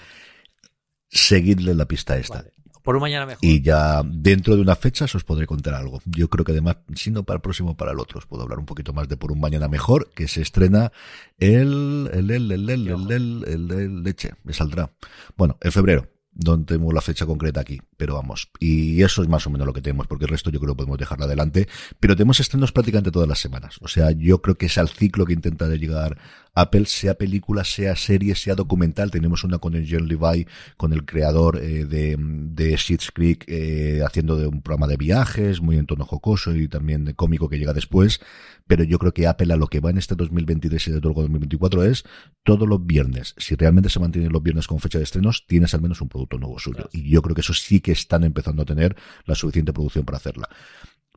Seguidle 1.08 1.74
la 1.74 1.88
pista 1.88 2.18
esta. 2.18 2.46
Por 2.90 2.96
un 2.96 3.02
mañana 3.02 3.28
mejor. 3.28 3.46
Y 3.46 3.62
ya 3.62 4.02
dentro 4.04 4.56
de 4.56 4.64
una 4.64 4.76
fecha 4.76 5.06
os 5.06 5.24
podré 5.24 5.46
contar 5.46 5.76
algo. 5.76 6.02
Yo 6.06 6.28
creo 6.28 6.44
que 6.44 6.54
además, 6.54 6.78
si 6.96 7.12
no 7.12 7.22
para 7.22 7.36
el 7.36 7.42
próximo, 7.42 7.78
para 7.78 7.92
el 7.92 8.00
otro, 8.00 8.18
os 8.18 8.26
puedo 8.26 8.42
hablar 8.42 8.58
un 8.58 8.66
poquito 8.66 8.94
más 8.94 9.08
de 9.08 9.16
Por 9.16 9.32
un 9.32 9.40
mañana 9.40 9.68
mejor, 9.68 10.10
que 10.16 10.28
se 10.28 10.42
estrena 10.42 10.92
el, 11.38 12.10
el, 12.12 12.32
el, 12.32 12.52
el, 12.52 12.68
el, 12.68 13.12
el, 13.12 13.72
el, 13.72 14.02
leche, 14.02 14.32
me 14.44 14.54
saldrá. 14.54 14.92
Bueno, 15.38 15.56
en 15.62 15.72
febrero 15.72 16.08
no 16.34 16.66
tenemos 16.66 16.92
la 16.92 17.02
fecha 17.02 17.28
concreta 17.28 17.62
aquí, 17.62 17.80
pero 18.00 18.16
vamos. 18.16 18.50
Y 18.60 19.04
eso 19.04 19.22
es 19.22 19.28
más 19.28 19.46
o 19.46 19.50
menos 19.50 19.68
lo 19.68 19.74
que 19.74 19.82
tenemos, 19.82 20.08
porque 20.08 20.24
el 20.24 20.32
resto 20.32 20.50
yo 20.50 20.60
creo 20.62 20.74
que 20.74 20.78
podemos 20.78 20.98
dejarlo 20.98 21.26
adelante. 21.26 21.68
Pero 22.00 22.16
tenemos 22.16 22.40
estrenos 22.40 22.72
prácticamente 22.72 23.12
todas 23.12 23.28
las 23.28 23.40
semanas. 23.40 23.76
O 23.82 23.90
sea, 23.90 24.12
yo 24.12 24.42
creo 24.42 24.56
que 24.56 24.68
es 24.68 24.78
al 24.78 24.88
ciclo 24.88 25.26
que 25.26 25.34
intenta 25.34 25.68
llegar 25.68 26.18
Apple, 26.56 26.86
sea 26.86 27.16
película, 27.16 27.66
sea 27.66 27.98
serie, 27.98 28.36
sea 28.36 28.56
documental. 28.56 29.12
Tenemos 29.12 29.44
una 29.44 29.60
con 29.60 29.76
el 29.76 29.86
John 29.90 30.08
Levi, 30.08 30.48
con 30.78 30.94
el 30.94 31.06
creador 31.06 31.58
eh, 31.58 31.86
de, 31.86 32.16
de 32.18 32.76
Sheets 32.78 33.12
Creek, 33.12 33.44
eh, 33.48 34.02
haciendo 34.06 34.38
de 34.38 34.48
un 34.48 34.62
programa 34.62 34.88
de 34.88 34.96
viajes, 34.96 35.62
muy 35.62 35.78
en 35.78 35.86
tono 35.86 36.06
jocoso 36.06 36.56
y 36.56 36.70
también 36.70 37.04
de 37.04 37.16
cómico 37.16 37.50
que 37.50 37.60
llega 37.60 37.74
después. 37.74 38.22
Pero 38.66 38.84
yo 38.84 39.00
creo 39.00 39.14
que 39.14 39.26
Apple 39.28 39.52
a 39.52 39.58
lo 39.58 39.68
que 39.68 39.80
va 39.80 39.90
en 39.90 39.98
este 39.98 40.16
2023 40.16 40.88
y 40.88 40.92
de 40.92 41.00
todo 41.02 41.10
el 41.10 41.16
2024 41.16 41.84
es 41.86 42.04
todos 42.44 42.68
los 42.68 42.86
viernes. 42.86 43.34
Si 43.38 43.56
realmente 43.56 43.90
se 43.90 44.00
mantienen 44.00 44.32
los 44.32 44.44
viernes 44.44 44.68
con 44.68 44.80
fecha 44.80 45.00
de 45.00 45.06
estrenos, 45.06 45.46
tienes 45.48 45.74
al 45.74 45.82
menos 45.82 46.02
un 46.02 46.08
producto 46.08 46.38
nuevo 46.38 46.60
suyo. 46.60 46.88
Y 46.94 47.10
yo 47.10 47.22
creo 47.24 47.34
que 47.34 47.42
eso 47.42 47.54
sí 47.54 47.82
que 47.82 47.89
están 47.92 48.24
empezando 48.24 48.64
a 48.64 48.66
tener 48.66 48.96
la 49.26 49.36
suficiente 49.36 49.74
producción 49.74 50.06
para 50.06 50.18
hacerla. 50.18 50.50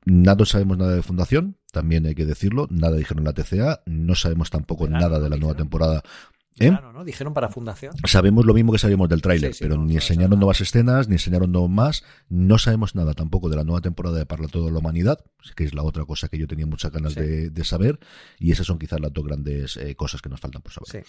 Nada 0.04 0.44
sabemos 0.44 0.78
nada 0.78 0.96
de 0.96 1.02
Fundación, 1.02 1.56
también 1.70 2.06
hay 2.06 2.14
que 2.16 2.26
decirlo, 2.26 2.66
nada 2.70 2.96
dijeron 2.96 3.22
la 3.24 3.32
TCA, 3.32 3.82
no 3.86 4.16
sabemos 4.16 4.50
tampoco 4.50 4.88
nada 4.88 5.20
de 5.20 5.30
la 5.30 5.36
nueva 5.36 5.54
temporada 5.54 6.02
¿Eh? 6.58 6.70
¿no? 6.70 7.04
Dijeron 7.04 7.32
para 7.32 7.48
Fundación. 7.48 7.94
Sabemos 8.04 8.44
lo 8.44 8.52
mismo 8.52 8.72
que 8.72 8.78
sabíamos 8.78 9.08
del 9.08 9.22
tráiler, 9.22 9.52
Sí, 9.54 9.58
sí, 9.58 9.64
pero 9.64 9.76
no, 9.76 9.84
ni 9.84 9.94
no 9.94 10.00
enseñaron 10.00 10.38
nuevas 10.38 10.60
escenas, 10.60 11.08
ni 11.08 11.14
enseñaron 11.14 11.50
no 11.50 11.66
más. 11.68 12.04
No 12.28 12.58
sabemos 12.58 12.94
nada 12.94 13.14
tampoco 13.14 13.48
de 13.48 13.56
la 13.56 13.64
nueva 13.64 13.80
temporada 13.80 14.18
de 14.18 14.26
Parla 14.26 14.48
Toda 14.48 14.70
la 14.70 14.78
Humanidad, 14.78 15.18
que 15.56 15.64
es 15.64 15.74
la 15.74 15.82
otra 15.82 16.04
cosa 16.04 16.28
que 16.28 16.38
yo 16.38 16.46
tenía 16.46 16.66
muchas 16.66 16.92
ganas 16.92 17.14
Sí. 17.14 17.20
de, 17.20 17.50
de 17.50 17.64
saber. 17.64 17.98
Y 18.38 18.52
esas 18.52 18.66
son 18.66 18.78
quizás 18.78 19.00
las 19.00 19.12
dos 19.12 19.24
grandes 19.24 19.76
eh, 19.78 19.94
cosas 19.96 20.20
que 20.20 20.28
nos 20.28 20.40
faltan 20.40 20.62
por 20.62 20.72
saber. 20.72 21.06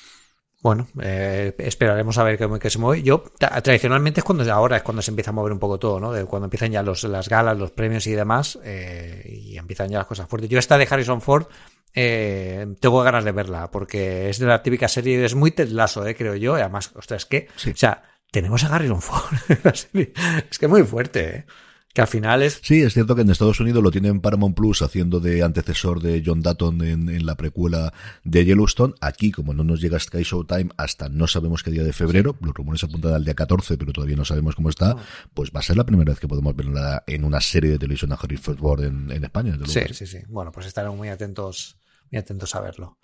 Bueno, 0.63 0.87
eh, 1.01 1.53
esperaremos 1.59 2.17
a 2.17 2.23
ver 2.23 2.37
qué, 2.37 2.49
qué 2.59 2.69
se 2.69 2.79
mueve. 2.79 3.03
Yo, 3.03 3.23
tra- 3.37 3.61
tradicionalmente 3.61 4.21
es 4.21 4.23
cuando 4.23 4.51
ahora 4.51 4.77
es 4.77 4.83
cuando 4.83 5.01
se 5.01 5.11
empieza 5.11 5.31
a 5.31 5.33
mover 5.33 5.51
un 5.51 5.59
poco 5.59 5.77
todo, 5.77 5.99
¿no? 5.99 6.13
De 6.13 6.23
cuando 6.23 6.45
empiezan 6.45 6.71
ya 6.71 6.81
los, 6.81 7.03
las 7.03 7.27
galas, 7.27 7.57
los 7.57 7.71
premios 7.71 8.07
y 8.07 8.13
demás, 8.13 8.57
eh, 8.63 9.23
y 9.29 9.57
empiezan 9.57 9.89
ya 9.89 9.97
las 9.97 10.07
cosas 10.07 10.27
fuertes. 10.29 10.49
Yo 10.49 10.57
esta 10.57 10.77
de 10.77 10.87
Harrison 10.89 11.19
Ford 11.21 11.47
eh, 11.93 12.65
tengo 12.79 13.03
ganas 13.03 13.25
de 13.25 13.33
verla, 13.33 13.69
porque 13.71 14.29
es 14.29 14.39
de 14.39 14.45
la 14.47 14.63
típica 14.63 14.87
serie, 14.87 15.23
es 15.25 15.35
muy 15.35 15.51
tedlazo, 15.51 16.07
eh, 16.07 16.15
creo 16.15 16.35
yo. 16.35 16.57
Y 16.57 16.61
además, 16.61 16.91
ostras, 16.95 17.23
es 17.23 17.25
que, 17.25 17.47
Sí. 17.57 17.71
o 17.71 17.75
sea, 17.77 18.01
tenemos 18.31 18.63
a 18.63 18.73
Harrison 18.73 19.01
Ford 19.01 19.33
en 19.49 19.59
la 19.65 19.73
serie. 19.75 20.13
Es 20.49 20.57
que 20.59 20.65
es 20.67 20.71
muy 20.71 20.83
fuerte, 20.83 21.35
eh. 21.39 21.45
Que 21.93 22.01
al 22.01 22.07
final 22.07 22.41
es 22.41 22.59
Sí, 22.63 22.81
es 22.81 22.93
cierto 22.93 23.15
que 23.15 23.21
en 23.21 23.29
Estados 23.29 23.59
Unidos 23.59 23.83
lo 23.83 23.91
tienen 23.91 24.19
Paramount 24.19 24.57
Plus 24.57 24.81
haciendo 24.81 25.19
de 25.19 25.43
antecesor 25.43 26.01
de 26.01 26.23
John 26.25 26.41
Dutton 26.41 26.83
en, 26.83 27.07
en 27.07 27.25
la 27.25 27.35
precuela 27.35 27.93
de 28.23 28.45
Yellowstone. 28.45 28.95
Aquí, 28.99 29.31
como 29.31 29.53
no 29.53 29.63
nos 29.63 29.79
llega 29.79 29.99
Sky 29.99 30.23
Showtime 30.23 30.71
hasta 30.75 31.07
no 31.09 31.27
sabemos 31.27 31.61
qué 31.61 31.69
día 31.69 31.83
de 31.83 31.93
febrero, 31.93 32.35
los 32.41 32.53
rumores 32.53 32.83
apuntan 32.83 33.13
al 33.13 33.23
día 33.23 33.35
14, 33.35 33.77
pero 33.77 33.93
todavía 33.93 34.15
no 34.15 34.25
sabemos 34.25 34.55
cómo 34.55 34.69
está, 34.69 34.95
pues 35.35 35.51
va 35.55 35.59
a 35.59 35.63
ser 35.63 35.77
la 35.77 35.85
primera 35.85 36.11
vez 36.11 36.19
que 36.19 36.27
podemos 36.27 36.55
verla 36.55 37.03
en 37.05 37.23
una 37.23 37.39
serie 37.41 37.69
de 37.69 37.77
televisión 37.77 38.11
a 38.11 38.15
Harrison 38.15 38.57
Ford 38.57 38.83
en, 38.83 39.11
en 39.11 39.23
España. 39.23 39.55
desde 39.55 39.87
Sí, 39.87 39.93
sí, 39.93 40.07
sí. 40.07 40.25
Bueno, 40.29 40.51
pues 40.51 40.65
estaremos 40.65 40.97
muy 40.97 41.09
atentos, 41.09 41.77
muy 42.13 42.19
atentos 42.19 42.53
a 42.55 42.61
verlo. 42.61 42.97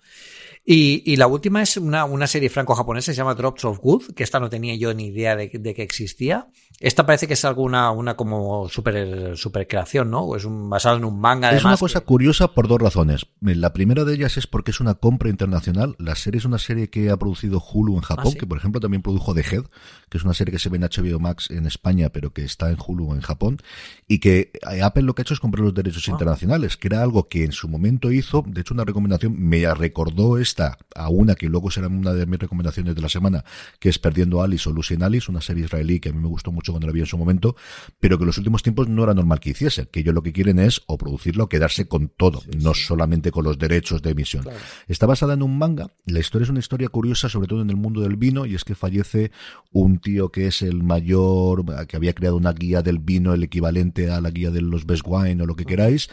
Y, 0.64 1.02
y 1.10 1.16
la 1.16 1.26
última 1.26 1.62
es 1.62 1.78
una, 1.78 2.04
una 2.04 2.26
serie 2.26 2.50
franco-japonesa, 2.50 3.12
se 3.12 3.16
llama 3.16 3.34
Drops 3.34 3.64
of 3.64 3.78
Good, 3.80 4.12
que 4.14 4.22
esta 4.22 4.38
no 4.38 4.50
tenía 4.50 4.74
yo 4.76 4.92
ni 4.94 5.06
idea 5.06 5.34
de, 5.34 5.48
de 5.52 5.74
que 5.74 5.82
existía. 5.82 6.48
Esta 6.78 7.06
parece 7.06 7.26
que 7.26 7.32
es 7.32 7.44
alguna 7.46 7.90
una 7.90 8.14
como 8.14 8.68
super, 8.68 9.36
super 9.38 9.66
creación, 9.66 10.10
¿no? 10.10 10.36
Es 10.36 10.44
un, 10.44 10.68
basado 10.68 10.98
en 10.98 11.04
un 11.06 11.18
manga. 11.18 11.50
Es 11.50 11.64
una 11.64 11.76
cosa 11.78 12.00
que- 12.00 12.06
curiosa 12.06 12.48
por 12.54 12.68
dos 12.68 12.80
razones. 12.80 13.26
La 13.40 13.72
primera 13.72 14.04
de 14.04 14.14
ellas 14.14 14.36
es 14.36 14.46
porque 14.46 14.70
es 14.70 14.80
una 14.80 14.94
compra 14.94 15.30
internacional. 15.30 15.96
La 15.98 16.14
serie 16.14 16.38
es 16.38 16.44
una 16.44 16.58
serie 16.58 16.90
que 16.90 17.10
ha 17.10 17.16
producido 17.16 17.60
Hulu 17.60 17.94
en 17.96 18.02
Japón, 18.02 18.24
Ah, 18.28 18.30
¿sí? 18.30 18.38
que 18.38 18.46
por 18.46 18.58
ejemplo 18.58 18.80
también 18.80 19.02
produjo 19.02 19.34
The 19.34 19.40
Head, 19.40 19.64
que 20.10 20.18
es 20.18 20.24
una 20.24 20.34
serie 20.34 20.52
que 20.52 20.58
se 20.58 20.68
ve 20.68 20.76
en 20.76 20.82
HBO 20.84 21.18
Max 21.18 21.50
en 21.50 21.64
España, 21.66 22.10
pero 22.10 22.32
que 22.34 22.44
está 22.44 22.68
en 22.70 22.76
Hulu 22.86 23.14
en 23.14 23.22
Japón, 23.22 23.58
y 24.06 24.18
que 24.20 24.52
eh, 24.70 24.82
Apple 24.82 25.02
lo 25.04 25.14
que 25.14 25.22
ha 25.22 25.24
hecho 25.24 25.34
es 25.34 25.40
comprar 25.40 25.64
los 25.64 25.74
derechos 25.74 26.06
Ah. 26.08 26.12
internacionales, 26.12 26.76
que 26.76 26.88
era 26.88 27.02
algo 27.02 27.28
que 27.28 27.44
en 27.44 27.52
su 27.52 27.66
momento 27.66 28.12
hizo. 28.12 28.44
De 28.46 28.60
hecho, 28.60 28.74
una 28.74 28.84
recomendación 28.84 28.99
me 29.00 29.74
recordó 29.74 30.38
esta 30.38 30.78
a 30.94 31.08
una 31.08 31.34
que 31.34 31.48
luego 31.48 31.70
será 31.70 31.88
una 31.88 32.12
de 32.12 32.26
mis 32.26 32.38
recomendaciones 32.38 32.94
de 32.94 33.00
la 33.00 33.08
semana, 33.08 33.44
que 33.78 33.88
es 33.88 33.98
Perdiendo 33.98 34.42
Alice 34.42 34.68
o 34.68 34.72
Lucy 34.72 34.94
en 34.94 35.02
Alice, 35.02 35.30
una 35.30 35.40
serie 35.40 35.64
israelí 35.64 36.00
que 36.00 36.10
a 36.10 36.12
mí 36.12 36.20
me 36.20 36.28
gustó 36.28 36.52
mucho 36.52 36.72
cuando 36.72 36.86
la 36.86 36.92
vi 36.92 37.00
en 37.00 37.06
su 37.06 37.18
momento, 37.18 37.56
pero 37.98 38.18
que 38.18 38.24
en 38.24 38.26
los 38.28 38.38
últimos 38.38 38.62
tiempos 38.62 38.88
no 38.88 39.04
era 39.04 39.14
normal 39.14 39.40
que 39.40 39.50
hiciese, 39.50 39.88
que 39.88 40.00
ellos 40.00 40.14
lo 40.14 40.22
que 40.22 40.32
quieren 40.32 40.58
es 40.58 40.82
o 40.86 40.98
producirlo 40.98 41.44
o 41.44 41.48
quedarse 41.48 41.88
con 41.88 42.08
todo, 42.08 42.42
no 42.58 42.74
solamente 42.74 43.30
con 43.30 43.44
los 43.44 43.58
derechos 43.58 44.02
de 44.02 44.10
emisión. 44.10 44.44
Está 44.88 45.06
basada 45.06 45.34
en 45.34 45.42
un 45.42 45.58
manga, 45.58 45.90
la 46.06 46.20
historia 46.20 46.44
es 46.44 46.50
una 46.50 46.60
historia 46.60 46.88
curiosa, 46.88 47.28
sobre 47.28 47.48
todo 47.48 47.62
en 47.62 47.70
el 47.70 47.76
mundo 47.76 48.00
del 48.00 48.16
vino, 48.16 48.46
y 48.46 48.54
es 48.54 48.64
que 48.64 48.74
fallece 48.74 49.30
un 49.72 49.98
tío 49.98 50.30
que 50.30 50.46
es 50.46 50.62
el 50.62 50.82
mayor, 50.82 51.64
que 51.86 51.96
había 51.96 52.14
creado 52.14 52.36
una 52.36 52.52
guía 52.52 52.82
del 52.82 52.98
vino, 52.98 53.34
el 53.34 53.42
equivalente 53.42 54.10
a 54.10 54.20
la 54.20 54.30
guía 54.30 54.50
de 54.50 54.60
los 54.60 54.86
best 54.86 55.02
wine 55.06 55.42
o 55.42 55.46
lo 55.46 55.56
que 55.56 55.64
queráis, 55.64 56.10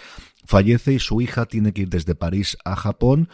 fallece 0.48 0.94
y 0.94 1.00
su 1.00 1.22
hija 1.22 1.46
tiene 1.46 1.74
que 1.74 1.84
ir 1.84 1.90
desde 1.90 2.16
París 2.16 2.58
a 2.66 2.76
Japón. 2.76 3.30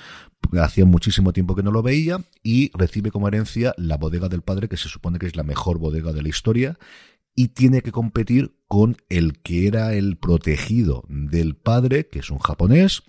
Hacía 0.60 0.86
muchísimo 0.86 1.32
tiempo 1.32 1.56
que 1.56 1.64
no 1.64 1.72
lo 1.72 1.82
veía 1.82 2.26
y 2.42 2.72
recibe 2.78 3.12
como 3.12 3.28
herencia 3.28 3.74
la 3.78 3.98
bodega 3.98 4.28
del 4.28 4.42
padre, 4.42 4.68
que 4.68 4.78
se 4.78 4.90
supone 4.90 5.20
que 5.20 5.28
es 5.28 5.36
la 5.36 5.44
mejor 5.44 5.78
bodega 5.78 6.12
de 6.12 6.22
la 6.22 6.30
historia, 6.30 6.78
y 7.36 7.50
tiene 7.50 7.82
que 7.82 7.92
competir 7.92 8.56
con 8.68 8.98
el 9.10 9.40
que 9.42 9.68
era 9.68 9.94
el 9.94 10.18
protegido 10.18 11.04
del 11.08 11.56
padre, 11.56 12.08
que 12.08 12.20
es 12.20 12.30
un 12.30 12.40
japonés, 12.40 13.04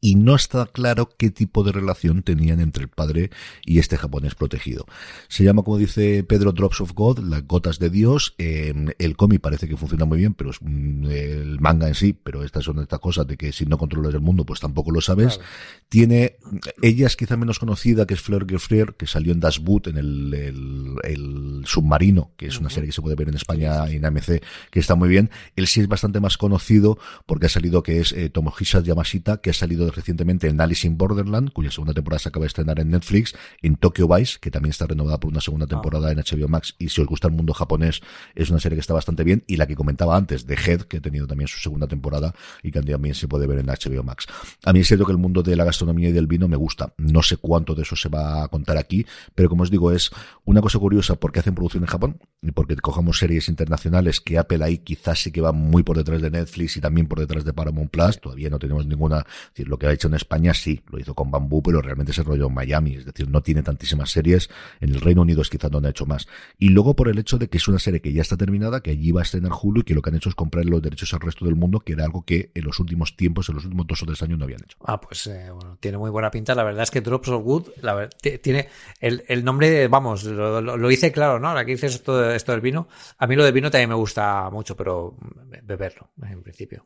y 0.00 0.14
no 0.14 0.36
está 0.36 0.66
claro 0.66 1.10
qué 1.16 1.30
tipo 1.30 1.64
de 1.64 1.72
relación 1.72 2.22
tenían 2.22 2.60
entre 2.60 2.84
el 2.84 2.88
padre 2.88 3.30
y 3.64 3.80
este 3.80 3.96
japonés 3.96 4.34
protegido. 4.36 4.86
Se 5.28 5.42
llama, 5.42 5.62
como 5.62 5.76
dice 5.76 6.22
Pedro, 6.22 6.52
Drops 6.52 6.80
of 6.80 6.92
God, 6.94 7.18
las 7.18 7.44
gotas 7.46 7.80
de 7.80 7.90
Dios. 7.90 8.34
Eh, 8.38 8.72
el 8.98 9.16
cómic 9.16 9.40
parece 9.40 9.66
que 9.66 9.76
funciona 9.76 10.04
muy 10.04 10.18
bien, 10.18 10.34
pero 10.34 10.50
es 10.50 10.58
mm, 10.60 11.06
el 11.10 11.60
manga 11.60 11.88
en 11.88 11.94
sí, 11.94 12.12
pero 12.12 12.44
estas 12.44 12.64
son 12.64 12.78
estas 12.78 13.00
cosas 13.00 13.26
de 13.26 13.36
que 13.36 13.52
si 13.52 13.66
no 13.66 13.76
controlas 13.76 14.14
el 14.14 14.20
mundo, 14.20 14.46
pues 14.46 14.60
tampoco 14.60 14.92
lo 14.92 15.00
sabes. 15.00 15.38
Claro. 15.38 15.50
Tiene, 15.88 16.36
ella 16.80 17.06
es 17.08 17.16
quizá 17.16 17.36
menos 17.36 17.58
conocida, 17.58 18.06
que 18.06 18.14
es 18.14 18.20
Fleur 18.20 18.46
Gefrier, 18.48 18.94
que 18.94 19.06
salió 19.06 19.32
en 19.32 19.40
Das 19.40 19.58
Boot, 19.58 19.88
en 19.88 19.96
el, 19.96 20.32
el, 20.32 20.94
el 21.02 21.62
submarino, 21.66 22.32
que 22.36 22.46
es 22.46 22.58
una 22.60 22.70
serie 22.70 22.88
que 22.88 22.94
se 22.94 23.02
puede 23.02 23.16
ver 23.16 23.28
en 23.28 23.34
España 23.34 23.88
en 23.88 24.04
AMC, 24.04 24.42
que 24.70 24.78
está 24.78 24.94
muy 24.94 25.08
bien. 25.08 25.30
Él 25.56 25.66
sí 25.66 25.80
es 25.80 25.88
bastante 25.88 26.20
más 26.20 26.36
conocido 26.36 26.98
porque 27.26 27.46
ha 27.46 27.48
salido 27.48 27.82
que 27.82 28.00
es 28.00 28.12
eh, 28.12 28.30
Tomohisa 28.30 28.80
Yamashita, 28.80 29.38
que 29.38 29.50
ha 29.50 29.54
salido 29.54 29.87
recientemente 29.90 30.48
en 30.48 30.60
Alice 30.60 30.86
in 30.86 30.96
Borderland, 30.98 31.52
cuya 31.52 31.70
segunda 31.70 31.94
temporada 31.94 32.18
se 32.18 32.28
acaba 32.28 32.44
de 32.44 32.48
estrenar 32.48 32.80
en 32.80 32.90
Netflix, 32.90 33.34
en 33.62 33.76
Tokyo 33.76 34.08
Vice, 34.08 34.38
que 34.40 34.50
también 34.50 34.70
está 34.70 34.86
renovada 34.86 35.18
por 35.18 35.30
una 35.30 35.40
segunda 35.40 35.66
temporada 35.66 36.12
en 36.12 36.18
HBO 36.18 36.48
Max, 36.48 36.74
y 36.78 36.88
si 36.88 37.00
os 37.00 37.06
gusta 37.06 37.28
el 37.28 37.34
mundo 37.34 37.54
japonés, 37.54 38.00
es 38.34 38.50
una 38.50 38.60
serie 38.60 38.76
que 38.76 38.80
está 38.80 38.94
bastante 38.94 39.24
bien, 39.24 39.44
y 39.46 39.56
la 39.56 39.66
que 39.66 39.76
comentaba 39.76 40.16
antes, 40.16 40.46
The 40.46 40.54
Head, 40.54 40.80
que 40.82 40.98
ha 40.98 41.00
tenido 41.00 41.26
también 41.26 41.48
su 41.48 41.58
segunda 41.58 41.86
temporada 41.86 42.34
y 42.62 42.70
que 42.70 42.80
también 42.80 43.14
se 43.14 43.28
puede 43.28 43.46
ver 43.46 43.58
en 43.58 43.66
HBO 43.66 44.02
Max. 44.02 44.26
A 44.64 44.72
mí 44.72 44.80
es 44.80 44.88
cierto 44.88 45.06
que 45.06 45.12
el 45.12 45.18
mundo 45.18 45.42
de 45.42 45.56
la 45.56 45.64
gastronomía 45.64 46.08
y 46.08 46.12
del 46.12 46.26
vino 46.26 46.48
me 46.48 46.56
gusta. 46.56 46.92
No 46.96 47.22
sé 47.22 47.36
cuánto 47.36 47.74
de 47.74 47.82
eso 47.82 47.96
se 47.96 48.08
va 48.08 48.44
a 48.44 48.48
contar 48.48 48.76
aquí, 48.76 49.06
pero 49.34 49.48
como 49.48 49.62
os 49.62 49.70
digo, 49.70 49.92
es 49.92 50.10
una 50.44 50.60
cosa 50.60 50.78
curiosa 50.78 51.16
porque 51.16 51.40
hacen 51.40 51.54
producción 51.54 51.84
en 51.84 51.88
Japón 51.88 52.18
y 52.42 52.52
porque 52.52 52.76
cojamos 52.76 53.18
series 53.18 53.48
internacionales 53.48 54.20
que 54.20 54.38
Apple 54.38 54.64
ahí 54.64 54.78
quizás 54.78 55.20
sí 55.20 55.32
que 55.32 55.40
va 55.40 55.52
muy 55.52 55.82
por 55.82 55.96
detrás 55.96 56.22
de 56.22 56.30
Netflix 56.30 56.76
y 56.76 56.80
también 56.80 57.06
por 57.06 57.18
detrás 57.20 57.44
de 57.44 57.52
Paramount 57.52 57.90
Plus. 57.90 58.20
Todavía 58.20 58.50
no 58.50 58.58
tenemos 58.58 58.86
ninguna, 58.86 59.18
es 59.18 59.50
decir, 59.50 59.68
lo 59.68 59.77
que 59.78 59.86
ha 59.86 59.92
hecho 59.92 60.08
en 60.08 60.14
España 60.14 60.52
sí, 60.54 60.80
lo 60.90 60.98
hizo 60.98 61.14
con 61.14 61.30
Bambú, 61.30 61.62
pero 61.62 61.80
realmente 61.80 62.12
se 62.12 62.22
rollo 62.22 62.46
en 62.46 62.54
Miami, 62.54 62.94
es 62.96 63.04
decir, 63.04 63.28
no 63.28 63.42
tiene 63.42 63.62
tantísimas 63.62 64.10
series. 64.10 64.48
En 64.80 64.90
el 64.90 65.00
Reino 65.00 65.22
Unido 65.22 65.42
es 65.42 65.50
quizás 65.50 65.70
donde 65.70 65.88
ha 65.88 65.90
hecho 65.90 66.06
más. 66.06 66.26
Y 66.58 66.70
luego 66.70 66.94
por 66.96 67.08
el 67.08 67.18
hecho 67.18 67.38
de 67.38 67.48
que 67.48 67.58
es 67.58 67.68
una 67.68 67.78
serie 67.78 68.00
que 68.00 68.12
ya 68.12 68.22
está 68.22 68.36
terminada, 68.36 68.80
que 68.80 68.90
allí 68.90 69.12
va 69.12 69.20
a 69.20 69.24
estrenar 69.24 69.52
Hulu 69.60 69.80
y 69.80 69.84
que 69.84 69.94
lo 69.94 70.02
que 70.02 70.10
han 70.10 70.16
hecho 70.16 70.28
es 70.28 70.34
comprar 70.34 70.64
los 70.66 70.82
derechos 70.82 71.12
al 71.14 71.20
resto 71.20 71.44
del 71.44 71.54
mundo, 71.54 71.80
que 71.80 71.92
era 71.92 72.04
algo 72.04 72.22
que 72.24 72.50
en 72.54 72.64
los 72.64 72.78
últimos 72.80 73.16
tiempos, 73.16 73.48
en 73.48 73.54
los 73.56 73.64
últimos 73.64 73.86
dos 73.86 74.02
o 74.02 74.06
tres 74.06 74.22
años 74.22 74.38
no 74.38 74.44
habían 74.44 74.62
hecho. 74.64 74.76
Ah, 74.84 75.00
pues 75.00 75.26
eh, 75.28 75.50
bueno, 75.50 75.76
tiene 75.80 75.98
muy 75.98 76.10
buena 76.10 76.30
pinta. 76.30 76.54
La 76.54 76.64
verdad 76.64 76.82
es 76.82 76.90
que 76.90 77.00
Drops 77.00 77.28
of 77.28 77.44
Wood, 77.44 77.68
la 77.82 77.94
ver- 77.94 78.10
t- 78.10 78.38
tiene 78.38 78.68
el, 79.00 79.24
el 79.28 79.44
nombre, 79.44 79.88
vamos, 79.88 80.24
lo, 80.24 80.60
lo- 80.60 80.76
lo 80.76 80.90
hice 80.90 81.12
claro, 81.12 81.38
¿no? 81.38 81.48
Ahora 81.48 81.64
que 81.64 81.72
dices 81.72 81.94
esto, 81.94 82.30
esto 82.32 82.52
del 82.52 82.60
vino, 82.60 82.88
a 83.18 83.26
mí 83.26 83.36
lo 83.36 83.44
del 83.44 83.52
vino 83.52 83.70
también 83.70 83.88
me 83.90 83.94
gusta 83.96 84.48
mucho, 84.50 84.76
pero 84.76 85.16
beberlo, 85.62 86.10
en 86.22 86.42
principio. 86.42 86.84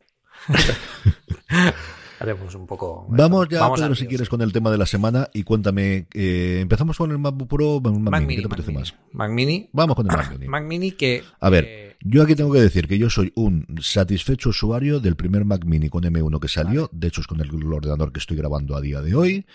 Haremos 2.23 2.55
un 2.55 2.67
poco. 2.67 3.07
Vamos 3.09 3.49
ya, 3.49 3.61
Vamos 3.61 3.81
Pedro, 3.81 3.95
si 3.95 4.07
quieres, 4.07 4.29
con 4.29 4.41
el 4.43 4.53
tema 4.53 4.71
de 4.71 4.79
la 4.79 4.87
semana 4.87 5.29
y 5.33 5.43
cuéntame. 5.43 6.07
eh, 6.15 6.59
empezamos 6.61 6.97
con 6.97 7.11
el 7.11 7.19
MacBook 7.19 7.49
Pro, 7.49 7.81
Mac 7.81 7.93
Mini, 7.95 8.11
Mac 8.11 8.21
¿qué 8.21 8.27
Mini, 8.27 8.37
te 8.43 8.49
Mac 8.49 8.51
parece 8.51 8.69
Mini. 8.71 8.81
más? 8.81 8.95
Mac 9.13 9.31
Mini. 9.31 9.69
Vamos 9.73 9.97
con 9.97 10.11
el 10.11 10.17
Mac 10.17 10.31
Mini. 10.33 10.47
Mac 10.49 10.65
Mini 10.65 10.93
que. 10.93 11.23
A 11.41 11.51
ver, 11.51 11.65
eh, 11.69 11.92
yo 12.05 12.23
aquí 12.23 12.35
tengo 12.35 12.53
que 12.53 12.61
decir 12.61 12.89
que 12.89 12.99
yo 12.99 13.11
soy 13.11 13.33
un 13.37 13.67
satisfecho 13.81 14.51
usuario 14.51 15.01
del 15.01 15.17
primer 15.17 15.45
Mac 15.45 15.65
Mini 15.65 15.89
con 15.89 16.05
M1 16.05 16.41
que 16.41 16.49
salió. 16.49 16.91
De 16.93 17.09
hecho, 17.09 17.21
es 17.21 17.27
con 17.27 17.41
el 17.41 17.51
ordenador 17.73 18.13
que 18.13 18.19
estoy 18.19 18.37
grabando 18.37 18.77
a 18.77 18.81
día 18.81 19.01
de 19.01 19.15
hoy. 19.15 19.47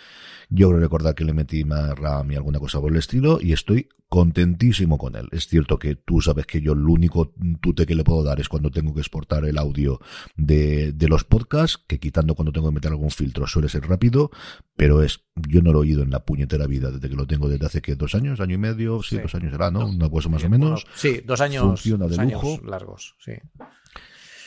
Yo 0.49 0.69
creo 0.69 0.79
recordar 0.79 1.13
que 1.13 1.25
le 1.25 1.33
metí 1.33 1.65
más 1.65 1.97
RAM 1.97 2.31
y 2.31 2.35
alguna 2.35 2.59
cosa 2.59 2.79
por 2.79 2.91
el 2.91 2.97
estilo 2.97 3.39
y 3.41 3.51
estoy 3.51 3.89
contentísimo 4.07 4.97
con 4.97 5.15
él. 5.15 5.27
Es 5.31 5.47
cierto 5.47 5.77
que 5.77 5.95
tú 5.95 6.21
sabes 6.21 6.45
que 6.45 6.61
yo 6.61 6.71
el 6.71 6.87
único 6.87 7.33
tute 7.61 7.85
que 7.85 7.95
le 7.95 8.05
puedo 8.05 8.23
dar 8.23 8.39
es 8.39 8.47
cuando 8.47 8.71
tengo 8.71 8.93
que 8.93 9.01
exportar 9.01 9.43
el 9.43 9.57
audio 9.57 9.99
de, 10.37 10.93
de 10.93 11.07
los 11.09 11.25
podcasts, 11.25 11.83
que 11.85 11.99
quitando 11.99 12.35
cuando 12.35 12.53
tengo 12.53 12.69
que 12.69 12.75
meter 12.75 12.91
algún 12.91 13.11
filtro 13.11 13.45
suele 13.47 13.67
ser 13.67 13.83
rápido, 13.87 14.31
pero 14.77 15.03
es, 15.03 15.26
yo 15.47 15.61
no 15.61 15.71
lo 15.71 15.79
he 15.79 15.81
oído 15.81 16.03
en 16.03 16.09
la 16.11 16.23
puñetera 16.23 16.67
vida 16.67 16.91
desde 16.91 17.09
que 17.09 17.15
lo 17.15 17.27
tengo 17.27 17.47
desde 17.49 17.65
hace 17.65 17.81
que 17.81 17.95
dos 17.95 18.15
años, 18.15 18.39
año 18.39 18.55
y 18.55 18.57
medio, 18.57 19.01
sí, 19.03 19.15
Sí. 19.17 19.21
dos 19.21 19.35
años 19.35 19.51
será, 19.51 19.69
¿no? 19.71 19.79
No. 19.81 19.87
Una 19.87 20.09
cosa 20.09 20.29
más 20.29 20.43
o 20.43 20.47
bien, 20.49 20.59
menos. 20.59 20.83
bueno, 20.83 20.95
sí, 20.97 21.21
dos 21.25 21.41
años. 21.41 21.63
Funciona 21.63 22.05
de 22.05 22.09
dos 22.11 22.19
años 22.19 22.41
lujo. 22.43 22.61
largos, 22.65 23.15
sí. 23.23 23.33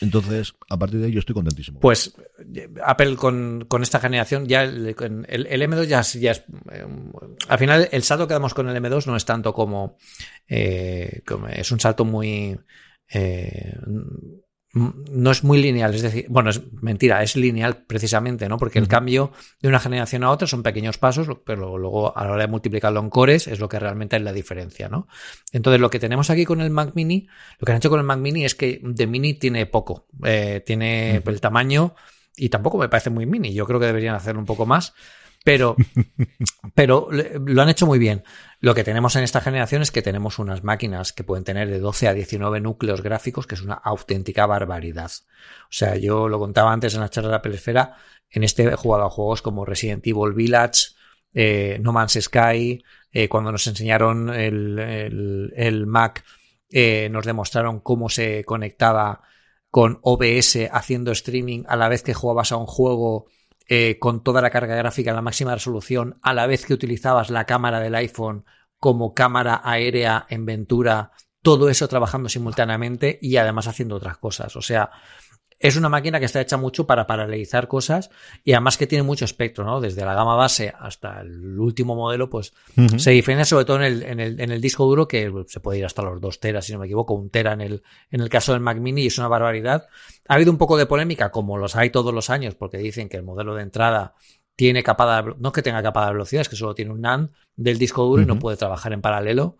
Entonces, 0.01 0.55
a 0.67 0.77
partir 0.79 0.99
de 0.99 1.05
ahí 1.05 1.11
yo 1.11 1.19
estoy 1.19 1.35
contentísimo. 1.35 1.79
Pues 1.79 2.15
eh, 2.55 2.67
Apple 2.83 3.15
con, 3.15 3.65
con 3.67 3.83
esta 3.83 3.99
generación 3.99 4.47
ya 4.47 4.63
el, 4.63 4.95
el- 5.27 5.45
el 5.47 5.61
M2 5.61 5.83
ya, 5.85 5.99
es- 5.99 6.13
ya 6.13 6.31
es 6.31 6.43
eh, 6.71 6.85
al 7.47 7.59
final 7.59 7.87
el 7.91 8.01
salto 8.01 8.27
que 8.27 8.33
damos 8.33 8.55
con 8.55 8.67
el 8.67 8.75
M2 8.83 9.05
no 9.05 9.15
es 9.15 9.25
tanto 9.25 9.53
como, 9.53 9.97
eh, 10.47 11.21
como- 11.27 11.47
es 11.49 11.71
un 11.71 11.79
salto 11.79 12.03
muy 12.03 12.59
eh, 13.13 13.75
no 14.73 15.31
es 15.31 15.43
muy 15.43 15.61
lineal, 15.61 15.93
es 15.93 16.01
decir, 16.01 16.25
bueno, 16.29 16.49
es 16.49 16.61
mentira, 16.81 17.21
es 17.23 17.35
lineal 17.35 17.83
precisamente, 17.85 18.47
¿no? 18.47 18.57
Porque 18.57 18.79
el 18.79 18.87
cambio 18.87 19.31
de 19.61 19.67
una 19.67 19.79
generación 19.79 20.23
a 20.23 20.31
otra 20.31 20.47
son 20.47 20.63
pequeños 20.63 20.97
pasos, 20.97 21.27
pero 21.45 21.77
luego 21.77 22.17
a 22.17 22.25
la 22.25 22.31
hora 22.31 22.43
de 22.43 22.47
multiplicarlo 22.47 23.01
en 23.01 23.09
cores 23.09 23.47
es 23.47 23.59
lo 23.59 23.67
que 23.67 23.79
realmente 23.79 24.15
es 24.15 24.21
la 24.21 24.31
diferencia, 24.31 24.87
¿no? 24.87 25.07
Entonces, 25.51 25.81
lo 25.81 25.89
que 25.89 25.99
tenemos 25.99 26.29
aquí 26.29 26.45
con 26.45 26.61
el 26.61 26.69
Mac 26.69 26.91
Mini, 26.95 27.27
lo 27.59 27.65
que 27.65 27.71
han 27.73 27.77
hecho 27.79 27.89
con 27.89 27.99
el 27.99 28.05
Mac 28.05 28.19
Mini 28.19 28.45
es 28.45 28.55
que 28.55 28.79
de 28.81 29.07
Mini 29.07 29.33
tiene 29.33 29.65
poco, 29.65 30.07
eh, 30.23 30.63
tiene 30.65 31.21
el 31.25 31.41
tamaño 31.41 31.93
y 32.37 32.49
tampoco 32.49 32.77
me 32.77 32.87
parece 32.87 33.09
muy 33.09 33.25
mini, 33.25 33.53
yo 33.53 33.65
creo 33.65 33.79
que 33.79 33.85
deberían 33.85 34.15
hacerlo 34.15 34.39
un 34.39 34.45
poco 34.45 34.65
más. 34.65 34.93
Pero, 35.43 35.75
pero 36.75 37.09
lo 37.11 37.61
han 37.61 37.69
hecho 37.69 37.85
muy 37.85 37.99
bien. 37.99 38.23
Lo 38.59 38.75
que 38.75 38.83
tenemos 38.83 39.15
en 39.15 39.23
esta 39.23 39.41
generación 39.41 39.81
es 39.81 39.91
que 39.91 40.03
tenemos 40.03 40.37
unas 40.37 40.63
máquinas 40.63 41.13
que 41.13 41.23
pueden 41.23 41.43
tener 41.43 41.69
de 41.69 41.79
12 41.79 42.07
a 42.07 42.13
19 42.13 42.61
núcleos 42.61 43.01
gráficos, 43.01 43.47
que 43.47 43.55
es 43.55 43.61
una 43.61 43.73
auténtica 43.73 44.45
barbaridad. 44.45 45.11
O 45.63 45.71
sea, 45.71 45.95
yo 45.95 46.29
lo 46.29 46.37
contaba 46.37 46.71
antes 46.71 46.93
en 46.93 47.01
la 47.01 47.09
charla 47.09 47.29
de 47.29 47.35
la 47.35 47.41
pelesfera, 47.41 47.95
en 48.29 48.43
este 48.43 48.63
he 48.63 48.75
jugado 48.75 49.05
a 49.05 49.09
juegos 49.09 49.41
como 49.41 49.65
Resident 49.65 50.05
Evil 50.07 50.33
Village, 50.33 50.93
eh, 51.33 51.79
No 51.81 51.91
Man's 51.91 52.17
Sky, 52.21 52.83
eh, 53.11 53.27
cuando 53.27 53.51
nos 53.51 53.67
enseñaron 53.67 54.29
el, 54.29 55.51
el, 55.55 55.85
Mac, 55.85 56.23
eh, 56.69 57.09
nos 57.11 57.25
demostraron 57.25 57.81
cómo 57.81 58.09
se 58.09 58.45
conectaba 58.45 59.21
con 59.69 59.99
OBS 60.01 60.69
haciendo 60.71 61.11
streaming 61.11 61.63
a 61.67 61.75
la 61.75 61.89
vez 61.89 62.03
que 62.03 62.13
jugabas 62.13 62.51
a 62.51 62.57
un 62.57 62.65
juego 62.65 63.25
eh, 63.73 63.99
con 63.99 64.21
toda 64.21 64.41
la 64.41 64.49
carga 64.49 64.75
gráfica 64.75 65.11
en 65.11 65.15
la 65.15 65.21
máxima 65.21 65.53
resolución, 65.53 66.19
a 66.23 66.33
la 66.33 66.45
vez 66.45 66.65
que 66.65 66.73
utilizabas 66.73 67.29
la 67.29 67.45
cámara 67.45 67.79
del 67.79 67.95
iPhone 67.95 68.43
como 68.75 69.13
cámara 69.13 69.61
aérea 69.63 70.25
en 70.27 70.45
Ventura, 70.45 71.13
todo 71.41 71.69
eso 71.69 71.87
trabajando 71.87 72.27
simultáneamente 72.27 73.17
y 73.21 73.37
además 73.37 73.67
haciendo 73.67 73.95
otras 73.95 74.17
cosas. 74.17 74.57
O 74.57 74.61
sea, 74.61 74.91
es 75.61 75.75
una 75.75 75.89
máquina 75.89 76.19
que 76.19 76.25
está 76.25 76.41
hecha 76.41 76.57
mucho 76.57 76.87
para 76.87 77.05
paralelizar 77.05 77.67
cosas 77.67 78.09
y 78.43 78.53
además 78.53 78.77
que 78.77 78.87
tiene 78.87 79.03
mucho 79.03 79.25
espectro, 79.25 79.63
¿no? 79.63 79.79
Desde 79.79 80.03
la 80.03 80.15
gama 80.15 80.35
base 80.35 80.73
hasta 80.77 81.21
el 81.21 81.59
último 81.59 81.95
modelo, 81.95 82.29
pues 82.29 82.53
se 82.97 83.11
diferencia 83.11 83.45
sobre 83.45 83.65
todo 83.65 83.77
en 83.77 83.83
el, 83.83 84.03
en, 84.03 84.19
el, 84.19 84.39
en 84.39 84.51
el, 84.51 84.59
disco 84.59 84.85
duro, 84.85 85.07
que 85.07 85.31
se 85.47 85.59
puede 85.59 85.79
ir 85.79 85.85
hasta 85.85 86.01
los 86.01 86.19
dos 86.19 86.39
teras, 86.39 86.65
si 86.65 86.73
no 86.73 86.79
me 86.79 86.87
equivoco, 86.87 87.13
un 87.13 87.29
tera 87.29 87.53
en 87.53 87.61
el, 87.61 87.83
en 88.09 88.21
el 88.21 88.29
caso 88.29 88.53
del 88.53 88.61
Mac 88.61 88.79
Mini 88.79 89.03
y 89.03 89.07
es 89.07 89.17
una 89.19 89.27
barbaridad. 89.27 89.87
Ha 90.27 90.35
habido 90.35 90.51
un 90.51 90.57
poco 90.57 90.77
de 90.77 90.87
polémica, 90.87 91.31
como 91.31 91.57
los 91.57 91.75
hay 91.75 91.91
todos 91.91 92.13
los 92.13 92.29
años, 92.31 92.55
porque 92.55 92.77
dicen 92.77 93.07
que 93.07 93.17
el 93.17 93.23
modelo 93.23 93.53
de 93.53 93.61
entrada 93.61 94.15
tiene 94.55 94.81
capa 94.83 95.21
de, 95.21 95.35
no 95.37 95.49
es 95.49 95.53
que 95.53 95.61
tenga 95.61 95.83
capa 95.83 96.05
de 96.07 96.13
velocidad, 96.13 96.41
es 96.41 96.49
que 96.49 96.55
solo 96.55 96.73
tiene 96.73 96.91
un 96.91 97.01
NAND 97.01 97.29
del 97.55 97.77
disco 97.77 98.03
duro 98.03 98.23
y 98.23 98.25
no 98.25 98.39
puede 98.39 98.57
trabajar 98.57 98.93
en 98.93 99.01
paralelo. 99.01 99.57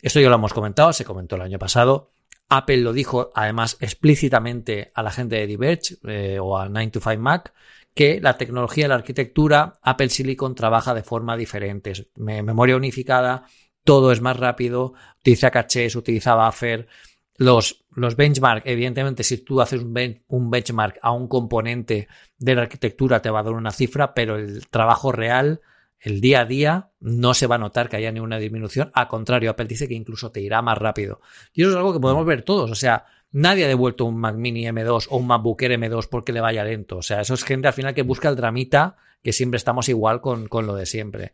Esto 0.00 0.18
ya 0.18 0.28
lo 0.28 0.34
hemos 0.34 0.52
comentado, 0.52 0.92
se 0.92 1.04
comentó 1.04 1.36
el 1.36 1.42
año 1.42 1.58
pasado. 1.58 2.10
Apple 2.54 2.78
lo 2.78 2.92
dijo 2.92 3.30
además 3.34 3.78
explícitamente 3.80 4.92
a 4.94 5.02
la 5.02 5.10
gente 5.10 5.36
de 5.36 5.46
Diverge 5.46 5.96
eh, 6.06 6.38
o 6.38 6.58
a 6.58 6.68
9 6.68 6.90
to 6.90 7.00
5 7.00 7.18
Mac 7.18 7.54
que 7.94 8.20
la 8.20 8.36
tecnología 8.36 8.84
y 8.84 8.88
la 8.88 8.96
arquitectura 8.96 9.78
Apple 9.82 10.10
Silicon 10.10 10.54
trabaja 10.54 10.92
de 10.92 11.02
forma 11.02 11.36
diferente. 11.36 11.92
Memoria 12.16 12.76
unificada, 12.76 13.46
todo 13.84 14.12
es 14.12 14.20
más 14.20 14.36
rápido, 14.36 14.92
utiliza 15.20 15.50
cachés, 15.50 15.96
utiliza 15.96 16.34
buffer. 16.34 16.88
Los, 17.36 17.84
los 17.90 18.16
benchmark, 18.16 18.66
evidentemente, 18.66 19.24
si 19.24 19.38
tú 19.38 19.62
haces 19.62 19.82
un, 19.82 20.22
un 20.28 20.50
benchmark 20.50 20.98
a 21.00 21.12
un 21.12 21.28
componente 21.28 22.08
de 22.38 22.54
la 22.54 22.62
arquitectura 22.62 23.22
te 23.22 23.30
va 23.30 23.40
a 23.40 23.44
dar 23.44 23.54
una 23.54 23.70
cifra, 23.70 24.12
pero 24.12 24.36
el 24.36 24.68
trabajo 24.68 25.10
real 25.10 25.62
el 26.02 26.20
día 26.20 26.40
a 26.40 26.44
día 26.44 26.90
no 26.98 27.32
se 27.32 27.46
va 27.46 27.54
a 27.54 27.58
notar 27.58 27.88
que 27.88 27.96
haya 27.96 28.10
ninguna 28.10 28.38
disminución. 28.38 28.90
Al 28.92 29.06
contrario, 29.06 29.50
Apple 29.50 29.66
dice 29.66 29.86
que 29.86 29.94
incluso 29.94 30.32
te 30.32 30.40
irá 30.40 30.60
más 30.60 30.76
rápido. 30.76 31.20
Y 31.52 31.62
eso 31.62 31.70
es 31.70 31.76
algo 31.76 31.92
que 31.92 32.00
podemos 32.00 32.26
ver 32.26 32.42
todos. 32.42 32.72
O 32.72 32.74
sea, 32.74 33.04
nadie 33.30 33.64
ha 33.64 33.68
devuelto 33.68 34.04
un 34.04 34.16
Mac 34.16 34.34
Mini 34.34 34.64
M2 34.64 35.06
o 35.10 35.18
un 35.18 35.28
MacBook 35.28 35.62
Air 35.62 35.78
M2 35.78 36.08
porque 36.10 36.32
le 36.32 36.40
vaya 36.40 36.64
lento. 36.64 36.96
O 36.96 37.02
sea, 37.02 37.20
eso 37.20 37.34
es 37.34 37.44
gente 37.44 37.68
al 37.68 37.74
final 37.74 37.94
que 37.94 38.02
busca 38.02 38.28
el 38.28 38.34
dramita, 38.34 38.96
que 39.22 39.32
siempre 39.32 39.58
estamos 39.58 39.88
igual 39.88 40.20
con, 40.20 40.48
con 40.48 40.66
lo 40.66 40.74
de 40.74 40.86
siempre. 40.86 41.30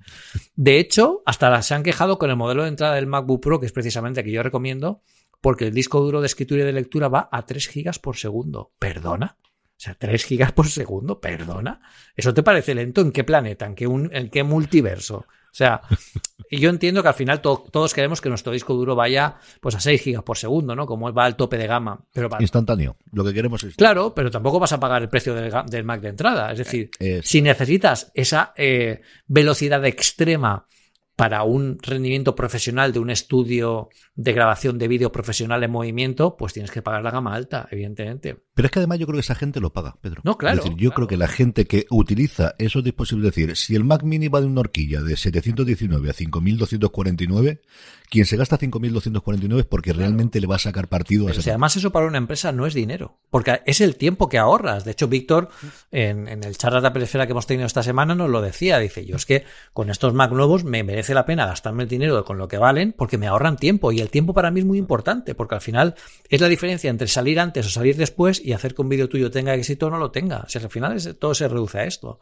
De 0.55 0.79
hecho, 0.79 1.23
hasta 1.25 1.63
se 1.63 1.75
han 1.75 1.83
quejado 1.83 2.19
con 2.19 2.29
el 2.29 2.37
modelo 2.37 2.63
de 2.63 2.69
entrada 2.69 2.97
del 2.97 3.07
MacBook 3.07 3.41
Pro, 3.41 3.61
que 3.61 3.67
es 3.67 3.73
precisamente 3.73 4.21
el 4.21 4.27
que 4.27 4.33
yo 4.33 4.43
recomiendo, 4.43 5.01
porque 5.41 5.69
el 5.69 5.73
disco 5.73 6.01
duro 6.01 6.21
de 6.21 6.27
escritura 6.27 6.63
y 6.63 6.67
de 6.67 6.73
lectura 6.75 7.09
va 7.09 7.31
a 7.33 7.47
3 7.47 7.69
gigas 7.69 7.99
por 7.99 8.17
segundo. 8.17 8.73
¿Perdona? 8.79 9.39
O 9.79 9.81
sea, 9.81 9.95
3 9.95 10.25
gigas 10.25 10.51
por 10.51 10.67
segundo, 10.67 11.21
perdona. 11.21 11.81
¿Eso 12.17 12.35
te 12.35 12.43
parece 12.43 12.75
lento? 12.75 13.01
¿En 13.01 13.13
qué 13.13 13.23
planeta? 13.23 13.65
¿En 13.65 13.77
qué, 13.77 13.85
¿en 13.85 14.29
qué 14.29 14.43
multiverso? 14.43 15.19
O 15.19 15.55
sea, 15.59 15.81
y 16.51 16.59
yo 16.59 16.69
entiendo 16.69 17.01
que 17.01 17.09
al 17.09 17.15
final 17.15 17.41
todos 17.41 17.95
queremos 17.95 18.21
que 18.21 18.29
nuestro 18.29 18.53
disco 18.53 18.75
duro 18.75 18.97
vaya 18.97 19.37
pues 19.61 19.77
a 19.77 19.81
6 19.81 20.03
gigas 20.03 20.25
por 20.25 20.37
segundo, 20.37 20.75
¿no? 20.75 20.85
Como 20.85 21.13
va 21.13 21.25
al 21.25 21.37
tope 21.37 21.57
de 21.59 21.69
gama. 21.69 22.05
Pero 22.13 22.29
Instantáneo. 22.41 22.97
Lo 23.13 23.25
que 23.25 23.33
queremos 23.33 23.63
es. 23.63 23.77
Claro, 23.77 24.13
pero 24.15 24.33
tampoco 24.33 24.59
vas 24.59 24.73
a 24.73 24.81
pagar 24.81 25.03
el 25.03 25.09
precio 25.09 25.33
del, 25.33 25.85
Mac 25.85 26.01
de 26.01 26.09
entrada. 26.09 26.51
Es 26.51 26.59
decir, 26.59 26.91
si 27.23 27.41
necesitas 27.41 28.11
esa 28.15 28.53
eh, 28.57 29.01
velocidad 29.29 29.85
extrema 29.85 30.67
para 31.19 31.43
un 31.43 31.79
rendimiento 31.83 32.37
profesional 32.37 32.93
de 32.93 33.01
un 33.01 33.11
estudio 33.11 33.89
de 34.15 34.33
grabación 34.33 34.79
de 34.79 34.87
vídeo 34.87 35.11
profesional 35.11 35.65
en 35.65 35.71
movimiento, 35.73 36.37
pues 36.37 36.53
tienes 36.53 36.71
que 36.71 36.81
pagar 36.81 37.03
la 37.03 37.11
gama 37.11 37.35
alta, 37.35 37.67
evidentemente. 37.73 38.45
Pero 38.59 38.67
es 38.67 38.73
que 38.73 38.81
además 38.81 38.99
yo 38.99 39.07
creo 39.07 39.19
que 39.19 39.21
esa 39.21 39.37
gente 39.37 39.61
lo 39.61 39.73
paga, 39.73 39.95
Pedro. 40.01 40.21
No, 40.25 40.37
claro. 40.37 40.59
Es 40.59 40.65
decir, 40.65 40.77
yo 40.77 40.91
creo 40.91 41.07
que 41.07 41.17
la 41.17 41.29
gente 41.29 41.69
que 41.69 41.87
utiliza 41.91 42.57
esos 42.59 42.83
dispositivos, 42.83 43.29
es 43.29 43.37
decir, 43.37 43.57
si 43.57 43.77
el 43.77 43.85
Mac 43.85 44.03
Mini 44.03 44.27
va 44.27 44.41
de 44.41 44.49
una 44.49 44.63
horquilla 44.63 45.01
de 45.01 45.17
719 45.17 46.11
a 46.11 46.13
5249, 46.13 47.61
quien 48.11 48.27
se 48.27 48.37
gasta 48.37 48.59
5.249 48.59 49.61
es 49.61 49.65
porque 49.67 49.93
realmente 49.93 50.41
le 50.41 50.47
va 50.49 50.57
a 50.57 50.59
sacar 50.59 50.89
partido 50.89 51.29
a 51.29 51.31
ese. 51.31 51.51
además 51.51 51.77
eso 51.77 51.93
para 51.93 52.07
una 52.07 52.19
empresa 52.19 52.53
no 52.53 52.67
es 52.67 52.75
dinero, 52.75 53.19
porque 53.31 53.61
es 53.67 53.81
el 53.81 53.97
tiempo 53.97 54.29
que 54.29 54.39
ahorras. 54.39 54.85
De 54.85 54.93
hecho, 54.93 55.09
Víctor, 55.09 55.51
en, 55.93 56.27
el 56.27 56.57
charla 56.57 56.81
de 56.81 57.09
la 57.15 57.27
que 57.27 57.31
hemos 57.33 57.47
tenido 57.47 57.67
esta 57.67 57.83
semana, 57.83 58.15
nos 58.15 58.31
lo 58.31 58.41
decía. 58.41 58.79
Dice, 58.79 59.07
yo 59.07 59.17
es 59.17 59.27
que 59.27 59.45
con 59.73 59.91
estos 59.91 60.15
Mac 60.15 60.33
nuevos 60.33 60.65
me 60.65 60.83
merece 60.83 61.15
la 61.15 61.27
pena 61.27 61.47
gastarme 61.47 61.85
el 61.85 61.89
dinero 61.89 62.25
con 62.25 62.39
lo 62.39 62.49
que 62.49 62.59
valen 62.59 62.93
porque 62.97 63.19
me 63.19 63.27
ahorran 63.27 63.57
tiempo. 63.57 63.93
Y 63.93 64.01
el 64.01 64.11
tiempo 64.11 64.35
para 64.35 64.51
mí 64.51 64.61
es 64.61 64.67
muy 64.67 64.79
importante, 64.79 65.35
porque 65.35 65.55
al 65.55 65.61
final 65.61 65.95
es 66.29 66.41
la 66.41 66.49
diferencia 66.49 66.91
entre 66.91 67.09
salir 67.09 67.39
antes 67.39 67.67
o 67.67 67.71
salir 67.71 67.97
después 67.97 68.43
y 68.49 68.55
hacer 68.55 68.75
que 68.75 68.81
un 68.81 68.89
vídeo 68.89 69.11
tuyo 69.11 69.31
tenga 69.31 69.55
éxito 69.55 69.89
o 69.89 69.91
no 69.91 69.99
lo 69.99 70.11
tenga. 70.11 70.39
O 70.39 70.49
sea, 70.49 70.63
al 70.63 70.71
final 70.71 71.17
todo 71.19 71.35
se 71.35 71.49
reduce 71.49 71.81
a 71.81 71.85
esto. 71.85 72.19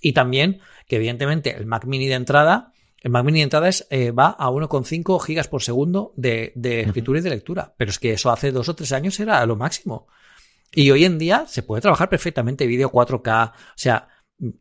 Y 0.00 0.14
también 0.14 0.60
que 0.86 0.96
evidentemente 0.96 1.54
el 1.54 1.66
Mac 1.66 1.84
mini 1.84 2.08
de 2.08 2.14
entrada 2.14 2.72
el 3.00 3.10
Mac 3.10 3.24
Mini 3.24 3.40
de 3.40 3.44
entrada 3.44 3.68
eh, 3.90 4.10
va 4.10 4.30
a 4.30 4.50
1,5 4.50 5.20
gigas 5.20 5.46
por 5.46 5.62
segundo 5.62 6.12
de, 6.16 6.52
escritura 6.86 7.20
y 7.20 7.22
de 7.22 7.30
lectura. 7.30 7.74
Pero 7.76 7.90
es 7.90 7.98
que 7.98 8.12
eso 8.12 8.30
hace 8.30 8.50
dos 8.50 8.68
o 8.70 8.74
tres 8.74 8.92
años 8.92 9.20
era 9.20 9.44
lo 9.44 9.56
máximo. 9.56 10.08
Y 10.72 10.90
hoy 10.90 11.04
en 11.04 11.18
día 11.18 11.44
se 11.46 11.62
puede 11.62 11.82
trabajar 11.82 12.08
perfectamente 12.08 12.66
vídeo 12.66 12.90
4K. 12.90 13.52
O 13.52 13.54
sea, 13.76 14.08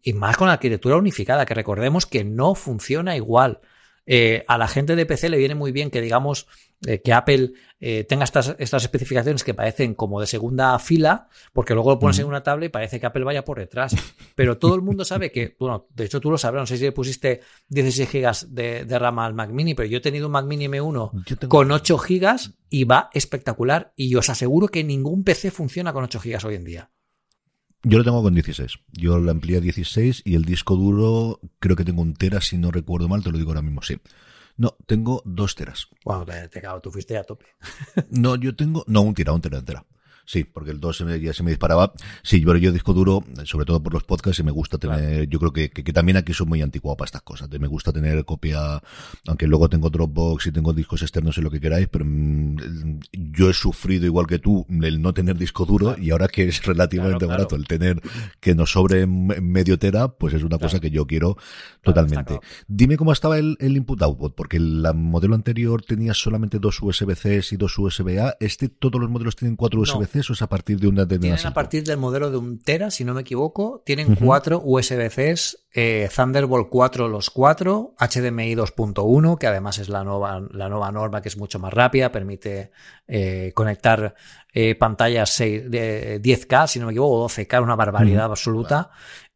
y 0.03 0.11
más 0.11 0.35
con 0.35 0.47
la 0.47 0.53
arquitectura 0.53 0.97
unificada, 0.97 1.45
que 1.45 1.53
recordemos 1.53 2.05
que 2.05 2.25
no 2.25 2.53
funciona 2.53 3.15
igual. 3.15 3.61
Eh, 4.05 4.43
a 4.47 4.57
la 4.57 4.67
gente 4.67 4.95
de 4.95 5.05
PC 5.05 5.29
le 5.29 5.37
viene 5.37 5.55
muy 5.55 5.71
bien 5.71 5.89
que 5.89 6.01
digamos 6.01 6.47
eh, 6.85 7.01
que 7.01 7.11
Apple 7.11 7.53
eh, 7.79 8.03
tenga 8.03 8.23
estas, 8.23 8.55
estas 8.59 8.83
especificaciones 8.83 9.43
que 9.43 9.55
parecen 9.55 9.95
como 9.95 10.21
de 10.21 10.27
segunda 10.27 10.77
fila, 10.77 11.27
porque 11.51 11.73
luego 11.73 11.91
lo 11.91 11.99
pones 11.99 12.19
en 12.19 12.27
una 12.27 12.43
tabla 12.43 12.65
y 12.65 12.69
parece 12.69 12.99
que 12.99 13.05
Apple 13.07 13.23
vaya 13.23 13.43
por 13.43 13.57
detrás. 13.57 13.95
Pero 14.35 14.57
todo 14.57 14.75
el 14.75 14.81
mundo 14.81 15.03
sabe 15.03 15.31
que, 15.31 15.55
bueno, 15.59 15.87
de 15.95 16.05
hecho 16.05 16.21
tú 16.21 16.29
lo 16.29 16.37
sabrás, 16.37 16.61
no 16.61 16.67
sé 16.67 16.77
si 16.77 16.83
le 16.83 16.91
pusiste 16.91 17.41
16 17.69 18.09
gigas 18.09 18.53
de, 18.53 18.85
de 18.85 18.99
RAM 18.99 19.17
al 19.19 19.33
Mac 19.33 19.49
Mini, 19.49 19.73
pero 19.73 19.89
yo 19.89 19.97
he 19.97 20.01
tenido 20.01 20.27
un 20.27 20.33
Mac 20.33 20.45
Mini 20.45 20.67
M1 20.67 21.47
con 21.47 21.71
8 21.71 21.97
gigas 21.97 22.53
y 22.69 22.83
va 22.83 23.09
espectacular. 23.13 23.93
Y 23.95 24.13
os 24.15 24.29
aseguro 24.29 24.67
que 24.67 24.83
ningún 24.83 25.23
PC 25.23 25.49
funciona 25.49 25.93
con 25.93 26.03
8 26.03 26.19
gigas 26.19 26.45
hoy 26.45 26.55
en 26.55 26.63
día. 26.63 26.91
Yo 27.83 27.97
lo 27.97 28.03
tengo 28.03 28.21
con 28.21 28.33
16. 28.33 28.79
Yo 28.91 29.17
lo 29.17 29.31
amplié 29.31 29.57
a 29.57 29.61
16 29.61 30.23
y 30.25 30.35
el 30.35 30.45
disco 30.45 30.75
duro 30.75 31.39
creo 31.59 31.75
que 31.75 31.85
tengo 31.85 32.01
un 32.01 32.13
tera, 32.13 32.41
si 32.41 32.57
no 32.57 32.69
recuerdo 32.69 33.07
mal, 33.07 33.23
te 33.23 33.31
lo 33.31 33.37
digo 33.37 33.51
ahora 33.51 33.61
mismo, 33.61 33.81
sí. 33.81 33.97
No, 34.57 34.75
tengo 34.87 35.21
dos 35.23 35.55
teras. 35.55 35.87
Bueno, 36.03 36.25
te, 36.25 36.61
cago, 36.61 36.81
tú 36.81 36.91
fuiste 36.91 37.17
a 37.17 37.23
tope. 37.23 37.45
no, 38.09 38.35
yo 38.35 38.55
tengo, 38.55 38.83
no, 38.87 39.01
un 39.01 39.13
tera, 39.13 39.33
un 39.33 39.41
tera 39.41 39.59
entera. 39.59 39.85
Sí, 40.27 40.43
porque 40.43 40.71
el 40.71 40.81
2 40.81 41.05
ya 41.21 41.33
se 41.33 41.41
me 41.41 41.51
disparaba. 41.51 41.93
Sí, 42.21 42.43
pero 42.45 42.57
yo 42.57 42.73
disco 42.73 42.91
duro, 42.91 43.23
sobre 43.45 43.65
todo 43.65 43.81
por 43.81 43.93
los 43.93 44.03
podcasts, 44.03 44.37
y 44.39 44.43
me 44.43 44.51
gusta 44.51 44.77
tener, 44.77 45.29
yo 45.29 45.39
creo 45.39 45.53
que, 45.53 45.69
que, 45.69 45.93
también 45.93 46.17
aquí 46.17 46.33
soy 46.33 46.45
muy 46.45 46.61
anticuado 46.61 46.97
para 46.97 47.05
estas 47.05 47.21
cosas. 47.21 47.49
me 47.49 47.67
gusta 47.67 47.93
tener 47.93 48.25
copia, 48.25 48.83
aunque 49.25 49.47
luego 49.47 49.69
tengo 49.69 49.89
Dropbox 49.89 50.47
y 50.47 50.51
tengo 50.51 50.73
discos 50.73 51.01
externos 51.01 51.37
y 51.37 51.41
lo 51.41 51.49
que 51.49 51.61
queráis, 51.61 51.87
pero 51.87 52.03
mm, 52.05 52.99
yo 53.13 53.49
he 53.49 53.53
sufrido 53.53 54.05
igual 54.05 54.27
que 54.27 54.37
tú 54.37 54.65
el 54.81 55.01
no 55.01 55.13
tener 55.13 55.37
disco 55.37 55.65
duro 55.65 55.95
y 55.97 56.11
ahora 56.11 56.27
que 56.27 56.49
es 56.49 56.61
relativamente 56.65 57.25
barato 57.25 57.55
el 57.55 57.65
tener 57.65 58.01
que 58.41 58.53
nos 58.53 58.69
sobre 58.69 59.07
medio 59.07 59.79
tera, 59.79 60.09
pues 60.09 60.33
es 60.33 60.43
una 60.43 60.57
cosa 60.57 60.81
que 60.81 60.91
yo 60.91 61.07
quiero 61.07 61.37
totalmente. 61.83 62.41
Dime 62.67 62.97
cómo 62.97 63.13
estaba 63.13 63.37
el, 63.37 63.55
el 63.61 63.77
input 63.77 64.01
output, 64.01 64.35
porque 64.35 64.57
el 64.57 64.85
modelo 64.93 65.35
anterior 65.35 65.81
tenía 65.83 66.13
solamente 66.13 66.59
dos 66.59 66.81
USB-Cs 66.81 67.53
y 67.53 67.55
dos 67.55 67.79
USB-A. 67.79 68.35
Este, 68.41 68.67
todos 68.67 68.99
los 68.99 69.09
modelos 69.09 69.37
tienen 69.37 69.55
cuatro 69.55 69.79
USB-C 69.79 70.16
es 70.21 70.41
a 70.41 70.47
partir 70.47 70.79
de 70.79 70.87
una 70.87 71.07
Tienen 71.07 71.45
a 71.45 71.53
partir 71.53 71.83
del 71.83 71.97
modelo 71.97 72.31
de 72.31 72.37
un 72.37 72.59
Tera, 72.59 72.91
si 72.91 73.03
no 73.03 73.13
me 73.13 73.21
equivoco. 73.21 73.81
Tienen 73.85 74.15
cuatro 74.15 74.61
USB-Cs, 74.63 75.65
eh, 75.73 76.09
Thunderbolt 76.13 76.69
4 76.69 77.07
los 77.07 77.29
cuatro, 77.29 77.95
HDMI 77.99 78.55
2.1, 78.55 79.37
que 79.37 79.47
además 79.47 79.77
es 79.77 79.89
la 79.89 80.03
nueva, 80.03 80.41
la 80.51 80.69
nueva 80.69 80.91
norma 80.91 81.21
que 81.21 81.29
es 81.29 81.37
mucho 81.37 81.59
más 81.59 81.73
rápida, 81.73 82.11
permite 82.11 82.71
eh, 83.07 83.51
conectar 83.53 84.15
eh, 84.53 84.75
pantallas 84.75 85.37
de 85.37 86.19
10K, 86.21 86.67
si 86.67 86.79
no 86.79 86.87
me 86.87 86.93
equivoco, 86.93 87.23
o 87.23 87.27
12K, 87.27 87.61
una 87.61 87.75
barbaridad 87.75 88.25
absoluta. 88.25 88.89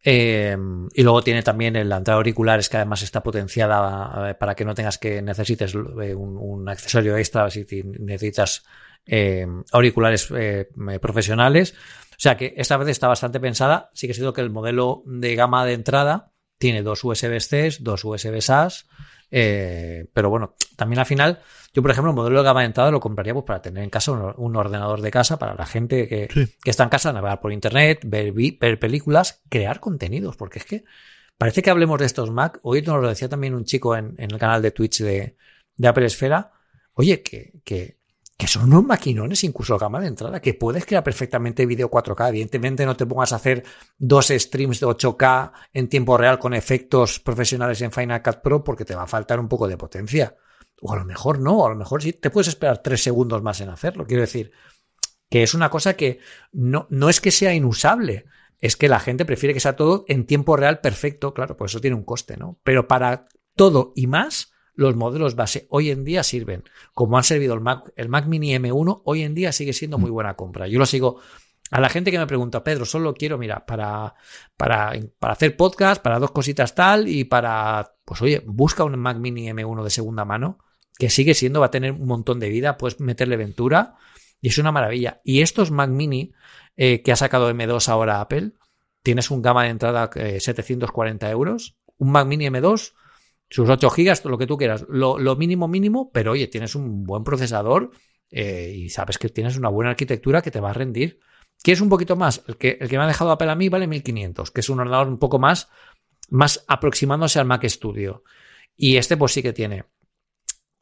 Y 0.04 1.04
luego 1.04 1.22
tiene 1.22 1.44
también 1.44 1.74
la 1.88 1.98
entrada 1.98 2.18
auriculares 2.18 2.70
que 2.70 2.78
además 2.78 3.04
está 3.04 3.22
potenciada 3.22 4.36
para 4.40 4.56
que 4.56 4.66
no 4.66 4.74
tengas 4.74 4.98
que 4.98 5.22
necesites 5.22 5.76
un, 5.76 6.38
un 6.38 6.70
accesorio 6.70 7.18
extra 7.18 7.50
si 7.50 7.66
necesitas 7.84 8.64
eh, 9.06 9.48
auriculares 9.72 10.30
eh, 10.36 10.68
profesionales. 11.02 11.74
O 12.12 12.22
sea 12.22 12.38
que 12.38 12.54
esta 12.58 12.78
vez 12.78 12.90
está 12.90 13.08
bastante 13.08 13.40
pensada. 13.40 13.90
Sí 13.94 14.08
que 14.08 14.14
sido 14.14 14.34
que 14.34 14.42
el 14.42 14.50
modelo 14.50 15.04
de 15.06 15.36
gama 15.36 15.66
de 15.66 15.74
entrada 15.74 16.32
tiene 16.58 16.84
dos 16.84 17.04
USB-C, 17.04 17.78
dos 17.80 18.06
USB-SAS, 18.06 18.88
eh, 19.32 20.06
pero 20.14 20.30
bueno, 20.30 20.56
también 20.76 21.00
al 21.00 21.08
final, 21.08 21.42
yo 21.74 21.82
por 21.82 21.92
ejemplo, 21.92 22.12
el 22.12 22.16
modelo 22.16 22.40
de 22.40 22.44
gama 22.44 22.62
de 22.62 22.68
entrada 22.68 22.92
lo 22.92 23.00
compraría 23.00 23.34
pues, 23.34 23.46
para 23.46 23.62
tener 23.62 23.84
en 23.84 23.90
casa 23.90 24.12
un, 24.12 24.56
ordenador 24.56 25.02
de 25.02 25.12
casa 25.12 25.40
para 25.40 25.56
la 25.56 25.66
gente 25.66 26.08
que, 26.08 26.28
está 26.66 26.84
en 26.84 26.90
casa, 26.90 27.14
navegar 27.14 27.40
por 27.40 27.54
internet, 27.54 28.02
ver, 28.06 28.34
ver, 28.34 28.80
películas, 28.80 29.42
crear 29.50 29.80
contenidos, 29.80 30.36
porque 30.36 30.60
es 30.60 30.66
que 30.66 30.84
parece 31.38 31.62
que 31.62 31.70
hablemos 31.70 32.00
de 32.00 32.06
estos 32.06 32.32
Mac. 32.32 32.60
Hoy 32.64 32.82
nos 32.82 33.02
lo 33.02 33.08
decía 33.08 33.30
también 33.30 33.56
un 33.56 33.66
chico 33.66 33.96
en, 33.96 34.16
el 34.18 34.38
canal 34.38 34.62
de 34.62 34.72
Twitch 34.72 35.02
de, 35.02 35.38
de 35.76 35.88
Apple 35.88 36.06
Esfera. 36.06 36.52
Oye, 36.94 37.22
que, 37.22 37.62
que 37.64 38.02
que 38.42 38.48
son 38.48 38.64
unos 38.64 38.84
maquinones, 38.84 39.44
incluso 39.44 39.78
gama 39.78 40.00
de 40.00 40.08
entrada, 40.08 40.42
que 40.42 40.56
puedes 40.56 40.84
crear 40.84 41.04
perfectamente 41.04 41.64
vídeo 41.68 41.92
4K. 41.92 42.30
Evidentemente 42.30 42.88
no 42.88 42.98
te 42.98 43.06
pongas 43.06 43.34
a 43.34 43.36
hacer 43.36 43.64
dos 44.00 44.30
streams 44.30 44.80
de 44.80 44.88
8K 44.88 45.52
en 45.74 45.88
tiempo 45.88 46.18
real 46.18 46.40
con 46.40 46.56
efectos 46.56 47.20
profesionales 47.20 47.80
en 47.84 47.92
Final 47.92 48.24
Cut 48.24 48.38
Pro 48.38 48.64
porque 48.64 48.84
te 48.84 48.96
va 48.96 49.04
a 49.04 49.08
faltar 49.08 49.40
un 49.40 49.48
poco 49.48 49.68
de 49.68 49.78
potencia. 49.78 50.36
O 50.82 50.92
a 50.92 50.98
lo 50.98 51.06
mejor 51.06 51.40
no, 51.40 51.60
o 51.60 51.66
a 51.66 51.70
lo 51.70 51.76
mejor 51.76 52.02
sí 52.02 52.12
te 52.12 52.30
puedes 52.30 52.50
esperar 52.50 52.80
tres 52.80 53.02
segundos 53.02 53.42
más 53.42 53.62
en 53.62 53.70
hacerlo. 53.70 54.06
Quiero 54.06 54.22
decir, 54.22 54.52
que 55.30 55.44
es 55.44 55.54
una 55.54 55.70
cosa 55.70 55.96
que 55.96 56.20
no, 56.52 56.88
no 56.90 57.08
es 57.08 57.22
que 57.22 57.32
sea 57.32 57.54
inusable, 57.54 58.26
es 58.60 58.76
que 58.76 58.90
la 58.90 59.00
gente 59.00 59.24
prefiere 59.24 59.54
que 59.54 59.60
sea 59.60 59.76
todo 59.76 60.04
en 60.08 60.26
tiempo 60.26 60.58
real 60.58 60.82
perfecto, 60.82 61.34
claro, 61.34 61.56
pues 61.56 61.72
eso 61.72 61.82
tiene 61.82 61.96
un 61.96 62.04
coste, 62.04 62.36
¿no? 62.36 62.60
Pero 62.64 62.88
para 62.88 63.28
todo 63.56 63.94
y 63.96 64.08
más, 64.08 64.52
los 64.74 64.96
modelos 64.96 65.36
base 65.36 65.68
hoy 65.70 65.92
en 65.92 66.04
día 66.04 66.24
sirven. 66.24 66.64
Como 66.94 67.18
han 67.18 67.24
servido 67.24 67.54
el 67.54 67.62
Mac, 67.62 67.92
el 67.96 68.10
Mac 68.10 68.26
Mini 68.28 68.54
M1, 68.56 69.02
hoy 69.06 69.24
en 69.24 69.36
día 69.36 69.52
sigue 69.52 69.74
siendo 69.74 69.98
muy 69.98 70.12
mm. 70.12 70.14
buena 70.14 70.36
compra. 70.36 70.68
Yo 70.68 70.80
lo 70.80 70.86
sigo. 70.86 71.20
A 71.72 71.80
la 71.80 71.88
gente 71.88 72.12
que 72.12 72.20
me 72.20 72.28
pregunta, 72.28 72.66
Pedro, 72.66 72.84
solo 72.84 73.14
quiero, 73.14 73.38
mira, 73.38 73.66
para, 73.66 74.14
para, 74.58 74.92
para 75.20 75.34
hacer 75.34 75.56
podcast, 75.56 76.02
para 76.02 76.20
dos 76.20 76.32
cositas 76.32 76.76
tal 76.76 77.08
y 77.08 77.24
para, 77.24 77.96
pues 78.04 78.22
oye, 78.22 78.44
busca 78.46 78.84
un 78.84 79.00
Mac 79.00 79.18
Mini 79.18 79.48
M1 79.48 79.82
de 79.84 79.90
segunda 79.90 80.26
mano, 80.26 80.60
que 80.98 81.10
sigue 81.10 81.34
siendo, 81.34 81.60
va 81.60 81.68
a 81.68 81.72
tener 81.72 81.92
un 81.92 82.08
montón 82.08 82.40
de 82.40 82.50
vida, 82.50 82.78
puedes 82.78 83.00
meterle 83.00 83.38
ventura 83.38 83.96
y 84.40 84.50
es 84.50 84.58
una 84.58 84.72
maravilla. 84.72 85.22
Y 85.24 85.42
estos 85.42 85.72
Mac 85.72 85.90
Mini 85.90 86.34
eh, 86.78 87.02
que 87.02 87.12
ha 87.12 87.16
sacado 87.16 87.52
M2 87.52 87.90
ahora 87.90 88.22
Apple, 88.22 88.54
tienes 89.04 89.32
un 89.32 89.42
gama 89.42 89.64
de 89.64 89.70
entrada 89.70 90.10
740 90.14 91.28
eh, 91.28 91.32
euros, 91.32 91.78
un 91.98 92.12
Mac 92.12 92.28
Mini 92.28 92.46
M2 92.46 92.94
sus 93.52 93.70
8 93.70 93.90
gigas, 93.90 94.24
lo 94.24 94.38
que 94.38 94.48
tú 94.48 94.58
quieras, 94.58 94.86
lo, 94.88 95.36
mínimo 95.36 95.68
mínimo, 95.68 96.10
pero 96.14 96.32
oye, 96.32 96.48
tienes 96.48 96.74
un 96.74 97.04
buen 97.04 97.26
procesador 97.26 97.92
eh, 98.32 98.74
y 98.74 98.90
sabes 98.90 99.18
que 99.18 99.28
tienes 99.28 99.58
una 99.58 99.68
buena 99.68 99.92
arquitectura 99.92 100.42
que 100.42 100.52
te 100.52 100.62
va 100.62 100.70
a 100.70 100.74
rendir. 100.74 101.20
¿Quieres 101.62 101.82
un 101.82 101.90
poquito 101.90 102.16
más? 102.16 102.44
El 102.48 102.56
que, 102.56 102.78
el 102.80 102.88
que 102.88 102.98
me 102.98 103.04
ha 103.04 103.08
dejado 103.08 103.30
Apple 103.32 103.52
a 103.52 103.56
mí 103.56 103.68
vale 103.68 103.88
1500, 103.88 104.52
que 104.52 104.62
es 104.62 104.70
un 104.70 104.80
ordenador 104.80 105.10
un 105.10 105.20
poco 105.20 105.38
más, 105.38 105.68
más 106.30 106.64
aproximándose 106.70 107.40
al 107.40 107.46
Mac 107.46 107.68
Studio. 107.68 108.24
Y 108.78 108.96
este 108.96 109.18
pues 109.18 109.34
sí 109.34 109.44
que 109.44 109.52
tiene. 109.52 109.84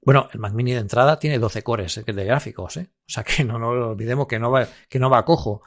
Bueno, 0.01 0.29
el 0.33 0.39
Mac 0.39 0.53
Mini 0.53 0.73
de 0.73 0.79
entrada 0.79 1.19
tiene 1.19 1.39
12 1.39 1.63
cores 1.63 1.97
eh, 1.97 2.03
de 2.05 2.25
gráficos, 2.25 2.77
¿eh? 2.77 2.89
O 2.91 3.11
sea 3.11 3.23
que 3.25 3.43
no, 3.43 3.59
no 3.59 3.73
lo 3.73 3.89
olvidemos 3.91 4.27
que 4.27 4.39
no, 4.39 4.51
va, 4.51 4.67
que 4.87 4.99
no 4.99 5.09
va 5.09 5.19
a 5.19 5.25
cojo. 5.25 5.61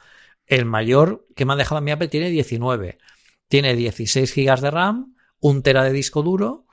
El 0.45 0.65
mayor 0.65 1.27
que 1.35 1.45
me 1.45 1.53
ha 1.53 1.55
dejado 1.55 1.77
a 1.77 1.81
mi 1.81 1.91
Apple 1.91 2.07
tiene 2.07 2.29
19. 2.29 2.97
Tiene 3.47 3.75
16 3.75 4.33
gigas 4.33 4.61
de 4.61 4.71
RAM, 4.71 5.15
un 5.39 5.61
tera 5.61 5.83
de 5.83 5.91
disco 5.91 6.23
duro 6.23 6.65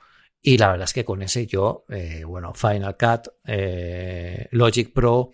y 0.43 0.57
la 0.57 0.71
verdad 0.71 0.85
es 0.85 0.93
que 0.93 1.05
con 1.05 1.21
ese 1.21 1.45
yo, 1.45 1.85
eh, 1.89 2.23
bueno, 2.25 2.53
Final 2.55 2.97
Cut, 2.97 3.27
eh, 3.45 4.47
Logic 4.51 4.91
Pro, 4.91 5.29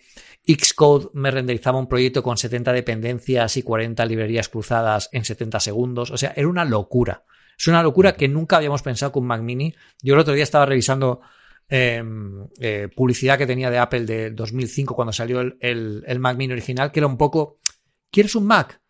Xcode 0.46 1.08
me 1.14 1.30
renderizaba 1.30 1.78
un 1.78 1.88
proyecto 1.88 2.22
con 2.22 2.36
70 2.36 2.74
dependencias 2.74 3.56
y 3.56 3.62
40 3.62 4.04
librerías 4.04 4.50
cruzadas 4.50 5.08
en 5.12 5.24
70 5.24 5.60
segundos. 5.60 6.10
O 6.10 6.18
sea, 6.18 6.34
era 6.36 6.46
una 6.46 6.66
locura. 6.66 7.24
Es 7.58 7.66
una 7.68 7.82
locura 7.82 8.16
que 8.16 8.28
nunca 8.28 8.58
habíamos 8.58 8.82
pensado 8.82 9.10
con 9.10 9.26
Mac 9.26 9.40
Mini. 9.40 9.74
Yo 10.02 10.12
el 10.14 10.20
otro 10.20 10.34
día 10.34 10.44
estaba 10.44 10.66
revisando 10.66 11.22
em, 11.68 12.46
eh, 12.60 12.88
publicidad 12.94 13.38
que 13.38 13.46
tenía 13.46 13.70
de 13.70 13.78
Apple 13.78 14.04
de 14.04 14.30
2005 14.30 14.94
cuando 14.94 15.12
salió 15.12 15.40
el, 15.40 15.56
el, 15.60 16.18
Mac 16.18 16.36
Mini 16.36 16.52
original, 16.52 16.92
que 16.92 17.00
era 17.00 17.06
un 17.06 17.16
poco, 17.16 17.60
¿quieres 18.10 18.34
un 18.34 18.46
Mac? 18.46 18.80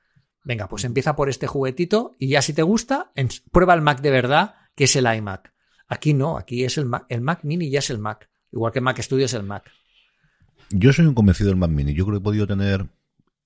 Venga, 0.45 0.69
pues 0.69 0.85
empieza 0.85 1.17
por 1.17 1.29
este 1.29 1.47
juguetito 1.47 2.15
y 2.19 2.29
ya 2.29 2.43
si 2.43 2.53
te 2.53 2.63
gusta, 2.63 3.13
prueba 3.53 3.75
el 3.75 3.83
Mac 3.83 4.01
de 4.01 4.11
verdad, 4.11 4.55
que 4.75 4.85
es 4.85 4.97
el 4.97 5.13
iMac. 5.13 5.53
Aquí 5.89 6.15
no, 6.15 6.39
aquí 6.39 6.65
es 6.65 6.79
el 6.79 6.87
Mac, 6.87 7.07
el 7.09 7.21
Mac 7.21 7.41
Mini 7.43 7.71
ya 7.71 7.81
es 7.81 7.91
el 7.91 7.99
Mac, 7.99 8.31
igual 8.53 8.73
que 8.73 8.81
Mac 8.81 9.01
Studio 9.01 9.27
es 9.27 9.35
el 9.35 9.43
Mac. 9.43 9.71
Yo 10.71 10.93
soy 10.93 11.07
un 11.07 11.15
convencido 11.15 11.49
del 11.49 11.59
Mac 11.59 11.71
Mini. 11.71 11.95
Yo 11.95 12.05
creo 12.05 12.17
que 12.17 12.21
he 12.21 12.25
podido 12.25 12.47
tener 12.47 12.87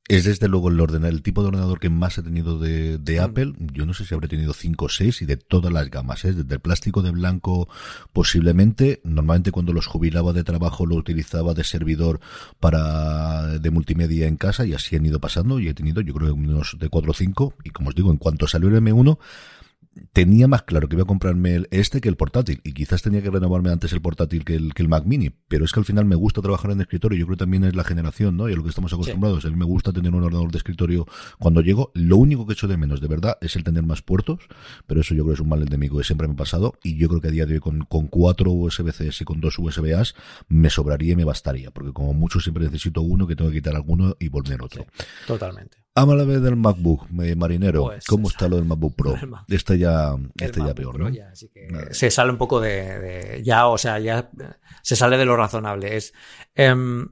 es 0.09 0.25
desde 0.25 0.49
luego 0.49 0.69
el 0.69 0.81
ordenador, 0.81 1.15
el 1.15 1.23
tipo 1.23 1.43
de 1.43 1.49
ordenador 1.49 1.79
que 1.79 1.89
más 1.89 2.19
he 2.19 2.23
tenido 2.23 2.59
de, 2.59 2.99
de 2.99 3.21
mm. 3.21 3.23
Apple. 3.23 3.53
Yo 3.73 3.87
no 3.87 3.95
sé 3.95 4.05
si 4.05 4.15
habré 4.15 4.29
tenido 4.29 4.53
5 4.53 4.85
o 4.85 4.89
6 4.89 5.23
y 5.23 5.27
de 5.27 5.37
todas 5.37 5.73
las 5.73 5.91
gamas, 5.91 6.25
¿eh? 6.25 6.33
desde 6.33 6.55
el 6.55 6.61
plástico 6.61 7.03
de 7.03 7.13
blanco 7.13 7.69
posiblemente. 8.13 9.01
Normalmente 9.05 9.53
cuando 9.53 9.73
los 9.73 9.87
jubilaba 9.87 10.33
de 10.33 10.45
trabajo 10.45 10.87
lo 10.87 10.97
utilizaba 10.97 11.55
de 11.55 11.65
servidor 11.65 12.21
para 12.59 13.59
de 13.59 13.71
multimedia 13.71 14.27
en 14.27 14.37
casa 14.37 14.67
y 14.67 14.75
así 14.75 14.97
han 14.97 15.07
ido 15.07 15.21
pasando 15.21 15.61
y 15.61 15.69
he 15.69 15.75
tenido 15.75 16.01
yo 16.01 16.15
creo 16.15 16.35
unos 16.35 16.77
de 16.79 16.89
4 16.89 17.11
o 17.11 17.15
5 17.15 17.55
y 17.65 17.71
como 17.71 17.91
os 17.91 17.95
digo, 17.95 18.11
en 18.11 18.17
cuanto 18.17 18.47
salió 18.49 18.69
el 18.69 18.77
M1 18.77 19.19
tenía 20.13 20.49
más 20.49 20.63
claro 20.63 20.89
que 20.89 20.97
iba 20.97 21.03
a 21.03 21.07
comprarme 21.07 21.67
este 21.71 22.01
que 22.01 22.09
el 22.09 22.17
portátil 22.17 22.61
y 22.65 22.73
quizás 22.73 23.03
tenía 23.03 23.23
que 23.23 23.31
renovarme 23.31 23.71
antes 23.71 23.93
el 23.93 24.01
portátil 24.01 24.45
que 24.45 24.55
el, 24.55 24.75
que 24.75 24.83
el 24.83 24.89
Mac 24.89 25.05
Mini, 25.05 25.31
pero 25.49 25.65
es 25.65 25.73
que 25.73 25.81
al 25.81 25.87
final 25.87 26.05
me 26.05 26.17
gusta 26.17 26.41
trabajar 26.41 26.71
en 26.71 26.81
escritorio, 26.81 27.19
yo 27.19 27.27
creo 27.27 27.37
que 27.37 27.43
también 27.43 27.65
es 27.65 27.75
la 27.75 27.85
generación, 27.85 28.37
¿no? 28.37 28.49
Y 28.49 28.53
a 28.53 28.57
lo 28.57 28.63
que 28.63 28.71
estamos 28.71 28.93
acostumbrados, 28.93 29.45
a 29.45 29.51
mí 29.51 29.57
me 29.57 29.65
gusta 29.65 29.93
tener 29.93 30.15
un 30.15 30.23
ordenador 30.23 30.51
de 30.51 30.59
escritorio 30.59 31.07
cuando 31.39 31.61
llego, 31.61 31.91
lo 31.95 32.17
único 32.17 32.47
que 32.47 32.55
echo 32.55 32.69
de 32.69 32.77
menos 32.77 33.01
de 33.01 33.09
verdad 33.09 33.39
es 33.41 33.57
el 33.57 33.65
tener 33.65 33.85
más 33.85 34.03
puertos, 34.03 34.41
pero 34.87 35.01
eso 35.01 35.15
yo 35.15 35.25
creo 35.25 35.35
que 35.35 35.35
es 35.35 35.41
un 35.41 35.49
mal 35.49 35.63
endémico 35.63 35.99
que 35.99 36.05
siempre 36.05 36.27
me 36.27 36.35
ha 36.35 36.37
pasado 36.37 36.75
y 36.83 36.97
yo 36.97 37.09
creo 37.09 37.21
que 37.21 37.29
a 37.29 37.33
día 37.33 37.47
de 37.47 37.55
hoy 37.55 37.61
con, 37.61 37.85
con 37.85 38.07
cuatro 38.09 38.51
USB-C 38.53 39.11
y 39.21 39.25
con 39.25 39.41
dos 39.41 39.59
USB-As 39.59 40.15
me 40.49 40.71
sobraría 40.71 41.13
y 41.13 41.17
me 41.17 41.25
bastaría, 41.25 41.71
porque 41.71 41.93
como 41.93 42.15
mucho 42.15 42.41
siempre 42.41 42.65
necesito 42.65 43.03
uno 43.03 43.27
que 43.27 43.37
tengo 43.37 43.51
que 43.51 43.57
quitar 43.57 43.75
alguno 43.75 44.17
y 44.19 44.29
volver 44.29 44.63
otro. 44.63 44.87
totalmente. 45.27 45.82
Háblame 45.95 46.39
del 46.39 46.57
MacBook, 46.57 47.11
marinero. 47.11 47.85
Pues 47.85 48.07
¿Cómo 48.07 48.29
está 48.29 48.49
lo 48.49 48.57
del 48.57 48.65
MacBook 48.65 48.97
Pro? 48.97 49.15
Este 49.49 49.79
ya, 49.79 50.17
este 50.41 50.61
ya 50.61 50.75
peor, 50.75 50.99
¿no? 50.99 51.11
se 51.91 52.11
sale 52.11 52.31
un 52.31 52.39
poco 52.39 52.61
de, 52.61 53.43
Ya, 53.45 53.67
o 53.67 53.77
sea, 53.77 53.99
ya 53.99 54.31
se 54.83 54.97
sale 54.97 55.19
de 55.19 55.27
lo 55.27 55.37
razonable. 55.37 55.97
Es, 55.97 56.15
em, 56.55 57.07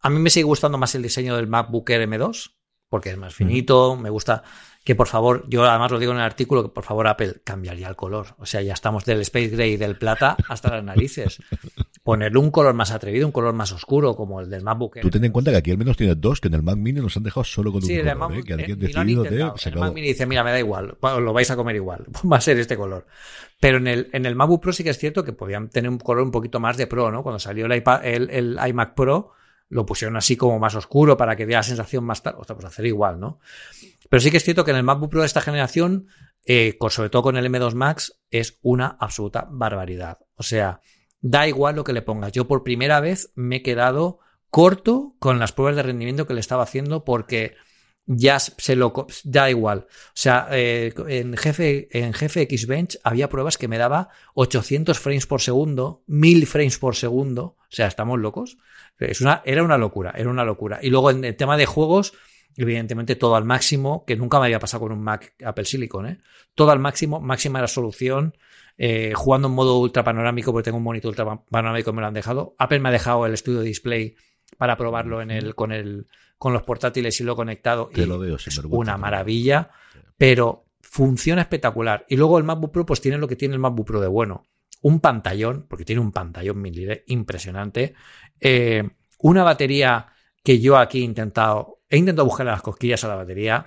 a 0.00 0.10
mí 0.10 0.18
me 0.18 0.30
sigue 0.30 0.44
gustando 0.44 0.76
más 0.76 0.94
el 0.94 1.02
diseño 1.02 1.36
del 1.36 1.46
MacBook 1.46 1.88
Air 1.88 2.08
M2, 2.08 2.56
porque 2.88 3.10
es 3.10 3.16
más 3.16 3.32
mm. 3.32 3.36
finito, 3.36 3.96
me 3.96 4.10
gusta 4.10 4.42
que 4.84 4.94
por 4.94 5.08
favor, 5.08 5.44
yo 5.48 5.64
además 5.64 5.90
lo 5.90 5.98
digo 5.98 6.12
en 6.12 6.18
el 6.18 6.24
artículo, 6.24 6.62
que 6.62 6.68
por 6.68 6.84
favor 6.84 7.08
Apple 7.08 7.40
cambiaría 7.42 7.88
el 7.88 7.96
color. 7.96 8.36
O 8.38 8.46
sea, 8.46 8.62
ya 8.62 8.72
estamos 8.72 9.04
del 9.04 9.20
Space 9.22 9.48
Gray 9.48 9.72
y 9.72 9.76
del 9.76 9.98
plata 9.98 10.36
hasta 10.48 10.70
las 10.70 10.84
narices. 10.84 11.40
Ponerle 12.06 12.38
un 12.38 12.52
color 12.52 12.72
más 12.72 12.92
atrevido, 12.92 13.26
un 13.26 13.32
color 13.32 13.52
más 13.52 13.72
oscuro, 13.72 14.14
como 14.14 14.40
el 14.40 14.48
del 14.48 14.62
MacBook. 14.62 15.00
Tú 15.00 15.10
ten 15.10 15.24
en 15.24 15.32
cuenta 15.32 15.50
que 15.50 15.56
aquí 15.56 15.72
al 15.72 15.76
menos 15.76 15.96
tienes 15.96 16.20
dos, 16.20 16.40
que 16.40 16.46
en 16.46 16.54
el 16.54 16.62
Mac 16.62 16.76
Mini 16.76 17.00
nos 17.00 17.16
han 17.16 17.24
dejado 17.24 17.42
solo 17.42 17.72
con 17.72 17.82
un 17.82 17.88
color, 17.88 18.32
¿eh? 18.38 18.44
que 18.44 18.52
alguien 18.52 18.78
decidido 18.78 19.24
de... 19.24 19.40
El 19.40 19.76
Mac 19.76 19.92
Mini 19.92 20.06
dice, 20.06 20.24
mira, 20.24 20.44
me 20.44 20.52
da 20.52 20.60
igual, 20.60 20.96
lo 21.02 21.32
vais 21.32 21.50
a 21.50 21.56
comer 21.56 21.74
igual, 21.74 22.06
va 22.32 22.36
a 22.36 22.40
ser 22.40 22.60
este 22.60 22.76
color. 22.76 23.08
Pero 23.58 23.78
en 23.78 23.88
el, 23.88 24.08
en 24.12 24.24
el 24.24 24.36
MacBook 24.36 24.62
Pro 24.62 24.72
sí 24.72 24.84
que 24.84 24.90
es 24.90 24.98
cierto 24.98 25.24
que 25.24 25.32
podían 25.32 25.68
tener 25.68 25.90
un 25.90 25.98
color 25.98 26.22
un 26.22 26.30
poquito 26.30 26.60
más 26.60 26.76
de 26.76 26.86
Pro, 26.86 27.10
¿no? 27.10 27.24
Cuando 27.24 27.40
salió 27.40 27.66
el, 27.66 27.74
iPad, 27.74 28.06
el, 28.06 28.30
el 28.30 28.56
iMac 28.68 28.94
Pro, 28.94 29.32
lo 29.68 29.84
pusieron 29.84 30.16
así 30.16 30.36
como 30.36 30.60
más 30.60 30.76
oscuro 30.76 31.16
para 31.16 31.34
que 31.34 31.44
dé 31.44 31.54
la 31.54 31.64
sensación 31.64 32.04
más 32.04 32.22
tal. 32.22 32.36
O 32.38 32.44
sea, 32.44 32.54
pues 32.54 32.66
hacer 32.66 32.86
igual, 32.86 33.18
¿no? 33.18 33.40
Pero 34.08 34.20
sí 34.20 34.30
que 34.30 34.36
es 34.36 34.44
cierto 34.44 34.64
que 34.64 34.70
en 34.70 34.76
el 34.76 34.84
MacBook 34.84 35.10
Pro 35.10 35.20
de 35.20 35.26
esta 35.26 35.40
generación, 35.40 36.06
eh, 36.44 36.78
sobre 36.88 37.10
todo 37.10 37.22
con 37.22 37.36
el 37.36 37.50
M2 37.50 37.74
Max, 37.74 38.20
es 38.30 38.60
una 38.62 38.96
absoluta 39.00 39.48
barbaridad. 39.50 40.18
O 40.36 40.44
sea, 40.44 40.80
da 41.20 41.48
igual 41.48 41.76
lo 41.76 41.84
que 41.84 41.92
le 41.92 42.02
pongas. 42.02 42.32
Yo 42.32 42.46
por 42.46 42.64
primera 42.64 43.00
vez 43.00 43.32
me 43.34 43.56
he 43.56 43.62
quedado 43.62 44.20
corto 44.50 45.16
con 45.18 45.38
las 45.38 45.52
pruebas 45.52 45.76
de 45.76 45.82
rendimiento 45.82 46.26
que 46.26 46.34
le 46.34 46.40
estaba 46.40 46.62
haciendo 46.62 47.04
porque 47.04 47.56
ya 48.06 48.38
se 48.38 48.76
lo 48.76 48.92
da 49.24 49.50
igual. 49.50 49.86
O 49.88 50.12
sea, 50.14 50.48
eh, 50.52 50.94
en 51.08 51.36
jefe 51.36 51.88
en 51.90 52.12
jefe 52.12 52.46
Xbench 52.48 52.98
había 53.02 53.28
pruebas 53.28 53.58
que 53.58 53.68
me 53.68 53.78
daba 53.78 54.10
800 54.34 54.98
frames 54.98 55.26
por 55.26 55.40
segundo, 55.40 56.04
1000 56.06 56.46
frames 56.46 56.78
por 56.78 56.94
segundo. 56.94 57.56
O 57.58 57.66
sea, 57.68 57.88
estamos 57.88 58.20
locos. 58.20 58.58
Es 58.98 59.20
una, 59.20 59.42
era 59.44 59.62
una 59.62 59.76
locura, 59.76 60.14
era 60.16 60.30
una 60.30 60.44
locura. 60.44 60.78
Y 60.82 60.90
luego 60.90 61.10
en 61.10 61.24
el 61.24 61.36
tema 61.36 61.56
de 61.56 61.66
juegos, 61.66 62.14
evidentemente 62.56 63.16
todo 63.16 63.34
al 63.36 63.44
máximo, 63.44 64.04
que 64.06 64.16
nunca 64.16 64.38
me 64.38 64.46
había 64.46 64.60
pasado 64.60 64.82
con 64.82 64.92
un 64.92 65.02
Mac 65.02 65.34
Apple 65.44 65.64
Silicon, 65.64 66.06
¿eh? 66.06 66.18
Todo 66.54 66.70
al 66.70 66.78
máximo, 66.78 67.20
máxima 67.20 67.60
resolución, 67.60 68.38
eh, 68.78 69.12
jugando 69.14 69.48
en 69.48 69.54
modo 69.54 69.78
ultra 69.78 70.04
panorámico, 70.04 70.52
porque 70.52 70.64
tengo 70.64 70.78
un 70.78 70.84
monitor 70.84 71.10
ultra 71.10 71.42
panorámico 71.50 71.92
me 71.92 72.00
lo 72.00 72.08
han 72.08 72.14
dejado. 72.14 72.54
Apple 72.58 72.80
me 72.80 72.88
ha 72.88 72.92
dejado 72.92 73.26
el 73.26 73.36
Studio 73.36 73.60
Display 73.60 74.16
para 74.58 74.76
probarlo 74.76 75.20
en 75.22 75.30
el, 75.30 75.54
con 75.54 75.72
el, 75.72 76.06
con 76.38 76.52
los 76.52 76.62
portátiles 76.62 77.20
y 77.20 77.24
lo 77.24 77.32
he 77.32 77.36
conectado. 77.36 77.90
y 77.94 78.04
lo 78.04 78.18
veo, 78.18 78.36
es 78.36 78.58
una 78.64 78.96
maravilla, 78.96 79.70
pero 80.16 80.66
funciona 80.80 81.42
espectacular. 81.42 82.06
Y 82.08 82.16
luego 82.16 82.38
el 82.38 82.44
MacBook 82.44 82.72
Pro, 82.72 82.86
pues 82.86 83.00
tiene 83.00 83.18
lo 83.18 83.28
que 83.28 83.36
tiene 83.36 83.54
el 83.54 83.60
MacBook 83.60 83.86
Pro 83.86 84.00
de 84.00 84.08
bueno. 84.08 84.46
Un 84.82 85.00
pantallón, 85.00 85.66
porque 85.68 85.84
tiene 85.84 86.00
un 86.00 86.12
pantallón 86.12 86.62
impresionante. 87.06 87.94
Eh, 88.40 88.88
una 89.18 89.42
batería 89.42 90.06
que 90.44 90.60
yo 90.60 90.76
aquí 90.76 91.00
he 91.00 91.02
intentado 91.02 91.76
He 91.88 91.98
intentado 91.98 92.26
buscar 92.26 92.46
las 92.46 92.62
cosquillas 92.62 93.04
a 93.04 93.08
la 93.08 93.14
batería. 93.14 93.64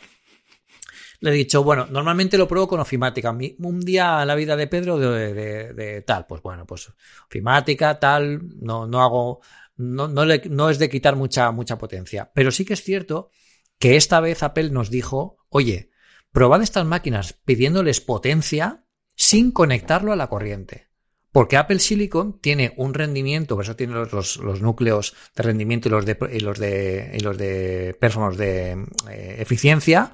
Le 1.22 1.32
he 1.32 1.34
dicho, 1.34 1.64
bueno, 1.64 1.88
normalmente 1.90 2.38
lo 2.38 2.48
pruebo 2.48 2.68
con 2.68 2.80
ofimática. 2.80 3.32
Un 3.32 3.80
día 3.82 4.26
la 4.26 4.36
vida 4.36 4.56
de 4.56 4.68
Pedro 4.68 4.98
de, 4.98 6.04
tal, 6.06 6.26
pues 6.26 6.42
bueno, 6.42 6.66
pues 6.66 6.92
ofimática, 7.28 8.00
tal, 8.00 8.42
no, 8.62 8.88
no 8.88 9.02
hago, 9.02 9.42
no, 9.78 10.08
no, 10.08 10.26
le, 10.26 10.42
no 10.50 10.70
es 10.70 10.80
de 10.80 10.90
quitar 10.90 11.16
mucha, 11.16 11.52
mucha 11.52 11.78
potencia. 11.78 12.32
Pero 12.34 12.52
sí 12.52 12.66
que 12.66 12.74
es 12.74 12.84
cierto 12.84 13.32
que 13.78 13.96
esta 13.96 14.20
vez 14.20 14.44
Apple 14.44 14.70
nos 14.70 14.90
dijo, 14.90 15.38
oye, 15.50 15.92
probad 16.32 16.62
estas 16.62 16.86
máquinas 16.86 17.34
pidiéndoles 17.34 18.02
potencia 18.02 18.86
sin 19.16 19.52
conectarlo 19.52 20.14
a 20.14 20.16
la 20.16 20.28
corriente. 20.28 20.90
Porque 21.32 21.58
Apple 21.58 21.80
Silicon 21.80 22.40
tiene 22.40 22.74
un 22.78 22.94
rendimiento, 22.94 23.56
por 23.56 23.64
eso 23.64 23.76
tiene 23.76 23.94
los, 23.94 24.38
los, 24.38 24.62
núcleos 24.62 25.16
de 25.36 25.44
rendimiento 25.44 25.88
y 25.88 25.92
los 25.92 26.06
de, 26.06 26.18
y 26.34 26.40
los 26.40 26.58
de, 26.58 27.12
y 27.14 27.20
los 27.20 27.38
de 27.38 27.96
performance 28.00 28.38
de 28.38 28.72
eh, 29.12 29.36
eficiencia, 29.40 30.14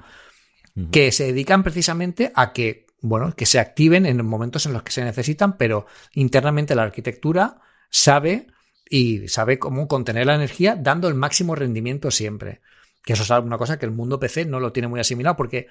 que 0.90 1.12
se 1.12 1.24
dedican 1.24 1.62
precisamente 1.62 2.32
a 2.34 2.52
que, 2.52 2.86
bueno, 3.00 3.34
que 3.34 3.46
se 3.46 3.58
activen 3.58 4.04
en 4.06 4.24
momentos 4.24 4.66
en 4.66 4.72
los 4.72 4.82
que 4.82 4.92
se 4.92 5.04
necesitan, 5.04 5.56
pero 5.56 5.86
internamente 6.12 6.74
la 6.74 6.82
arquitectura 6.82 7.60
sabe 7.88 8.48
y 8.88 9.28
sabe 9.28 9.58
cómo 9.58 9.88
contener 9.88 10.26
la 10.26 10.34
energía 10.34 10.76
dando 10.76 11.08
el 11.08 11.14
máximo 11.14 11.54
rendimiento 11.54 12.10
siempre. 12.10 12.60
Que 13.02 13.14
eso 13.14 13.22
es 13.22 13.30
una 13.44 13.58
cosa 13.58 13.78
que 13.78 13.86
el 13.86 13.92
mundo 13.92 14.20
PC 14.20 14.44
no 14.44 14.60
lo 14.60 14.72
tiene 14.72 14.88
muy 14.88 15.00
asimilado 15.00 15.36
porque 15.36 15.68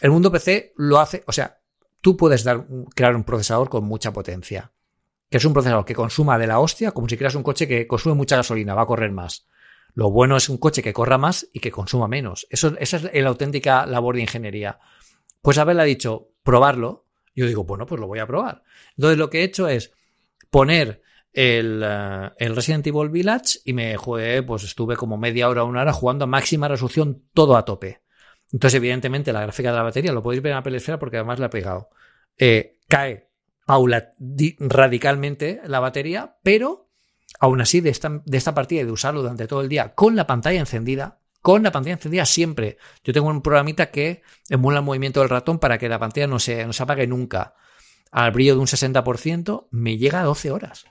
el 0.00 0.10
mundo 0.10 0.30
PC 0.30 0.72
lo 0.76 1.00
hace, 1.00 1.24
o 1.26 1.32
sea, 1.32 1.58
tú 2.00 2.16
puedes 2.16 2.44
dar, 2.44 2.66
crear 2.94 3.16
un 3.16 3.24
procesador 3.24 3.68
con 3.68 3.84
mucha 3.84 4.12
potencia 4.12 4.70
que 5.34 5.38
es 5.38 5.44
un 5.44 5.52
procesador 5.52 5.84
que 5.84 5.96
consuma 5.96 6.38
de 6.38 6.46
la 6.46 6.60
hostia, 6.60 6.92
como 6.92 7.08
si 7.08 7.16
creas 7.16 7.34
un 7.34 7.42
coche 7.42 7.66
que 7.66 7.88
consume 7.88 8.14
mucha 8.14 8.36
gasolina, 8.36 8.72
va 8.72 8.82
a 8.82 8.86
correr 8.86 9.10
más. 9.10 9.48
Lo 9.94 10.10
bueno 10.10 10.36
es 10.36 10.48
un 10.48 10.58
coche 10.58 10.82
que 10.82 10.92
corra 10.92 11.18
más 11.18 11.48
y 11.52 11.60
que 11.60 11.70
consuma 11.70 12.08
menos. 12.08 12.46
Eso, 12.50 12.74
esa 12.78 12.96
es 12.96 13.22
la 13.22 13.28
auténtica 13.28 13.86
labor 13.86 14.16
de 14.16 14.22
ingeniería. 14.22 14.78
Pues 15.40 15.58
Abel 15.58 15.80
ha 15.80 15.84
dicho, 15.84 16.30
probarlo. 16.42 17.06
Yo 17.34 17.46
digo, 17.46 17.64
bueno, 17.64 17.86
pues 17.86 18.00
lo 18.00 18.06
voy 18.06 18.18
a 18.18 18.26
probar. 18.26 18.62
Entonces 18.96 19.18
lo 19.18 19.30
que 19.30 19.40
he 19.40 19.44
hecho 19.44 19.68
es 19.68 19.92
poner 20.50 21.02
el, 21.32 21.82
eh, 21.84 22.48
Resident 22.48 22.86
Evil 22.86 23.08
Village 23.08 23.58
y 23.64 23.72
me 23.72 23.96
jugué, 23.96 24.42
pues 24.42 24.64
estuve 24.64 24.96
como 24.96 25.16
media 25.16 25.48
hora, 25.48 25.64
una 25.64 25.82
hora 25.82 25.92
jugando 25.92 26.24
a 26.24 26.28
máxima 26.28 26.68
resolución, 26.68 27.24
todo 27.32 27.56
a 27.56 27.64
tope. 27.64 28.02
Entonces, 28.52 28.76
evidentemente, 28.76 29.32
la 29.32 29.42
gráfica 29.42 29.70
de 29.70 29.76
la 29.76 29.82
batería 29.82 30.12
lo 30.12 30.22
podéis 30.22 30.42
ver 30.42 30.52
en 30.52 30.56
la 30.56 30.62
pelesfera 30.62 30.98
porque 30.98 31.16
además 31.16 31.40
la 31.40 31.46
he 31.46 31.50
pegado. 31.50 31.88
Eh, 32.38 32.78
cae 32.88 33.30
paula 33.66 34.14
radicalmente 34.58 35.60
la 35.64 35.80
batería, 35.80 36.36
pero 36.42 36.83
aún 37.40 37.60
así 37.60 37.80
de 37.80 37.90
esta, 37.90 38.22
de 38.24 38.36
esta 38.38 38.54
partida 38.54 38.82
y 38.82 38.84
de 38.84 38.92
usarlo 38.92 39.22
durante 39.22 39.46
todo 39.46 39.60
el 39.60 39.68
día 39.68 39.94
con 39.94 40.16
la 40.16 40.26
pantalla 40.26 40.60
encendida, 40.60 41.20
con 41.40 41.62
la 41.62 41.72
pantalla 41.72 41.94
encendida 41.94 42.24
siempre. 42.24 42.78
Yo 43.02 43.12
tengo 43.12 43.28
un 43.28 43.42
programita 43.42 43.90
que 43.90 44.22
emula 44.48 44.78
el 44.78 44.84
movimiento 44.84 45.20
del 45.20 45.28
ratón 45.28 45.58
para 45.58 45.78
que 45.78 45.88
la 45.88 45.98
pantalla 45.98 46.26
no 46.26 46.38
se, 46.38 46.64
no 46.66 46.72
se 46.72 46.82
apague 46.82 47.06
nunca. 47.06 47.54
Al 48.10 48.30
brillo 48.30 48.54
de 48.54 48.60
un 48.60 48.66
60% 48.66 49.68
me 49.70 49.98
llega 49.98 50.20
a 50.20 50.24
12 50.24 50.50
horas. 50.50 50.86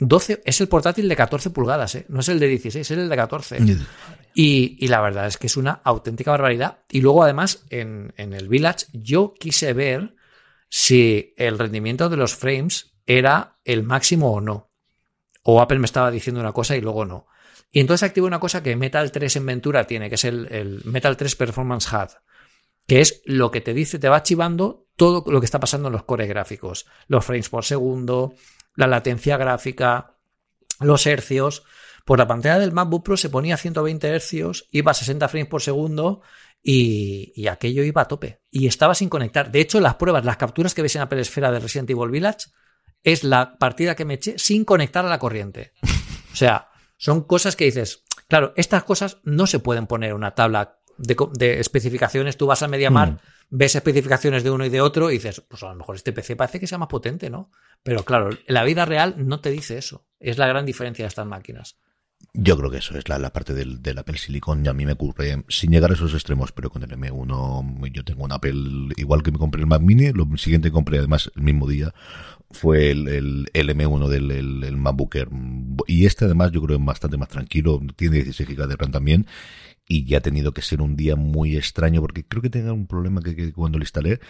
12, 0.00 0.42
es 0.44 0.60
el 0.60 0.68
portátil 0.68 1.08
de 1.08 1.16
14 1.16 1.50
pulgadas, 1.50 1.94
¿eh? 1.94 2.06
no 2.08 2.20
es 2.20 2.28
el 2.28 2.40
de 2.40 2.48
16, 2.48 2.90
es 2.90 2.98
el 2.98 3.08
de 3.08 3.16
14. 3.16 3.58
Y, 4.32 4.76
y, 4.84 4.88
la 4.88 5.00
verdad 5.00 5.26
es 5.26 5.36
que 5.36 5.46
es 5.46 5.56
una 5.56 5.72
auténtica 5.84 6.30
barbaridad. 6.30 6.78
Y 6.90 7.00
luego, 7.00 7.22
además, 7.22 7.64
en, 7.68 8.14
en 8.16 8.32
el 8.32 8.48
Village, 8.48 8.86
yo 8.92 9.34
quise 9.38 9.72
ver 9.74 10.14
si 10.70 11.34
el 11.36 11.58
rendimiento 11.58 12.08
de 12.08 12.16
los 12.16 12.34
frames 12.34 12.94
era 13.06 13.58
el 13.64 13.82
máximo 13.82 14.32
o 14.32 14.40
no. 14.40 14.69
O 15.42 15.60
Apple 15.60 15.78
me 15.78 15.86
estaba 15.86 16.10
diciendo 16.10 16.40
una 16.40 16.52
cosa 16.52 16.76
y 16.76 16.80
luego 16.80 17.04
no. 17.04 17.26
Y 17.72 17.80
entonces 17.80 18.08
activo 18.08 18.26
una 18.26 18.40
cosa 18.40 18.62
que 18.62 18.76
Metal 18.76 19.10
3 19.10 19.36
en 19.36 19.46
Ventura 19.46 19.86
tiene, 19.86 20.08
que 20.08 20.16
es 20.16 20.24
el, 20.24 20.82
Metal 20.84 21.16
3 21.16 21.36
Performance 21.36 21.92
HUD, 21.92 22.08
que 22.86 23.00
es 23.00 23.22
lo 23.24 23.50
que 23.50 23.60
te 23.60 23.74
dice, 23.74 23.98
te 23.98 24.08
va 24.08 24.16
archivando 24.16 24.86
todo 24.96 25.24
lo 25.30 25.40
que 25.40 25.44
está 25.44 25.60
pasando 25.60 25.88
en 25.88 25.92
los 25.92 26.02
core 26.02 26.26
gráficos. 26.26 26.86
Los 27.06 27.24
frames 27.24 27.48
por 27.48 27.64
segundo, 27.64 28.34
la 28.74 28.86
latencia 28.86 29.36
gráfica, 29.36 30.16
los 30.80 31.06
hercios. 31.06 31.62
Por 32.04 32.18
la 32.18 32.26
pantalla 32.26 32.58
del 32.58 32.72
MacBook 32.72 33.04
Pro 33.04 33.16
se 33.16 33.30
ponía 33.30 33.54
a 33.54 33.58
120 33.58 34.08
hercios, 34.08 34.68
iba 34.72 34.90
a 34.90 34.94
60 34.94 35.28
frames 35.28 35.48
por 35.48 35.62
segundo 35.62 36.22
y, 36.62 37.46
aquello 37.46 37.84
iba 37.84 38.02
a 38.02 38.08
tope. 38.08 38.40
Y 38.50 38.66
estaba 38.66 38.94
sin 38.94 39.08
conectar. 39.08 39.50
De 39.52 39.60
hecho, 39.60 39.80
las 39.80 39.94
pruebas, 39.94 40.24
las 40.24 40.36
capturas 40.36 40.74
que 40.74 40.82
ves 40.82 40.96
en 40.96 41.02
Apple 41.02 41.20
Esfera 41.20 41.52
de 41.52 41.60
Resident 41.60 41.90
Evil 41.90 42.10
Village, 42.10 42.48
es 43.04 43.24
la 43.24 43.58
partida 43.58 43.94
que 43.94 44.04
me 44.04 44.14
eché 44.14 44.38
sin 44.38 44.64
conectar 44.64 45.04
a 45.04 45.08
la 45.08 45.18
corriente. 45.18 45.72
O 46.32 46.36
sea, 46.36 46.68
son 46.96 47.22
cosas 47.22 47.56
que 47.56 47.64
dices, 47.64 48.04
claro, 48.28 48.52
estas 48.56 48.84
cosas 48.84 49.18
no 49.24 49.46
se 49.46 49.58
pueden 49.58 49.86
poner 49.86 50.10
en 50.10 50.16
una 50.16 50.34
tabla 50.34 50.78
de, 50.98 51.60
especificaciones. 51.60 52.36
Tú 52.36 52.46
vas 52.46 52.62
a 52.62 52.68
MediaMar, 52.68 53.12
mm. 53.12 53.18
ves 53.50 53.74
especificaciones 53.74 54.44
de 54.44 54.50
uno 54.50 54.64
y 54.64 54.68
de 54.68 54.80
otro 54.80 55.10
y 55.10 55.14
dices, 55.14 55.40
pues 55.40 55.62
a 55.62 55.70
lo 55.70 55.76
mejor 55.76 55.96
este 55.96 56.12
PC 56.12 56.36
parece 56.36 56.60
que 56.60 56.66
sea 56.66 56.78
más 56.78 56.88
potente, 56.88 57.30
¿no? 57.30 57.50
Pero 57.82 58.04
claro, 58.04 58.30
en 58.30 58.54
la 58.54 58.64
vida 58.64 58.84
real 58.84 59.14
no 59.18 59.40
te 59.40 59.50
dice 59.50 59.78
eso. 59.78 60.06
Es 60.18 60.38
la 60.38 60.46
gran 60.46 60.66
diferencia 60.66 61.04
de 61.04 61.08
estas 61.08 61.26
máquinas. 61.26 61.78
Yo 62.32 62.56
creo 62.56 62.70
que 62.70 62.78
eso 62.78 62.96
es 62.96 63.08
la, 63.08 63.32
parte 63.32 63.54
del, 63.54 63.98
Apple 63.98 64.16
Silicon 64.16 64.64
y 64.64 64.68
a 64.68 64.72
mí 64.72 64.86
me 64.86 64.92
ocurre 64.92 65.44
sin 65.48 65.72
llegar 65.72 65.90
a 65.90 65.94
esos 65.94 66.14
extremos, 66.14 66.52
pero 66.52 66.70
con 66.70 66.82
el 66.82 66.90
M1 66.90 67.90
yo 67.92 68.04
tengo 68.04 68.24
un 68.24 68.32
Apple 68.32 68.94
igual 68.96 69.22
que 69.22 69.32
me 69.32 69.38
compré 69.38 69.60
el 69.60 69.66
Mac 69.66 69.82
Mini, 69.82 70.12
lo 70.12 70.26
siguiente 70.36 70.68
que 70.68 70.72
compré 70.72 70.98
además 70.98 71.32
el 71.34 71.42
mismo 71.42 71.66
día 71.66 71.92
fue 72.52 72.92
el, 72.92 73.08
el, 73.52 73.68
M1 73.68 74.08
del 74.08 74.30
el, 74.30 74.76
MacBook 74.76 75.16
Air. 75.16 75.28
Y 75.88 76.06
este 76.06 76.24
además 76.24 76.52
yo 76.52 76.62
creo 76.62 76.78
es 76.78 76.84
bastante 76.84 77.16
más 77.16 77.28
tranquilo, 77.28 77.80
tiene 77.96 78.22
16 78.22 78.48
GB 78.48 78.68
de 78.68 78.76
RAM 78.76 78.92
también 78.92 79.26
y 79.90 80.04
ya 80.04 80.18
ha 80.18 80.20
tenido 80.20 80.54
que 80.54 80.62
ser 80.62 80.80
un 80.80 80.94
día 80.94 81.16
muy 81.16 81.56
extraño 81.56 82.00
porque 82.00 82.22
creo 82.24 82.40
que 82.40 82.48
tenga 82.48 82.72
un 82.72 82.86
problema 82.86 83.20
que, 83.20 83.52
cuando 83.52 83.76
lo 83.76 83.82
instalé 83.82 84.20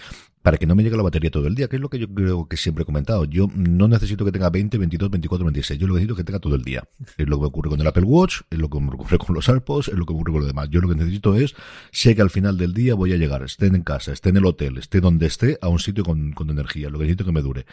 para 0.41 0.57
que 0.57 0.65
no 0.65 0.75
me 0.75 0.83
llegue 0.83 0.97
la 0.97 1.03
batería 1.03 1.31
todo 1.31 1.47
el 1.47 1.55
día, 1.55 1.69
que 1.69 1.77
es 1.77 1.83
lo 1.83 1.91
que 1.91 1.99
yo 1.99 2.09
creo 2.09 2.49
que 2.49 2.57
siempre 2.57 2.81
he 2.81 2.87
comentado. 2.87 3.27
Yo 3.27 3.47
no 3.55 3.87
necesito 3.87 4.25
que 4.25 4.33
tenga 4.33 4.49
20, 4.49 4.79
22, 4.79 5.11
24, 5.11 5.45
26. 5.45 5.79
Yo 5.79 5.87
lo 5.87 5.93
que 5.93 5.99
necesito 5.99 6.15
es 6.15 6.17
que 6.17 6.25
tenga 6.25 6.39
todo 6.39 6.55
el 6.55 6.63
día. 6.63 6.89
Es 7.19 7.29
lo 7.29 7.37
que 7.37 7.43
me 7.43 7.49
ocurre 7.49 7.69
con 7.69 7.79
el 7.79 7.87
Apple 7.87 8.05
Watch, 8.05 8.41
es 8.49 8.59
lo 8.59 8.71
que 8.71 8.81
me 8.81 8.89
ocurre 8.89 9.19
con 9.19 9.35
los 9.35 9.47
AirPods, 9.51 9.89
es 9.89 9.95
lo 9.95 10.07
que 10.07 10.15
me 10.15 10.21
ocurre 10.21 10.33
con 10.33 10.41
lo 10.41 10.47
demás. 10.47 10.71
Yo 10.71 10.81
lo 10.81 10.89
que 10.89 10.95
necesito 10.95 11.37
es, 11.37 11.55
sé 11.93 12.17
que 12.17 12.23
al 12.23 12.31
final 12.31 12.57
del 12.57 12.73
día 12.73 12.95
voy 12.95 13.13
a 13.13 13.19
llegar, 13.19 13.43
esté 13.43 13.67
en 13.67 13.83
casa, 13.83 14.15
esté 14.15 14.31
en 14.31 14.39
el 14.39 14.47
hotel, 14.47 14.79
esté 14.79 15.03
donde 15.03 15.27
esté, 15.27 15.59
a 15.61 15.69
un 15.69 15.79
sitio 15.79 16.05
con, 16.05 16.33
con 16.33 16.49
energía. 16.49 16.89
Lo 16.89 16.99
que 16.99 17.05
necesito 17.05 17.25
es 17.25 17.27
que 17.27 17.35
me 17.35 17.43
dure. 17.43 17.67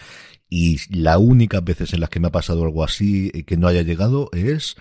Y 0.50 0.78
la 0.94 1.20
única 1.20 1.62
veces 1.62 1.94
en 1.94 2.02
las 2.02 2.10
que 2.10 2.20
me 2.20 2.28
ha 2.28 2.32
pasado 2.34 2.66
algo 2.66 2.84
así 2.84 3.32
que 3.46 3.56
no 3.56 3.68
haya 3.68 3.84
llegado 3.84 4.30
es 4.34 4.76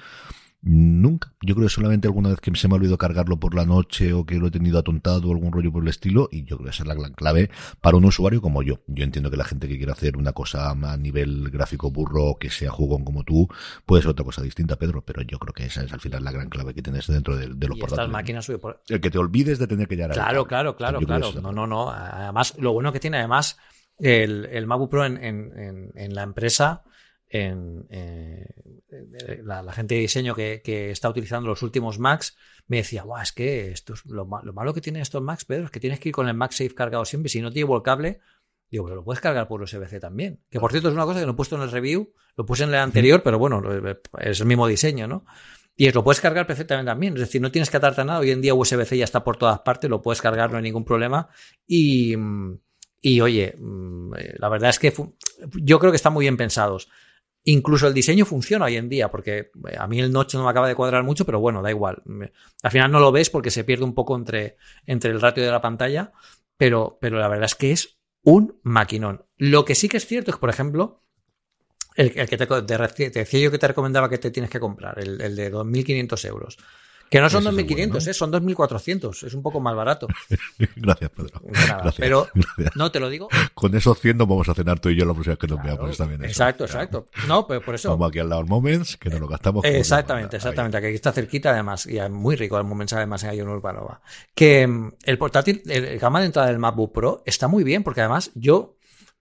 Nunca. 0.69 1.33
Yo 1.43 1.55
creo 1.55 1.69
que 1.69 1.73
solamente 1.73 2.09
alguna 2.09 2.31
vez 2.31 2.41
que 2.41 2.53
se 2.57 2.67
me 2.67 2.75
ha 2.75 2.77
olvidado 2.77 2.99
cargarlo 2.99 3.39
por 3.39 3.55
la 3.55 3.65
noche 3.65 4.13
o 4.13 4.27
que 4.27 4.35
lo 4.35 4.49
he 4.49 4.51
tenido 4.51 4.81
atontado 4.81 5.29
o 5.29 5.33
algún 5.33 5.53
rollo 5.53 5.71
por 5.71 5.85
el 5.85 5.89
estilo. 5.89 6.29
Y 6.33 6.45
yo 6.45 6.57
creo 6.57 6.65
que 6.65 6.71
esa 6.71 6.83
es 6.83 6.89
la 6.89 6.97
gran 6.97 7.13
clave 7.13 7.51
para 7.81 7.97
un 7.97 8.05
usuario 8.05 8.43
como 8.43 8.65
yo. 8.65 8.81
Yo 8.89 9.05
entiendo 9.05 9.31
que 9.31 9.37
la 9.37 9.45
gente 9.45 9.69
que 9.69 9.77
quiere 9.77 9.93
hacer 9.93 10.17
una 10.17 10.33
cosa 10.33 10.71
a 10.71 10.97
nivel 10.97 11.51
gráfico 11.51 11.93
burro, 11.93 12.37
que 12.41 12.51
sea 12.51 12.73
jugón 12.73 13.05
como 13.05 13.23
tú, 13.23 13.47
puede 13.85 14.03
ser 14.03 14.11
otra 14.11 14.25
cosa 14.25 14.43
distinta, 14.43 14.75
Pedro. 14.75 15.03
Pero 15.03 15.23
yo 15.23 15.39
creo 15.39 15.55
que 15.55 15.67
esa 15.67 15.85
es 15.85 15.93
al 15.93 16.01
final 16.01 16.25
la 16.25 16.33
gran 16.33 16.49
clave 16.49 16.75
que 16.75 16.83
tienes 16.83 17.07
dentro 17.07 17.37
de, 17.37 17.47
los 17.47 17.79
portátiles. 17.79 18.11
máquinas 18.11 18.49
El 18.89 19.01
que 19.01 19.11
te 19.13 19.19
olvides 19.19 19.61
de 19.61 19.69
tener 19.69 19.87
que 19.87 19.95
llegar 19.95 20.15
Claro, 20.15 20.47
claro, 20.47 20.75
claro, 20.75 20.99
claro. 20.99 21.31
No, 21.41 21.53
no, 21.53 21.69
no. 21.69 21.91
Además, 21.91 22.55
lo 22.59 22.73
bueno 22.73 22.93
que 22.93 22.99
tiene 22.99 23.19
además 23.19 23.57
el, 24.01 24.47
el 24.47 24.67
MacBook 24.67 24.91
Pro 24.91 25.05
en, 25.05 25.23
en, 25.23 25.93
en 25.95 26.15
la 26.17 26.25
empresa 26.25 26.83
en, 27.43 27.87
eh, 27.91 28.47
la, 29.43 29.73
gente 29.73 29.95
de 29.95 30.01
diseño 30.03 30.35
que, 30.35 30.91
está 30.91 31.09
utilizando 31.09 31.49
los 31.49 31.63
últimos 31.63 31.99
Macs 31.99 32.37
me 32.67 32.79
decía, 32.79 33.05
Buah, 33.05 33.23
es 33.23 33.33
que 33.33 33.71
esto 33.71 33.95
es 33.95 34.05
lo, 34.07 34.27
malo 34.27 34.75
que 34.75 34.81
tienen 34.81 35.03
estos 35.03 35.23
Macs, 35.23 35.45
Pedro, 35.45 35.67
es 35.67 35.71
que 35.71 35.81
tienes 35.81 36.01
que 36.01 36.11
ir 36.11 36.15
con 36.15 36.29
el 36.29 36.35
MagSafe 36.35 36.75
cargado 36.75 37.05
siempre. 37.05 37.29
Si 37.29 37.41
no 37.41 37.51
te 37.51 37.57
llevo 37.57 37.77
el 37.77 37.83
cable, 37.83 38.21
digo, 38.71 38.85
pero 38.85 38.97
lo 38.97 39.05
puedes 39.05 39.21
cargar 39.21 39.49
por 39.49 39.63
USB-C 39.63 40.01
también. 40.01 40.41
Que 40.51 40.61
por 40.61 40.71
cierto 40.71 40.89
es 40.89 40.95
una 40.95 41.05
cosa 41.05 41.21
que 41.21 41.27
no 41.27 41.33
he 41.33 41.37
puesto 41.37 41.57
en 41.57 41.63
el 41.63 41.71
review, 41.71 42.13
lo 42.37 42.47
puse 42.47 42.65
en 42.65 42.71
el 42.71 42.77
anterior, 42.77 43.23
pero 43.23 43.39
bueno, 43.39 43.63
es 44.19 44.41
el 44.41 44.47
mismo 44.47 44.67
diseño, 44.67 45.07
¿no? 45.07 45.25
Y 45.77 45.87
es, 45.87 45.95
lo 45.95 46.03
puedes 46.03 46.21
cargar 46.21 46.47
perfectamente 46.47 46.91
también. 46.91 47.15
Es 47.15 47.21
decir, 47.21 47.41
no 47.41 47.51
tienes 47.53 47.71
que 47.71 47.77
atarte 47.77 48.05
nada. 48.05 48.21
Hoy 48.21 48.31
en 48.31 48.41
día 48.41 48.55
USB-C 48.55 48.97
ya 48.97 49.05
está 49.05 49.23
por 49.23 49.37
todas 49.37 49.61
partes, 49.61 49.91
lo 49.91 50.01
puedes 50.01 50.23
cargar, 50.23 50.51
no 50.51 50.57
hay 50.57 50.63
ningún 50.63 50.85
problema. 50.85 51.29
Y, 51.67 52.15
y 53.03 53.21
oye, 53.21 53.55
mm, 53.59 54.13
la 54.39 54.49
verdad 54.49 54.71
es 54.71 54.79
que 54.79 54.93
yo 55.63 55.79
creo 55.79 55.93
que 55.93 55.97
están 55.97 56.15
muy 56.15 56.25
bien 56.25 56.37
pensados. 56.37 56.89
Incluso 57.49 57.87
el 57.87 57.95
diseño 57.95 58.27
funciona 58.27 58.65
hoy 58.65 58.75
en 58.75 58.89
día, 58.89 59.09
porque 59.09 59.53
eh, 59.69 59.77
a 59.79 59.87
mí 59.87 60.01
el 60.01 60.11
noche 60.11 60.37
no 60.37 60.43
me 60.43 60.51
acaba 60.51 60.67
de 60.67 60.75
cuadrar 60.75 61.05
mucho, 61.05 61.25
pero 61.25 61.39
bueno, 61.39 61.63
da 61.63 61.71
igual. 61.71 62.03
Al 62.63 62.71
final 62.73 62.91
no 62.91 62.99
lo 62.99 63.13
ves 63.13 63.31
porque 63.31 63.53
se 63.53 63.63
pierde 63.63 63.85
un 63.85 63.95
poco 63.95 64.17
entre, 64.17 64.57
entre 64.85 65.13
el 65.13 65.21
ratio 65.21 65.45
de 65.45 65.53
la 65.53 65.61
pantalla, 65.61 66.11
pero, 66.57 66.99
pero 67.01 67.21
la 67.21 67.29
verdad 67.29 67.45
es 67.45 67.55
que 67.55 67.71
es 67.71 68.01
un 68.25 68.59
maquinón. 68.65 69.27
Lo 69.37 69.65
que 69.65 69.77
sí 69.77 69.89
que 69.89 69.99
es 69.99 70.07
cierto 70.07 70.33
es 70.33 70.39
por 70.39 70.51
ejemplo, 70.51 71.05
el, 71.95 72.13
que 72.13 72.37
te, 72.37 73.11
decía 73.11 73.41
yo 73.41 73.53
que 73.53 73.59
te 73.59 73.69
recomendaba 73.69 74.11
que 74.11 74.19
te 74.19 74.33
tienes 74.33 74.51
que 74.51 74.59
comprar, 74.59 74.99
el, 74.99 75.21
el 75.21 75.37
de 75.37 75.53
2.500 75.53 76.29
euros, 76.29 76.59
Que 77.11 77.21
no 77.21 77.31
son 77.31 77.45
2.500, 77.45 78.09
¿eh? 78.09 78.15
son 78.15 78.33
2.400. 78.33 79.27
Es 79.27 79.35
un 79.35 79.43
poco 79.43 79.61
más 79.61 79.75
barato. 79.75 80.09
Gracias, 80.77 81.11
Pedro. 81.11 81.41
Gracias, 81.43 81.95
pero 81.99 82.29
no 82.75 82.91
te 82.91 83.01
lo 83.01 83.09
digo. 83.09 83.29
Con 83.55 83.75
esos 83.77 84.01
100 84.01 84.17
nos 84.19 84.29
vamos 84.29 84.49
a 84.49 84.55
cenar 84.55 84.81
tú 84.81 84.89
y 84.89 84.97
yo 84.97 85.05
la 85.05 85.13
próxima 85.13 85.33
vez 85.33 85.39
que 85.39 85.47
nos 85.47 85.63
veamos. 85.63 86.09
Bien 86.09 86.25
exacto, 86.25 86.65
exacto. 86.65 87.07
No, 87.29 87.47
pero 87.47 87.61
por 87.61 87.75
eso. 87.75 87.91
Vamos 87.91 88.09
aquí 88.09 88.19
al 88.19 88.29
lado 88.29 88.45
Moments, 88.45 88.97
que 88.97 89.11
nos 89.11 89.21
lo 89.21 89.29
gastamos. 89.29 89.65
Exactamente, 89.65 90.37
exactamente. 90.37 90.81
Que 90.81 90.87
aquí 90.89 90.97
está 90.97 91.13
cerquita, 91.13 91.51
además. 91.51 91.87
Y 91.87 91.99
es 91.99 92.11
muy 92.11 92.37
rico 92.37 92.59
el 92.59 92.65
Moments, 92.65 92.93
además, 92.93 93.23
en 93.25 93.35
Ion 93.35 93.49
Urbanova. 93.49 94.01
Que 94.35 94.67
mm, 94.67 94.93
el 95.05 95.19
portátil, 95.19 95.63
el 95.67 95.99
gama 95.99 96.21
de 96.21 96.27
entrada 96.27 96.49
del 96.49 96.59
MacBook 96.59 96.93
Pro 96.93 97.23
está 97.25 97.49
muy 97.49 97.65
bien, 97.65 97.83
porque 97.83 98.01
además 98.01 98.31
yo, 98.35 98.76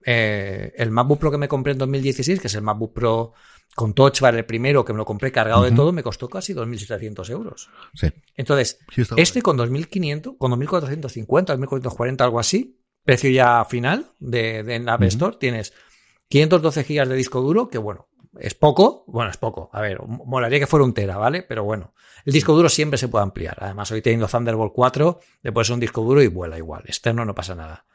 eh, 0.08 0.72
el 0.76 0.92
MacBook 0.92 1.18
Pro 1.18 1.32
que 1.32 1.38
me 1.38 1.48
compré 1.48 1.72
en 1.72 1.78
2016, 1.78 2.40
que 2.40 2.46
es 2.46 2.54
el 2.54 2.62
MacBook 2.62 2.92
Pro 2.94 3.32
con 3.74 3.92
Touch 3.92 4.20
Bar, 4.20 4.36
el 4.36 4.46
primero 4.46 4.84
que 4.84 4.92
me 4.92 4.98
lo 4.98 5.04
compré 5.04 5.32
cargado 5.32 5.64
de 5.64 5.72
todo, 5.72 5.92
me 5.92 6.04
costó 6.04 6.28
casi 6.28 6.54
2.700 6.54 7.28
euros. 7.30 7.68
Sí. 7.92 8.06
Entonces, 8.36 8.78
este 9.16 9.42
con 9.42 9.58
2.500, 9.58 10.38
con 10.38 10.52
2.450, 10.52 11.58
2.440, 11.58 12.20
algo 12.22 12.38
así, 12.38 12.80
precio 13.02 13.30
ya 13.30 13.64
final 13.64 14.12
de, 14.20 14.62
de 14.62 14.76
en 14.76 14.88
App 14.88 15.02
Store, 15.02 15.36
tienes 15.40 15.72
512 16.28 16.84
GB 16.84 17.08
de 17.08 17.16
disco 17.16 17.40
duro, 17.40 17.68
que 17.68 17.78
bueno, 17.78 18.08
es 18.38 18.54
poco, 18.54 19.04
bueno, 19.08 19.30
es 19.30 19.36
poco, 19.36 19.70
a 19.72 19.80
ver, 19.80 20.00
molaría 20.06 20.60
que 20.60 20.68
fuera 20.68 20.84
un 20.84 20.94
tera, 20.94 21.16
¿vale? 21.16 21.42
Pero 21.42 21.64
bueno, 21.64 21.94
el 22.24 22.32
disco 22.32 22.54
duro 22.54 22.68
siempre 22.68 22.96
se 22.96 23.08
puede 23.08 23.24
ampliar. 23.24 23.56
Además, 23.60 23.90
hoy 23.90 24.02
teniendo 24.02 24.28
Thunderbolt 24.28 24.72
4, 24.72 25.20
le 25.42 25.52
pones 25.52 25.70
un 25.70 25.80
disco 25.80 26.02
duro 26.02 26.22
y 26.22 26.28
vuela 26.28 26.56
igual, 26.56 26.84
externo 26.86 27.24
no 27.24 27.34
pasa 27.34 27.56
nada. 27.56 27.86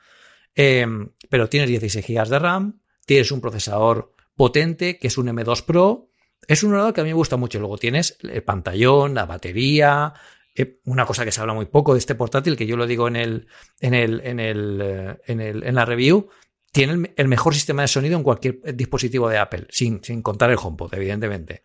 Eh, 0.56 0.86
pero 1.30 1.50
tienes 1.50 1.70
16 1.70 2.06
GB 2.06 2.28
de 2.28 2.40
RAM, 2.40 2.82
tienes 3.06 3.32
un 3.32 3.42
procesador 3.42 4.14
potente, 4.36 4.98
que 4.98 5.08
es 5.08 5.18
un 5.18 5.28
M2 5.28 5.66
Pro. 5.66 6.10
Es 6.48 6.64
un 6.64 6.72
ordenador 6.72 6.94
que 6.94 7.02
a 7.02 7.04
mí 7.04 7.10
me 7.10 7.16
gusta 7.16 7.38
mucho. 7.38 7.60
Luego 7.60 7.78
tienes 7.78 8.18
el 8.22 8.44
pantallón, 8.44 9.14
la 9.14 9.26
batería, 9.26 10.14
eh, 10.56 10.80
una 10.86 11.06
cosa 11.06 11.24
que 11.24 11.32
se 11.32 11.40
habla 11.40 11.54
muy 11.54 11.66
poco 11.66 11.94
de 11.94 12.00
este 12.00 12.16
portátil, 12.16 12.58
que 12.58 12.66
yo 12.66 12.76
lo 12.76 12.88
digo 12.88 13.08
en 13.08 13.16
el, 13.16 13.48
en 13.80 13.94
el, 13.94 14.22
en 14.22 14.40
el, 14.40 14.82
eh, 14.82 15.18
en, 15.28 15.42
el, 15.42 15.64
en 15.64 15.76
la 15.76 15.86
review, 15.86 16.30
tiene 16.72 17.14
el, 17.16 17.28
mejor 17.28 17.54
sistema 17.54 17.84
de 17.84 17.88
sonido 17.88 18.18
en 18.18 18.24
cualquier 18.24 18.76
dispositivo 18.76 19.30
de 19.30 19.38
Apple, 19.38 19.68
sin, 19.70 20.04
sin 20.04 20.22
contar 20.22 20.50
el 20.52 20.58
HomePod, 20.62 20.94
evidentemente. 20.94 21.64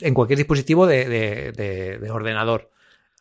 En 0.00 0.14
cualquier 0.14 0.38
dispositivo 0.38 0.86
de, 0.86 1.08
de, 1.08 1.98
de 1.98 2.10
ordenador. 2.10 2.70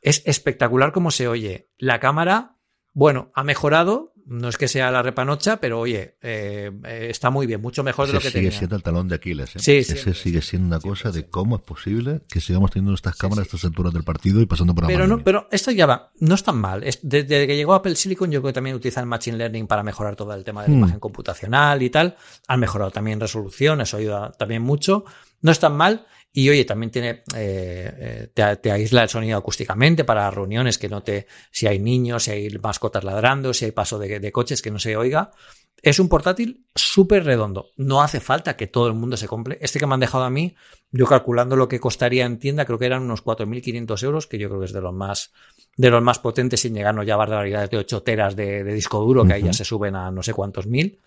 Es 0.02 0.22
espectacular 0.26 0.94
cómo 0.94 1.12
se 1.12 1.28
oye. 1.28 1.68
La 1.78 2.00
cámara, 2.00 2.56
bueno, 2.94 3.32
ha 3.36 3.44
mejorado, 3.44 4.14
no 4.30 4.48
es 4.48 4.58
que 4.58 4.68
sea 4.68 4.92
la 4.92 5.02
repanocha, 5.02 5.60
pero 5.60 5.80
oye, 5.80 6.16
eh, 6.22 6.72
está 7.10 7.30
muy 7.30 7.48
bien, 7.48 7.60
mucho 7.62 7.84
mejor 7.84 8.08
de 8.08 8.14
lo 8.14 8.20
que 8.20 8.30
sigue 8.30 8.52
siendo 8.52 8.76
el 8.76 8.84
talón 8.84 9.08
de 9.08 9.16
Aquiles. 9.16 9.56
¿eh? 9.56 9.60
Sí, 9.60 9.78
Ese 9.78 10.14
sigue 10.14 10.42
siendo 10.42 10.68
una 10.68 10.80
cosa 10.80 11.12
de 11.12 11.28
cómo 11.28 11.56
es 11.56 11.62
posible 11.62 12.22
que 12.30 12.40
sigamos 12.40 12.72
teniendo 12.72 12.94
estas 12.94 13.16
cámaras 13.16 13.40
a 13.40 13.42
estas 13.44 13.66
alturas 13.66 13.92
del 13.92 14.04
partido 14.04 14.42
y 14.42 14.46
pasando 14.46 14.76
por 14.76 14.84
la 14.84 14.88
Pero 14.88 15.08
no, 15.08 15.24
pero 15.24 15.48
esto 15.52 15.72
ya 15.72 15.86
va, 15.86 16.12
no 16.20 16.36
es 16.36 16.44
tan 16.44 16.58
mal. 16.58 16.82
desde 17.02 17.48
que 17.48 17.56
llegó 17.56 17.74
Apple 17.74 17.96
Silicon, 17.96 18.32
yo 18.32 18.42
creo 18.42 18.50
que 18.50 18.56
también 18.56 18.76
utilizan 18.76 19.08
Machine 19.08 19.38
Learning 19.38 19.68
para 19.68 19.84
mejorar 19.84 20.16
todo 20.16 20.34
el 20.34 20.44
tema 20.44 20.62
de 20.62 20.70
la 20.70 20.76
hmm. 20.76 20.78
imagen 20.78 21.00
computacional 21.00 21.82
y 21.82 21.90
tal. 21.90 22.16
Han 22.48 22.60
mejorado 22.60 22.92
también 22.92 23.20
resolución, 23.20 23.82
eso 23.82 23.98
ayuda 23.98 24.32
también 24.38 24.62
mucho. 24.62 25.06
No 25.42 25.52
es 25.52 25.60
tan 25.60 25.76
mal. 25.76 26.06
Y 26.32 26.48
oye, 26.50 26.64
también 26.64 26.92
tiene, 26.92 27.24
eh, 27.36 28.30
eh, 28.36 28.58
te, 28.62 28.72
aísla 28.72 29.04
el 29.04 29.10
sonido 29.10 29.38
acústicamente 29.38 30.04
para 30.04 30.30
reuniones 30.30 30.78
que 30.78 30.88
no 30.88 31.02
te, 31.02 31.26
si 31.52 31.66
hay 31.66 31.80
niños, 31.80 32.24
si 32.24 32.32
hay 32.32 32.50
mascotas 32.60 33.04
ladrando, 33.04 33.52
si 33.54 33.66
hay 33.66 33.72
paso 33.72 33.98
de, 33.98 34.32
coches 34.32 34.62
que 34.62 34.70
no 34.70 34.78
se 34.78 34.96
oiga. 34.96 35.32
Es 35.82 35.98
un 36.00 36.08
portátil 36.08 36.66
súper 36.76 37.24
redondo. 37.24 37.72
No 37.78 38.02
hace 38.02 38.20
falta 38.20 38.58
que 38.58 38.68
todo 38.68 38.88
el 38.88 38.94
mundo 38.94 39.18
se 39.18 39.28
compre. 39.28 39.58
Este 39.62 39.80
que 39.80 39.88
me 39.88 39.94
han 39.96 40.02
dejado 40.02 40.26
a 40.26 40.30
mí, 40.30 40.56
yo 40.92 41.08
calculando 41.08 41.56
lo 41.56 41.68
que 41.68 41.80
costaría 41.80 42.26
en 42.26 42.38
tienda, 42.38 42.66
creo 42.66 42.78
que 42.78 42.86
eran 42.86 43.02
unos 43.02 43.24
4.500 43.24 44.04
euros, 44.04 44.28
que 44.28 44.38
yo 44.38 44.50
creo 44.50 44.60
que 44.60 44.66
es 44.66 44.74
de 44.74 44.82
los 44.82 44.94
más, 44.94 45.32
de 45.78 45.90
los 45.90 46.04
más 46.04 46.20
potentes, 46.20 46.60
sin 46.60 46.76
llegarnos 46.76 47.08
ya 47.08 47.16
a 47.16 47.18
barbaridades 47.18 47.70
de 47.70 47.78
8 47.78 48.04
teras 48.04 48.36
de, 48.36 48.64
disco 48.66 49.00
duro, 49.00 49.26
que 49.26 49.34
ahí 49.34 49.44
ya 49.44 49.54
se 49.54 49.66
suben 49.66 49.96
a 49.96 50.12
no 50.12 50.22
sé 50.22 50.34
cuántos 50.34 50.68
mil. 50.68 51.00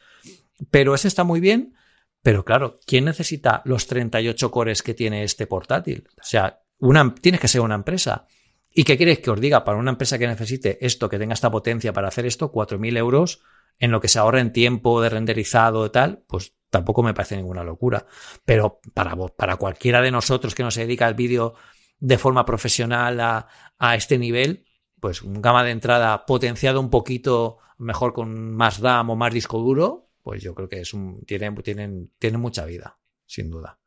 Pero 0.70 0.94
ese 0.94 1.06
está 1.06 1.22
muy 1.22 1.38
bien. 1.40 1.74
Pero 2.22 2.44
claro, 2.44 2.78
¿quién 2.86 3.04
necesita 3.04 3.62
los 3.64 3.86
38 3.86 4.50
cores 4.50 4.82
que 4.82 4.94
tiene 4.94 5.24
este 5.24 5.46
portátil? 5.46 6.08
O 6.18 6.24
sea, 6.24 6.60
una, 6.78 7.14
tienes 7.14 7.40
que 7.40 7.48
ser 7.48 7.60
una 7.60 7.74
empresa. 7.74 8.26
¿Y 8.70 8.84
qué 8.84 8.96
quieres 8.96 9.18
que 9.18 9.30
os 9.30 9.40
diga? 9.40 9.64
Para 9.64 9.78
una 9.78 9.90
empresa 9.90 10.18
que 10.18 10.26
necesite 10.26 10.84
esto, 10.84 11.08
que 11.08 11.18
tenga 11.18 11.34
esta 11.34 11.50
potencia 11.50 11.92
para 11.92 12.08
hacer 12.08 12.24
esto, 12.24 12.52
4.000 12.52 12.96
euros 12.96 13.42
en 13.78 13.90
lo 13.90 14.00
que 14.00 14.08
se 14.08 14.18
ahorra 14.18 14.40
en 14.40 14.52
tiempo 14.52 15.02
de 15.02 15.08
renderizado 15.08 15.84
y 15.84 15.90
tal, 15.90 16.24
pues 16.28 16.54
tampoco 16.70 17.02
me 17.02 17.12
parece 17.12 17.36
ninguna 17.36 17.64
locura. 17.64 18.06
Pero 18.44 18.80
para, 18.94 19.16
para 19.16 19.56
cualquiera 19.56 20.00
de 20.00 20.10
nosotros 20.10 20.54
que 20.54 20.62
nos 20.62 20.76
dedica 20.76 21.06
al 21.06 21.14
vídeo 21.14 21.54
de 21.98 22.18
forma 22.18 22.44
profesional 22.44 23.20
a, 23.20 23.48
a 23.78 23.96
este 23.96 24.18
nivel, 24.18 24.64
pues 25.00 25.22
un 25.22 25.42
gama 25.42 25.64
de 25.64 25.72
entrada 25.72 26.24
potenciado 26.26 26.80
un 26.80 26.88
poquito 26.88 27.58
mejor 27.78 28.12
con 28.12 28.54
más 28.54 28.78
RAM 28.78 29.10
o 29.10 29.16
más 29.16 29.34
disco 29.34 29.58
duro, 29.58 30.11
pues 30.22 30.42
yo 30.42 30.54
creo 30.54 30.68
que 30.68 30.80
es 30.80 30.94
un, 30.94 31.24
tienen, 31.26 31.54
tienen, 31.56 32.12
tienen 32.18 32.40
mucha 32.40 32.64
vida, 32.64 32.98
sin 33.26 33.50
duda. 33.50 33.81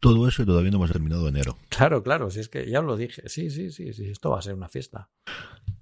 Todo 0.00 0.26
eso 0.26 0.42
y 0.42 0.46
todavía 0.46 0.70
no 0.70 0.78
hemos 0.78 0.92
terminado 0.92 1.28
enero. 1.28 1.58
Claro, 1.68 2.02
claro, 2.02 2.30
si 2.30 2.40
es 2.40 2.48
que 2.48 2.68
ya 2.70 2.80
os 2.80 2.86
lo 2.86 2.96
dije. 2.96 3.22
Sí, 3.26 3.50
sí, 3.50 3.70
sí, 3.70 3.92
sí, 3.92 4.08
esto 4.08 4.30
va 4.30 4.38
a 4.38 4.42
ser 4.42 4.54
una 4.54 4.68
fiesta. 4.68 5.10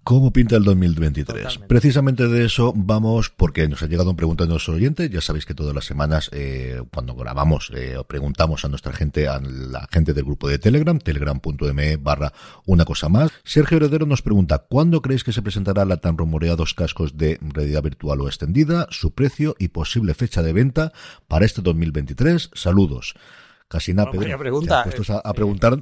¿Cómo 0.08 0.32
pinta 0.32 0.56
el 0.56 0.64
2023? 0.64 1.58
Precisamente 1.68 2.28
de 2.28 2.46
eso 2.46 2.72
vamos, 2.74 3.28
porque 3.28 3.68
nos 3.68 3.82
ha 3.82 3.86
llegado 3.86 4.08
un 4.08 4.16
pregunta 4.16 4.44
de 4.44 4.48
nuestros 4.48 4.76
oyentes. 4.76 5.10
Ya 5.10 5.20
sabéis 5.20 5.44
que 5.44 5.52
todas 5.52 5.74
las 5.74 5.84
semanas, 5.84 6.30
eh, 6.32 6.82
cuando 6.94 7.14
grabamos, 7.14 7.70
eh, 7.76 7.94
preguntamos 8.08 8.64
a 8.64 8.68
nuestra 8.68 8.94
gente, 8.94 9.28
a 9.28 9.38
la 9.38 9.86
gente 9.92 10.14
del 10.14 10.24
grupo 10.24 10.48
de 10.48 10.58
Telegram, 10.58 10.98
telegram.me 10.98 11.98
barra 11.98 12.32
una 12.64 12.86
cosa 12.86 13.10
más. 13.10 13.30
Sergio 13.44 13.76
Heredero 13.76 14.06
nos 14.06 14.22
pregunta, 14.22 14.64
¿cuándo 14.66 15.02
creéis 15.02 15.24
que 15.24 15.32
se 15.32 15.42
presentará 15.42 15.84
la 15.84 15.98
tan 15.98 16.16
rumoreados 16.16 16.72
cascos 16.72 17.18
de 17.18 17.38
realidad 17.42 17.82
virtual 17.82 18.22
o 18.22 18.28
extendida, 18.28 18.86
su 18.90 19.12
precio 19.12 19.56
y 19.58 19.68
posible 19.68 20.14
fecha 20.14 20.42
de 20.42 20.54
venta 20.54 20.92
para 21.28 21.44
este 21.44 21.60
2023? 21.60 22.50
Saludos. 22.54 23.14
Casi 23.68 23.92
nada, 23.92 24.10
Pedro. 24.10 24.38
pregunta. 24.38 24.82
a, 25.22 25.34
preguntar, 25.34 25.78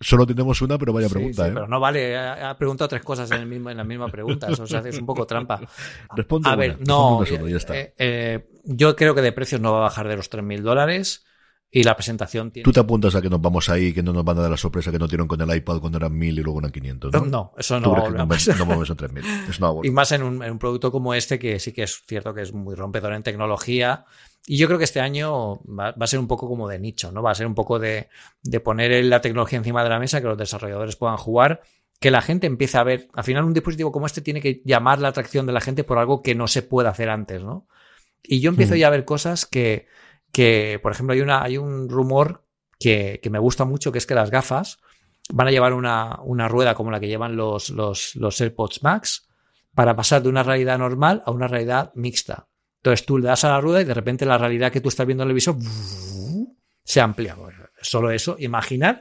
solo 0.00 0.26
tenemos 0.26 0.60
una, 0.60 0.76
pero 0.76 0.92
vaya 0.92 1.08
pregunta. 1.08 1.46
¿eh? 1.46 1.52
Pero 1.54 1.68
no 1.68 1.78
vale, 1.78 2.18
ha 2.18 2.58
preguntado 2.58 2.88
tres 2.88 3.02
cosas 3.02 3.30
en, 3.30 3.42
el 3.42 3.46
mismo, 3.46 3.70
en 3.70 3.76
la 3.76 3.84
misma 3.84 4.08
pregunta. 4.08 4.48
Eso 4.48 4.66
se 4.66 4.88
es 4.88 4.98
un 4.98 5.06
poco 5.06 5.24
trampa. 5.24 5.60
Responde 6.16 6.50
a 6.50 6.56
ver, 6.56 6.78
no. 6.84 7.22
Eh, 7.24 7.94
eh, 7.96 8.48
yo 8.64 8.96
creo 8.96 9.14
que 9.14 9.22
de 9.22 9.30
precios 9.30 9.60
no 9.60 9.70
va 9.72 9.78
a 9.78 9.82
bajar 9.82 10.08
de 10.08 10.16
los 10.16 10.28
3.000 10.28 10.62
dólares. 10.62 11.24
Y 11.70 11.82
la 11.82 11.94
presentación 11.94 12.50
tiene... 12.50 12.64
Tú 12.64 12.72
te 12.72 12.80
apuntas 12.80 13.14
a 13.14 13.20
que 13.20 13.28
nos 13.28 13.42
vamos 13.42 13.68
ahí, 13.68 13.92
que 13.92 14.02
no 14.02 14.12
nos 14.12 14.24
van 14.24 14.38
a 14.38 14.42
dar 14.42 14.50
la 14.50 14.56
sorpresa 14.56 14.90
que 14.90 14.98
no 14.98 15.06
dieron 15.06 15.28
con 15.28 15.40
el 15.40 15.54
iPad 15.54 15.80
cuando 15.80 15.98
eran 15.98 16.16
1000 16.16 16.38
y 16.38 16.42
luego 16.42 16.60
eran 16.60 16.72
500, 16.72 17.12
¿no? 17.12 17.26
No, 17.26 17.52
eso 17.58 17.78
no. 17.78 17.94
no, 17.94 18.10
no 18.10 18.26
vamos 18.66 18.90
a 18.90 18.94
3000. 18.94 19.24
y 19.84 19.90
más 19.90 20.12
en 20.12 20.22
un, 20.22 20.42
en 20.42 20.52
un, 20.52 20.58
producto 20.58 20.90
como 20.90 21.12
este, 21.12 21.38
que 21.38 21.60
sí 21.60 21.72
que 21.72 21.82
es 21.82 22.02
cierto 22.06 22.32
que 22.32 22.40
es 22.40 22.54
muy 22.54 22.74
rompedor 22.74 23.12
en 23.12 23.22
tecnología 23.22 24.06
y 24.50 24.56
yo 24.56 24.66
creo 24.66 24.78
que 24.78 24.84
este 24.84 25.00
año 25.00 25.60
va, 25.66 25.94
a 25.98 26.06
ser 26.06 26.18
un 26.18 26.26
poco 26.26 26.48
como 26.48 26.68
de 26.68 26.78
nicho, 26.78 27.12
¿no? 27.12 27.22
Va 27.22 27.32
a 27.32 27.34
ser 27.34 27.46
un 27.46 27.54
poco 27.54 27.78
de, 27.78 28.08
poner 28.64 29.04
la 29.04 29.20
tecnología 29.20 29.58
encima 29.58 29.84
de 29.84 29.90
la 29.90 29.98
mesa, 29.98 30.22
que 30.22 30.26
los 30.26 30.38
desarrolladores 30.38 30.96
puedan 30.96 31.18
jugar, 31.18 31.60
que 32.00 32.10
la 32.10 32.22
gente 32.22 32.46
empiece 32.46 32.78
a 32.78 32.82
ver. 32.82 33.08
Al 33.12 33.24
final, 33.24 33.44
un 33.44 33.52
dispositivo 33.52 33.92
como 33.92 34.06
este 34.06 34.22
tiene 34.22 34.40
que 34.40 34.62
llamar 34.64 35.00
la 35.00 35.08
atracción 35.08 35.44
de 35.44 35.52
la 35.52 35.60
gente 35.60 35.84
por 35.84 35.98
algo 35.98 36.22
que 36.22 36.34
no 36.34 36.48
se 36.48 36.62
puede 36.62 36.88
hacer 36.88 37.10
antes, 37.10 37.42
¿no? 37.42 37.66
Y 38.22 38.40
yo 38.40 38.48
empiezo 38.48 38.74
mm. 38.74 38.78
ya 38.78 38.86
a 38.86 38.90
ver 38.90 39.04
cosas 39.04 39.44
que, 39.44 39.86
que, 40.32 40.78
por 40.82 40.92
ejemplo, 40.92 41.14
hay, 41.14 41.20
una, 41.20 41.42
hay 41.42 41.58
un 41.58 41.88
rumor 41.88 42.44
que, 42.78 43.20
me 43.30 43.38
gusta 43.38 43.64
mucho, 43.64 43.92
que 43.92 43.98
es 43.98 44.06
que 44.06 44.14
las 44.14 44.30
gafas 44.30 44.78
van 45.30 45.48
a 45.48 45.50
llevar 45.50 45.72
una, 45.72 46.20
una 46.22 46.48
rueda 46.48 46.74
como 46.74 46.90
la 46.90 47.00
que 47.00 47.08
llevan 47.08 47.36
los, 47.36 47.70
los, 47.70 48.14
los 48.16 48.40
AirPods 48.40 48.82
Max 48.82 49.28
para 49.74 49.94
pasar 49.94 50.22
de 50.22 50.28
una 50.28 50.42
realidad 50.42 50.78
normal 50.78 51.22
a 51.26 51.30
una 51.30 51.48
realidad 51.48 51.92
mixta. 51.94 52.48
Entonces 52.78 53.04
tú 53.04 53.18
le 53.18 53.26
das 53.26 53.44
a 53.44 53.50
la 53.50 53.60
rueda 53.60 53.80
y 53.80 53.84
de 53.84 53.94
repente 53.94 54.24
la 54.24 54.38
realidad 54.38 54.72
que 54.72 54.80
tú 54.80 54.88
estás 54.88 55.06
viendo 55.06 55.24
en 55.24 55.30
el 55.30 55.34
visor 55.34 55.56
se 56.84 57.00
amplía. 57.00 57.36
Solo 57.80 58.10
eso, 58.10 58.36
imaginar 58.38 59.00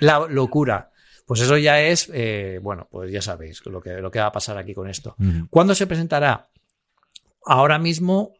la 0.00 0.26
locura. 0.28 0.90
Pues 1.26 1.40
eso 1.40 1.56
ya 1.56 1.80
es, 1.80 2.10
eh, 2.12 2.60
bueno, 2.62 2.88
pues 2.90 3.10
ya 3.10 3.20
sabéis 3.20 3.64
lo 3.66 3.80
que, 3.80 4.00
lo 4.00 4.10
que 4.10 4.20
va 4.20 4.26
a 4.26 4.32
pasar 4.32 4.58
aquí 4.58 4.74
con 4.74 4.88
esto. 4.88 5.16
¿Cuándo 5.50 5.74
se 5.74 5.86
presentará? 5.86 6.48
Ahora 7.44 7.78
mismo 7.78 8.32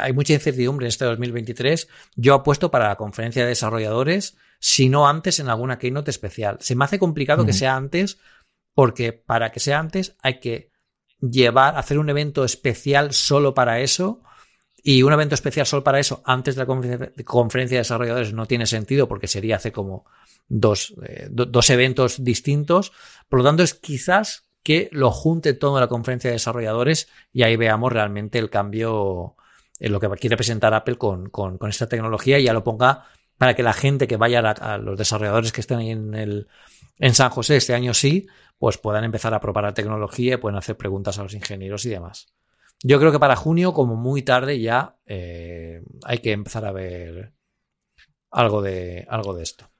hay 0.00 0.12
mucha 0.12 0.32
incertidumbre 0.32 0.86
en 0.86 0.88
este 0.88 1.04
2023. 1.04 1.88
Yo 2.16 2.34
apuesto 2.34 2.70
para 2.70 2.88
la 2.88 2.96
conferencia 2.96 3.42
de 3.42 3.48
desarrolladores, 3.48 4.36
si 4.58 4.88
no 4.88 5.08
antes 5.08 5.40
en 5.40 5.48
alguna 5.48 5.78
keynote 5.78 6.10
especial. 6.10 6.58
Se 6.60 6.74
me 6.74 6.84
hace 6.84 6.98
complicado 6.98 7.44
que 7.44 7.52
sea 7.52 7.76
antes, 7.76 8.18
porque 8.74 9.12
para 9.12 9.52
que 9.52 9.60
sea 9.60 9.78
antes 9.78 10.16
hay 10.22 10.40
que 10.40 10.70
llevar, 11.20 11.76
hacer 11.76 11.98
un 11.98 12.10
evento 12.10 12.44
especial 12.44 13.12
solo 13.12 13.54
para 13.54 13.80
eso. 13.80 14.22
Y 14.86 15.02
un 15.02 15.14
evento 15.14 15.34
especial 15.34 15.66
solo 15.66 15.82
para 15.82 15.98
eso 15.98 16.22
antes 16.26 16.56
de 16.56 16.60
la 16.60 17.24
conferencia 17.24 17.76
de 17.76 17.80
desarrolladores 17.80 18.34
no 18.34 18.44
tiene 18.44 18.66
sentido 18.66 19.08
porque 19.08 19.28
sería 19.28 19.56
hacer 19.56 19.72
como 19.72 20.04
dos, 20.46 20.94
eh, 21.06 21.28
dos 21.30 21.70
eventos 21.70 22.22
distintos. 22.22 22.92
Por 23.30 23.38
lo 23.38 23.46
tanto, 23.46 23.62
es 23.62 23.72
quizás 23.72 24.44
que 24.62 24.88
lo 24.92 25.10
junte 25.10 25.54
todo 25.54 25.76
en 25.76 25.82
la 25.82 25.88
conferencia 25.88 26.30
de 26.30 26.34
desarrolladores 26.34 27.08
y 27.32 27.42
ahí 27.44 27.56
veamos 27.56 27.92
realmente 27.92 28.38
el 28.38 28.50
cambio 28.50 29.36
lo 29.78 30.00
que 30.00 30.08
quiere 30.10 30.36
presentar 30.36 30.74
Apple 30.74 30.96
con, 30.96 31.28
con, 31.28 31.58
esta 31.68 31.88
tecnología 31.88 32.38
y 32.38 32.44
ya 32.44 32.52
lo 32.52 32.64
ponga 32.64 33.04
para 33.38 33.54
que 33.54 33.62
la 33.62 33.72
gente 33.72 34.06
que 34.06 34.16
vaya 34.16 34.40
a, 34.40 34.78
los 34.78 34.96
desarrolladores 34.96 35.52
que 35.52 35.60
estén 35.60 35.78
ahí 35.78 35.90
en, 35.90 36.14
el, 36.14 36.48
en 36.98 37.14
San 37.14 37.30
José 37.30 37.56
este 37.56 37.74
año 37.74 37.92
sí, 37.94 38.26
pues 38.58 38.78
puedan 38.78 39.04
empezar 39.04 39.34
a 39.34 39.40
probar 39.40 39.64
la 39.64 39.74
tecnología 39.74 40.34
y 40.34 40.36
pueden 40.38 40.58
hacer 40.58 40.76
preguntas 40.76 41.18
a 41.18 41.22
los 41.24 41.34
ingenieros 41.34 41.84
y 41.86 41.90
demás. 41.90 42.32
Yo 42.82 42.98
creo 42.98 43.12
que 43.12 43.18
para 43.18 43.36
junio, 43.36 43.72
como 43.72 43.96
muy 43.96 44.22
tarde, 44.22 44.60
ya 44.60 44.96
eh, 45.06 45.82
hay 46.04 46.18
que 46.18 46.32
empezar 46.32 46.64
a 46.66 46.72
ver 46.72 47.32
algo 48.30 48.62
de, 48.62 49.06
algo 49.08 49.34
de 49.34 49.42
esto. 49.42 49.70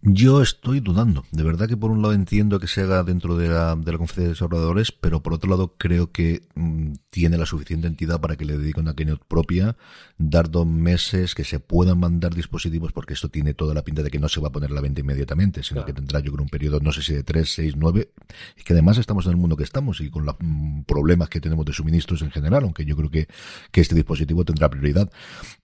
Yo 0.00 0.42
estoy 0.42 0.78
dudando. 0.78 1.24
De 1.32 1.42
verdad 1.42 1.66
que 1.66 1.76
por 1.76 1.90
un 1.90 2.02
lado 2.02 2.14
entiendo 2.14 2.60
que 2.60 2.68
se 2.68 2.82
haga 2.82 3.02
dentro 3.02 3.36
de 3.36 3.48
la, 3.48 3.74
de 3.74 3.90
la 3.90 3.98
conferencia 3.98 4.24
de 4.24 4.28
desarrolladores, 4.30 4.92
pero 4.92 5.24
por 5.24 5.32
otro 5.32 5.50
lado 5.50 5.74
creo 5.76 6.12
que 6.12 6.42
mm, 6.54 6.92
tiene 7.10 7.36
la 7.36 7.46
suficiente 7.46 7.88
entidad 7.88 8.20
para 8.20 8.36
que 8.36 8.44
le 8.44 8.56
dedique 8.56 8.78
una 8.78 8.94
keynote 8.94 9.24
propia, 9.26 9.76
dar 10.16 10.50
dos 10.50 10.66
meses, 10.66 11.34
que 11.34 11.42
se 11.42 11.58
puedan 11.58 11.98
mandar 11.98 12.32
dispositivos, 12.32 12.92
porque 12.92 13.14
esto 13.14 13.28
tiene 13.28 13.54
toda 13.54 13.74
la 13.74 13.82
pinta 13.82 14.04
de 14.04 14.10
que 14.10 14.20
no 14.20 14.28
se 14.28 14.40
va 14.40 14.48
a 14.48 14.52
poner 14.52 14.70
la 14.70 14.80
venta 14.80 15.00
inmediatamente, 15.00 15.64
sino 15.64 15.84
que 15.84 15.92
tendrá 15.92 16.20
yo 16.20 16.30
creo 16.30 16.44
un 16.44 16.48
periodo, 16.48 16.78
no 16.78 16.92
sé 16.92 17.02
si 17.02 17.14
de 17.14 17.24
tres, 17.24 17.52
seis, 17.54 17.74
nueve, 17.76 18.12
y 18.56 18.62
que 18.62 18.74
además 18.74 18.98
estamos 18.98 19.26
en 19.26 19.32
el 19.32 19.36
mundo 19.36 19.56
que 19.56 19.64
estamos 19.64 20.00
y 20.00 20.10
con 20.10 20.24
los 20.24 20.36
mm, 20.38 20.82
problemas 20.82 21.28
que 21.28 21.40
tenemos 21.40 21.66
de 21.66 21.72
suministros 21.72 22.22
en 22.22 22.30
general, 22.30 22.62
aunque 22.62 22.84
yo 22.84 22.96
creo 22.96 23.10
que, 23.10 23.26
que 23.72 23.80
este 23.80 23.96
dispositivo 23.96 24.44
tendrá 24.44 24.70
prioridad. 24.70 25.10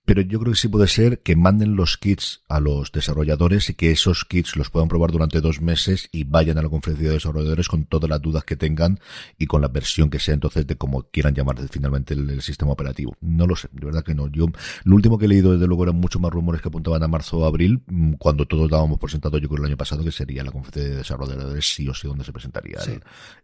Pero 0.04 0.20
yo 0.20 0.38
creo 0.38 0.52
que 0.52 0.58
sí 0.58 0.68
puede 0.68 0.86
ser 0.86 1.20
que 1.20 1.34
manden 1.34 1.76
los 1.76 1.96
kits 1.96 2.42
a 2.48 2.60
los 2.60 2.92
desarrolladores 2.92 3.70
y 3.70 3.74
que 3.74 3.90
esos 3.90 4.26
kits 4.26 4.54
los 4.54 4.68
puedan 4.68 4.88
probar 4.88 5.10
durante 5.10 5.40
dos 5.40 5.62
meses 5.62 6.10
y 6.12 6.24
vayan 6.24 6.58
a 6.58 6.62
la 6.62 6.68
conferencia 6.68 7.08
de 7.08 7.14
desarrolladores 7.14 7.68
con 7.68 7.86
todas 7.86 8.10
las 8.10 8.20
dudas 8.20 8.44
que 8.44 8.54
tengan 8.54 9.00
y 9.38 9.46
con 9.46 9.62
la 9.62 9.68
versión 9.68 10.10
que 10.10 10.18
sea 10.18 10.34
entonces 10.34 10.66
de 10.66 10.76
cómo 10.76 11.04
quieran 11.04 11.34
llamar 11.34 11.56
finalmente 11.70 12.12
el, 12.12 12.42
sistema 12.42 12.72
operativo. 12.72 13.16
No 13.22 13.46
lo 13.46 13.56
sé, 13.56 13.68
de 13.72 13.86
verdad 13.86 14.04
que 14.04 14.14
no. 14.14 14.28
Yo, 14.28 14.46
lo 14.84 14.94
último 14.94 15.16
que 15.16 15.24
he 15.24 15.28
leído 15.28 15.52
desde 15.52 15.66
luego 15.66 15.84
eran 15.84 15.96
muchos 15.96 16.20
más 16.20 16.30
rumores 16.30 16.60
que 16.60 16.68
apuntaban 16.68 17.02
a 17.02 17.08
marzo 17.08 17.38
o 17.38 17.46
abril, 17.46 17.82
mm, 17.86 18.14
cuando 18.14 18.44
todos 18.44 18.70
dábamos 18.70 18.98
por 18.98 19.10
sentado 19.10 19.38
yo 19.38 19.48
creo 19.48 19.60
el 19.60 19.70
año 19.70 19.76
pasado 19.78 20.04
que 20.04 20.12
sería 20.12 20.44
la 20.44 20.50
conferencia 20.50 20.90
de 20.90 20.96
desarrolladores 20.98 21.66
sí 21.66 21.88
o 21.88 21.94
sí 21.94 22.06
donde 22.08 22.24
se 22.24 22.32
presentaría 22.32 22.78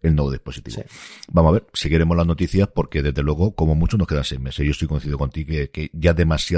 el, 0.03 0.15
nuevo 0.15 0.31
dispositivo. 0.31 0.83
Vamos 1.33 1.51
a 1.51 1.53
ver, 1.53 1.67
seguiremos 1.73 2.17
las 2.17 2.27
noticias 2.27 2.69
porque 2.69 3.03
desde 3.03 3.23
luego 3.23 3.55
como 3.55 3.75
mucho 3.75 3.97
nos 3.97 4.07
quedan 4.07 4.25
seis 4.25 4.41
meses. 4.41 4.67
Yo 4.67 4.73
estoy 4.73 4.89
coincido 4.89 5.17
contigo 5.17 5.49
que, 5.49 5.71
que 5.71 5.91
ya 5.95 6.13
demasiado 6.13 6.50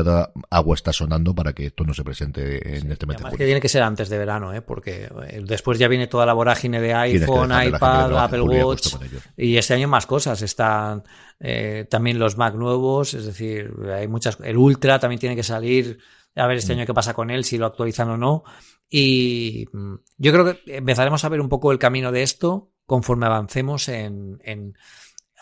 agua 0.51 0.75
está 0.75 0.93
sonando 0.93 1.35
para 1.35 1.53
que 1.53 1.67
esto 1.67 1.85
no 1.85 1.95
se 1.95 2.05
presente 2.05 2.79
en 2.79 2.91
este 2.91 3.07
mes 3.07 3.17
Además 3.17 3.35
que 3.37 3.45
tiene 3.45 3.61
que 3.61 3.69
ser 3.69 3.83
antes 3.83 4.09
de 4.09 4.19
verano, 4.19 4.53
¿eh? 4.55 4.63
porque 4.63 5.09
eh, 5.29 5.43
después 5.45 5.79
ya 5.79 5.89
viene 5.89 6.07
toda 6.07 6.27
la 6.27 6.33
vorágine 6.33 6.81
de 6.81 6.95
iPhone, 6.95 7.51
iPad, 7.51 8.17
Apple 8.19 8.43
Watch 8.43 8.95
y 9.37 9.57
este 9.57 9.75
año 9.75 9.89
más 9.89 10.07
cosas. 10.07 10.43
Están 10.43 11.05
eh, 11.41 11.87
también 11.91 12.19
los 12.19 12.37
Mac 12.37 12.55
nuevos, 12.55 13.15
es 13.15 13.27
decir, 13.27 13.73
hay 13.95 14.09
muchas. 14.09 14.39
El 14.43 14.57
Ultra 14.57 14.99
también 14.99 15.21
tiene 15.21 15.37
que 15.37 15.43
salir. 15.43 15.99
A 16.35 16.47
ver 16.47 16.57
este 16.57 16.75
mm. 16.75 16.79
año 16.79 16.87
qué 16.87 16.95
pasa 16.95 17.13
con 17.13 17.31
él, 17.31 17.45
si 17.45 17.59
lo 17.59 17.67
actualizan 17.67 18.09
o 18.09 18.17
no. 18.17 18.45
Y 18.89 19.67
mm, 19.73 19.95
yo 20.17 20.33
creo 20.33 20.45
que 20.45 20.77
empezaremos 20.77 21.25
a 21.25 21.29
ver 21.29 21.41
un 21.41 21.49
poco 21.49 21.73
el 21.73 21.79
camino 21.79 22.11
de 22.11 22.23
esto 22.23 22.71
conforme 22.87 23.27
avancemos 23.27 23.89
en 23.89 24.41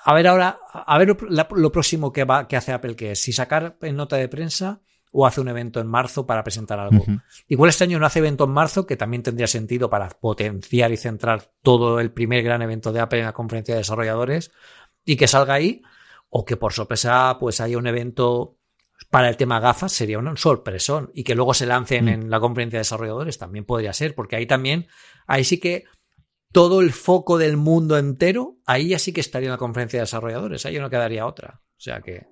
a 0.04 0.14
ver 0.14 0.26
ahora, 0.26 0.58
a 0.72 0.98
ver 0.98 1.16
lo, 1.28 1.72
próximo 1.72 2.12
que, 2.12 2.24
va, 2.24 2.48
que 2.48 2.56
hace 2.56 2.72
Apple, 2.72 2.96
que 2.96 3.12
es 3.12 3.22
si 3.22 3.32
sacar 3.32 3.76
en 3.82 3.96
nota 3.96 4.16
de 4.16 4.28
prensa 4.28 4.80
o 5.12 5.26
hace 5.26 5.40
un 5.40 5.48
evento 5.48 5.80
en 5.80 5.88
marzo 5.88 6.24
para 6.26 6.44
presentar 6.44 6.78
algo. 6.78 7.04
Igual 7.48 7.70
este 7.70 7.84
año 7.84 7.98
no 7.98 8.06
hace 8.06 8.20
evento 8.20 8.44
en 8.44 8.50
marzo, 8.50 8.86
que 8.86 8.96
también 8.96 9.22
tendría 9.22 9.46
sentido 9.46 9.90
para 9.90 10.08
potenciar 10.08 10.92
y 10.92 10.96
centrar 10.96 11.50
todo 11.62 12.00
el 12.00 12.12
primer 12.12 12.44
gran 12.44 12.62
evento 12.62 12.92
de 12.92 13.00
Apple 13.00 13.18
en 13.18 13.26
la 13.26 13.32
conferencia 13.32 13.74
de 13.74 13.80
desarrolladores 13.80 14.52
y 15.04 15.16
que 15.16 15.26
salga 15.26 15.54
ahí, 15.54 15.82
o 16.28 16.44
que 16.44 16.56
por 16.56 16.72
sorpresa 16.72 17.36
pues 17.40 17.60
haya 17.60 17.76
un 17.76 17.88
evento 17.88 18.56
para 19.10 19.28
el 19.28 19.36
tema 19.36 19.58
gafas, 19.58 19.92
sería 19.92 20.18
un 20.18 20.36
sorpresón, 20.36 21.10
y 21.14 21.24
que 21.24 21.34
luego 21.34 21.54
se 21.54 21.66
lancen 21.66 22.04
mm. 22.04 22.08
en 22.08 22.30
la 22.30 22.38
conferencia 22.38 22.78
de 22.78 22.82
desarrolladores, 22.82 23.38
también 23.38 23.64
podría 23.64 23.92
ser, 23.92 24.14
porque 24.14 24.36
ahí 24.36 24.46
también, 24.46 24.86
ahí 25.26 25.42
sí 25.42 25.58
que 25.58 25.84
todo 26.52 26.80
el 26.80 26.92
foco 26.92 27.38
del 27.38 27.56
mundo 27.56 27.96
entero, 27.96 28.58
ahí 28.66 28.88
ya 28.88 28.98
sí 28.98 29.12
que 29.12 29.20
estaría 29.20 29.46
en 29.46 29.52
la 29.52 29.58
conferencia 29.58 29.98
de 29.98 30.02
desarrolladores, 30.02 30.66
ahí 30.66 30.78
no 30.78 30.90
quedaría 30.90 31.26
otra. 31.26 31.60
O 31.62 31.80
sea 31.80 32.00
que. 32.00 32.26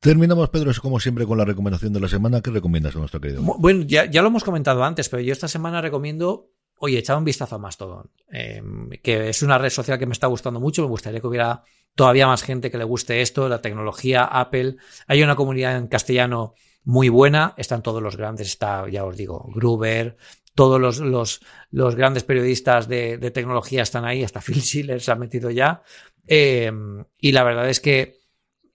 Terminamos, 0.00 0.48
Pedro, 0.48 0.72
como 0.80 0.98
siempre, 0.98 1.26
con 1.26 1.38
la 1.38 1.44
recomendación 1.44 1.92
de 1.92 2.00
la 2.00 2.08
semana. 2.08 2.40
¿Qué 2.40 2.50
recomiendas 2.50 2.96
a 2.96 2.98
nuestro 2.98 3.20
querido? 3.20 3.42
Bueno, 3.42 3.82
ya, 3.82 4.06
lo 4.06 4.26
hemos 4.26 4.42
comentado 4.42 4.82
antes, 4.82 5.08
pero 5.08 5.22
yo 5.22 5.32
esta 5.32 5.46
semana 5.46 5.80
recomiendo, 5.80 6.50
oye, 6.78 6.98
echad 6.98 7.18
un 7.18 7.24
vistazo 7.24 7.54
a 7.54 7.58
Mastodon, 7.58 8.10
em, 8.28 8.90
que 9.00 9.28
es 9.28 9.42
una 9.42 9.58
red 9.58 9.70
social 9.70 10.00
que 10.00 10.06
me 10.06 10.12
está 10.12 10.26
gustando 10.26 10.58
mucho. 10.58 10.82
Me 10.82 10.88
gustaría 10.88 11.20
que 11.20 11.26
hubiera 11.28 11.62
todavía 11.94 12.26
más 12.26 12.42
gente 12.42 12.70
que 12.70 12.78
le 12.78 12.84
guste 12.84 13.22
esto, 13.22 13.48
la 13.48 13.60
tecnología, 13.60 14.24
Apple. 14.24 14.76
Hay 15.06 15.22
una 15.22 15.36
comunidad 15.36 15.76
en 15.76 15.86
castellano 15.86 16.54
muy 16.84 17.08
buena, 17.08 17.54
están 17.56 17.82
todos 17.82 18.02
los 18.02 18.16
grandes, 18.16 18.48
está, 18.48 18.88
ya 18.88 19.04
os 19.04 19.16
digo, 19.16 19.48
Gruber, 19.54 20.16
todos 20.54 20.80
los, 20.80 20.98
los, 20.98 21.40
los 21.70 21.96
grandes 21.96 22.24
periodistas 22.24 22.88
de, 22.88 23.18
de, 23.18 23.30
tecnología 23.30 23.82
están 23.82 24.04
ahí, 24.04 24.22
hasta 24.22 24.40
Phil 24.46 24.62
Schiller 24.62 25.00
se 25.00 25.12
ha 25.12 25.16
metido 25.16 25.50
ya. 25.50 25.82
Eh, 26.26 26.70
y 27.18 27.32
la 27.32 27.44
verdad 27.44 27.68
es 27.68 27.80
que 27.80 28.20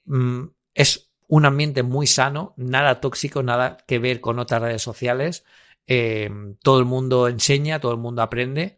mm, 0.06 0.44
es 0.74 1.12
un 1.28 1.46
ambiente 1.46 1.84
muy 1.84 2.08
sano, 2.08 2.54
nada 2.58 3.02
tóxico, 3.02 3.44
nada 3.44 3.78
que 3.86 4.00
ver 4.00 4.22
con 4.22 4.40
otras 4.40 4.62
redes 4.62 4.82
sociales. 4.82 5.44
Eh, 5.86 6.30
todo 6.62 6.80
el 6.80 6.86
mundo 6.86 7.28
enseña, 7.28 7.80
todo 7.80 7.92
el 7.92 7.98
mundo 7.98 8.22
aprende. 8.22 8.78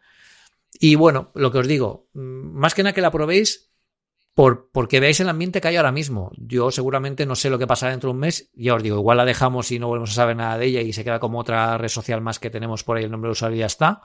Y 0.80 0.95
bueno, 0.95 1.32
lo 1.36 1.52
que 1.52 1.60
os 1.60 1.68
digo, 1.68 2.08
mm, 2.14 2.58
más 2.60 2.74
que 2.74 2.84
nada 2.84 2.93
que 2.93 3.02
la 3.02 3.12
probéis, 3.12 3.68
por, 4.40 4.72
porque 4.72 5.02
veáis 5.02 5.20
el 5.20 5.28
ambiente 5.28 5.60
que 5.60 5.68
hay 5.68 5.76
ahora 5.76 5.92
mismo. 5.92 6.32
Yo 6.38 6.72
seguramente 6.72 7.26
no 7.26 7.36
sé 7.36 7.50
lo 7.50 7.60
que 7.60 7.68
pasará 7.68 7.92
dentro 7.92 8.08
de 8.08 8.14
un 8.14 8.22
mes. 8.22 8.50
Ya 8.54 8.74
os 8.74 8.82
digo, 8.82 8.96
igual 8.96 9.18
la 9.18 9.26
dejamos 9.26 9.70
y 9.70 9.80
no 9.80 9.90
volvemos 9.90 10.12
a 10.12 10.14
saber 10.14 10.38
nada 10.38 10.58
de 10.58 10.66
ella 10.66 10.80
y 10.80 10.94
se 10.94 11.04
queda 11.04 11.20
como 11.20 11.40
otra 11.40 11.78
red 11.78 11.90
social 11.90 12.22
más 12.22 12.40
que 12.40 12.50
tenemos 12.50 12.86
por 12.86 12.96
ahí 12.96 13.04
el 13.04 13.12
nombre 13.12 13.28
de 13.28 13.34
usuario 13.34 13.58
y 13.58 13.60
ya 13.60 13.66
está. 13.66 14.02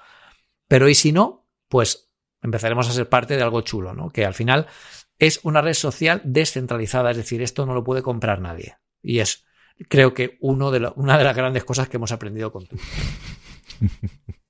Pero 0.66 0.88
y 0.88 0.96
si 0.96 1.12
no, 1.12 1.46
pues 1.68 2.10
empezaremos 2.42 2.88
a 2.88 2.92
ser 2.92 3.08
parte 3.08 3.36
de 3.36 3.44
algo 3.44 3.60
chulo, 3.60 3.94
¿no? 3.94 4.10
Que 4.10 4.24
al 4.24 4.34
final 4.34 4.66
es 5.20 5.38
una 5.44 5.62
red 5.62 5.74
social 5.74 6.20
descentralizada, 6.24 7.12
es 7.12 7.16
decir, 7.16 7.40
esto 7.40 7.64
no 7.64 7.72
lo 7.72 7.84
puede 7.84 8.02
comprar 8.02 8.40
nadie. 8.40 8.76
Y 9.02 9.20
es, 9.20 9.44
creo 9.88 10.14
que 10.14 10.36
una 10.40 10.72
de 10.72 10.80
las 10.80 11.36
grandes 11.36 11.62
cosas 11.62 11.88
que 11.88 11.98
hemos 11.98 12.10
aprendido 12.10 12.50
con. 12.50 12.66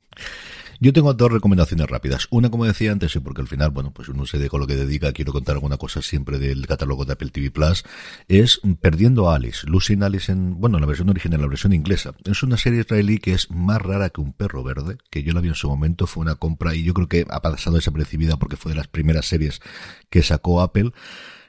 Yo 0.84 0.92
tengo 0.92 1.14
dos 1.14 1.32
recomendaciones 1.32 1.88
rápidas. 1.88 2.28
Una, 2.28 2.50
como 2.50 2.66
decía 2.66 2.92
antes, 2.92 3.16
y 3.16 3.18
porque 3.18 3.40
al 3.40 3.48
final, 3.48 3.70
bueno, 3.70 3.90
pues 3.90 4.10
uno 4.10 4.26
se 4.26 4.36
deja 4.36 4.58
lo 4.58 4.66
que 4.66 4.76
dedica, 4.76 5.14
quiero 5.14 5.32
contar 5.32 5.54
alguna 5.54 5.78
cosa 5.78 6.02
siempre 6.02 6.38
del 6.38 6.66
catálogo 6.66 7.06
de 7.06 7.14
Apple 7.14 7.30
TV 7.30 7.50
Plus, 7.50 7.84
es 8.28 8.60
Perdiendo 8.82 9.30
a 9.30 9.36
Alice. 9.36 9.66
Lucy 9.66 9.96
Alice 10.02 10.30
en, 10.30 10.60
bueno, 10.60 10.78
la 10.78 10.84
versión 10.84 11.08
original, 11.08 11.40
la 11.40 11.46
versión 11.46 11.72
inglesa. 11.72 12.12
Es 12.26 12.42
una 12.42 12.58
serie 12.58 12.80
israelí 12.80 13.16
que 13.16 13.32
es 13.32 13.50
más 13.50 13.80
rara 13.80 14.10
que 14.10 14.20
un 14.20 14.34
perro 14.34 14.62
verde, 14.62 14.98
que 15.08 15.22
yo 15.22 15.32
la 15.32 15.40
vi 15.40 15.48
en 15.48 15.54
su 15.54 15.70
momento, 15.70 16.06
fue 16.06 16.20
una 16.20 16.34
compra 16.34 16.74
y 16.74 16.84
yo 16.84 16.92
creo 16.92 17.08
que 17.08 17.24
ha 17.30 17.40
pasado 17.40 17.76
desapercibida 17.76 18.36
porque 18.36 18.58
fue 18.58 18.72
de 18.72 18.76
las 18.76 18.86
primeras 18.86 19.24
series 19.24 19.62
que 20.10 20.22
sacó 20.22 20.60
Apple. 20.60 20.92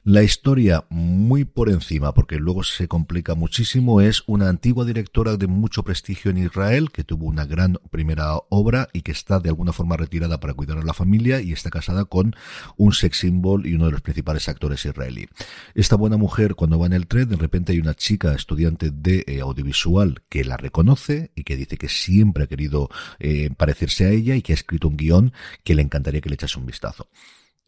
La 0.08 0.22
historia, 0.22 0.86
muy 0.90 1.46
por 1.46 1.68
encima, 1.68 2.14
porque 2.14 2.36
luego 2.36 2.64
se 2.64 2.88
complica 2.88 3.34
muchísimo, 3.34 4.02
es 4.02 4.22
una 4.28 4.50
antigua 4.50 4.86
directora 4.86 5.36
de 5.36 5.48
mucho 5.48 5.82
prestigio 5.82 6.30
en 6.30 6.38
Israel, 6.38 6.92
que 6.92 7.04
tuvo 7.04 7.26
una 7.26 7.46
gran 7.46 7.80
primera 7.90 8.36
obra 8.50 8.88
y 8.94 9.02
que 9.02 9.12
está 9.12 9.40
de 9.40 9.50
alguna 9.50 9.74
forma 9.74 9.98
retirada 9.98 10.40
para 10.40 10.54
cuidar 10.54 10.78
a 10.78 10.84
la 10.84 10.94
familia 10.94 11.42
y 11.42 11.54
está 11.54 11.72
casada 11.72 12.06
con 12.06 12.36
un 12.78 12.94
sex 12.94 13.18
symbol 13.18 13.66
y 13.66 13.74
uno 13.74 13.88
de 13.88 13.94
los 13.94 14.02
principales 14.02 14.48
actores 14.48 14.86
israelí. 14.86 15.28
Esta 15.74 15.96
buena 15.96 16.18
mujer, 16.18 16.54
cuando 16.54 16.78
va 16.78 16.86
en 16.86 16.94
el 16.94 17.08
tren, 17.08 17.30
de 17.30 17.38
repente 17.38 17.72
hay 17.72 17.80
una 17.80 17.96
chica 17.96 18.36
estudiante 18.36 18.92
de 18.92 19.24
eh, 19.26 19.42
audiovisual 19.42 20.22
que 20.30 20.44
la 20.44 20.56
reconoce 20.56 21.32
y 21.34 21.46
que 21.46 21.58
dice 21.58 21.80
que 21.80 21.90
siempre 21.90 22.44
ha 22.44 22.48
querido 22.48 22.92
eh, 23.18 23.50
parecerse 23.58 24.06
a 24.06 24.12
ella 24.12 24.36
y 24.36 24.44
que 24.44 24.54
ha 24.54 24.56
escrito 24.56 24.88
un 24.88 24.98
guion 24.98 25.34
que 25.64 25.74
le 25.74 25.82
encantaría 25.82 26.22
que 26.22 26.30
le 26.30 26.36
echase 26.36 26.60
un 26.60 26.68
vistazo. 26.68 27.08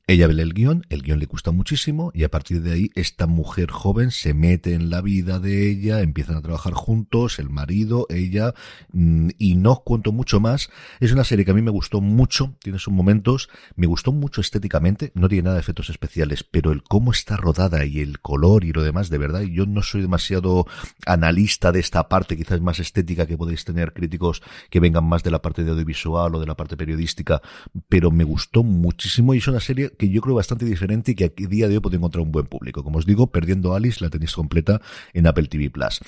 Ella 0.09 0.27
ve 0.27 0.41
el 0.41 0.53
guion, 0.53 0.85
el 0.87 1.01
guion 1.01 1.19
le 1.19 1.25
gusta 1.25 1.51
muchísimo 1.51 2.11
y 2.13 2.23
a 2.23 2.31
partir 2.31 2.61
de 2.61 2.71
ahí 2.71 2.91
esta 2.95 3.27
mujer 3.27 3.71
joven 3.71 4.11
se 4.11 4.33
mete 4.33 4.73
en 4.73 4.89
la 4.89 5.01
vida 5.01 5.41
de 5.41 5.69
ella, 5.69 5.99
empiezan 5.99 6.37
a 6.37 6.41
trabajar 6.41 6.71
juntos, 6.71 7.39
el 7.39 7.49
marido, 7.49 8.07
ella, 8.09 8.53
mm, 8.93 9.31
y 9.37 9.55
no 9.55 9.73
os 9.73 9.81
cuento 9.81 10.13
mucho 10.13 10.39
más. 10.39 10.69
Es 11.01 11.11
una 11.11 11.25
serie 11.25 11.43
que 11.43 11.51
a 11.51 11.53
mí 11.53 11.61
me 11.61 11.71
gustó 11.71 11.99
mucho, 11.99 12.55
tiene 12.63 12.79
sus 12.79 12.93
momentos, 12.93 13.49
me 13.75 13.85
gustó 13.85 14.13
mucho 14.13 14.39
estéticamente, 14.39 15.11
no 15.13 15.27
tiene 15.27 15.43
nada 15.43 15.55
de 15.55 15.59
efectos 15.59 15.89
especiales, 15.89 16.41
pero 16.41 16.71
el 16.71 16.83
cómo 16.83 17.11
está 17.11 17.35
rodada 17.35 17.83
y 17.83 17.99
el 17.99 18.21
color 18.21 18.63
y 18.63 18.71
lo 18.71 18.83
demás, 18.83 19.09
de 19.09 19.17
verdad, 19.17 19.41
yo 19.41 19.65
no 19.65 19.83
soy 19.83 20.03
demasiado 20.03 20.67
analista 21.05 21.73
de 21.73 21.81
esta 21.81 22.07
parte, 22.07 22.37
quizás 22.37 22.61
más 22.61 22.79
estética 22.79 23.25
que 23.25 23.35
podéis 23.35 23.65
tener 23.65 23.91
críticos 23.91 24.41
que 24.69 24.79
vengan 24.79 25.03
más 25.03 25.23
de 25.23 25.31
la 25.31 25.41
parte 25.41 25.65
de 25.65 25.71
audiovisual 25.71 26.33
o 26.33 26.39
de 26.39 26.47
la 26.47 26.55
parte 26.55 26.77
periodística, 26.77 27.41
pero 27.89 28.09
me 28.09 28.23
gustó 28.23 28.63
muchísimo 28.63 29.33
y 29.33 29.39
es 29.39 29.47
una 29.49 29.59
serie 29.59 29.91
que 29.97 30.09
yo 30.09 30.21
creo 30.21 30.35
bastante 30.35 30.65
diferente 30.65 31.11
y 31.11 31.15
que 31.15 31.25
a 31.25 31.47
día 31.47 31.67
de 31.67 31.75
hoy 31.75 31.81
puede 31.81 31.97
encontrar 31.97 32.23
un 32.23 32.31
buen 32.31 32.45
público. 32.45 32.83
Como 32.83 32.99
os 32.99 33.05
digo, 33.05 33.27
Perdiendo 33.27 33.73
Alice 33.73 34.03
la 34.03 34.09
tenéis 34.09 34.33
completa 34.33 34.81
en 35.13 35.27
Apple 35.27 35.47
TV 35.47 35.69
Plus. 35.69 35.99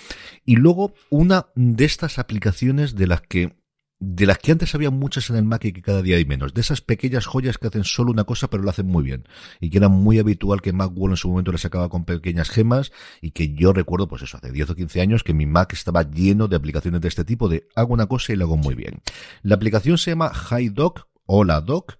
Y 0.46 0.56
luego, 0.56 0.94
una 1.10 1.48
de 1.56 1.86
estas 1.86 2.20
aplicaciones 2.20 2.96
de 2.96 3.08
las 3.08 3.22
que 3.22 3.60
de 4.02 4.26
las 4.26 4.38
que 4.38 4.54
antes 4.54 4.74
había 4.76 4.92
muchas 4.92 5.30
en 5.30 5.36
el 5.36 5.44
Mac 5.44 5.66
y 5.66 5.74
que 5.74 5.82
cada 5.82 6.02
día 6.02 6.16
hay 6.16 6.24
menos, 6.24 6.54
de 6.54 6.62
esas 6.62 6.80
pequeñas 6.80 7.26
joyas 7.26 7.58
que 7.58 7.68
hacen 7.68 7.84
solo 7.84 8.12
una 8.12 8.24
cosa 8.24 8.50
pero 8.50 8.64
lo 8.64 8.70
hacen 8.70 8.86
muy 8.86 9.04
bien 9.04 9.28
y 9.60 9.70
que 9.70 9.78
era 9.78 9.90
muy 9.90 10.20
habitual 10.20 10.62
que 10.62 10.72
Macworld 10.72 11.14
en 11.14 11.18
su 11.18 11.30
momento 11.30 11.52
les 11.52 11.62
sacaba 11.62 11.90
con 11.90 12.06
pequeñas 12.06 12.50
gemas 12.50 12.94
y 13.22 13.32
que 13.32 13.54
yo 13.54 13.74
recuerdo 13.74 14.08
pues 14.08 14.22
eso 14.22 14.38
hace 14.38 14.54
10 14.54 14.70
o 14.70 14.76
15 14.76 15.02
años 15.02 15.24
que 15.24 15.34
mi 15.34 15.46
Mac 15.46 15.74
estaba 15.74 16.04
lleno 16.04 16.48
de 16.48 16.56
aplicaciones 16.56 17.02
de 17.02 17.10
este 17.10 17.26
tipo 17.26 17.50
de 17.50 17.68
hago 17.76 17.94
una 17.94 18.06
cosa 18.06 18.32
y 18.32 18.38
lo 18.38 18.46
hago 18.46 18.56
muy 18.56 18.74
bien. 18.74 19.02
La 19.42 19.56
aplicación 19.56 19.98
se 19.98 20.12
llama 20.12 20.32
HiDoc 20.32 21.08
o 21.26 21.44
la 21.44 21.60
Doc, 21.60 22.00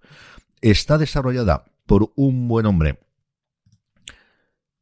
está 0.60 0.96
desarrollada 0.98 1.64
por 1.90 2.12
un 2.14 2.46
buen 2.46 2.66
hombre 2.66 3.00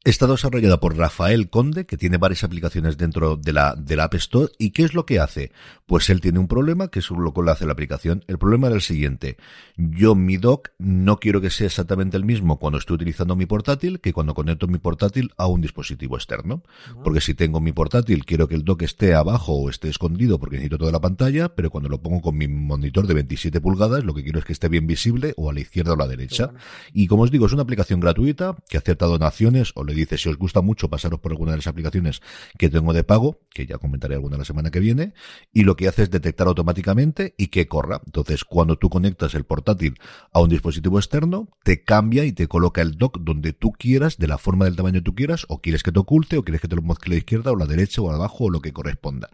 Está 0.09 0.27
desarrollada 0.27 0.81
por 0.81 0.97
Rafael 0.97 1.51
Conde, 1.51 1.85
que 1.85 1.99
tiene 1.99 2.17
varias 2.17 2.43
aplicaciones 2.43 2.97
dentro 2.97 3.37
de 3.37 3.53
la, 3.53 3.75
de 3.77 3.95
la 3.95 4.05
App 4.05 4.15
Store. 4.15 4.51
¿Y 4.59 4.71
qué 4.71 4.85
es 4.85 4.95
lo 4.95 5.05
que 5.05 5.21
hace? 5.21 5.53
Pues 5.85 6.09
él 6.09 6.23
tiene 6.23 6.39
un 6.39 6.49
problema, 6.49 6.89
que 6.89 7.01
es 7.01 7.11
lo 7.11 7.35
que 7.35 7.43
le 7.43 7.51
hace 7.51 7.67
la 7.67 7.73
aplicación. 7.73 8.25
El 8.27 8.39
problema 8.39 8.69
era 8.69 8.77
el 8.77 8.81
siguiente. 8.81 9.37
Yo, 9.77 10.15
mi 10.15 10.39
dock, 10.39 10.71
no 10.79 11.19
quiero 11.19 11.43
que 11.43 11.51
sea 11.51 11.67
exactamente 11.67 12.17
el 12.17 12.25
mismo 12.25 12.59
cuando 12.59 12.79
estoy 12.79 12.95
utilizando 12.95 13.37
mi 13.37 13.45
portátil 13.45 14.01
que 14.01 14.15
cuando 14.15 14.33
conecto 14.33 14.67
mi 14.67 14.79
portátil 14.79 15.31
a 15.37 15.47
un 15.47 15.61
dispositivo 15.61 16.17
externo. 16.17 16.63
Porque 17.05 17.21
si 17.21 17.35
tengo 17.35 17.61
mi 17.61 17.73
portátil, 17.73 18.25
quiero 18.25 18.49
que 18.49 18.55
el 18.55 18.65
dock 18.65 18.85
esté 18.85 19.15
abajo 19.15 19.53
o 19.53 19.69
esté 19.69 19.91
escondido 19.91 20.39
porque 20.39 20.57
necesito 20.57 20.79
toda 20.79 20.93
la 20.93 21.01
pantalla, 21.01 21.55
pero 21.55 21.69
cuando 21.69 21.91
lo 21.91 22.01
pongo 22.01 22.23
con 22.23 22.35
mi 22.35 22.49
monitor 22.49 23.07
de 23.07 23.13
27 23.13 23.61
pulgadas, 23.61 24.05
lo 24.05 24.15
que 24.15 24.23
quiero 24.23 24.39
es 24.39 24.47
que 24.47 24.55
esté 24.55 24.71
bien 24.71 24.87
visible 24.87 25.35
o 25.37 25.51
a 25.51 25.53
la 25.53 25.61
izquierda 25.61 25.91
o 25.91 25.95
a 25.97 25.99
la 25.99 26.09
derecha. 26.09 26.53
Y 26.95 27.09
como 27.09 27.25
os 27.25 27.31
digo, 27.31 27.45
es 27.45 27.53
una 27.53 27.65
aplicación 27.65 28.01
gratuita 28.01 28.57
que 28.71 28.79
acepta 28.79 29.05
donaciones 29.05 29.73
o 29.75 29.85
le 29.85 29.98
dice 29.99 30.19
si 30.19 30.29
os 30.29 30.37
gusta 30.37 30.61
mucho 30.61 30.89
pasaros 30.89 31.21
por 31.21 31.33
alguna 31.33 31.53
de 31.53 31.59
las 31.59 31.67
aplicaciones 31.67 32.23
que 32.59 32.69
tengo 32.69 32.93
de 32.93 33.05
pago, 33.05 33.41
que 33.51 33.67
ya 33.67 33.79
comentaré 33.79 34.15
alguna 34.15 34.39
la 34.39 34.45
semana 34.45 34.71
que 34.71 34.81
viene, 34.81 35.15
y 35.53 35.65
lo 35.65 35.77
que 35.77 35.89
hace 35.89 36.05
es 36.05 36.11
detectar 36.11 36.47
automáticamente 36.47 37.35
y 37.37 37.49
que 37.49 37.69
corra. 37.69 38.01
Entonces, 38.07 38.45
cuando 38.45 38.77
tú 38.77 38.89
conectas 38.89 39.35
el 39.35 39.45
portátil 39.45 39.95
a 40.33 40.41
un 40.41 40.49
dispositivo 40.49 40.99
externo, 40.99 41.49
te 41.63 41.83
cambia 41.85 42.25
y 42.25 42.33
te 42.33 42.49
coloca 42.49 42.83
el 42.83 42.97
dock 42.97 43.19
donde 43.21 43.53
tú 43.53 43.73
quieras, 43.73 44.19
de 44.19 44.29
la 44.29 44.39
forma 44.39 44.65
del 44.65 44.77
tamaño 44.77 45.01
que 45.01 45.05
tú 45.05 45.15
quieras, 45.15 45.47
o 45.49 45.61
quieres 45.61 45.83
que 45.83 45.93
te 45.93 45.99
oculte, 45.99 46.39
o 46.39 46.45
quieres 46.45 46.61
que 46.61 46.69
te 46.69 46.77
lo 46.77 46.83
mezcle 46.83 47.15
a 47.15 47.17
la 47.17 47.19
izquierda, 47.19 47.53
o 47.53 47.57
a 47.57 47.59
la 47.59 47.67
derecha, 47.67 48.01
o 48.01 48.11
abajo, 48.11 48.45
o 48.45 48.51
lo 48.51 48.61
que 48.61 48.73
corresponda. 48.73 49.29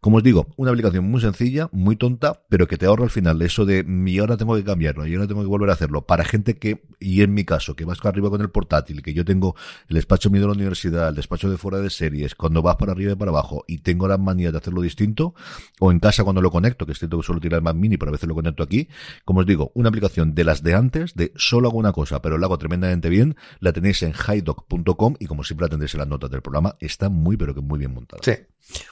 Como 0.00 0.18
os 0.18 0.22
digo, 0.22 0.48
una 0.56 0.70
aplicación 0.70 1.10
muy 1.10 1.20
sencilla, 1.20 1.68
muy 1.72 1.96
tonta, 1.96 2.42
pero 2.48 2.66
que 2.68 2.76
te 2.76 2.86
ahorra 2.86 3.04
al 3.04 3.10
final 3.10 3.40
eso 3.42 3.64
de 3.64 3.84
y 4.06 4.18
ahora 4.18 4.36
tengo 4.36 4.54
que 4.54 4.64
cambiarlo, 4.64 5.06
y 5.06 5.14
ahora 5.14 5.26
tengo 5.26 5.42
que 5.42 5.48
volver 5.48 5.70
a 5.70 5.72
hacerlo. 5.72 6.06
Para 6.06 6.24
gente 6.24 6.56
que, 6.58 6.82
y 7.00 7.22
en 7.22 7.34
mi 7.34 7.44
caso, 7.44 7.74
que 7.74 7.84
vas 7.84 7.98
arriba 8.04 8.30
con 8.30 8.40
el 8.40 8.50
portátil, 8.50 9.02
que 9.02 9.14
yo 9.14 9.24
tengo 9.24 9.56
el 9.94 9.98
despacho 9.98 10.28
mío 10.28 10.40
de 10.40 10.48
la 10.48 10.54
universidad, 10.54 11.08
el 11.08 11.14
despacho 11.14 11.48
de 11.48 11.56
fuera 11.56 11.78
de 11.78 11.88
series, 11.88 12.34
cuando 12.34 12.62
vas 12.62 12.74
para 12.76 12.92
arriba 12.92 13.12
y 13.12 13.14
para 13.14 13.30
abajo, 13.30 13.64
y 13.68 13.78
tengo 13.78 14.08
la 14.08 14.18
manía 14.18 14.50
de 14.50 14.58
hacerlo 14.58 14.82
distinto, 14.82 15.34
o 15.78 15.92
en 15.92 16.00
casa 16.00 16.24
cuando 16.24 16.42
lo 16.42 16.50
conecto, 16.50 16.84
que 16.84 16.92
estoy 16.92 17.08
que 17.08 17.22
solo 17.22 17.38
tirar 17.38 17.58
el 17.58 17.62
Mac 17.62 17.76
Mini, 17.76 17.96
pero 17.96 18.10
a 18.10 18.12
veces 18.12 18.28
lo 18.28 18.34
conecto 18.34 18.64
aquí, 18.64 18.88
como 19.24 19.40
os 19.40 19.46
digo, 19.46 19.70
una 19.74 19.90
aplicación 19.90 20.34
de 20.34 20.42
las 20.42 20.64
de 20.64 20.74
antes, 20.74 21.14
de 21.14 21.32
solo 21.36 21.68
hago 21.68 21.78
una 21.78 21.92
cosa, 21.92 22.20
pero 22.20 22.38
lo 22.38 22.46
hago 22.46 22.58
tremendamente 22.58 23.08
bien, 23.08 23.36
la 23.60 23.72
tenéis 23.72 24.02
en 24.02 24.12
highdoc.com 24.12 25.14
y 25.20 25.26
como 25.26 25.44
siempre 25.44 25.66
la 25.66 25.70
tendréis 25.70 25.94
en 25.94 26.00
las 26.00 26.08
notas 26.08 26.30
del 26.30 26.42
programa, 26.42 26.76
está 26.80 27.08
muy, 27.08 27.36
pero 27.36 27.54
que 27.54 27.60
muy 27.60 27.78
bien 27.78 27.94
montada. 27.94 28.20
Sí. 28.24 28.32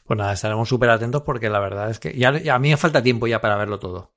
Pues 0.06 0.16
nada, 0.16 0.34
estaremos 0.34 0.68
súper 0.68 0.90
atentos 0.90 1.22
porque 1.22 1.50
la 1.50 1.58
verdad 1.58 1.90
es 1.90 1.98
que 1.98 2.16
ya, 2.16 2.28
a 2.28 2.58
mí 2.60 2.70
me 2.70 2.76
falta 2.76 3.02
tiempo 3.02 3.26
ya 3.26 3.40
para 3.40 3.56
verlo 3.56 3.80
todo. 3.80 4.12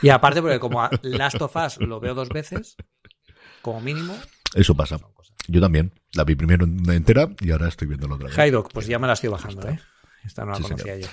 Y 0.00 0.10
aparte, 0.10 0.42
porque 0.42 0.60
como 0.60 0.88
Last 1.02 1.40
of 1.40 1.56
Us 1.56 1.78
lo 1.78 1.98
veo 1.98 2.14
dos 2.14 2.28
veces, 2.28 2.76
como 3.62 3.80
mínimo. 3.80 4.14
Eso 4.54 4.76
pasa. 4.76 4.98
Yo 5.48 5.60
también. 5.60 5.92
La 6.14 6.24
vi 6.24 6.34
primero 6.34 6.66
entera 6.66 7.30
y 7.40 7.50
ahora 7.50 7.68
estoy 7.68 7.88
viendo 7.88 8.06
otra 8.06 8.28
vez. 8.28 8.54
Pues 8.72 8.86
ya 8.86 8.98
me 8.98 9.06
la 9.06 9.14
estoy 9.14 9.30
bajando, 9.30 9.68
¿eh? 9.68 9.80
Esta 10.24 10.44
no 10.44 10.52
la 10.52 10.60
conocía 10.60 10.96
yo. 10.98 11.08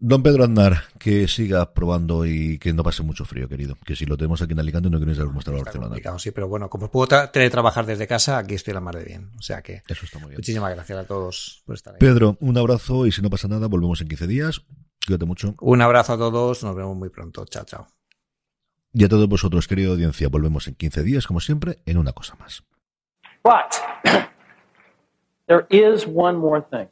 Don 0.00 0.22
Pedro 0.22 0.44
Aznar, 0.44 0.84
que 1.00 1.26
siga 1.26 1.74
probando 1.74 2.24
y 2.24 2.58
que 2.60 2.72
no 2.72 2.84
pase 2.84 3.02
mucho 3.02 3.24
frío, 3.24 3.48
querido. 3.48 3.76
Que 3.84 3.96
si 3.96 4.06
lo 4.06 4.16
tenemos 4.16 4.40
aquí 4.40 4.52
en 4.52 4.60
Alicante 4.60 4.88
no 4.90 5.00
queréis 5.00 5.18
mostrar 5.18 5.56
a 5.56 5.64
Barcelona. 5.64 5.96
Sí, 6.18 6.30
pero 6.30 6.46
bueno, 6.46 6.70
como 6.70 6.88
puedo 6.88 7.08
teletrabajar 7.30 7.84
desde 7.84 8.06
casa, 8.06 8.38
aquí 8.38 8.54
estoy 8.54 8.74
la 8.74 8.80
mar 8.80 8.96
de 8.96 9.04
bien. 9.04 9.32
O 9.36 9.42
sea 9.42 9.60
que. 9.60 9.82
Eso 9.88 10.04
está 10.04 10.20
muy 10.20 10.28
bien. 10.28 10.38
Muchísimas 10.38 10.72
gracias 10.72 10.98
a 10.98 11.04
todos 11.04 11.62
por 11.66 11.74
estar 11.74 11.94
ahí. 11.94 11.98
Pedro, 11.98 12.36
un 12.40 12.56
abrazo 12.56 13.06
y 13.06 13.12
si 13.12 13.22
no 13.22 13.30
pasa 13.30 13.48
nada, 13.48 13.66
volvemos 13.66 14.00
en 14.00 14.08
15 14.08 14.26
días. 14.28 14.62
Cuídate 15.04 15.24
mucho. 15.24 15.56
Un 15.60 15.82
abrazo 15.82 16.12
a 16.12 16.18
todos, 16.18 16.62
nos 16.62 16.76
vemos 16.76 16.96
muy 16.96 17.08
pronto. 17.08 17.44
Chao, 17.46 17.64
chao. 17.64 17.86
Y 18.92 19.04
a 19.04 19.08
todos 19.08 19.28
vosotros, 19.28 19.66
querida 19.66 19.90
audiencia, 19.90 20.28
volvemos 20.28 20.68
en 20.68 20.74
15 20.74 21.02
días, 21.02 21.26
como 21.26 21.40
siempre, 21.40 21.80
en 21.86 21.98
una 21.98 22.12
cosa 22.12 22.36
más. 22.36 22.62
But 23.42 23.80
there 25.46 25.66
is 25.70 26.06
one 26.06 26.36
more 26.36 26.60
thing. 26.60 26.88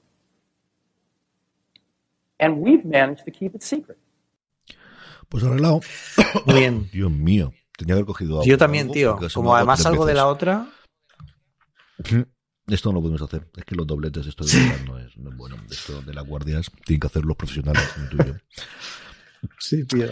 And 2.39 2.59
we've 2.59 2.85
managed 2.85 3.25
to 3.25 3.31
keep 3.31 3.55
it 3.55 3.63
secret. 3.63 3.99
Pues 5.29 5.45
arreglado. 5.45 5.81
Muy 6.47 6.55
bien. 6.55 6.91
Dios 6.93 7.11
mío. 7.11 7.53
Tenía 7.77 7.95
que 7.95 7.99
haber 7.99 8.07
cogido 8.07 8.35
algo. 8.35 8.45
Yo 8.45 8.59
también, 8.59 8.91
tío. 8.91 9.19
Como 9.35 9.55
además 9.55 9.85
algo 9.87 10.07
de 10.07 10.15
la 10.15 10.27
otra. 10.27 10.67
Esto 12.69 12.91
no 12.91 12.97
lo 12.97 13.03
podemos 13.03 13.23
hacer. 13.23 13.49
Es 13.57 13.65
que 13.65 13.77
los 13.77 13.87
dobletes, 13.87 14.27
esto 14.27 14.45
de 14.45 14.53
no, 14.85 14.99
es, 14.99 15.17
no 15.17 15.31
es 15.31 15.37
bueno. 15.37 15.57
Esto 15.71 16.03
de 16.03 16.13
las 16.13 16.27
guardias 16.27 16.69
tienen 16.85 16.99
que 16.99 17.07
hacer 17.07 17.25
los 17.25 17.37
profesionales, 17.37 17.81
como 17.95 18.09
tú 18.09 18.17
y 18.17 18.27
yo. 18.27 18.35
Sí, 19.61 19.85
tío. 19.85 20.09